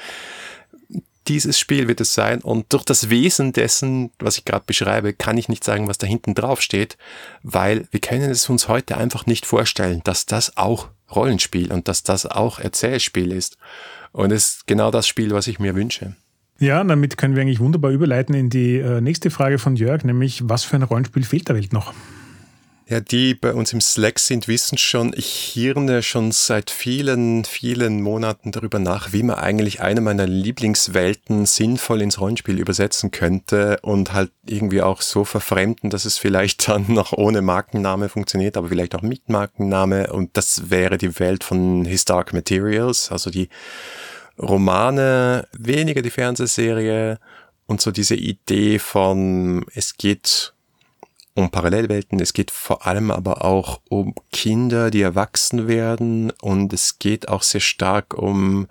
Dieses 1.28 1.58
Spiel 1.58 1.88
wird 1.88 2.00
es 2.00 2.14
sein 2.14 2.40
und 2.42 2.72
durch 2.72 2.84
das 2.84 3.08
Wesen 3.08 3.52
dessen, 3.52 4.10
was 4.18 4.36
ich 4.36 4.44
gerade 4.44 4.64
beschreibe, 4.66 5.14
kann 5.14 5.38
ich 5.38 5.48
nicht 5.48 5.64
sagen, 5.64 5.88
was 5.88 5.98
da 5.98 6.06
hinten 6.06 6.34
drauf 6.34 6.60
steht, 6.60 6.98
weil 7.42 7.86
wir 7.90 8.00
können 8.00 8.30
es 8.30 8.48
uns 8.50 8.68
heute 8.68 8.96
einfach 8.98 9.24
nicht 9.24 9.46
vorstellen, 9.46 10.02
dass 10.04 10.26
das 10.26 10.56
auch 10.56 10.88
Rollenspiel 11.14 11.72
und 11.72 11.88
dass 11.88 12.02
das 12.02 12.26
auch 12.26 12.58
Erzählspiel 12.58 13.32
ist. 13.32 13.56
Und 14.12 14.32
es 14.32 14.56
ist 14.56 14.66
genau 14.66 14.90
das 14.90 15.08
Spiel, 15.08 15.30
was 15.30 15.46
ich 15.46 15.58
mir 15.58 15.74
wünsche. 15.74 16.14
Ja, 16.58 16.84
damit 16.84 17.16
können 17.16 17.34
wir 17.34 17.42
eigentlich 17.42 17.60
wunderbar 17.60 17.90
überleiten 17.90 18.34
in 18.34 18.48
die 18.48 18.76
äh, 18.76 19.00
nächste 19.00 19.30
Frage 19.30 19.58
von 19.58 19.76
Jörg, 19.76 20.04
nämlich 20.04 20.42
was 20.44 20.64
für 20.64 20.76
ein 20.76 20.82
Rollenspiel 20.82 21.24
fehlt 21.24 21.48
der 21.48 21.56
Welt 21.56 21.72
noch? 21.72 21.92
Ja, 22.86 23.00
die 23.00 23.34
bei 23.34 23.54
uns 23.54 23.72
im 23.72 23.80
Slack 23.80 24.18
sind, 24.18 24.46
wissen 24.46 24.76
schon, 24.76 25.14
ich 25.16 25.32
hirne 25.54 26.02
schon 26.02 26.32
seit 26.32 26.70
vielen, 26.70 27.46
vielen 27.46 28.02
Monaten 28.02 28.52
darüber 28.52 28.78
nach, 28.78 29.14
wie 29.14 29.22
man 29.22 29.36
eigentlich 29.36 29.80
eine 29.80 30.02
meiner 30.02 30.26
Lieblingswelten 30.26 31.46
sinnvoll 31.46 32.02
ins 32.02 32.20
Rollenspiel 32.20 32.58
übersetzen 32.58 33.10
könnte 33.10 33.78
und 33.80 34.12
halt 34.12 34.32
irgendwie 34.46 34.82
auch 34.82 35.00
so 35.00 35.24
verfremden, 35.24 35.88
dass 35.88 36.04
es 36.04 36.18
vielleicht 36.18 36.68
dann 36.68 36.84
noch 36.92 37.14
ohne 37.14 37.40
Markenname 37.40 38.10
funktioniert, 38.10 38.58
aber 38.58 38.68
vielleicht 38.68 38.94
auch 38.94 39.02
mit 39.02 39.30
Markenname. 39.30 40.12
Und 40.12 40.36
das 40.36 40.68
wäre 40.68 40.98
die 40.98 41.18
Welt 41.18 41.42
von 41.42 41.86
Historic 41.86 42.34
Materials, 42.34 43.10
also 43.10 43.30
die 43.30 43.48
Romane, 44.38 45.48
weniger 45.52 46.02
die 46.02 46.10
Fernsehserie 46.10 47.18
und 47.66 47.80
so 47.80 47.90
diese 47.90 48.14
Idee 48.14 48.78
von, 48.78 49.64
es 49.74 49.96
geht 49.96 50.53
um 51.34 51.50
Parallelwelten, 51.50 52.20
es 52.20 52.32
geht 52.32 52.52
vor 52.52 52.86
allem 52.86 53.10
aber 53.10 53.44
auch 53.44 53.80
um 53.88 54.14
Kinder, 54.30 54.90
die 54.90 55.02
erwachsen 55.02 55.66
werden 55.66 56.30
und 56.40 56.72
es 56.72 57.00
geht 57.00 57.28
auch 57.28 57.42
sehr 57.42 57.60
stark 57.60 58.14
um, 58.14 58.68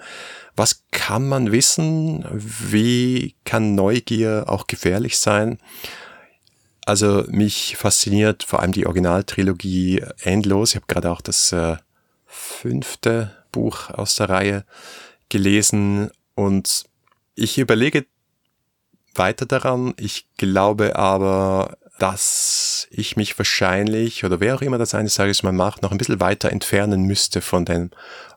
was 0.56 0.85
kann 0.91 1.27
man 1.27 1.52
wissen, 1.52 2.26
wie 2.31 3.35
kann 3.44 3.76
Neugier 3.76 4.45
auch 4.48 4.68
gefährlich 4.68 5.18
sein. 5.18 5.60
Also 6.85 7.26
mich 7.27 7.76
fasziniert 7.77 8.44
vor 8.44 8.61
allem 8.61 8.72
die 8.72 8.85
Originaltrilogie 8.85 10.03
endlos. 10.22 10.72
Ich 10.72 10.76
habe 10.76 10.88
gerade 10.88 11.11
auch 11.11 11.22
das 11.22 11.52
äh, 11.52 11.77
fünfte 12.26 13.31
Buch 13.52 13.90
aus 13.90 14.15
der 14.15 14.30
Reihe 14.30 14.65
gelesen 15.30 16.11
und 16.35 16.85
ich 17.35 17.57
überlege 17.57 18.06
weiter 19.15 19.45
daran. 19.45 19.94
Ich 19.98 20.27
glaube 20.38 20.95
aber, 20.95 21.77
dass 21.99 22.88
ich 22.91 23.15
mich 23.15 23.38
wahrscheinlich 23.38 24.26
oder 24.26 24.40
wer 24.40 24.56
auch 24.56 24.61
immer 24.61 24.78
das 24.78 24.94
eines 24.95 25.15
Tages 25.15 25.44
mal 25.44 25.52
macht, 25.52 25.82
noch 25.82 25.91
ein 25.91 25.98
bisschen 25.98 26.20
weiter 26.20 26.52
entfernen 26.52 27.03
müsste 27.03 27.41
von 27.41 27.65
dem 27.65 27.91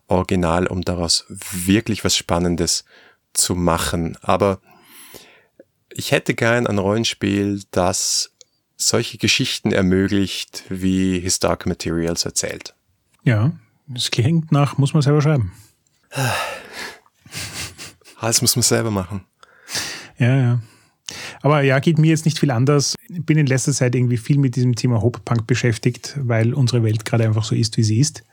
Original, 0.09 0.67
um 0.67 0.83
daraus 0.83 1.25
wirklich 1.29 2.05
was 2.05 2.17
Spannendes 2.17 2.85
zu 3.33 3.55
machen. 3.55 4.17
Aber 4.23 4.61
ich 5.91 6.13
hätte 6.13 6.35
gern 6.35 6.67
ein 6.67 6.79
Rollenspiel, 6.79 7.63
das 7.71 8.33
solche 8.77 9.19
Geschichten 9.19 9.73
ermöglicht, 9.73 10.65
wie 10.69 11.19
Historic 11.19 11.67
Materials 11.67 12.25
erzählt. 12.25 12.75
Ja, 13.25 13.53
es 13.95 14.11
klingt 14.11 14.53
nach, 14.53 14.79
muss 14.79 14.93
man 14.93 15.03
selber 15.03 15.23
schreiben. 15.23 15.53
Alles 18.19 18.43
muss 18.43 18.57
man 18.57 18.63
selber 18.63 18.91
machen. 18.91 19.25
Ja, 20.19 20.37
ja. 20.37 20.61
Aber 21.41 21.63
ja, 21.63 21.79
geht 21.79 21.99
mir 21.99 22.09
jetzt 22.09 22.25
nicht 22.25 22.39
viel 22.39 22.51
anders. 22.51 22.95
Ich 23.09 23.25
bin 23.25 23.39
in 23.39 23.47
letzter 23.47 23.73
Zeit 23.73 23.95
irgendwie 23.95 24.17
viel 24.17 24.39
mit 24.39 24.57
diesem 24.57 24.75
Thema 24.75 25.03
Hop-Punk 25.03 25.47
beschäftigt, 25.47 26.19
weil 26.21 26.55
unsere 26.55 26.83
Welt 26.83 27.05
gerade 27.05 27.25
einfach 27.25 27.45
so 27.45 27.55
ist, 27.55 27.77
wie 27.77 27.85
sie 27.85 28.01
ist. 28.01 28.25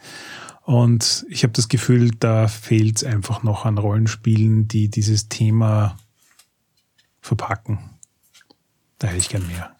Und 0.63 1.25
ich 1.29 1.43
habe 1.43 1.53
das 1.53 1.67
Gefühl, 1.67 2.11
da 2.19 2.47
fehlt 2.47 2.97
es 2.97 3.03
einfach 3.03 3.43
noch 3.43 3.65
an 3.65 3.77
Rollenspielen, 3.77 4.67
die 4.67 4.89
dieses 4.89 5.29
Thema 5.29 5.97
verpacken. 7.21 7.79
Da 8.97 9.07
hätte 9.07 9.19
ich 9.19 9.29
gern 9.29 9.45
mehr. 9.47 9.75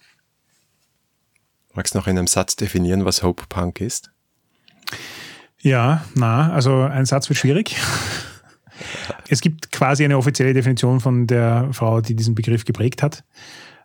Magst 1.74 1.94
du 1.94 1.98
noch 1.98 2.08
in 2.08 2.18
einem 2.18 2.28
Satz 2.28 2.56
definieren, 2.56 3.06
was 3.06 3.24
Hope 3.24 3.46
Punk 3.48 3.82
ist? 3.82 4.12
Ja, 5.62 6.04
na, 6.14 6.52
also 6.52 6.82
ein 6.82 7.06
Satz 7.06 7.30
wird 7.30 7.40
schwierig. 7.40 7.78
Es 9.34 9.42
gibt 9.42 9.72
quasi 9.72 10.06
eine 10.06 10.16
offizielle 10.16 10.54
Definition 10.54 11.00
von 11.00 11.26
der 11.26 11.70
Frau, 11.72 12.02
die 12.02 12.16
diesen 12.16 12.36
Begriff 12.36 12.66
geprägt 12.66 13.02
hat. 13.02 13.24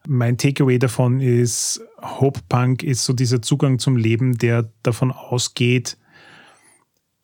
Mein 0.07 0.37
Takeaway 0.37 0.79
davon 0.79 1.21
ist, 1.21 1.81
Hope 2.03 2.41
Punk 2.51 2.83
ist 2.83 3.03
so 3.07 3.15
dieser 3.15 3.41
Zugang 3.41 3.79
zum 3.79 3.97
Leben, 3.97 4.37
der 4.37 4.71
davon 4.83 5.11
ausgeht, 5.11 5.97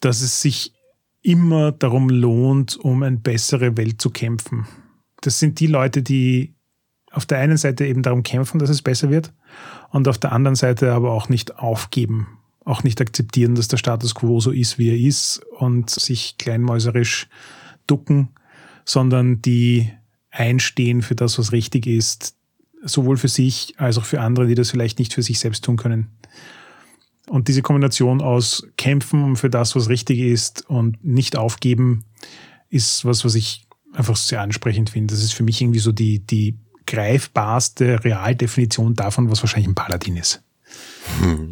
dass 0.01 0.23
es 0.23 0.41
sich 0.41 0.73
immer 1.21 1.71
darum 1.73 2.09
lohnt, 2.09 2.79
um 2.79 3.03
eine 3.03 3.19
bessere 3.19 3.77
Welt 3.77 4.01
zu 4.01 4.09
kämpfen. 4.09 4.67
Das 5.21 5.39
sind 5.39 5.61
die 5.61 5.67
Leute, 5.67 6.03
die 6.03 6.55
auf 7.11 7.27
der 7.27 7.41
einen 7.41 7.59
Seite 7.59 7.85
eben 7.85 8.03
darum 8.03 8.23
kämpfen, 8.23 8.59
dass 8.59 8.71
es 8.71 8.81
besser 8.81 9.11
wird 9.11 9.35
und 9.91 10.09
auf 10.09 10.17
der 10.17 10.33
anderen 10.33 10.57
Seite 10.57 10.95
aber 10.95 11.13
auch 11.13 11.29
nicht 11.29 11.59
aufgeben, 11.59 12.39
auch 12.65 12.85
nicht 12.85 13.03
akzeptieren, 13.03 13.55
dass 13.55 13.69
der 13.69 13.77
Status 13.77 14.15
quo 14.15 14.41
so 14.41 14.51
ist, 14.51 14.79
wie 14.79 14.89
er 14.89 14.99
ist 14.99 15.43
und 15.59 15.91
sich 15.91 16.39
kleinmäuserisch 16.39 17.29
ducken, 17.87 18.31
sondern 18.85 19.43
die 19.43 19.91
einstehen 20.31 21.03
für 21.03 21.15
das, 21.15 21.39
was 21.39 21.53
richtig 21.53 21.87
ist, 21.87 22.35
sowohl 22.83 23.17
für 23.17 23.29
sich 23.29 23.75
als 23.79 23.99
auch 23.99 24.05
für 24.05 24.21
andere, 24.21 24.47
die 24.47 24.55
das 24.55 24.71
vielleicht 24.71 24.99
nicht 24.99 25.15
für 25.15 25.23
sich 25.23 25.39
selbst 25.39 25.65
tun 25.65 25.77
können. 25.77 26.09
Und 27.29 27.49
diese 27.49 27.63
Kombination 27.63 28.21
aus 28.21 28.67
Kämpfen 28.77 29.37
für 29.37 29.49
das, 29.49 29.75
was 29.75 29.89
richtig 29.89 30.19
ist 30.19 30.69
und 30.69 31.03
nicht 31.03 31.37
aufgeben, 31.37 32.05
ist 32.69 33.05
was, 33.05 33.25
was 33.25 33.35
ich 33.35 33.67
einfach 33.93 34.17
sehr 34.17 34.43
ansprechend 34.43 34.91
finde. 34.91 35.15
Das 35.15 35.23
ist 35.23 35.33
für 35.33 35.43
mich 35.43 35.61
irgendwie 35.63 35.79
so 35.79 35.93
die, 35.93 36.19
die 36.19 36.59
greifbarste 36.87 38.05
Realdefinition 38.05 38.95
davon, 38.95 39.31
was 39.31 39.43
wahrscheinlich 39.43 39.69
ein 39.69 39.75
Paladin 39.75 40.17
ist. 40.17 40.43
Hm. 41.21 41.51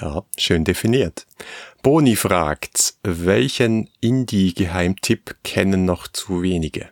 Ja, 0.00 0.22
schön 0.36 0.64
definiert. 0.64 1.26
Boni 1.84 2.16
fragt, 2.16 2.94
welchen 3.02 3.90
Indie-Geheimtipp 4.00 5.36
kennen 5.44 5.84
noch 5.84 6.08
zu 6.08 6.40
wenige? 6.40 6.88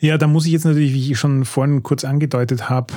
Ja, 0.00 0.16
da 0.16 0.26
muss 0.26 0.46
ich 0.46 0.52
jetzt 0.52 0.64
natürlich, 0.64 0.94
wie 0.94 1.12
ich 1.12 1.18
schon 1.18 1.44
vorhin 1.44 1.82
kurz 1.82 2.04
angedeutet 2.04 2.70
habe, 2.70 2.94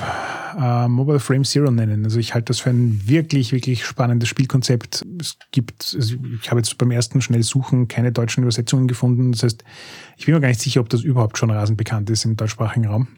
äh, 0.58 0.88
Mobile 0.88 1.20
Frame 1.20 1.44
Zero 1.44 1.70
nennen. 1.70 2.02
Also 2.04 2.18
ich 2.18 2.32
halte 2.32 2.46
das 2.46 2.60
für 2.60 2.70
ein 2.70 2.98
wirklich, 3.04 3.52
wirklich 3.52 3.84
spannendes 3.84 4.30
Spielkonzept. 4.30 5.04
Es 5.20 5.36
gibt, 5.52 5.94
also 5.94 6.16
ich 6.42 6.50
habe 6.50 6.60
jetzt 6.60 6.78
beim 6.78 6.92
ersten 6.92 7.20
schnell 7.20 7.42
suchen 7.42 7.86
keine 7.86 8.10
deutschen 8.10 8.42
Übersetzungen 8.42 8.88
gefunden. 8.88 9.32
Das 9.32 9.42
heißt, 9.42 9.64
ich 10.16 10.24
bin 10.24 10.34
mir 10.34 10.40
gar 10.40 10.48
nicht 10.48 10.62
sicher, 10.62 10.80
ob 10.80 10.88
das 10.88 11.02
überhaupt 11.02 11.36
schon 11.36 11.50
rasend 11.50 11.76
bekannt 11.76 12.08
ist 12.08 12.24
im 12.24 12.36
deutschsprachigen 12.36 12.86
Raum. 12.86 13.08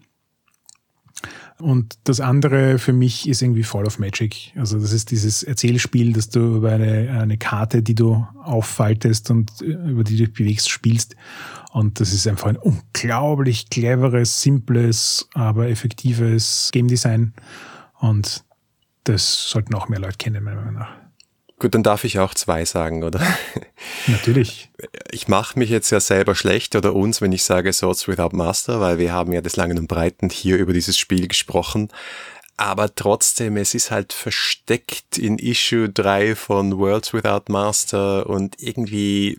Und 1.61 1.99
das 2.05 2.21
andere 2.21 2.79
für 2.79 2.93
mich 2.93 3.29
ist 3.29 3.43
irgendwie 3.43 3.63
Fall 3.63 3.87
of 3.87 3.99
Magic. 3.99 4.53
Also 4.57 4.79
das 4.79 4.93
ist 4.93 5.11
dieses 5.11 5.43
Erzählspiel, 5.43 6.13
dass 6.13 6.29
du 6.31 6.57
über 6.57 6.73
eine, 6.73 7.11
eine 7.11 7.39
Karte, 7.39 7.83
die 7.83 7.95
du 7.95 8.27
auffaltest 8.43 9.31
und 9.31 9.61
über 9.61 10.05
die 10.05 10.17
du 10.17 10.25
dich 10.25 10.33
bewegst, 10.33 10.71
spielst. 10.71 11.17
Und 11.73 12.01
das 12.01 12.13
ist 12.13 12.27
einfach 12.27 12.49
ein 12.49 12.57
unglaublich 12.57 13.71
cleveres, 13.71 14.43
simples, 14.43 15.29
aber 15.35 15.69
effektives 15.69 16.71
Game 16.73 16.89
Design. 16.89 17.35
Und 17.99 18.45
das 19.05 19.51
sollten 19.51 19.75
auch 19.75 19.89
mehr 19.89 20.01
Leute 20.01 20.17
kennen, 20.17 20.43
meiner 20.43 20.61
Meinung 20.63 20.81
nach. 20.81 21.10
Gut, 21.61 21.75
dann 21.75 21.83
darf 21.83 22.05
ich 22.05 22.19
auch 22.19 22.33
zwei 22.33 22.65
sagen, 22.65 23.05
oder? 23.05 23.21
Natürlich. 24.07 24.71
Ich 25.13 25.29
mache 25.29 25.59
mich 25.59 25.69
jetzt 25.69 25.91
ja 25.91 26.01
selber 26.01 26.35
schlecht 26.35 26.75
oder 26.75 26.95
uns, 26.95 27.21
wenn 27.21 27.33
ich 27.33 27.45
sage 27.45 27.71
Swords 27.71 28.09
Without 28.09 28.35
Master, 28.35 28.81
weil 28.81 28.99
wir 28.99 29.13
haben 29.13 29.31
ja 29.33 29.43
des 29.43 29.57
Langen 29.57 29.79
und 29.79 29.87
Breiten 29.87 30.31
hier 30.31 30.57
über 30.57 30.73
dieses 30.73 30.97
Spiel 30.97 31.29
gesprochen. 31.29 31.89
Aber 32.57 32.95
trotzdem, 32.95 33.59
es 33.59 33.75
ist 33.75 33.91
halt 33.91 34.15
versteckt 34.15 35.19
in 35.19 35.39
Issue 35.39 35.91
3 35.91 36.35
von 36.35 36.79
Worlds 36.79 37.13
Without 37.13 37.53
Master 37.53 38.27
und 38.27 38.63
irgendwie 38.63 39.39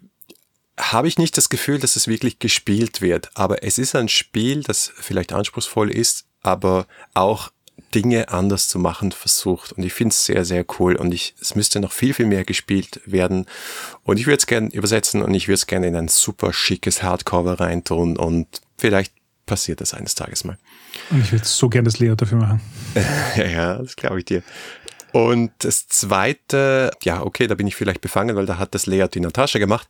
habe 0.79 1.07
ich 1.07 1.17
nicht 1.17 1.37
das 1.37 1.49
Gefühl, 1.49 1.79
dass 1.79 1.95
es 1.95 2.07
wirklich 2.07 2.37
gespielt 2.37 3.01
wird. 3.01 3.31
Aber 3.33 3.63
es 3.63 3.79
ist 3.79 3.95
ein 3.95 4.09
Spiel, 4.09 4.61
das 4.61 4.91
vielleicht 4.95 5.33
anspruchsvoll 5.33 5.89
ist, 5.89 6.25
aber 6.43 6.85
auch 7.15 7.49
Dinge 7.93 8.29
anders 8.29 8.67
zu 8.67 8.79
machen 8.79 9.11
versucht. 9.11 9.73
Und 9.73 9.83
ich 9.83 9.93
finde 9.93 10.13
es 10.13 10.25
sehr, 10.25 10.45
sehr 10.45 10.65
cool. 10.79 10.95
Und 10.95 11.13
ich, 11.13 11.35
es 11.41 11.55
müsste 11.55 11.79
noch 11.79 11.91
viel, 11.91 12.13
viel 12.13 12.25
mehr 12.25 12.43
gespielt 12.43 13.01
werden. 13.05 13.45
Und 14.03 14.17
ich 14.17 14.25
würde 14.25 14.37
es 14.37 14.47
gerne 14.47 14.69
übersetzen 14.69 15.21
und 15.21 15.33
ich 15.33 15.47
würde 15.47 15.55
es 15.55 15.67
gerne 15.67 15.87
in 15.87 15.95
ein 15.95 16.07
super 16.07 16.53
schickes 16.53 17.03
Hardcover 17.03 17.59
reintun. 17.59 18.17
Und 18.17 18.47
vielleicht 18.77 19.13
passiert 19.45 19.81
das 19.81 19.93
eines 19.93 20.15
Tages 20.15 20.43
mal. 20.43 20.57
Und 21.09 21.21
ich 21.21 21.31
würde 21.31 21.45
so 21.45 21.69
gerne 21.69 21.85
das 21.85 21.99
Layout 21.99 22.21
dafür 22.21 22.37
machen. 22.37 22.61
ja, 23.35 23.75
das 23.77 23.95
glaube 23.95 24.19
ich 24.19 24.25
dir. 24.25 24.43
Und 25.11 25.51
das 25.59 25.87
zweite, 25.87 26.91
ja, 27.03 27.21
okay, 27.21 27.47
da 27.47 27.55
bin 27.55 27.67
ich 27.67 27.75
vielleicht 27.75 28.01
befangen, 28.01 28.35
weil 28.35 28.45
da 28.45 28.57
hat 28.57 28.73
das 28.73 28.85
Layout 28.85 29.13
die 29.13 29.19
Natascha 29.19 29.59
gemacht, 29.59 29.89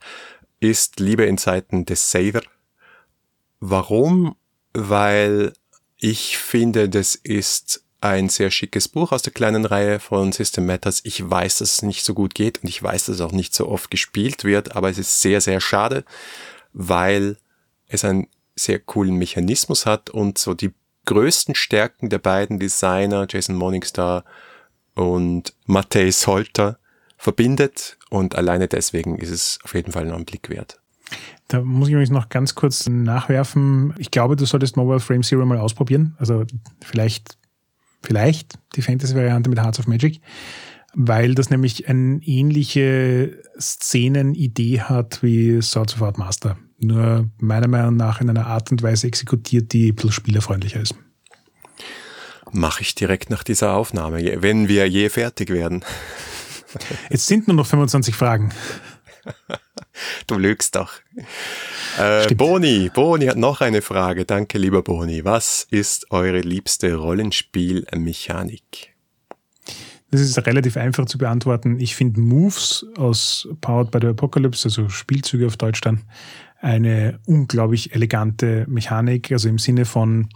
ist 0.59 0.99
Liebe 0.99 1.25
in 1.25 1.37
Zeiten 1.37 1.85
des 1.85 2.11
Saver. 2.11 2.41
Warum? 3.59 4.35
Weil 4.73 5.53
ich 5.97 6.37
finde, 6.37 6.89
das 6.89 7.13
ist 7.15 7.83
ein 8.01 8.29
sehr 8.29 8.49
schickes 8.49 8.87
Buch 8.87 9.11
aus 9.11 9.21
der 9.21 9.31
kleinen 9.31 9.63
Reihe 9.63 9.99
von 9.99 10.31
System 10.31 10.65
Matters. 10.65 11.01
Ich 11.03 11.29
weiß, 11.29 11.59
dass 11.59 11.73
es 11.73 11.81
nicht 11.83 12.03
so 12.03 12.13
gut 12.13 12.33
geht 12.33 12.63
und 12.63 12.69
ich 12.69 12.81
weiß, 12.81 13.05
dass 13.05 13.15
es 13.15 13.21
auch 13.21 13.31
nicht 13.31 13.53
so 13.53 13.69
oft 13.69 13.91
gespielt 13.91 14.43
wird, 14.43 14.75
aber 14.75 14.89
es 14.89 14.97
ist 14.97 15.21
sehr, 15.21 15.39
sehr 15.39 15.61
schade, 15.61 16.03
weil 16.73 17.37
es 17.87 18.03
einen 18.03 18.27
sehr 18.55 18.79
coolen 18.79 19.15
Mechanismus 19.15 19.85
hat 19.85 20.09
und 20.09 20.39
so 20.39 20.55
die 20.55 20.73
größten 21.05 21.55
Stärken 21.55 22.09
der 22.09 22.19
beiden 22.19 22.59
Designer, 22.59 23.27
Jason 23.29 23.55
Morningstar 23.55 24.25
und 24.95 25.53
Matthäus 25.65 26.21
Solter, 26.21 26.79
verbindet 27.17 27.97
und 28.09 28.35
alleine 28.35 28.67
deswegen 28.67 29.19
ist 29.19 29.29
es 29.29 29.59
auf 29.63 29.75
jeden 29.75 29.91
Fall 29.91 30.05
noch 30.05 30.17
ein 30.17 30.25
Blick 30.25 30.49
wert. 30.49 30.79
Da 31.49 31.61
muss 31.61 31.87
ich 31.87 31.93
übrigens 31.93 32.11
noch 32.11 32.29
ganz 32.29 32.55
kurz 32.55 32.87
nachwerfen. 32.87 33.93
Ich 33.97 34.09
glaube, 34.09 34.35
du 34.35 34.45
solltest 34.45 34.77
Mobile 34.77 34.99
Frame 34.99 35.21
Zero 35.21 35.45
mal 35.45 35.59
ausprobieren. 35.59 36.15
Also 36.17 36.45
vielleicht 36.79 37.37
vielleicht 38.01 38.55
die 38.75 38.81
Fantasy-Variante 38.81 39.49
mit 39.49 39.59
Hearts 39.59 39.79
of 39.79 39.87
Magic, 39.87 40.21
weil 40.93 41.35
das 41.35 41.49
nämlich 41.49 41.87
eine 41.87 42.19
ähnliche 42.23 43.41
Szenenidee 43.59 44.81
hat 44.81 45.23
wie 45.23 45.61
Swords 45.61 45.95
of 45.95 46.01
Art 46.01 46.17
Master. 46.17 46.57
Nur 46.79 47.29
meiner 47.39 47.67
Meinung 47.67 47.95
nach 47.95 48.21
in 48.21 48.29
einer 48.29 48.47
Art 48.47 48.71
und 48.71 48.81
Weise 48.81 49.07
exekutiert, 49.07 49.71
die 49.71 49.91
ein 49.91 49.95
bisschen 49.95 50.11
spielerfreundlicher 50.11 50.81
ist. 50.81 50.95
Mache 52.51 52.81
ich 52.81 52.95
direkt 52.95 53.29
nach 53.29 53.43
dieser 53.43 53.73
Aufnahme, 53.73 54.41
wenn 54.41 54.67
wir 54.67 54.87
je 54.89 55.09
fertig 55.09 55.49
werden. 55.49 55.85
Jetzt 57.09 57.27
sind 57.27 57.47
nur 57.47 57.55
noch 57.55 57.67
25 57.67 58.15
Fragen. 58.15 58.51
Du 60.27 60.37
lügst 60.37 60.75
doch. 60.75 60.93
Äh, 61.97 62.33
Boni, 62.35 62.89
Boni 62.93 63.25
hat 63.25 63.37
noch 63.37 63.61
eine 63.61 63.81
Frage. 63.81 64.25
Danke, 64.25 64.57
lieber 64.57 64.81
Boni. 64.81 65.25
Was 65.25 65.67
ist 65.69 66.11
eure 66.11 66.41
liebste 66.41 66.95
Rollenspielmechanik? 66.95 68.91
Das 70.11 70.19
ist 70.19 70.37
relativ 70.45 70.75
einfach 70.75 71.05
zu 71.05 71.17
beantworten. 71.17 71.79
Ich 71.79 71.95
finde 71.95 72.19
Moves 72.19 72.85
aus 72.97 73.47
Powered 73.61 73.91
by 73.91 73.99
the 74.01 74.07
Apocalypse, 74.07 74.67
also 74.67 74.89
Spielzüge 74.89 75.47
auf 75.47 75.55
Deutsch 75.55 75.79
dann, 75.81 76.01
eine 76.59 77.19
unglaublich 77.25 77.95
elegante 77.95 78.65
Mechanik, 78.67 79.31
also 79.31 79.47
im 79.47 79.57
Sinne 79.57 79.85
von 79.85 80.27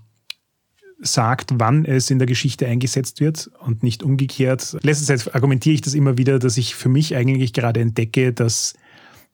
sagt, 1.00 1.52
wann 1.56 1.84
es 1.84 2.10
in 2.10 2.20
der 2.20 2.26
Geschichte 2.26 2.68
eingesetzt 2.68 3.20
wird 3.20 3.52
und 3.60 3.84
nicht 3.84 4.02
umgekehrt. 4.02 4.78
Letzte 4.82 5.06
Zeit 5.06 5.36
argumentiere 5.36 5.76
ich 5.76 5.82
das 5.82 5.94
immer 5.94 6.18
wieder, 6.18 6.40
dass 6.40 6.58
ich 6.58 6.74
für 6.74 6.90
mich 6.90 7.16
eigentlich 7.16 7.52
gerade 7.52 7.82
entdecke, 7.82 8.32
dass 8.32 8.76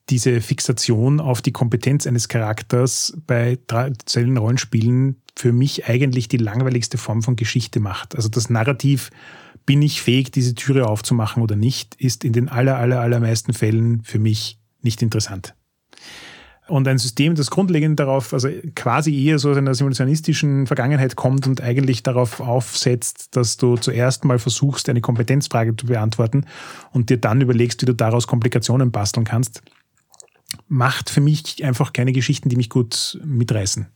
diese 0.10 0.41
Fixation 0.41 1.19
auf 1.19 1.41
die 1.41 1.52
Kompetenz 1.52 2.07
eines 2.07 2.28
Charakters 2.28 3.18
bei 3.28 3.57
traditionellen 3.68 4.38
Rollenspielen 4.38 5.22
für 5.38 5.53
mich 5.53 5.88
eigentlich 5.88 6.28
die 6.28 6.38
langweiligste 6.38 6.98
Form 6.98 7.22
von 7.22 7.36
Geschichte 7.36 7.80
macht. 7.80 8.15
Also 8.15 8.28
das 8.28 8.49
Narrativ, 8.49 9.11
bin 9.65 9.82
ich 9.82 10.02
fähig, 10.02 10.32
diese 10.32 10.56
Türe 10.56 10.88
aufzumachen 10.88 11.44
oder 11.44 11.56
nicht, 11.56 11.95
ist 11.95 12.23
in 12.23 12.34
den 12.34 12.49
aller, 12.49 12.78
aller, 12.78 12.99
allermeisten 12.99 13.53
Fällen 13.53 14.02
für 14.03 14.19
mich 14.19 14.60
nicht 14.82 15.02
interessant. 15.02 15.56
Und 16.68 16.88
ein 16.88 16.98
System, 16.98 17.36
das 17.36 17.52
grundlegend 17.52 17.99
darauf, 17.99 18.34
also 18.34 18.48
quasi 18.76 19.26
eher 19.26 19.40
so 19.40 19.49
aus 19.52 19.57
einer 19.57 19.73
simulationistischen 19.73 20.68
Vergangenheit 20.68 21.15
kommt 21.15 21.45
und 21.45 21.60
eigentlich 21.60 22.02
darauf 22.02 22.40
aufsetzt, 22.40 23.36
dass 23.36 23.57
du 23.57 23.76
zuerst 23.76 24.23
mal 24.23 24.40
versuchst, 24.40 24.88
eine 24.88 25.02
Kompetenzfrage 25.02 25.76
zu 25.76 25.88
beantworten 25.88 26.45
und 26.91 27.10
dir 27.10 27.18
dann 27.18 27.41
überlegst, 27.41 27.82
wie 27.82 27.88
du 27.88 27.94
daraus 27.94 28.26
Komplikationen 28.26 28.91
basteln 28.91 29.26
kannst, 29.26 29.61
macht 30.68 31.10
für 31.10 31.22
mich 31.22 31.64
einfach 31.64 31.94
keine 31.94 32.11
Geschichten, 32.11 32.49
die 32.49 32.56
mich 32.56 32.69
gut 32.69 33.19
mitreißen. 33.23 33.88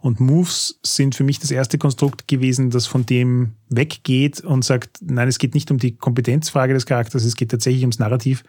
Und 0.00 0.20
Moves 0.20 0.78
sind 0.82 1.14
für 1.14 1.24
mich 1.24 1.38
das 1.38 1.50
erste 1.50 1.78
Konstrukt 1.78 2.28
gewesen, 2.28 2.70
das 2.70 2.86
von 2.86 3.06
dem 3.06 3.52
weggeht 3.68 4.40
und 4.40 4.64
sagt, 4.64 4.98
nein, 5.02 5.28
es 5.28 5.38
geht 5.38 5.54
nicht 5.54 5.70
um 5.70 5.78
die 5.78 5.96
Kompetenzfrage 5.96 6.74
des 6.74 6.86
Charakters, 6.86 7.24
es 7.24 7.36
geht 7.36 7.50
tatsächlich 7.50 7.82
ums 7.82 7.98
Narrativ. 7.98 8.44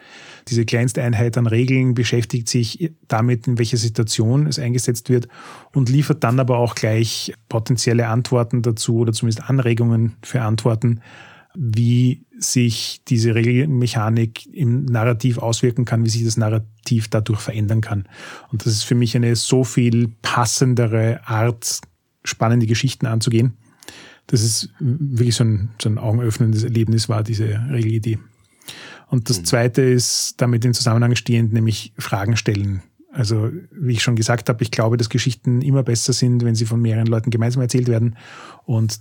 Diese 0.47 0.65
kleinste 0.65 1.01
Einheit 1.01 1.37
an 1.37 1.47
Regeln 1.47 1.93
beschäftigt 1.93 2.49
sich 2.49 2.91
damit, 3.07 3.47
in 3.47 3.57
welcher 3.57 3.77
Situation 3.77 4.47
es 4.47 4.59
eingesetzt 4.59 5.09
wird 5.09 5.27
und 5.73 5.89
liefert 5.89 6.23
dann 6.23 6.39
aber 6.39 6.57
auch 6.57 6.75
gleich 6.75 7.33
potenzielle 7.49 8.07
Antworten 8.07 8.61
dazu 8.61 8.97
oder 8.97 9.13
zumindest 9.13 9.49
Anregungen 9.49 10.15
für 10.21 10.41
Antworten, 10.41 11.01
wie 11.59 12.23
sich 12.37 13.01
diese 13.07 13.33
Regelmechanik 13.33 14.45
im 14.53 14.85
Narrativ 14.85 15.39
auswirken 15.39 15.85
kann, 15.85 16.05
wie 16.05 16.09
sich 16.09 16.23
das 16.23 16.37
Narrativ 16.37 17.07
dadurch 17.07 17.39
verändern 17.39 17.81
kann. 17.81 18.07
Und 18.51 18.63
das 18.63 18.73
ist 18.73 18.83
für 18.83 18.93
mich 18.93 19.15
eine 19.15 19.35
so 19.35 19.63
viel 19.63 20.09
passendere 20.21 21.19
Art, 21.25 21.81
spannende 22.23 22.67
Geschichten 22.67 23.07
anzugehen. 23.07 23.53
Das 24.27 24.43
ist 24.43 24.69
wirklich 24.79 25.35
so 25.35 25.45
ein, 25.45 25.69
so 25.81 25.89
ein 25.89 25.97
augenöffnendes 25.97 26.63
Erlebnis 26.63 27.09
war, 27.09 27.23
diese 27.23 27.59
Regelidee. 27.71 28.19
Und 29.09 29.29
das 29.29 29.39
mhm. 29.39 29.45
zweite 29.45 29.81
ist 29.81 30.35
damit 30.37 30.63
in 30.63 30.75
Zusammenhang 30.75 31.15
stehend, 31.15 31.53
nämlich 31.53 31.91
Fragen 31.97 32.37
stellen. 32.37 32.83
Also, 33.11 33.49
wie 33.71 33.93
ich 33.93 34.03
schon 34.03 34.15
gesagt 34.15 34.47
habe, 34.47 34.61
ich 34.61 34.69
glaube, 34.69 34.97
dass 34.97 35.09
Geschichten 35.09 35.61
immer 35.61 35.81
besser 35.81 36.13
sind, 36.13 36.43
wenn 36.43 36.53
sie 36.53 36.65
von 36.65 36.79
mehreren 36.79 37.07
Leuten 37.07 37.31
gemeinsam 37.31 37.63
erzählt 37.63 37.87
werden. 37.87 38.15
Und 38.65 38.99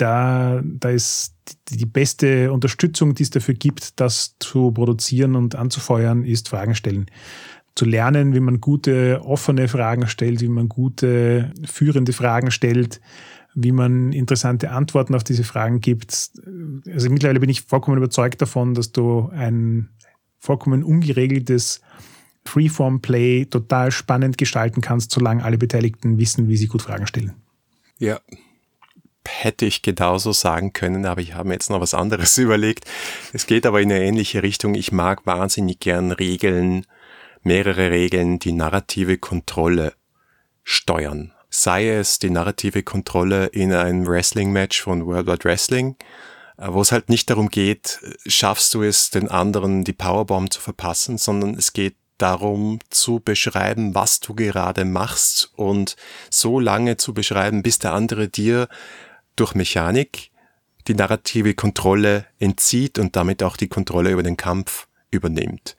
da, 0.00 0.62
da 0.64 0.90
ist 0.90 1.34
die 1.68 1.86
beste 1.86 2.52
Unterstützung, 2.52 3.14
die 3.14 3.22
es 3.22 3.30
dafür 3.30 3.54
gibt, 3.54 4.00
das 4.00 4.36
zu 4.38 4.70
produzieren 4.72 5.36
und 5.36 5.54
anzufeuern, 5.54 6.24
ist 6.24 6.48
Fragen 6.48 6.74
stellen. 6.74 7.06
Zu 7.74 7.84
lernen, 7.84 8.34
wie 8.34 8.40
man 8.40 8.60
gute, 8.60 9.20
offene 9.24 9.68
Fragen 9.68 10.06
stellt, 10.06 10.40
wie 10.40 10.48
man 10.48 10.68
gute, 10.68 11.52
führende 11.64 12.12
Fragen 12.12 12.50
stellt, 12.50 13.00
wie 13.54 13.72
man 13.72 14.12
interessante 14.12 14.70
Antworten 14.70 15.14
auf 15.14 15.24
diese 15.24 15.44
Fragen 15.44 15.80
gibt. 15.80 16.30
Also 16.92 17.10
mittlerweile 17.10 17.40
bin 17.40 17.50
ich 17.50 17.62
vollkommen 17.62 17.98
überzeugt 17.98 18.40
davon, 18.40 18.74
dass 18.74 18.92
du 18.92 19.28
ein 19.32 19.90
vollkommen 20.38 20.82
ungeregeltes 20.82 21.80
Freeform-Play 22.46 23.46
total 23.46 23.90
spannend 23.90 24.38
gestalten 24.38 24.80
kannst, 24.80 25.10
solange 25.10 25.44
alle 25.44 25.58
Beteiligten 25.58 26.18
wissen, 26.18 26.48
wie 26.48 26.56
sie 26.56 26.68
gut 26.68 26.82
Fragen 26.82 27.06
stellen. 27.06 27.34
Ja, 27.98 28.18
hätte 29.28 29.66
ich 29.66 29.82
genauso 29.82 30.32
sagen 30.32 30.72
können, 30.72 31.06
aber 31.06 31.20
ich 31.20 31.34
habe 31.34 31.48
mir 31.48 31.54
jetzt 31.54 31.70
noch 31.70 31.80
was 31.80 31.94
anderes 31.94 32.36
überlegt. 32.38 32.84
Es 33.32 33.46
geht 33.46 33.66
aber 33.66 33.80
in 33.80 33.92
eine 33.92 34.04
ähnliche 34.04 34.42
Richtung. 34.42 34.74
Ich 34.74 34.92
mag 34.92 35.26
wahnsinnig 35.26 35.80
gern 35.80 36.12
Regeln, 36.12 36.86
mehrere 37.42 37.90
Regeln, 37.90 38.38
die 38.38 38.52
narrative 38.52 39.18
Kontrolle 39.18 39.94
steuern. 40.62 41.32
Sei 41.48 41.88
es 41.88 42.18
die 42.18 42.30
narrative 42.30 42.82
Kontrolle 42.82 43.46
in 43.46 43.72
einem 43.72 44.06
Wrestling-Match 44.06 44.80
von 44.80 45.04
World 45.06 45.26
Wide 45.26 45.44
Wrestling, 45.44 45.96
äh, 46.58 46.68
wo 46.68 46.80
es 46.80 46.92
halt 46.92 47.08
nicht 47.08 47.28
darum 47.28 47.48
geht, 47.48 48.00
schaffst 48.26 48.72
du 48.74 48.82
es, 48.82 49.10
den 49.10 49.28
anderen 49.28 49.84
die 49.84 49.92
Powerbomb 49.92 50.52
zu 50.52 50.60
verpassen, 50.60 51.18
sondern 51.18 51.54
es 51.54 51.72
geht 51.72 51.96
darum 52.18 52.78
zu 52.90 53.20
beschreiben, 53.20 53.94
was 53.94 54.20
du 54.20 54.34
gerade 54.34 54.84
machst 54.84 55.52
und 55.56 55.96
so 56.28 56.60
lange 56.60 56.96
zu 56.96 57.14
beschreiben, 57.14 57.62
bis 57.62 57.78
der 57.78 57.94
andere 57.94 58.28
dir 58.28 58.68
durch 59.36 59.54
Mechanik 59.54 60.30
die 60.88 60.94
narrative 60.94 61.54
Kontrolle 61.54 62.26
entzieht 62.38 62.98
und 62.98 63.16
damit 63.16 63.42
auch 63.42 63.56
die 63.56 63.68
Kontrolle 63.68 64.10
über 64.10 64.22
den 64.22 64.36
Kampf 64.36 64.88
übernimmt. 65.10 65.76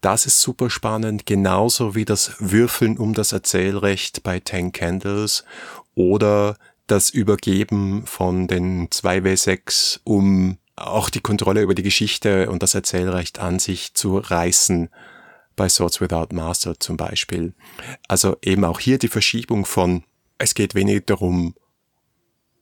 Das 0.00 0.26
ist 0.26 0.40
super 0.40 0.70
spannend, 0.70 1.26
genauso 1.26 1.94
wie 1.94 2.04
das 2.04 2.36
Würfeln 2.38 2.98
um 2.98 3.14
das 3.14 3.32
Erzählrecht 3.32 4.22
bei 4.22 4.38
Ten 4.38 4.70
Candles 4.70 5.44
oder 5.94 6.56
das 6.86 7.10
Übergeben 7.10 8.06
von 8.06 8.46
den 8.46 8.88
2W6, 8.88 10.00
um 10.04 10.58
auch 10.76 11.10
die 11.10 11.20
Kontrolle 11.20 11.62
über 11.62 11.74
die 11.74 11.82
Geschichte 11.82 12.48
und 12.48 12.62
das 12.62 12.74
Erzählrecht 12.74 13.40
an 13.40 13.58
sich 13.58 13.94
zu 13.94 14.18
reißen, 14.18 14.88
bei 15.56 15.68
Swords 15.68 16.00
Without 16.00 16.28
Master 16.32 16.78
zum 16.78 16.96
Beispiel. 16.96 17.52
Also 18.06 18.36
eben 18.42 18.64
auch 18.64 18.78
hier 18.78 18.98
die 18.98 19.08
Verschiebung 19.08 19.66
von, 19.66 20.04
es 20.38 20.54
geht 20.54 20.76
weniger 20.76 21.00
darum, 21.00 21.56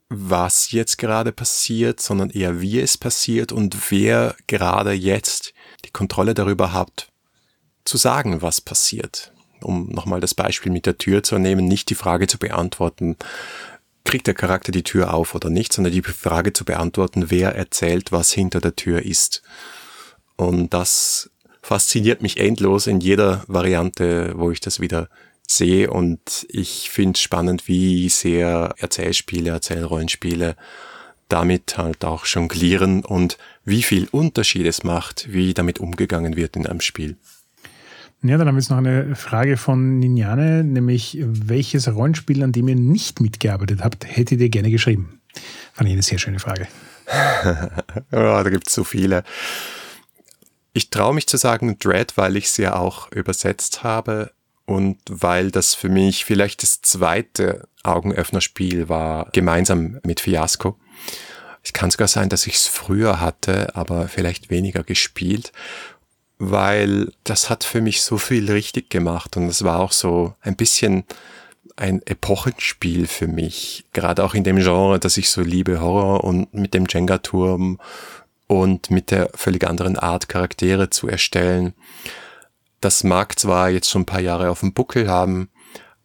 was 0.08 0.70
jetzt 0.70 0.98
gerade 0.98 1.32
passiert, 1.32 2.00
sondern 2.00 2.30
eher 2.30 2.60
wie 2.60 2.80
es 2.80 2.96
passiert 2.96 3.52
und 3.52 3.90
wer 3.90 4.36
gerade 4.46 4.92
jetzt 4.92 5.52
die 5.84 5.90
Kontrolle 5.90 6.34
darüber 6.34 6.72
hat, 6.72 7.08
zu 7.84 7.96
sagen, 7.96 8.42
was 8.42 8.60
passiert. 8.60 9.32
Um 9.62 9.88
nochmal 9.88 10.20
das 10.20 10.34
Beispiel 10.34 10.70
mit 10.70 10.86
der 10.86 10.98
Tür 10.98 11.22
zu 11.22 11.38
nehmen, 11.38 11.66
nicht 11.66 11.90
die 11.90 11.94
Frage 11.94 12.26
zu 12.26 12.38
beantworten, 12.38 13.16
kriegt 14.04 14.26
der 14.26 14.34
Charakter 14.34 14.70
die 14.70 14.84
Tür 14.84 15.12
auf 15.12 15.34
oder 15.34 15.50
nicht, 15.50 15.72
sondern 15.72 15.92
die 15.92 16.02
Frage 16.02 16.52
zu 16.52 16.64
beantworten, 16.64 17.30
wer 17.30 17.54
erzählt, 17.54 18.12
was 18.12 18.30
hinter 18.30 18.60
der 18.60 18.76
Tür 18.76 19.04
ist. 19.04 19.42
Und 20.36 20.72
das 20.72 21.30
fasziniert 21.62 22.22
mich 22.22 22.38
endlos 22.38 22.86
in 22.86 23.00
jeder 23.00 23.42
Variante, 23.48 24.34
wo 24.36 24.50
ich 24.52 24.60
das 24.60 24.78
wieder 24.78 25.08
sehe 25.46 25.90
und 25.90 26.46
ich 26.48 26.90
finde 26.90 27.16
es 27.16 27.20
spannend, 27.20 27.68
wie 27.68 28.08
sehr 28.08 28.74
Erzählspiele, 28.78 29.50
Erzählrollenspiele 29.50 30.56
damit 31.28 31.76
halt 31.76 32.04
auch 32.04 32.24
jonglieren 32.26 33.04
und 33.04 33.36
wie 33.64 33.82
viel 33.82 34.08
Unterschied 34.10 34.66
es 34.66 34.84
macht, 34.84 35.32
wie 35.32 35.54
damit 35.54 35.80
umgegangen 35.80 36.36
wird 36.36 36.56
in 36.56 36.66
einem 36.66 36.80
Spiel. 36.80 37.16
Ja, 38.22 38.38
dann 38.38 38.48
haben 38.48 38.54
wir 38.54 38.60
jetzt 38.60 38.70
noch 38.70 38.78
eine 38.78 39.14
Frage 39.14 39.56
von 39.56 39.98
Ninjane, 39.98 40.64
nämlich 40.64 41.18
welches 41.20 41.92
Rollenspiel, 41.92 42.42
an 42.42 42.52
dem 42.52 42.68
ihr 42.68 42.76
nicht 42.76 43.20
mitgearbeitet 43.20 43.82
habt, 43.82 44.04
hättet 44.04 44.40
ihr 44.40 44.48
gerne 44.48 44.70
geschrieben? 44.70 45.20
Fand 45.72 45.88
ich 45.88 45.92
eine 45.92 46.02
sehr 46.02 46.18
schöne 46.18 46.38
Frage. 46.38 46.66
ja, 48.10 48.42
da 48.42 48.50
gibt 48.50 48.68
es 48.68 48.74
so 48.74 48.84
viele. 48.84 49.22
Ich 50.72 50.90
traue 50.90 51.14
mich 51.14 51.26
zu 51.26 51.36
sagen 51.36 51.78
Dread, 51.78 52.16
weil 52.16 52.36
ich 52.36 52.50
sie 52.50 52.62
ja 52.62 52.76
auch 52.76 53.12
übersetzt 53.12 53.82
habe 53.82 54.30
und 54.66 54.98
weil 55.08 55.50
das 55.50 55.74
für 55.74 55.88
mich 55.88 56.24
vielleicht 56.24 56.62
das 56.62 56.82
zweite 56.82 57.68
Augenöffnerspiel 57.84 58.88
war, 58.88 59.30
gemeinsam 59.32 60.00
mit 60.04 60.20
Fiasco. 60.20 60.76
Es 61.62 61.72
kann 61.72 61.90
sogar 61.90 62.08
sein, 62.08 62.28
dass 62.28 62.46
ich 62.46 62.56
es 62.56 62.66
früher 62.66 63.20
hatte, 63.20 63.74
aber 63.74 64.08
vielleicht 64.08 64.50
weniger 64.50 64.82
gespielt, 64.82 65.52
weil 66.38 67.12
das 67.24 67.48
hat 67.48 67.64
für 67.64 67.80
mich 67.80 68.02
so 68.02 68.18
viel 68.18 68.50
richtig 68.50 68.90
gemacht 68.90 69.36
und 69.36 69.48
es 69.48 69.64
war 69.64 69.80
auch 69.80 69.92
so 69.92 70.34
ein 70.42 70.56
bisschen 70.56 71.04
ein 71.76 72.02
Epochenspiel 72.04 73.06
für 73.06 73.26
mich. 73.26 73.84
Gerade 73.92 74.24
auch 74.24 74.34
in 74.34 74.44
dem 74.44 74.58
Genre, 74.58 74.98
das 74.98 75.16
ich 75.16 75.28
so 75.28 75.42
liebe, 75.42 75.80
Horror 75.80 76.24
und 76.24 76.52
mit 76.54 76.74
dem 76.74 76.86
Jenga-Turm 76.88 77.78
und 78.46 78.90
mit 78.90 79.10
der 79.10 79.30
völlig 79.34 79.66
anderen 79.66 79.98
Art, 79.98 80.28
Charaktere 80.28 80.90
zu 80.90 81.08
erstellen. 81.08 81.74
Das 82.80 83.04
mag 83.04 83.38
zwar 83.38 83.70
jetzt 83.70 83.90
schon 83.90 84.02
ein 84.02 84.06
paar 84.06 84.20
Jahre 84.20 84.50
auf 84.50 84.60
dem 84.60 84.72
Buckel 84.72 85.08
haben, 85.08 85.48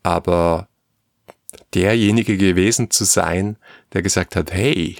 aber 0.03 0.67
derjenige 1.73 2.37
gewesen 2.37 2.91
zu 2.91 3.03
sein, 3.03 3.57
der 3.93 4.01
gesagt 4.01 4.35
hat, 4.35 4.51
hey, 4.51 4.97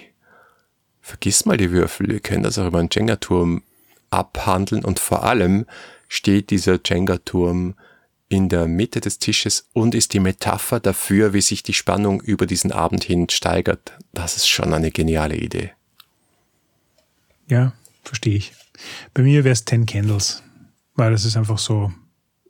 vergiss 1.02 1.46
mal 1.46 1.58
die 1.58 1.72
Würfel, 1.72 2.08
wir 2.08 2.20
können 2.20 2.44
das 2.44 2.58
auch 2.58 2.68
über 2.68 2.80
einen 2.80 2.90
Jenga-Turm 2.92 3.64
abhandeln 4.10 4.84
und 4.84 5.00
vor 5.00 5.24
allem 5.24 5.66
steht 6.08 6.50
dieser 6.50 6.80
Jenga-Turm 6.84 7.76
in 8.28 8.48
der 8.48 8.68
Mitte 8.68 9.02
des 9.02 9.20
Tisches 9.20 9.68
und 9.74 9.94
ist 9.94 10.14
die 10.14 10.20
Metapher 10.20 10.80
dafür, 10.80 11.34
wie 11.34 11.42
sich 11.42 11.64
die 11.64 11.74
Spannung 11.74 12.22
über 12.22 12.46
diesen 12.46 12.72
Abend 12.72 13.04
hin 13.04 13.30
steigert. 13.30 13.98
Das 14.14 14.38
ist 14.38 14.48
schon 14.48 14.74
eine 14.74 14.92
geniale 14.92 15.36
Idee. 15.36 15.72
Ja, 17.48 17.74
verstehe 18.04 18.38
ich. 18.38 18.54
Bei 19.14 19.22
mir 19.22 19.44
wäre 19.44 19.52
es 19.52 19.66
Ten 19.66 19.86
Candles, 19.86 20.44
weil 21.02 21.14
das 21.14 21.26
ist 21.26 21.36
einfach 21.36 21.58
so. 21.58 21.92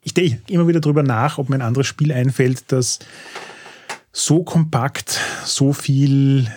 Ich 0.03 0.13
denke 0.13 0.41
immer 0.51 0.67
wieder 0.67 0.81
drüber 0.81 1.03
nach, 1.03 1.37
ob 1.37 1.47
mir 1.47 1.55
ein 1.55 1.61
anderes 1.61 1.87
Spiel 1.87 2.11
einfällt, 2.11 2.65
das 2.67 2.99
so 4.11 4.43
kompakt, 4.43 5.21
so 5.45 5.71
viel 5.71 6.51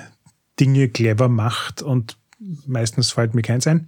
Dinge 0.59 0.89
clever 0.89 1.29
macht 1.29 1.83
und 1.83 2.17
meistens 2.67 3.13
fällt 3.13 3.35
mir 3.35 3.43
keins 3.43 3.69
ein. 3.69 3.87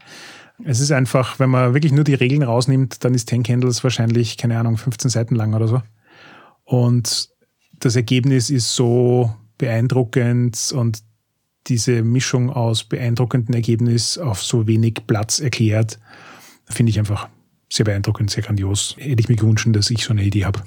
Es 0.62 0.78
ist 0.78 0.92
einfach, 0.92 1.40
wenn 1.40 1.50
man 1.50 1.74
wirklich 1.74 1.90
nur 1.90 2.04
die 2.04 2.14
Regeln 2.14 2.44
rausnimmt, 2.44 3.04
dann 3.04 3.12
ist 3.12 3.28
Ten 3.28 3.42
Candles 3.42 3.82
wahrscheinlich, 3.82 4.36
keine 4.36 4.56
Ahnung, 4.56 4.76
15 4.76 5.10
Seiten 5.10 5.34
lang 5.34 5.52
oder 5.54 5.66
so. 5.66 5.82
Und 6.62 7.30
das 7.80 7.96
Ergebnis 7.96 8.50
ist 8.50 8.72
so 8.72 9.34
beeindruckend 9.58 10.72
und 10.72 11.02
diese 11.66 12.04
Mischung 12.04 12.50
aus 12.50 12.84
beeindruckendem 12.84 13.56
Ergebnis 13.56 14.16
auf 14.16 14.44
so 14.44 14.68
wenig 14.68 15.08
Platz 15.08 15.40
erklärt, 15.40 15.98
finde 16.68 16.90
ich 16.90 17.00
einfach 17.00 17.28
sehr 17.68 17.84
beeindruckend, 17.84 18.30
sehr 18.30 18.42
grandios. 18.42 18.96
Hätte 18.98 19.20
ich 19.20 19.28
mir 19.28 19.36
gewünscht, 19.36 19.66
dass 19.70 19.90
ich 19.90 20.04
so 20.04 20.12
eine 20.12 20.24
Idee 20.24 20.44
habe. 20.44 20.62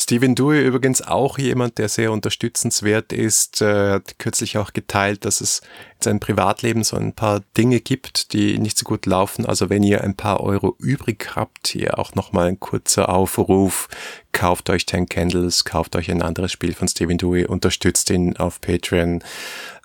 Steven 0.00 0.34
Dewey 0.36 0.64
übrigens 0.64 1.02
auch 1.02 1.38
jemand, 1.38 1.76
der 1.76 1.88
sehr 1.88 2.12
unterstützenswert 2.12 3.12
ist, 3.12 3.60
äh, 3.60 3.90
hat 3.94 4.18
kürzlich 4.18 4.56
auch 4.56 4.72
geteilt, 4.72 5.24
dass 5.24 5.40
es 5.40 5.60
in 5.96 6.02
seinem 6.02 6.20
Privatleben 6.20 6.84
so 6.84 6.96
ein 6.96 7.12
paar 7.12 7.42
Dinge 7.58 7.80
gibt, 7.80 8.32
die 8.32 8.58
nicht 8.58 8.78
so 8.78 8.84
gut 8.84 9.06
laufen. 9.06 9.44
Also 9.44 9.68
wenn 9.70 9.82
ihr 9.82 10.04
ein 10.04 10.14
paar 10.14 10.40
Euro 10.40 10.76
übrig 10.78 11.32
habt, 11.34 11.68
hier 11.68 11.98
auch 11.98 12.14
nochmal 12.14 12.48
ein 12.48 12.60
kurzer 12.60 13.08
Aufruf, 13.08 13.88
kauft 14.32 14.70
euch 14.70 14.86
Ten 14.86 15.08
Candles, 15.08 15.64
kauft 15.64 15.96
euch 15.96 16.10
ein 16.10 16.22
anderes 16.22 16.52
Spiel 16.52 16.74
von 16.74 16.86
Steven 16.86 17.18
Dewey, 17.18 17.44
unterstützt 17.44 18.08
ihn 18.08 18.36
auf 18.36 18.60
Patreon 18.60 19.22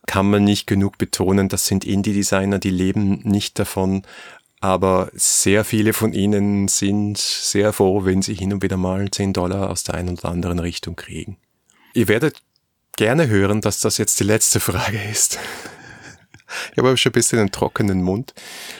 kann 0.05 0.30
man 0.30 0.43
nicht 0.43 0.67
genug 0.67 0.97
betonen, 0.97 1.49
das 1.49 1.65
sind 1.65 1.85
Indie-Designer, 1.85 2.59
die 2.59 2.69
leben 2.69 3.21
nicht 3.23 3.57
davon, 3.59 4.03
aber 4.63 5.11
sehr 5.13 5.65
viele 5.65 5.91
von 5.91 6.13
ihnen 6.13 6.69
sind 6.69 7.17
sehr 7.17 7.73
froh, 7.73 8.05
wenn 8.05 8.21
sie 8.21 8.34
hin 8.34 8.53
und 8.53 8.63
wieder 8.63 8.77
mal 8.77 9.11
10 9.11 9.34
Dollar 9.34 9.69
aus 9.69 9.84
der 9.84 9.95
einen 9.95 10.17
oder 10.17 10.30
anderen 10.30 10.59
Richtung 10.59 10.95
kriegen. 10.95 11.35
Ihr 11.93 12.07
werdet 12.07 12.41
gerne 12.95 13.27
hören, 13.27 13.59
dass 13.59 13.81
das 13.81 13.97
jetzt 13.97 14.21
die 14.21 14.23
letzte 14.23 14.61
Frage 14.61 15.01
ist. 15.11 15.38
Ich 16.71 16.77
habe 16.77 16.95
schon 16.95 17.09
ein 17.09 17.13
bisschen 17.13 17.39
einen 17.39 17.51
trockenen 17.51 18.01
Mund. 18.01 18.34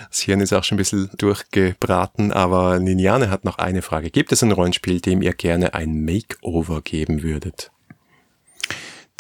Das 0.10 0.22
Hirn 0.22 0.40
ist 0.40 0.54
auch 0.54 0.64
schon 0.64 0.76
ein 0.76 0.78
bisschen 0.78 1.10
durchgebraten, 1.18 2.32
aber 2.32 2.80
Niniane 2.80 3.30
hat 3.30 3.44
noch 3.44 3.58
eine 3.58 3.82
Frage. 3.82 4.10
Gibt 4.10 4.32
es 4.32 4.42
ein 4.42 4.54
Rollenspiel, 4.54 5.02
dem 5.02 5.22
ihr 5.22 5.34
gerne 5.34 5.74
ein 5.74 6.06
Makeover 6.06 6.82
geben 6.82 7.24
würdet? 7.24 7.73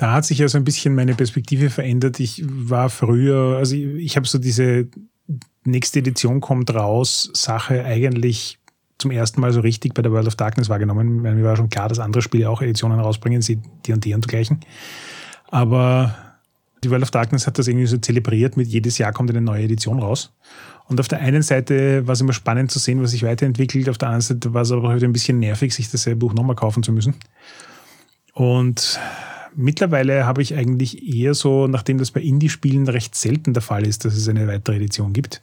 Da 0.03 0.11
hat 0.11 0.25
sich 0.25 0.39
ja 0.39 0.49
so 0.49 0.57
ein 0.57 0.65
bisschen 0.65 0.95
meine 0.95 1.15
Perspektive 1.15 1.69
verändert. 1.69 2.19
Ich 2.19 2.43
war 2.45 2.89
früher, 2.89 3.55
also 3.55 3.73
ich, 3.73 3.85
ich 3.85 4.15
habe 4.17 4.27
so 4.27 4.37
diese 4.37 4.89
nächste 5.63 5.99
Edition 5.99 6.41
kommt 6.41 6.75
raus, 6.75 7.29
Sache 7.31 7.85
eigentlich 7.85 8.59
zum 8.97 9.11
ersten 9.11 9.39
Mal 9.39 9.53
so 9.53 9.61
richtig 9.61 9.93
bei 9.93 10.01
der 10.01 10.11
World 10.11 10.27
of 10.27 10.35
Darkness 10.35 10.67
wahrgenommen. 10.67 11.21
Mir 11.21 11.41
war 11.45 11.55
schon 11.55 11.69
klar, 11.69 11.87
dass 11.87 11.99
andere 11.99 12.21
Spiele 12.21 12.49
auch 12.49 12.61
Editionen 12.61 12.99
rausbringen, 12.99 13.41
sie 13.41 13.61
die 13.85 13.93
und 13.93 14.03
die 14.03 14.13
und 14.13 14.25
dergleichen. 14.25 14.59
Aber 15.49 16.13
die 16.83 16.89
World 16.89 17.03
of 17.03 17.11
Darkness 17.11 17.47
hat 17.47 17.57
das 17.57 17.69
irgendwie 17.69 17.87
so 17.87 17.95
zelebriert, 17.95 18.57
mit 18.57 18.67
jedes 18.67 18.97
Jahr 18.97 19.13
kommt 19.13 19.29
eine 19.29 19.39
neue 19.39 19.63
Edition 19.63 19.99
raus. 19.99 20.33
Und 20.89 20.99
auf 20.99 21.07
der 21.07 21.19
einen 21.19 21.43
Seite 21.43 22.05
war 22.05 22.11
es 22.11 22.19
immer 22.19 22.33
spannend 22.33 22.71
zu 22.71 22.79
sehen, 22.79 23.01
was 23.01 23.11
sich 23.11 23.23
weiterentwickelt, 23.23 23.87
auf 23.87 23.99
der 23.99 24.09
anderen 24.09 24.23
Seite 24.23 24.53
war 24.53 24.63
es 24.63 24.71
aber 24.73 24.89
heute 24.89 25.05
ein 25.05 25.13
bisschen 25.13 25.39
nervig, 25.39 25.73
sich 25.73 25.89
dasselbe 25.89 26.19
Buch 26.19 26.33
nochmal 26.33 26.57
kaufen 26.57 26.83
zu 26.83 26.91
müssen. 26.91 27.15
Und 28.33 28.99
mittlerweile 29.55 30.25
habe 30.25 30.41
ich 30.41 30.55
eigentlich 30.55 31.07
eher 31.07 31.33
so, 31.33 31.67
nachdem 31.67 31.97
das 31.97 32.11
bei 32.11 32.21
Indie-Spielen 32.21 32.87
recht 32.87 33.15
selten 33.15 33.53
der 33.53 33.61
Fall 33.61 33.85
ist, 33.85 34.05
dass 34.05 34.15
es 34.15 34.27
eine 34.27 34.47
weitere 34.47 34.77
Edition 34.77 35.13
gibt, 35.13 35.41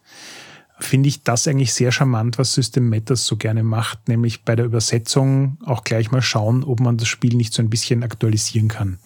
finde 0.82 1.08
ich 1.08 1.22
das 1.22 1.46
eigentlich 1.46 1.72
sehr 1.72 1.92
charmant, 1.92 2.38
was 2.38 2.54
System 2.54 2.88
Matters 2.88 3.26
so 3.26 3.36
gerne 3.36 3.62
macht, 3.62 4.08
nämlich 4.08 4.44
bei 4.44 4.56
der 4.56 4.64
Übersetzung 4.64 5.58
auch 5.64 5.84
gleich 5.84 6.10
mal 6.10 6.22
schauen, 6.22 6.64
ob 6.64 6.80
man 6.80 6.96
das 6.96 7.08
Spiel 7.08 7.36
nicht 7.36 7.52
so 7.52 7.62
ein 7.62 7.70
bisschen 7.70 8.02
aktualisieren 8.02 8.68
kann. 8.68 8.98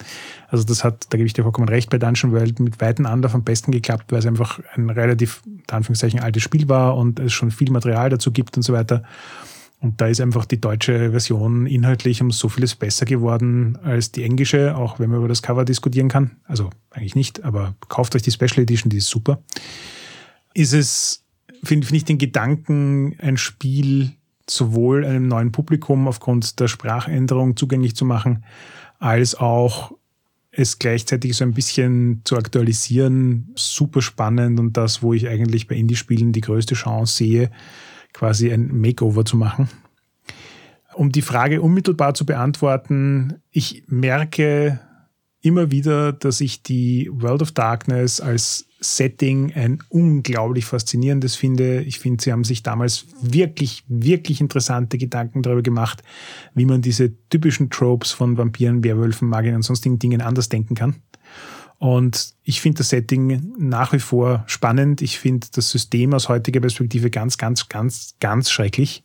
Also 0.48 0.64
das 0.64 0.84
hat, 0.84 1.06
da 1.10 1.16
gebe 1.16 1.26
ich 1.26 1.32
dir 1.32 1.42
vollkommen 1.42 1.68
recht, 1.68 1.90
bei 1.90 1.98
Dungeon 1.98 2.32
World 2.32 2.60
mit 2.60 2.80
weiten 2.80 3.06
Anlauf 3.06 3.34
am 3.34 3.44
besten 3.44 3.72
geklappt, 3.72 4.12
weil 4.12 4.20
es 4.20 4.26
einfach 4.26 4.60
ein 4.74 4.90
relativ, 4.90 5.42
in 5.44 5.62
Anführungszeichen, 5.70 6.20
altes 6.20 6.42
Spiel 6.42 6.68
war 6.68 6.96
und 6.96 7.18
es 7.18 7.32
schon 7.32 7.50
viel 7.50 7.70
Material 7.70 8.10
dazu 8.10 8.30
gibt 8.30 8.56
und 8.56 8.62
so 8.62 8.72
weiter. 8.72 9.02
Und 9.84 10.00
da 10.00 10.06
ist 10.06 10.22
einfach 10.22 10.46
die 10.46 10.62
deutsche 10.62 11.10
Version 11.10 11.66
inhaltlich 11.66 12.22
um 12.22 12.30
so 12.30 12.48
vieles 12.48 12.74
besser 12.74 13.04
geworden 13.04 13.76
als 13.82 14.10
die 14.10 14.22
englische, 14.22 14.74
auch 14.78 14.98
wenn 14.98 15.10
man 15.10 15.18
über 15.18 15.28
das 15.28 15.42
Cover 15.42 15.66
diskutieren 15.66 16.08
kann. 16.08 16.38
Also 16.44 16.70
eigentlich 16.90 17.14
nicht, 17.14 17.44
aber 17.44 17.74
kauft 17.88 18.16
euch 18.16 18.22
die 18.22 18.30
Special 18.30 18.60
Edition, 18.60 18.88
die 18.88 18.96
ist 18.96 19.08
super. 19.08 19.42
Ist 20.54 20.72
es, 20.72 21.22
finde 21.62 21.86
find 21.86 21.98
ich 21.98 22.04
den 22.06 22.16
Gedanken, 22.16 23.16
ein 23.18 23.36
Spiel 23.36 24.12
sowohl 24.48 25.04
einem 25.04 25.28
neuen 25.28 25.52
Publikum 25.52 26.08
aufgrund 26.08 26.60
der 26.60 26.68
Sprachänderung 26.68 27.54
zugänglich 27.54 27.94
zu 27.94 28.06
machen, 28.06 28.42
als 29.00 29.34
auch 29.34 29.92
es 30.50 30.78
gleichzeitig 30.78 31.36
so 31.36 31.44
ein 31.44 31.52
bisschen 31.52 32.22
zu 32.24 32.38
aktualisieren, 32.38 33.52
super 33.54 34.00
spannend 34.00 34.58
und 34.58 34.78
das, 34.78 35.02
wo 35.02 35.12
ich 35.12 35.28
eigentlich 35.28 35.68
bei 35.68 35.74
Indie-Spielen 35.74 36.32
die 36.32 36.40
größte 36.40 36.74
Chance 36.74 37.16
sehe, 37.16 37.50
quasi 38.14 38.50
ein 38.50 38.80
Makeover 38.80 39.26
zu 39.26 39.36
machen. 39.36 39.68
Um 40.94 41.12
die 41.12 41.22
Frage 41.22 41.60
unmittelbar 41.60 42.14
zu 42.14 42.24
beantworten, 42.24 43.34
ich 43.50 43.82
merke 43.88 44.80
immer 45.42 45.70
wieder, 45.70 46.12
dass 46.12 46.40
ich 46.40 46.62
die 46.62 47.10
World 47.12 47.42
of 47.42 47.52
Darkness 47.52 48.20
als 48.20 48.66
Setting 48.80 49.52
ein 49.54 49.78
unglaublich 49.88 50.64
faszinierendes 50.64 51.36
finde. 51.36 51.82
Ich 51.82 51.98
finde, 51.98 52.22
sie 52.22 52.32
haben 52.32 52.44
sich 52.44 52.62
damals 52.62 53.06
wirklich, 53.20 53.84
wirklich 53.88 54.40
interessante 54.40 54.96
Gedanken 54.96 55.42
darüber 55.42 55.62
gemacht, 55.62 56.02
wie 56.54 56.64
man 56.64 56.80
diese 56.80 57.12
typischen 57.28 57.68
Tropes 57.68 58.12
von 58.12 58.38
Vampiren, 58.38 58.84
Werwölfen, 58.84 59.28
Magiern 59.28 59.56
und 59.56 59.62
sonstigen 59.62 59.98
Dingen 59.98 60.22
anders 60.22 60.48
denken 60.48 60.74
kann. 60.74 60.96
Und 61.84 62.32
ich 62.44 62.62
finde 62.62 62.78
das 62.78 62.88
Setting 62.88 63.52
nach 63.58 63.92
wie 63.92 63.98
vor 63.98 64.42
spannend. 64.46 65.02
Ich 65.02 65.18
finde 65.18 65.48
das 65.52 65.68
System 65.68 66.14
aus 66.14 66.30
heutiger 66.30 66.60
Perspektive 66.60 67.10
ganz, 67.10 67.36
ganz, 67.36 67.68
ganz, 67.68 68.14
ganz 68.20 68.50
schrecklich. 68.50 69.04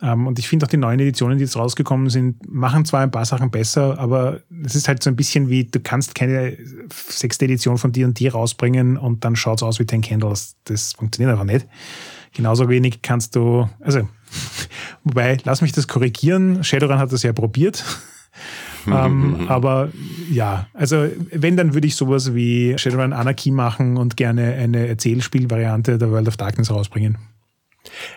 Ähm, 0.00 0.28
und 0.28 0.38
ich 0.38 0.46
finde 0.46 0.64
auch 0.66 0.70
die 0.70 0.76
neuen 0.76 1.00
Editionen, 1.00 1.36
die 1.36 1.42
jetzt 1.42 1.56
rausgekommen 1.56 2.08
sind, 2.08 2.48
machen 2.48 2.84
zwar 2.84 3.00
ein 3.00 3.10
paar 3.10 3.24
Sachen 3.24 3.50
besser, 3.50 3.98
aber 3.98 4.42
es 4.64 4.76
ist 4.76 4.86
halt 4.86 5.02
so 5.02 5.10
ein 5.10 5.16
bisschen 5.16 5.48
wie, 5.48 5.64
du 5.64 5.80
kannst 5.80 6.14
keine 6.14 6.56
sechste 6.92 7.46
Edition 7.46 7.76
von 7.76 7.90
dir 7.90 8.06
und 8.06 8.20
dir 8.20 8.34
rausbringen 8.34 8.96
und 8.98 9.24
dann 9.24 9.34
schaut 9.34 9.58
es 9.58 9.62
aus 9.64 9.80
wie 9.80 9.86
Ten 9.86 10.00
Candles. 10.00 10.54
Das 10.62 10.92
funktioniert 10.92 11.32
einfach 11.32 11.52
nicht. 11.52 11.66
Genauso 12.34 12.68
wenig 12.68 13.02
kannst 13.02 13.34
du, 13.34 13.68
also, 13.80 14.08
wobei, 15.02 15.38
lass 15.42 15.60
mich 15.60 15.72
das 15.72 15.88
korrigieren. 15.88 16.62
Shadowrun 16.62 17.00
hat 17.00 17.12
das 17.12 17.24
ja 17.24 17.32
probiert 17.32 17.84
ähm, 18.86 19.46
aber 19.48 19.90
ja, 20.30 20.66
also 20.74 21.08
wenn, 21.30 21.56
dann 21.56 21.74
würde 21.74 21.86
ich 21.86 21.96
sowas 21.96 22.34
wie 22.34 22.76
Shadowrun 22.78 23.12
Anarchy 23.12 23.50
machen 23.50 23.96
und 23.96 24.16
gerne 24.16 24.54
eine 24.54 24.86
Erzählspielvariante 24.86 25.98
der 25.98 26.10
World 26.10 26.28
of 26.28 26.36
Darkness 26.36 26.70
rausbringen. 26.70 27.18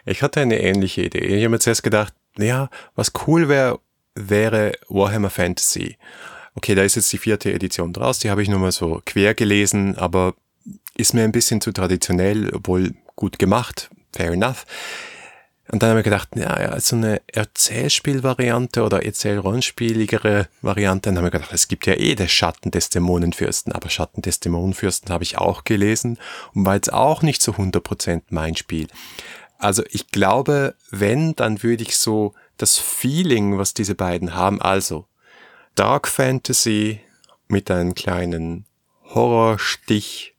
Ich 0.06 0.22
hatte 0.22 0.42
eine 0.42 0.60
ähnliche 0.60 1.04
Idee. 1.04 1.20
Ich 1.20 1.44
habe 1.44 1.50
mir 1.50 1.60
zuerst 1.60 1.84
gedacht, 1.84 2.14
ja, 2.38 2.70
was 2.96 3.12
cool 3.28 3.50
wäre, 3.50 3.80
wäre 4.16 4.74
Warhammer 4.90 5.30
Fantasy. 5.30 5.98
Okay, 6.56 6.76
da 6.76 6.84
ist 6.84 6.96
jetzt 6.96 7.12
die 7.14 7.18
vierte 7.18 7.54
Edition 7.54 7.94
draus, 7.94 8.20
die 8.20 8.30
habe 8.30 8.42
ich 8.42 8.50
nur 8.50 8.60
mal 8.60 8.72
so 8.72 9.02
quer 9.06 9.34
gelesen, 9.34 9.98
aber 9.98 10.34
ist 10.98 11.14
mir 11.14 11.24
ein 11.24 11.32
bisschen 11.32 11.62
zu 11.62 11.72
traditionell, 11.72 12.52
obwohl 12.54 12.94
gut 13.16 13.40
gemacht, 13.40 13.90
fair 14.14 14.32
enough. 14.32 14.66
Und 15.72 15.84
dann 15.84 15.92
habe 15.92 16.00
ich 16.00 16.04
gedacht, 16.04 16.30
ja, 16.36 16.60
ja, 16.60 16.80
so 16.80 16.96
eine 16.96 17.22
Erzählspielvariante 17.28 18.84
oder 18.84 19.06
Erzählrollenspieligere 19.06 20.48
Variante. 20.62 21.10
Dann 21.10 21.18
habe 21.18 21.28
ich 21.28 21.34
gedacht, 21.34 21.54
es 21.54 21.68
gibt 21.68 21.86
ja 21.86 21.94
eh 21.94 22.16
das 22.16 22.32
Schatten 22.32 22.72
des 22.72 22.90
Dämonenfürsten. 22.90 23.72
Aber 23.74 23.90
Schatten 23.90 24.24
des 24.24 24.40
Dämonenfürsten 24.40 25.14
habe 25.14 25.24
ich 25.24 25.38
auch 25.38 25.64
gelesen 25.66 26.18
und 26.56 26.66
war 26.66 26.74
jetzt 26.74 26.92
auch 26.92 27.22
nicht 27.22 27.42
zu 27.42 27.52
100% 27.52 28.24
mein 28.30 28.56
Spiel. 28.56 28.88
Also 29.60 29.84
ich 29.92 30.08
glaube, 30.08 30.76
wenn, 30.90 31.36
dann 31.36 31.62
würde 31.62 31.84
ich 31.84 31.98
so 31.98 32.34
das 32.58 32.78
Feeling, 32.78 33.60
was 33.60 33.76
diese 33.76 33.94
beiden 33.94 34.34
haben, 34.34 34.62
also 34.62 35.06
Dark 35.76 36.08
Fantasy 36.08 37.02
mit 37.48 37.70
einem 37.70 37.94
kleinen 37.94 38.66
Horrorstich, 39.14 40.34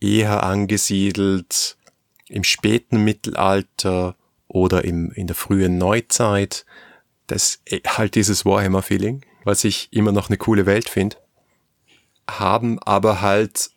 eher 0.00 0.44
angesiedelt 0.44 1.76
im 2.28 2.44
späten 2.44 3.02
Mittelalter 3.02 4.14
oder 4.48 4.84
im, 4.84 5.10
in 5.12 5.26
der 5.26 5.36
frühen 5.36 5.78
Neuzeit. 5.78 6.64
Das 7.26 7.60
halt 7.86 8.14
dieses 8.14 8.44
Warhammer-Feeling, 8.44 9.24
was 9.44 9.64
ich 9.64 9.88
immer 9.92 10.12
noch 10.12 10.28
eine 10.28 10.36
coole 10.36 10.66
Welt 10.66 10.88
finde, 10.88 11.16
haben 12.28 12.78
aber 12.80 13.20
halt 13.20 13.70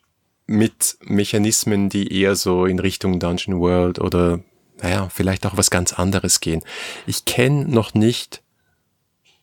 mit 0.46 0.96
Mechanismen, 1.02 1.88
die 1.88 2.12
eher 2.12 2.34
so 2.36 2.66
in 2.66 2.78
Richtung 2.78 3.20
Dungeon 3.20 3.60
World 3.60 4.00
oder 4.00 4.40
naja, 4.82 5.08
vielleicht 5.08 5.46
auch 5.46 5.56
was 5.56 5.70
ganz 5.70 5.92
anderes 5.92 6.40
gehen. 6.40 6.62
Ich 7.06 7.24
kenne 7.24 7.66
noch 7.66 7.94
nicht 7.94 8.42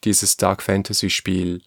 dieses 0.03 0.37
Dark 0.37 0.61
Fantasy 0.61 1.09
Spiel, 1.09 1.61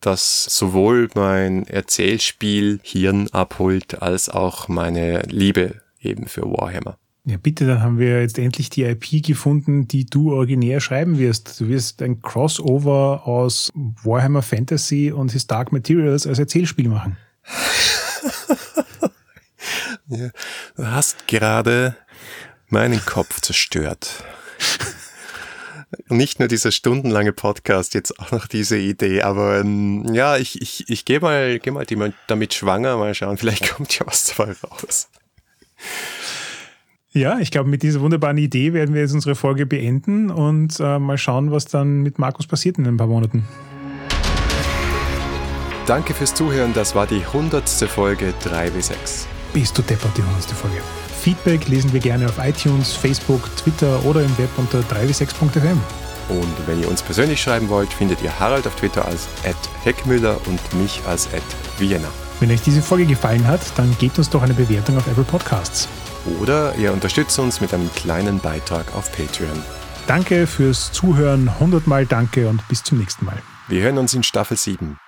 das 0.00 0.44
sowohl 0.44 1.08
mein 1.14 1.66
Erzählspiel 1.66 2.80
Hirn 2.82 3.28
abholt, 3.30 4.02
als 4.02 4.28
auch 4.28 4.68
meine 4.68 5.20
Liebe 5.22 5.82
eben 6.00 6.26
für 6.26 6.42
Warhammer. 6.42 6.98
Ja, 7.26 7.38
bitte, 7.38 7.66
dann 7.66 7.80
haben 7.80 7.98
wir 7.98 8.20
jetzt 8.20 8.38
endlich 8.38 8.68
die 8.68 8.82
IP 8.82 9.24
gefunden, 9.24 9.88
die 9.88 10.04
du 10.04 10.34
originär 10.34 10.80
schreiben 10.80 11.18
wirst. 11.18 11.58
Du 11.58 11.68
wirst 11.68 12.02
ein 12.02 12.20
Crossover 12.20 13.26
aus 13.26 13.70
Warhammer 13.74 14.42
Fantasy 14.42 15.10
und 15.10 15.32
His 15.32 15.46
Dark 15.46 15.72
Materials 15.72 16.26
als 16.26 16.38
Erzählspiel 16.38 16.90
machen. 16.90 17.16
ja, 20.08 20.28
du 20.76 20.86
hast 20.86 21.26
gerade 21.26 21.96
meinen 22.68 23.02
Kopf 23.06 23.40
zerstört. 23.40 24.22
Nicht 26.08 26.40
nur 26.40 26.48
dieser 26.48 26.72
stundenlange 26.72 27.32
Podcast, 27.32 27.94
jetzt 27.94 28.18
auch 28.18 28.32
noch 28.32 28.46
diese 28.46 28.76
Idee, 28.76 29.22
aber 29.22 29.60
ähm, 29.60 30.12
ja, 30.12 30.36
ich, 30.36 30.60
ich, 30.60 30.90
ich 30.90 31.06
gehe 31.06 31.20
mal, 31.20 31.58
geh 31.58 31.70
mal 31.70 32.12
damit 32.26 32.52
schwanger, 32.52 32.98
mal 32.98 33.14
schauen, 33.14 33.36
vielleicht 33.38 33.70
kommt 33.70 33.98
ja 33.98 34.06
was 34.06 34.34
dabei 34.36 34.52
raus. 34.62 35.08
Ja, 37.16 37.38
ich 37.38 37.52
glaube, 37.52 37.70
mit 37.70 37.84
dieser 37.84 38.00
wunderbaren 38.00 38.38
Idee 38.38 38.72
werden 38.72 38.92
wir 38.92 39.02
jetzt 39.02 39.14
unsere 39.14 39.36
Folge 39.36 39.66
beenden 39.66 40.32
und 40.32 40.80
äh, 40.80 40.98
mal 40.98 41.16
schauen, 41.16 41.52
was 41.52 41.64
dann 41.64 42.02
mit 42.02 42.18
Markus 42.18 42.48
passiert 42.48 42.76
in 42.76 42.88
ein 42.88 42.96
paar 42.96 43.06
Monaten. 43.06 43.44
Danke 45.86 46.12
fürs 46.12 46.34
Zuhören, 46.34 46.72
das 46.74 46.96
war 46.96 47.06
die 47.06 47.24
hundertste 47.24 47.86
Folge 47.86 48.34
3W6. 48.42 49.26
Bist 49.52 49.78
du 49.78 49.82
deppert, 49.82 50.10
die 50.16 50.24
hundertste 50.24 50.56
Folge. 50.56 50.78
Feedback 51.20 51.68
lesen 51.68 51.92
wir 51.92 52.00
gerne 52.00 52.26
auf 52.26 52.38
iTunes, 52.44 52.92
Facebook, 52.92 53.48
Twitter 53.58 54.04
oder 54.04 54.24
im 54.24 54.36
Web 54.36 54.50
unter 54.56 54.80
3w6.fm. 54.80 55.78
Und 56.30 56.66
wenn 56.66 56.80
ihr 56.80 56.88
uns 56.88 57.00
persönlich 57.00 57.40
schreiben 57.40 57.68
wollt, 57.68 57.92
findet 57.92 58.22
ihr 58.24 58.40
Harald 58.40 58.66
auf 58.66 58.74
Twitter 58.74 59.04
als 59.04 59.28
Heckmüller 59.84 60.40
und 60.48 60.82
mich 60.82 61.00
als 61.06 61.28
Vienna. 61.78 62.08
Wenn 62.40 62.50
euch 62.50 62.62
diese 62.62 62.82
Folge 62.82 63.06
gefallen 63.06 63.46
hat, 63.46 63.60
dann 63.76 63.96
gebt 64.00 64.18
uns 64.18 64.30
doch 64.30 64.42
eine 64.42 64.54
Bewertung 64.54 64.96
auf 64.96 65.06
Apple 65.06 65.22
Podcasts. 65.22 65.88
Oder 66.40 66.74
ihr 66.76 66.92
unterstützt 66.92 67.38
uns 67.38 67.60
mit 67.60 67.74
einem 67.74 67.92
kleinen 67.94 68.40
Beitrag 68.40 68.94
auf 68.94 69.10
Patreon. 69.12 69.62
Danke 70.06 70.46
fürs 70.46 70.92
Zuhören, 70.92 71.58
hundertmal 71.58 72.06
danke 72.06 72.48
und 72.48 72.66
bis 72.68 72.82
zum 72.82 72.98
nächsten 72.98 73.24
Mal. 73.24 73.40
Wir 73.68 73.82
hören 73.82 73.98
uns 73.98 74.12
in 74.14 74.22
Staffel 74.22 74.56
7. 74.56 74.98